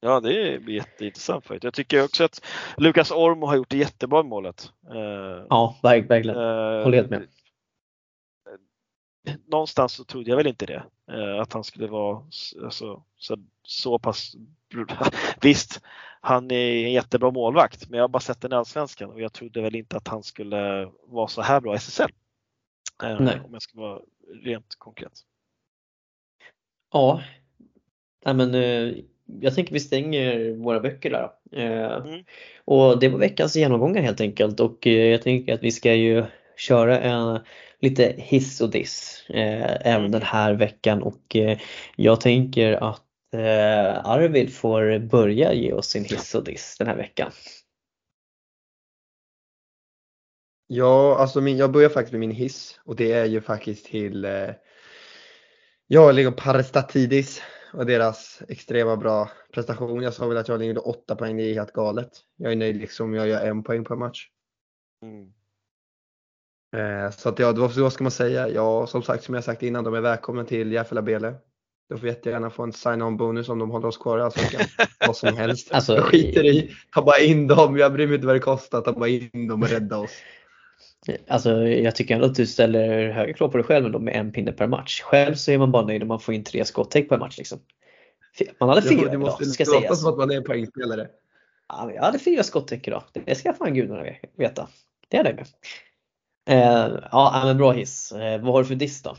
Ja, 0.00 0.20
det 0.20 0.62
blir 0.64 0.74
jätteintressant. 0.74 1.46
För 1.46 1.58
jag 1.62 1.74
tycker 1.74 2.04
också 2.04 2.24
att 2.24 2.44
Lukas 2.76 3.10
Ormo 3.10 3.46
har 3.46 3.56
gjort 3.56 3.70
det 3.70 3.76
jättebra 3.76 4.20
i 4.20 4.24
målet. 4.24 4.72
Eh, 4.90 5.44
Ja, 5.48 5.78
verk- 5.82 6.10
verkligen. 6.10 6.36
Eh, 6.38 6.82
Håller 6.84 6.96
helt 6.96 7.10
med. 7.10 7.26
Någonstans 9.46 9.92
så 9.92 10.04
trodde 10.04 10.30
jag 10.30 10.36
väl 10.36 10.46
inte 10.46 10.66
det. 10.66 10.82
Eh, 11.12 11.40
Att 11.40 11.52
han 11.52 11.64
skulle 11.64 11.86
vara 11.86 12.16
alltså, 12.62 13.02
så, 13.16 13.38
så 13.62 13.98
pass... 13.98 14.36
Visst, 15.40 15.80
han 16.20 16.50
är 16.50 16.84
en 16.84 16.92
jättebra 16.92 17.30
målvakt 17.30 17.88
men 17.88 17.96
jag 17.96 18.04
har 18.04 18.08
bara 18.08 18.20
sett 18.20 18.40
den 18.40 18.52
i 18.52 18.56
Allsvenskan 18.56 19.10
och 19.10 19.20
jag 19.20 19.32
trodde 19.32 19.62
väl 19.62 19.76
inte 19.76 19.96
att 19.96 20.08
han 20.08 20.22
skulle 20.22 20.90
vara 21.06 21.28
så 21.28 21.42
här 21.42 21.60
bra 21.60 21.74
i 21.74 21.76
SSL. 21.76 22.10
Eh, 23.02 23.20
Nej. 23.20 23.40
Om 23.44 23.52
jag 23.52 23.62
ska 23.62 23.80
vara 23.80 24.00
rent 24.42 24.74
konkret. 24.78 25.12
Ja. 26.92 27.22
Nej, 28.24 28.34
men, 28.34 28.54
eh, 28.54 28.94
jag 29.40 29.54
tänker 29.54 29.72
vi 29.72 29.80
stänger 29.80 30.54
våra 30.54 30.80
böcker 30.80 31.10
där. 31.10 31.30
Mm. 31.52 32.24
Och 32.64 32.98
det 32.98 33.08
var 33.08 33.18
veckans 33.18 33.56
genomgångar 33.56 34.02
helt 34.02 34.20
enkelt 34.20 34.60
och 34.60 34.86
jag 34.86 35.22
tänker 35.22 35.54
att 35.54 35.62
vi 35.62 35.72
ska 35.72 35.94
ju 35.94 36.24
köra 36.56 37.00
en 37.00 37.40
lite 37.80 38.14
hiss 38.18 38.60
och 38.60 38.70
diss 38.70 39.24
eh, 39.28 39.86
även 39.86 40.10
den 40.10 40.22
här 40.22 40.54
veckan 40.54 41.02
och 41.02 41.36
eh, 41.36 41.58
jag 41.96 42.20
tänker 42.20 42.72
att 42.72 43.06
eh, 43.32 44.06
Arvid 44.06 44.54
får 44.54 44.98
börja 44.98 45.52
ge 45.52 45.72
oss 45.72 45.86
sin 45.86 46.04
hiss 46.04 46.34
och 46.34 46.44
diss 46.44 46.76
den 46.78 46.86
här 46.86 46.96
veckan. 46.96 47.30
Ja, 50.66 51.16
alltså 51.18 51.40
min, 51.40 51.56
jag 51.56 51.72
börjar 51.72 51.88
faktiskt 51.88 52.12
med 52.12 52.20
min 52.20 52.30
hiss 52.30 52.80
och 52.84 52.96
det 52.96 53.12
är 53.12 53.24
ju 53.24 53.40
faktiskt 53.40 53.86
till 53.86 54.24
eh, 54.24 54.50
jag 55.86 56.14
ligger 56.14 56.30
Parastatidis 56.30 57.42
och 57.72 57.86
deras 57.86 58.42
extrema 58.48 58.96
bra 58.96 59.30
prestation. 59.52 60.02
Jag 60.02 60.14
sa 60.14 60.26
väl 60.26 60.36
att 60.36 60.48
jag 60.48 60.64
gjorde 60.64 60.80
8 60.80 61.16
poäng, 61.16 61.36
det 61.36 61.42
är 61.42 61.54
helt 61.54 61.72
galet. 61.72 62.10
Jag 62.36 62.52
är 62.52 62.56
nöjd 62.56 62.76
liksom, 62.76 63.14
jag 63.14 63.28
gör 63.28 63.46
en 63.46 63.62
poäng 63.62 63.84
per 63.84 63.96
match. 63.96 64.28
Mm. 65.02 65.32
Eh, 66.76 67.10
så 67.10 67.28
att 67.28 67.38
ja, 67.38 67.52
vad 67.52 67.92
ska 67.92 68.04
man 68.04 68.10
säga? 68.10 68.48
Ja, 68.48 68.86
som 68.86 69.02
sagt, 69.02 69.24
som 69.24 69.34
jag 69.34 69.44
sagt 69.44 69.62
innan, 69.62 69.84
de 69.84 69.94
är 69.94 70.00
välkomna 70.00 70.44
till 70.44 70.72
Järfälla 70.72 71.02
Bele. 71.02 71.34
De 71.88 71.98
får 71.98 72.08
jättegärna 72.08 72.50
få 72.50 72.62
en 72.62 72.72
sign-on 72.72 73.16
bonus 73.16 73.48
om 73.48 73.58
de 73.58 73.70
håller 73.70 73.88
oss 73.88 73.98
kvar 73.98 74.18
i 74.18 74.22
Allsvenskan. 74.22 74.60
vad 75.06 75.16
som 75.16 75.36
helst. 75.36 75.72
Alltså, 75.72 75.94
jag 75.94 76.04
skiter 76.04 76.44
i, 76.44 76.70
ta 76.94 77.02
bara 77.02 77.18
in 77.18 77.46
dem, 77.46 77.76
jag 77.76 77.92
bryr 77.92 78.06
mig 78.06 78.14
inte 78.14 78.26
vad 78.26 78.36
det 78.36 78.40
kostar, 78.40 78.80
ta 78.80 78.92
bara 78.92 79.08
in 79.08 79.48
dem 79.48 79.62
och 79.62 79.68
rädda 79.68 79.98
oss. 79.98 80.10
Alltså 81.28 81.62
jag 81.66 81.96
tycker 81.96 82.14
ändå 82.14 82.26
att 82.26 82.34
du 82.34 82.46
ställer 82.46 83.10
höga 83.10 83.32
krav 83.32 83.48
på 83.48 83.56
dig 83.56 83.66
själv 83.66 84.00
med 84.00 84.16
en 84.16 84.32
pinne 84.32 84.52
per 84.52 84.66
match. 84.66 85.00
Själv 85.00 85.34
så 85.34 85.50
är 85.50 85.58
man 85.58 85.72
bara 85.72 85.86
nöjd 85.86 86.02
om 86.02 86.08
man 86.08 86.20
får 86.20 86.34
in 86.34 86.44
tre 86.44 86.64
skottäck 86.64 87.08
per 87.08 87.18
match. 87.18 87.38
Liksom. 87.38 87.58
Man 88.60 88.68
hade 88.68 88.82
fyra 88.82 89.10
det 89.10 89.18
måste 89.18 89.44
idag, 89.44 89.54
ska 89.54 89.64
låta 89.64 89.80
sägas. 89.80 90.00
som 90.00 90.12
att 90.12 90.18
man 90.18 90.30
är 90.30 90.36
en 90.36 90.44
poängspelare. 90.44 91.08
Ja, 91.68 91.90
jag 91.94 92.02
hade 92.02 92.18
fyra 92.18 92.42
skottäck 92.42 92.88
idag. 92.88 93.02
Det 93.24 93.34
ska 93.34 93.52
fan 93.52 93.74
gudarna 93.74 94.04
veta. 94.36 94.68
Det 95.08 95.16
är 95.16 95.24
det 95.24 95.34
med. 95.34 95.46
Eh, 96.50 96.98
ja 97.12 97.42
men 97.44 97.56
bra 97.56 97.72
hiss. 97.72 98.12
Eh, 98.12 98.40
vad 98.42 98.52
har 98.52 98.62
du 98.62 98.68
för 98.68 98.74
diss 98.74 99.02
då? 99.02 99.16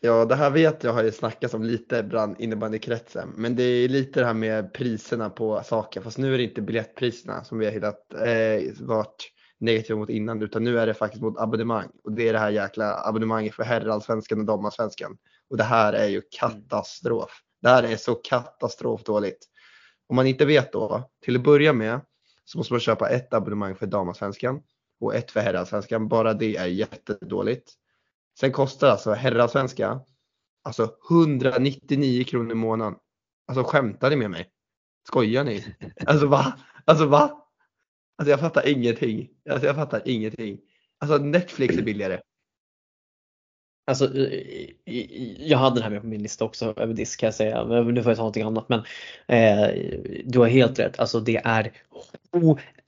Ja, 0.00 0.24
det 0.24 0.34
här 0.34 0.50
vet 0.50 0.84
jag 0.84 0.92
har 0.92 1.02
ju 1.02 1.12
snackats 1.12 1.54
om 1.54 1.62
lite 1.62 2.02
bland 2.02 2.40
innebandykretsen. 2.40 3.32
Men 3.36 3.56
det 3.56 3.62
är 3.62 3.88
lite 3.88 4.20
det 4.20 4.26
här 4.26 4.34
med 4.34 4.74
priserna 4.74 5.30
på 5.30 5.62
saker. 5.64 6.00
Fast 6.00 6.18
nu 6.18 6.34
är 6.34 6.38
det 6.38 6.44
inte 6.44 6.62
biljettpriserna 6.62 7.44
som 7.44 7.58
vi 7.58 7.64
har 7.64 7.72
hittat, 7.72 8.14
eh, 8.14 8.86
varit 8.86 9.32
negativa 9.60 9.98
mot 9.98 10.10
innan. 10.10 10.42
Utan 10.42 10.64
nu 10.64 10.78
är 10.78 10.86
det 10.86 10.94
faktiskt 10.94 11.22
mot 11.22 11.38
abonnemang. 11.38 11.88
Och 12.04 12.12
det 12.12 12.28
är 12.28 12.32
det 12.32 12.38
här 12.38 12.50
jäkla 12.50 13.06
abonnemanget 13.06 13.54
för 13.54 13.62
herrallsvenskan 13.64 14.40
och 14.40 14.46
damallsvenskan. 14.46 15.16
Och 15.50 15.56
det 15.56 15.64
här 15.64 15.92
är 15.92 16.06
ju 16.06 16.22
katastrof. 16.40 17.30
Det 17.62 17.68
här 17.68 17.82
är 17.82 17.96
så 17.96 18.14
katastrofdåligt. 18.14 19.44
Om 20.08 20.16
man 20.16 20.26
inte 20.26 20.44
vet 20.44 20.72
då, 20.72 21.10
till 21.24 21.36
att 21.36 21.42
börja 21.42 21.72
med 21.72 22.00
så 22.44 22.58
måste 22.58 22.72
man 22.72 22.80
köpa 22.80 23.08
ett 23.08 23.34
abonnemang 23.34 23.74
för 23.74 23.86
damallsvenskan 23.86 24.60
och 25.02 25.14
ett 25.14 25.30
för 25.30 25.40
herrallsvenskan. 25.40 26.08
Bara 26.08 26.34
det 26.34 26.56
är 26.56 26.66
jättedåligt. 26.66 27.72
Sen 28.40 28.52
kostar 28.52 28.88
alltså 28.88 29.12
herrallsvenska 29.12 30.00
alltså 30.62 30.90
199 31.10 32.24
kronor 32.24 32.52
i 32.52 32.54
månaden. 32.54 32.94
Alltså 33.46 33.64
skämtar 33.64 34.10
ni 34.10 34.16
med 34.16 34.30
mig? 34.30 34.48
Skojar 35.08 35.44
ni? 35.44 35.74
Alltså 36.06 36.26
va? 36.26 36.58
Alltså 36.84 37.06
va? 37.06 37.48
Alltså 38.18 38.30
jag 38.30 38.40
fattar 38.40 38.68
ingenting. 38.68 39.28
Alltså 39.50 39.66
jag 39.66 39.76
fattar 39.76 40.02
ingenting. 40.04 40.60
Alltså 40.98 41.18
Netflix 41.18 41.76
är 41.76 41.82
billigare. 41.82 42.20
Alltså, 43.86 44.10
jag 45.38 45.58
hade 45.58 45.80
det 45.80 45.82
här 45.82 45.90
med 45.90 46.00
på 46.00 46.06
min 46.06 46.22
lista 46.22 46.44
också 46.44 46.74
över 46.76 46.94
disk 46.94 47.20
kan 47.20 47.26
jag 47.26 47.34
säga. 47.34 47.64
Men 47.64 47.94
nu 47.94 48.02
får 48.02 48.10
jag 48.10 48.16
ta 48.16 48.22
någonting 48.22 48.42
annat. 48.42 48.68
Men 48.68 48.78
eh, 49.26 49.68
du 50.24 50.38
har 50.38 50.46
helt 50.46 50.78
rätt. 50.78 50.98
Alltså 50.98 51.20
det 51.20 51.36
är 51.44 51.72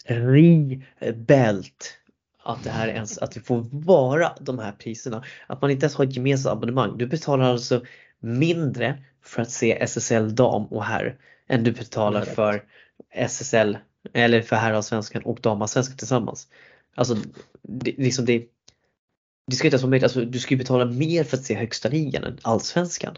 horribelt 0.09 1.99
att 2.45 2.65
det 2.65 2.71
här 2.71 2.89
ens, 2.89 3.19
att 3.19 3.33
det 3.33 3.41
får 3.41 3.67
vara 3.71 4.33
de 4.41 4.59
här 4.59 4.73
priserna. 4.73 5.25
Att 5.47 5.63
man 5.63 5.71
inte 5.71 5.85
ens 5.85 5.95
har 5.95 6.05
ett 6.05 6.17
gemensamt 6.17 6.53
abonnemang. 6.53 6.99
Du 6.99 7.07
betalar 7.07 7.45
alltså 7.45 7.83
mindre 8.21 8.99
för 9.23 9.43
att 9.43 9.51
se 9.51 9.83
SSL 9.83 10.35
dam 10.35 10.67
och 10.67 10.85
herr 10.85 11.19
än 11.49 11.65
du 11.65 11.73
betalar 11.73 12.25
för 12.25 12.63
SSL 13.11 13.79
eller 14.13 14.43
för 14.43 14.57
herrallsvenskan 14.57 15.23
och 15.23 15.41
damallsvenskan 15.41 15.97
tillsammans. 15.97 16.49
Alltså 16.95 17.17
det, 17.63 17.95
liksom 17.99 18.25
det, 18.25 18.47
det 19.47 19.57
ska 19.57 19.67
inte 19.67 19.75
ens 19.75 19.83
vara 19.83 19.91
möjligt. 19.91 20.05
Alltså, 20.05 20.21
du 20.21 20.39
ska 20.39 20.55
ju 20.55 20.59
betala 20.59 20.85
mer 20.85 21.25
för 21.25 21.37
att 21.37 21.45
se 21.45 21.55
högsta 21.55 21.89
ligan 21.89 22.25
än 22.25 22.39
allsvenskan. 22.43 23.17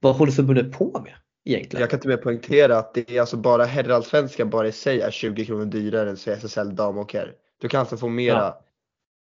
Vad 0.00 0.16
håller 0.16 0.32
förbundet 0.32 0.72
på 0.72 1.00
med 1.04 1.14
egentligen? 1.44 1.80
Jag 1.80 1.90
kan 1.90 2.00
till 2.00 2.10
och 2.10 2.16
med 2.16 2.22
poängtera 2.22 2.78
att 2.78 2.94
det 2.94 3.10
är 3.10 3.20
alltså 3.20 3.36
bara 3.36 3.64
herrallsvenskan 3.64 4.50
bara 4.50 4.68
i 4.68 4.72
sig 4.72 5.00
är 5.00 5.10
20 5.10 5.44
kronor 5.44 5.64
dyrare 5.64 6.10
än 6.10 6.16
SSL 6.16 6.76
dam 6.76 6.98
och 6.98 7.12
herr. 7.12 7.32
Du 7.60 7.68
kan 7.68 7.80
alltså 7.80 7.96
få 7.96 8.08
mera. 8.08 8.36
Ja. 8.36 8.62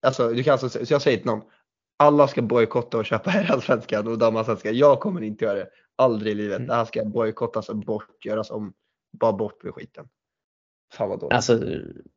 Alltså, 0.06 0.30
du 0.30 0.44
kan 0.44 0.52
alltså, 0.52 0.70
så 0.70 0.94
jag 0.94 1.02
säger 1.02 1.18
till 1.18 1.26
någon. 1.26 1.42
Alla 1.98 2.28
ska 2.28 2.42
bojkotta 2.42 2.98
och 2.98 3.06
köpa 3.06 3.30
herrallsvenskan 3.30 4.08
och 4.08 4.18
damallsvenskan. 4.18 4.78
Jag 4.78 5.00
kommer 5.00 5.22
inte 5.22 5.46
göra 5.46 5.56
det. 5.56 5.70
Aldrig 5.96 6.32
i 6.32 6.36
livet. 6.36 6.58
Mm. 6.58 6.68
Det 6.68 6.76
här 6.76 6.86
ska 6.86 7.06
bojkottas 7.06 7.70
och 7.70 7.78
bort, 7.78 8.26
göras 8.26 8.52
om. 8.52 8.74
Bara 9.20 9.34
bort 9.34 9.64
med 9.64 9.74
skiten. 9.74 10.08
Fan 10.94 11.10
vad 11.10 11.20
dåligt. 11.20 11.34
Alltså, 11.34 11.60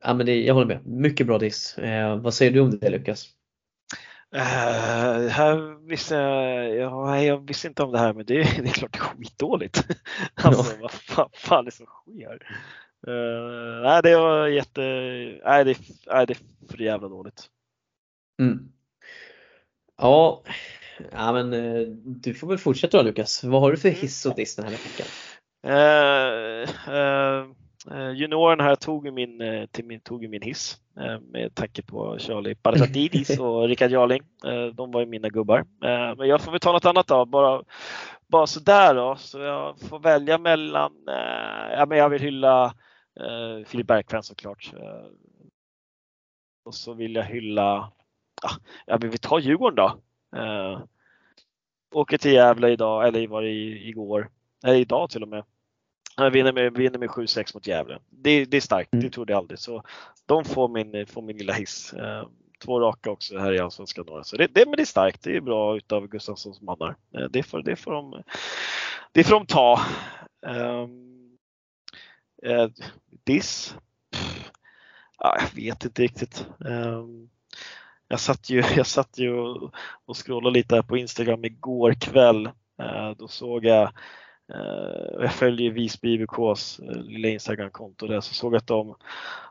ja, 0.05 0.15
men 0.15 0.27
det, 0.27 0.45
jag 0.45 0.55
håller 0.55 0.67
med. 0.67 0.87
Mycket 0.87 1.27
bra 1.27 1.39
diss. 1.39 1.79
Eh, 1.79 2.17
vad 2.17 2.35
säger 2.35 2.53
du 2.53 2.61
om 2.61 2.79
det 2.79 2.91
Lukas? 2.91 3.37
Uh, 4.35 5.29
här 5.29 5.87
visste 5.89 6.15
jag, 6.15 6.77
ja, 6.77 7.23
jag 7.23 7.47
visste 7.47 7.69
inte 7.69 7.83
om 7.83 7.93
det 7.93 7.99
här 7.99 8.13
men 8.13 8.27
det, 8.27 8.35
det 8.63 8.69
är 8.69 8.73
klart 8.73 8.93
det 8.93 8.99
är 8.99 9.03
skitdåligt. 9.03 9.87
alltså 10.35 10.73
ja. 10.73 10.79
vad 10.83 10.91
fan, 10.91 11.29
fan 11.33 11.59
är 11.59 11.65
det 11.65 11.71
som 11.71 11.87
sker? 11.87 12.59
Uh, 13.09 13.83
nej 13.83 14.03
det 14.03 14.17
var 14.17 14.47
jätte, 14.47 14.81
nej 15.45 15.65
det, 15.65 15.79
nej, 16.07 16.27
det 16.27 16.33
är 16.33 16.69
för 16.71 16.83
jävla 16.83 17.09
dåligt. 17.09 17.47
Mm. 18.43 18.59
Ja, 19.99 20.43
ja 21.13 21.33
men 21.33 21.55
uh, 21.55 21.89
du 22.05 22.35
får 22.35 22.49
väl 22.49 22.59
fortsätta 22.59 22.97
då 22.97 23.03
Lukas. 23.03 23.45
Vad 23.45 23.61
har 23.61 23.71
du 23.71 23.77
för 23.77 23.89
hiss 23.89 24.27
och 24.27 24.35
diss 24.35 24.57
den 24.57 24.65
här 24.65 24.73
veckan? 24.73 25.07
Uh, 25.67 26.67
juniorerna 28.15 28.65
här 28.65 28.77
tog 28.77 29.13
min, 29.13 29.43
till 29.71 29.85
min, 29.85 30.01
tog 30.01 30.29
min 30.29 30.43
hiss 30.43 30.81
med 31.21 31.55
tanke 31.55 31.83
på 31.83 32.19
Charlie 32.19 32.55
Partatidis 32.55 33.39
och 33.41 33.69
Rickard 33.69 33.91
Jarling. 33.91 34.23
De 34.75 34.91
var 34.91 35.01
ju 35.01 35.07
mina 35.07 35.29
gubbar. 35.29 35.65
Men 36.17 36.29
jag 36.29 36.41
får 36.41 36.53
väl 36.53 36.61
ta 36.61 36.73
något 36.73 36.85
annat 36.85 37.07
då. 37.07 37.25
Bara, 37.25 37.63
bara 38.27 38.47
sådär 38.47 38.95
då. 38.95 39.17
Så 39.19 39.39
jag 39.39 39.81
får 39.81 39.99
välja 39.99 40.39
mellan, 40.39 40.93
ja 41.71 41.87
men 41.89 41.99
jag 41.99 42.09
vill 42.09 42.23
hylla 42.23 42.75
Eh, 43.21 43.65
Filip 43.67 43.87
Bergqvist 43.87 44.29
såklart. 44.29 44.73
Eh, 44.77 45.07
och 46.65 46.75
så 46.75 46.95
vill 46.95 47.15
jag 47.15 47.25
hylla, 47.25 47.93
ja 48.87 48.99
men 49.01 49.11
vi 49.11 49.19
tar 49.19 49.39
Djurgården 49.39 49.75
då. 49.75 49.99
Eh, 50.39 50.81
åker 51.95 52.19
till 52.19 52.33
Gävle 52.33 52.69
idag, 52.69 53.09
eller 53.09 53.29
var 53.29 53.43
det 53.43 53.53
igår, 53.89 54.31
eller 54.65 54.79
idag 54.79 55.11
till 55.11 55.23
och 55.23 55.29
med. 55.29 55.45
Jag 56.17 56.31
vinner 56.31 56.53
med, 56.53 56.77
vinner 56.77 56.99
med 56.99 57.11
7-6 57.11 57.55
mot 57.55 57.67
Gävle. 57.67 57.99
Det, 58.11 58.45
det 58.45 58.57
är 58.57 58.61
starkt, 58.61 58.93
mm. 58.93 59.05
det 59.05 59.11
trodde 59.11 59.33
jag 59.33 59.39
aldrig. 59.39 59.59
Så 59.59 59.83
de 60.27 60.45
får 60.45 60.69
min, 60.69 61.07
får 61.07 61.23
min 61.23 61.37
lilla 61.37 61.53
hiss. 61.53 61.93
Eh, 61.93 62.29
två 62.65 62.81
raka 62.81 63.11
också 63.11 63.39
här 63.39 63.53
i 63.53 63.59
Allsvenskan. 63.59 64.25
Så 64.25 64.37
det, 64.37 64.47
det, 64.47 64.67
men 64.67 64.77
det 64.77 64.83
är 64.83 64.85
starkt, 64.85 65.23
det 65.23 65.37
är 65.37 65.41
bra 65.41 65.77
utav 65.77 66.07
Gustafssons 66.07 66.61
mannar. 66.61 66.97
Eh, 67.15 67.25
det, 67.31 67.43
får, 67.43 67.63
det, 67.63 67.77
får 67.77 67.93
de, 67.93 68.23
det 69.13 69.25
får 69.25 69.35
de 69.35 69.47
ta. 69.47 69.81
Um, 70.47 71.06
Eh, 72.43 72.69
diss? 73.25 73.77
ja, 75.19 75.39
jag 75.41 75.63
vet 75.63 75.85
inte 75.85 76.03
riktigt. 76.03 76.47
Um, 76.59 77.31
jag 78.09 78.21
satt 78.21 78.51
ju, 78.51 78.63
jag 78.77 78.87
satt 78.87 79.19
ju 79.19 79.33
och, 79.33 79.75
och 80.05 80.17
scrollade 80.17 80.55
lite 80.55 80.75
här 80.75 80.83
på 80.83 80.97
Instagram 80.97 81.45
igår 81.45 81.95
kväll. 81.95 82.47
Uh, 82.83 83.11
då 83.19 83.29
såg 83.29 83.65
jag 83.65 83.93
Uh, 84.55 85.23
jag 85.23 85.33
följer 85.33 85.71
Visby 85.71 86.15
IBKs 86.15 86.81
uh, 86.81 87.03
lilla 87.03 87.29
Instagramkonto 87.29 88.07
där 88.07 88.21
så 88.21 88.35
såg 88.35 88.55
jag 88.55 88.59
att 88.59 88.67
de, 88.67 88.95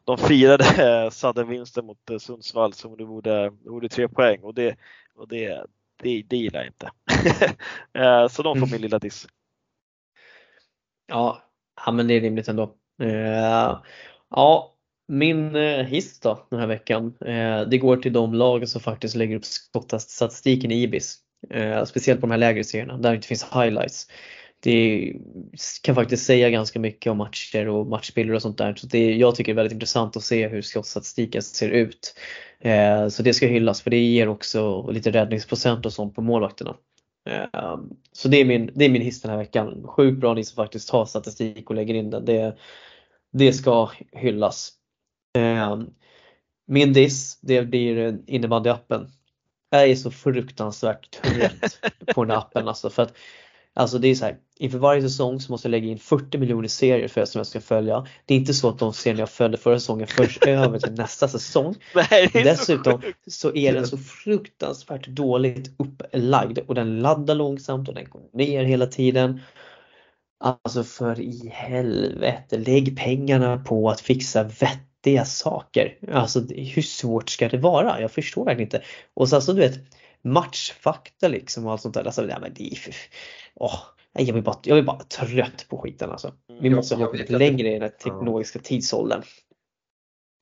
de 0.03 0.17
firade 0.17 0.63
uh, 0.63 1.09
Sudden-vinsten 1.09 1.85
mot 1.85 2.11
Sundsvall 2.19 2.73
som 2.73 2.97
det 2.97 3.05
borde, 3.05 3.51
borde 3.51 3.89
tre 3.89 4.07
poäng 4.07 4.39
och 4.41 4.53
det, 4.53 4.77
och 5.15 5.27
det, 5.27 5.65
det, 6.01 6.23
det 6.23 6.37
gillar 6.37 6.59
jag 6.59 6.67
inte. 6.67 6.91
så 8.29 8.43
de 8.43 8.59
får 8.59 8.71
min 8.71 8.81
lilla 8.81 8.99
diss. 8.99 9.27
Ja, 11.07 11.44
Ja 11.85 11.91
men 11.91 12.07
det 12.07 12.13
är 12.13 12.21
rimligt 12.21 12.47
ändå. 12.47 12.75
Eh, 13.01 13.79
ja, 14.29 14.75
min 15.07 15.55
eh, 15.55 15.85
hiss 15.85 16.19
då 16.19 16.47
den 16.49 16.59
här 16.59 16.67
veckan. 16.67 17.13
Eh, 17.25 17.61
det 17.61 17.77
går 17.77 17.97
till 17.97 18.13
de 18.13 18.33
lag 18.33 18.69
som 18.69 18.81
faktiskt 18.81 19.15
lägger 19.15 19.35
upp 19.35 19.45
statistiken 20.01 20.71
i 20.71 20.83
Ibis. 20.83 21.17
Eh, 21.49 21.83
speciellt 21.85 22.21
på 22.21 22.27
de 22.27 22.31
här 22.31 22.37
lägre 22.37 22.63
serierna 22.63 22.97
där 22.97 23.09
det 23.09 23.15
inte 23.15 23.27
finns 23.27 23.43
highlights. 23.53 24.07
Det 24.59 25.13
kan 25.81 25.95
faktiskt 25.95 26.25
säga 26.25 26.49
ganska 26.49 26.79
mycket 26.79 27.11
om 27.11 27.17
matcher 27.17 27.67
och 27.67 27.87
matchbilder 27.87 28.33
och 28.33 28.41
sånt 28.41 28.57
där. 28.57 28.75
Så 28.75 28.87
det, 28.87 29.15
jag 29.15 29.35
tycker 29.35 29.51
det 29.51 29.53
är 29.53 29.63
väldigt 29.63 29.73
intressant 29.73 30.17
att 30.17 30.23
se 30.23 30.47
hur 30.47 30.61
skottstatistiken 30.61 31.41
ser 31.41 31.69
ut. 31.69 32.15
Så 33.09 33.23
det 33.23 33.33
ska 33.33 33.47
hyllas 33.47 33.81
för 33.81 33.89
det 33.89 33.97
ger 33.97 34.27
också 34.27 34.91
lite 34.91 35.11
räddningsprocent 35.11 35.85
och 35.85 35.93
sånt 35.93 36.15
på 36.15 36.21
målvakterna. 36.21 36.75
Ehm, 37.25 37.89
så 38.11 38.27
det 38.27 38.37
är 38.37 38.45
min, 38.45 38.71
det 38.75 38.85
är 38.85 38.89
min 38.89 39.01
hiss 39.01 39.21
den 39.21 39.31
här 39.31 39.37
veckan. 39.37 39.87
Sjukt 39.87 40.19
bra 40.19 40.33
ni 40.33 40.43
som 40.43 40.55
faktiskt 40.55 40.89
tar 40.89 41.05
statistik 41.05 41.69
och 41.69 41.75
lägger 41.75 41.93
in 41.93 42.09
den. 42.09 42.25
Det, 42.25 42.57
det 43.31 43.53
ska 43.53 43.89
hyllas. 44.11 44.71
Ehm, 45.37 45.89
min 46.67 46.93
diss 46.93 47.39
det 47.41 47.61
blir 47.61 48.19
innebandyappen. 48.27 49.07
Jag 49.69 49.89
är 49.89 49.95
så 49.95 50.11
fruktansvärt 50.11 51.11
trött 51.11 51.79
på 52.15 52.23
den 52.23 52.31
här 52.31 52.37
appen 52.37 52.67
alltså. 52.67 52.89
För 52.89 53.03
att, 53.03 53.13
alltså 53.75 53.97
det 53.99 54.07
är 54.07 54.15
så 54.15 54.25
här, 54.25 54.37
inför 54.57 54.77
varje 54.77 55.01
säsong 55.01 55.39
så 55.39 55.51
måste 55.51 55.67
jag 55.67 55.71
lägga 55.71 55.87
in 55.87 55.99
40 55.99 56.37
miljoner 56.37 56.67
serier 56.67 57.07
för 57.07 57.25
som 57.25 57.39
jag 57.39 57.47
ska 57.47 57.61
följa. 57.61 58.07
Det 58.25 58.33
är 58.33 58.37
inte 58.37 58.53
så 58.53 58.69
att 58.69 58.79
de 58.79 58.93
serier 58.93 59.19
jag 59.19 59.29
följde 59.29 59.57
förra 59.57 59.79
säsongen 59.79 60.07
förs 60.07 60.37
över 60.47 60.79
till 60.79 60.93
nästa 60.93 61.27
säsong. 61.27 61.75
Nej, 61.95 62.29
Dessutom 62.33 63.01
så 63.27 63.45
så 63.45 63.55
är 63.55 63.73
den 63.73 63.87
så 63.87 63.97
fruktansvärt 63.97 65.07
dåligt 65.07 65.71
upplagd 65.79 66.59
och 66.59 66.75
den 66.75 66.99
laddar 66.99 67.35
långsamt 67.35 67.89
och 67.89 67.95
den 67.95 68.09
går 68.09 68.21
ner 68.33 68.63
hela 68.63 68.87
tiden. 68.87 69.41
Alltså 70.39 70.83
för 70.83 71.19
i 71.19 71.49
helvete, 71.53 72.57
lägg 72.57 72.97
pengarna 72.97 73.57
på 73.57 73.89
att 73.89 74.01
fixa 74.01 74.43
vettiga 74.43 75.25
saker. 75.25 75.97
Alltså 76.11 76.39
hur 76.49 76.81
svårt 76.81 77.29
ska 77.29 77.49
det 77.49 77.57
vara? 77.57 78.01
Jag 78.01 78.11
förstår 78.11 78.45
verkligen 78.45 78.67
inte. 78.67 78.81
Och 79.13 79.29
sen 79.29 79.41
så 79.41 79.53
du 79.53 79.59
vet 79.59 79.79
matchfakta 80.25 81.27
liksom 81.27 81.65
och 81.65 81.71
allt 81.71 81.81
sånt 81.81 81.93
där. 81.93 82.05
Alltså, 82.05 82.21
nej, 82.21 82.37
men 82.41 82.53
det 82.53 82.63
är. 82.73 82.95
Åh, 83.55 83.79
jag, 84.13 84.33
blir 84.33 84.41
bara, 84.43 84.59
jag 84.63 84.75
blir 84.75 84.83
bara 84.83 84.99
trött 84.99 85.65
på 85.69 85.77
skiten 85.77 86.11
alltså. 86.11 86.33
Vi 86.61 86.67
Jag- 86.67 86.75
måste 86.75 86.93
jag 86.95 86.99
ha 86.99 87.07
kommit 87.07 87.29
längre 87.29 87.67
i 87.69 87.73
den 87.73 87.81
här 87.81 87.89
teknologiska 87.89 88.59
tidsåldern. 88.59 89.21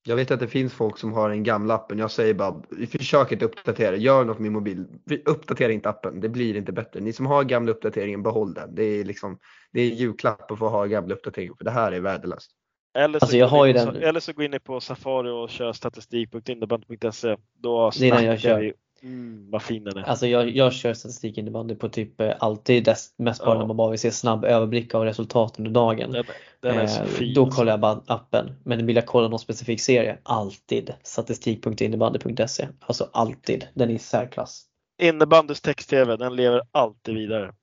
Jag 0.06 0.16
vet 0.16 0.32
att 0.32 0.40
det 0.40 0.48
finns 0.48 0.74
folk 0.74 0.98
som 0.98 1.14
har 1.14 1.30
den 1.30 1.44
gamla 1.44 1.74
appen. 1.74 2.00
Jag 2.00 2.12
säger 2.12 2.34
bara, 2.34 2.64
försök 2.92 3.32
inte 3.32 3.46
uppdatera. 3.46 3.96
Gör 3.96 4.26
något 4.26 4.40
med 4.40 4.52
mobil. 4.52 4.86
Uppdatera 5.26 5.72
inte 5.72 5.90
appen. 5.90 6.20
Det 6.22 6.30
blir 6.30 6.56
inte 6.58 6.72
bättre. 6.72 7.00
Ni 7.00 7.14
som 7.14 7.26
har 7.26 7.44
gamla 7.44 7.72
uppdateringen, 7.72 8.24
behåll 8.24 8.54
den. 8.54 8.76
Det 8.76 8.84
är 8.84 9.04
liksom, 9.04 9.38
det 9.72 9.82
är 9.82 9.86
julklapp 9.90 10.52
att 10.52 10.60
få 10.60 10.70
ha 10.70 10.86
gamla 10.86 11.16
uppdateringar. 11.16 11.56
För 11.58 11.66
det 11.66 11.72
här 11.72 11.92
är 11.92 12.00
värdelöst. 12.00 12.52
Eller 12.98 13.20
så, 13.20 13.26
Alltså, 13.26 13.64
den- 13.92 13.96
eller 14.04 14.20
så 14.20 14.34
går 14.34 14.46
in 14.46 14.60
på 14.64 14.80
Safari 14.80 15.30
och 15.30 15.50
kör 15.50 15.74
statistik.innebandy.se. 15.74 17.38
Då 17.54 17.92
snackar 17.92 18.38
kör. 18.38 18.60
vi. 18.60 18.74
Mm, 19.04 19.52
vad 19.52 19.62
fin 19.64 19.84
den 19.84 19.98
är. 19.98 20.04
Alltså 20.04 20.28
jag, 20.28 20.50
jag 20.56 20.74
kör 20.74 20.94
statistik 20.94 21.38
innebandy 21.38 21.76
på 21.76 21.90
typ 21.90 22.22
eh, 22.22 22.34
alltid 22.40 22.84
dess, 22.86 23.14
mest 23.18 23.46
bara 23.46 23.56
Ja. 23.56 23.60
när 23.60 23.66
man 23.68 23.78
bara 23.78 23.90
vill 23.90 24.00
se 24.00 24.12
snabb 24.12 24.46
överblick 24.46 24.96
av 24.96 25.04
resultaten 25.04 25.68
under 25.68 25.82
dagen. 25.82 26.12
Den, 26.12 26.24
den 26.60 26.78
är 26.78 26.88
så 26.88 27.02
Eh, 27.02 27.06
fin. 27.08 27.34
Då 27.34 27.44
alltså. 27.44 27.58
kollar 27.60 27.72
jag 27.74 27.80
bara 27.80 28.02
appen. 28.08 28.52
Men 28.64 28.86
vill 28.86 28.96
jag 28.96 29.06
kolla 29.06 29.28
någon 29.28 29.40
specifik 29.40 29.82
serie, 29.82 30.18
alltid 30.24 30.94
statistik.innebandy.se. 31.04 32.68
Alltså 32.80 33.10
alltid, 33.14 33.68
den 33.74 33.90
är 33.90 33.94
i 33.94 34.00
särklass. 34.00 34.66
Innebandys 35.02 35.62
text-tv, 35.62 36.16
den 36.18 36.36
lever 36.36 36.62
alltid 36.72 37.16
vidare. 37.16 37.54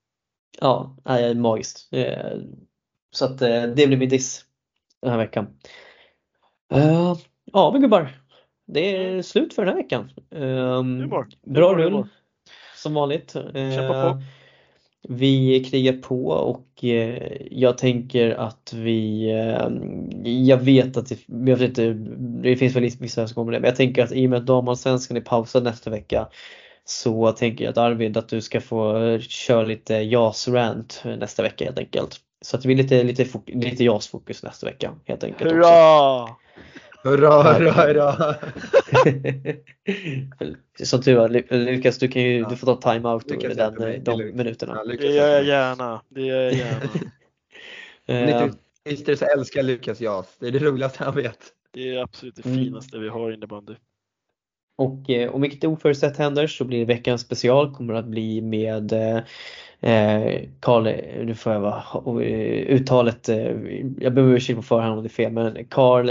Ja, 0.61 0.97
nej, 1.05 1.35
magiskt. 1.35 1.89
Eh, 1.93 2.37
Så 3.11 3.25
att 3.25 3.43
eh, 3.43 3.63
det 3.63 3.87
blir 3.87 3.97
min 3.97 4.09
diss 4.09 4.45
den 5.03 5.11
här 5.11 5.19
veckan. 5.19 5.47
Eh, 6.73 7.15
Ja 7.53 7.71
men 7.73 7.81
gubbar, 7.81 8.09
det 8.73 8.97
är 8.97 9.23
slut 9.23 9.55
för 9.55 9.65
den 9.65 9.75
här 9.75 9.83
veckan. 9.83 10.11
Ehm. 10.35 11.09
Bra 11.47 11.75
Humor, 11.75 11.91
rull 11.91 12.07
som 12.77 12.95
vanligt. 12.95 13.33
På. 13.33 14.23
Vi 15.09 15.65
krigar 15.65 15.93
på 15.93 16.27
och 16.27 16.85
eh, 16.85 17.33
jag 17.51 17.79
tänker 17.79 18.31
att 18.31 18.73
vi, 18.77 19.31
eh, 19.31 19.69
jag 20.25 20.57
vet 20.57 20.97
att 20.97 21.09
det, 21.09 21.19
jag 21.27 21.57
vet 21.57 21.69
inte, 21.69 21.93
det 22.19 22.57
finns 22.57 22.77
väl 22.77 22.91
vissa 23.01 23.29
som 23.29 23.35
kommer 23.35 23.53
det, 23.53 23.61
men 23.61 23.69
jag 23.69 23.77
tänker 23.77 24.05
att 24.05 24.13
i 24.13 24.27
och 24.27 24.31
med 24.31 24.39
att 24.39 24.47
damallsvenskan 24.47 25.17
är 25.17 25.21
pausad 25.21 25.63
nästa 25.63 25.91
vecka 25.91 26.29
så 26.85 27.33
tänker 27.33 27.65
jag 27.65 27.73
att 27.73 27.79
Arvid 27.79 28.17
att 28.17 28.29
du 28.29 28.41
ska 28.41 28.61
få 28.61 29.19
köra 29.21 29.63
lite 29.63 29.95
JAS-rant 29.95 31.03
nästa 31.05 31.43
vecka 31.43 31.65
helt 31.65 31.79
enkelt. 31.79 32.17
Så 32.43 32.57
att 32.57 32.63
det 32.63 32.69
blir 32.69 32.77
lite, 32.77 33.03
lite, 33.03 33.27
lite 33.47 33.85
JAS-fokus 33.85 34.43
nästa 34.43 34.67
vecka 34.67 34.93
helt 35.05 35.25
enkelt. 35.25 35.53
också. 35.53 36.37
Hurra! 37.03 37.43
Hurra, 37.43 37.71
hurra! 37.73 38.35
Som 40.85 41.03
tur 41.03 41.17
var, 41.17 41.29
Lu- 41.29 41.47
Lukas 41.51 41.99
du 41.99 42.09
kan 42.09 42.23
ju, 42.23 42.39
Ja. 42.39 42.49
du 42.49 42.57
får 42.57 42.77
ta 42.77 42.93
time-out 42.93 43.29
den, 43.29 43.41
är 43.83 43.99
de 43.99 44.17
minuterna. 44.37 44.83
Ja, 44.87 44.93
Det 44.97 45.07
gör 45.07 45.29
jag 45.29 45.45
gärna. 45.45 46.03
Det 46.09 46.23
gör 46.23 46.41
jag 46.43 46.53
gärna. 46.53 46.81
Eh, 48.07 48.51
det 49.07 49.17
så 49.17 49.25
älskar 49.25 49.63
Lukas 49.63 50.01
JAS. 50.01 50.37
Det 50.41 50.47
är 50.47 50.51
det 50.53 50.59
roligaste 50.59 51.05
han 51.05 51.15
vet. 51.15 51.39
Det 51.73 51.89
är 51.95 52.03
absolut 52.03 52.37
det 52.37 52.45
Mm. 52.47 52.59
finaste 52.65 52.99
vi 52.99 53.09
har 53.09 53.31
i 53.31 53.35
innebandy. 53.35 53.75
Och 54.79 55.11
eh, 55.11 55.35
om 55.35 55.45
inget 55.45 55.65
oförutsett 55.65 56.17
händer 56.17 56.47
så 56.47 56.65
blir 56.65 56.87
veckans 56.87 57.21
special 57.21 57.75
kommer 57.75 57.95
att 57.95 58.07
bli 58.07 58.41
med 58.41 58.93
eh, 58.93 59.21
Eh, 59.83 60.49
Karl, 60.61 60.87
eh, 60.87 61.25
nu 61.25 61.35
får 61.35 61.53
jag 61.53 61.61
vara 61.61 61.83
eh, 62.25 62.75
uttalet, 62.75 63.29
eh, 63.29 63.57
jag 63.99 64.15
ber 64.15 64.23
om 64.23 64.33
ursäkt 64.35 64.57
på 64.57 64.63
förhand 64.63 64.93
om 64.93 65.03
det 65.03 65.07
är 65.07 65.11
fel, 65.11 65.33
men 65.33 65.65
Karl 65.65 66.11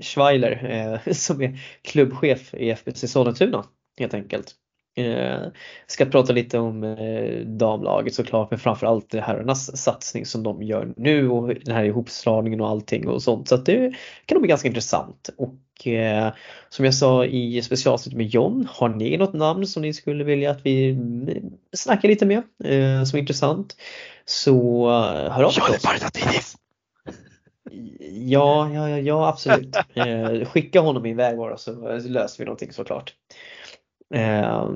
Schweiler 0.00 0.64
eh, 1.04 1.12
som 1.12 1.42
är 1.42 1.58
klubbchef 1.82 2.54
i 2.54 2.70
FBC 2.70 3.08
Sollentuna 3.08 3.64
helt 3.98 4.14
enkelt. 4.14 4.54
Eh, 4.94 5.42
ska 5.86 6.04
prata 6.04 6.32
lite 6.32 6.58
om 6.58 6.84
eh, 6.84 7.46
damlaget 7.46 8.14
såklart 8.14 8.50
men 8.50 8.60
framförallt 8.60 9.14
herrarnas 9.14 9.82
satsning 9.82 10.26
som 10.26 10.42
de 10.42 10.62
gör 10.62 10.92
nu 10.96 11.28
och 11.28 11.54
den 11.64 11.74
här 11.74 11.84
ihopslagningen 11.84 12.60
och 12.60 12.68
allting 12.68 13.08
och 13.08 13.22
sånt. 13.22 13.48
Så 13.48 13.54
att 13.54 13.66
det 13.66 13.94
kan 14.26 14.36
nog 14.36 14.42
bli 14.42 14.48
ganska 14.48 14.68
intressant. 14.68 15.30
Och 15.36 15.86
eh, 15.86 16.32
som 16.68 16.84
jag 16.84 16.94
sa 16.94 17.24
i 17.24 17.62
specialavsnittet 17.62 18.16
med 18.16 18.26
John, 18.26 18.68
har 18.70 18.88
ni 18.88 19.16
något 19.16 19.32
namn 19.32 19.66
som 19.66 19.82
ni 19.82 19.94
skulle 19.94 20.24
vilja 20.24 20.50
att 20.50 20.66
vi 20.66 20.90
mm, 20.90 21.52
snackar 21.72 22.08
lite 22.08 22.26
med 22.26 22.38
eh, 22.64 23.04
som 23.04 23.16
är 23.16 23.20
intressant 23.20 23.76
så 24.24 24.86
eh, 24.88 25.32
hör 25.32 25.42
av 25.42 25.52
er! 25.52 26.40
Ja, 28.12 28.70
ja, 28.74 28.98
ja, 28.98 29.28
absolut. 29.28 29.76
Eh, 29.94 30.48
skicka 30.48 30.80
honom 30.80 31.02
min 31.02 31.16
väg 31.16 31.36
bara 31.36 31.56
så 31.56 31.98
löser 31.98 32.38
vi 32.38 32.44
någonting 32.44 32.72
såklart. 32.72 33.14
Eh, 34.14 34.68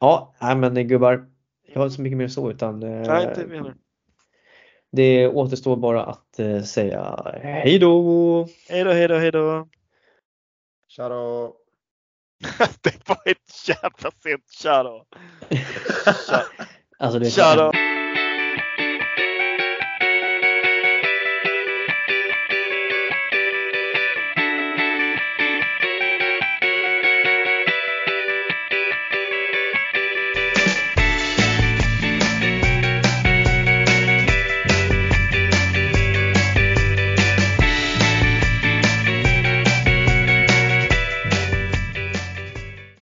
ja, 0.00 0.34
nej, 0.40 0.56
men 0.56 0.88
gubbar, 0.88 1.26
jag 1.66 1.80
har 1.80 1.84
inte 1.84 1.96
så 1.96 2.02
mycket 2.02 2.18
mer 2.18 2.28
så 2.28 2.50
utan 2.50 2.82
eh, 2.82 3.08
Nej, 3.08 3.24
inte 3.28 3.46
menar. 3.46 3.74
det 4.92 5.28
återstår 5.28 5.76
bara 5.76 6.04
att 6.04 6.38
eh, 6.38 6.62
säga 6.62 7.32
hej 7.42 7.78
då! 7.78 8.48
Hej 8.68 8.84
då, 8.84 8.90
hej 8.90 9.08
då, 9.08 9.14
hej 9.14 9.30
då. 9.32 9.68
Tja 10.88 11.08
då! 11.08 11.56
Det 12.82 13.08
var 13.08 13.20
ett 13.24 13.68
jävla 13.68 14.10
sent 14.22 14.50
tja 14.50 14.82
då. 14.82 15.06
Tja, 16.28 16.42
Alltså, 16.98 17.18
det 17.18 17.26
är 17.26 17.30
tja 17.30 17.54
då. 17.56 17.72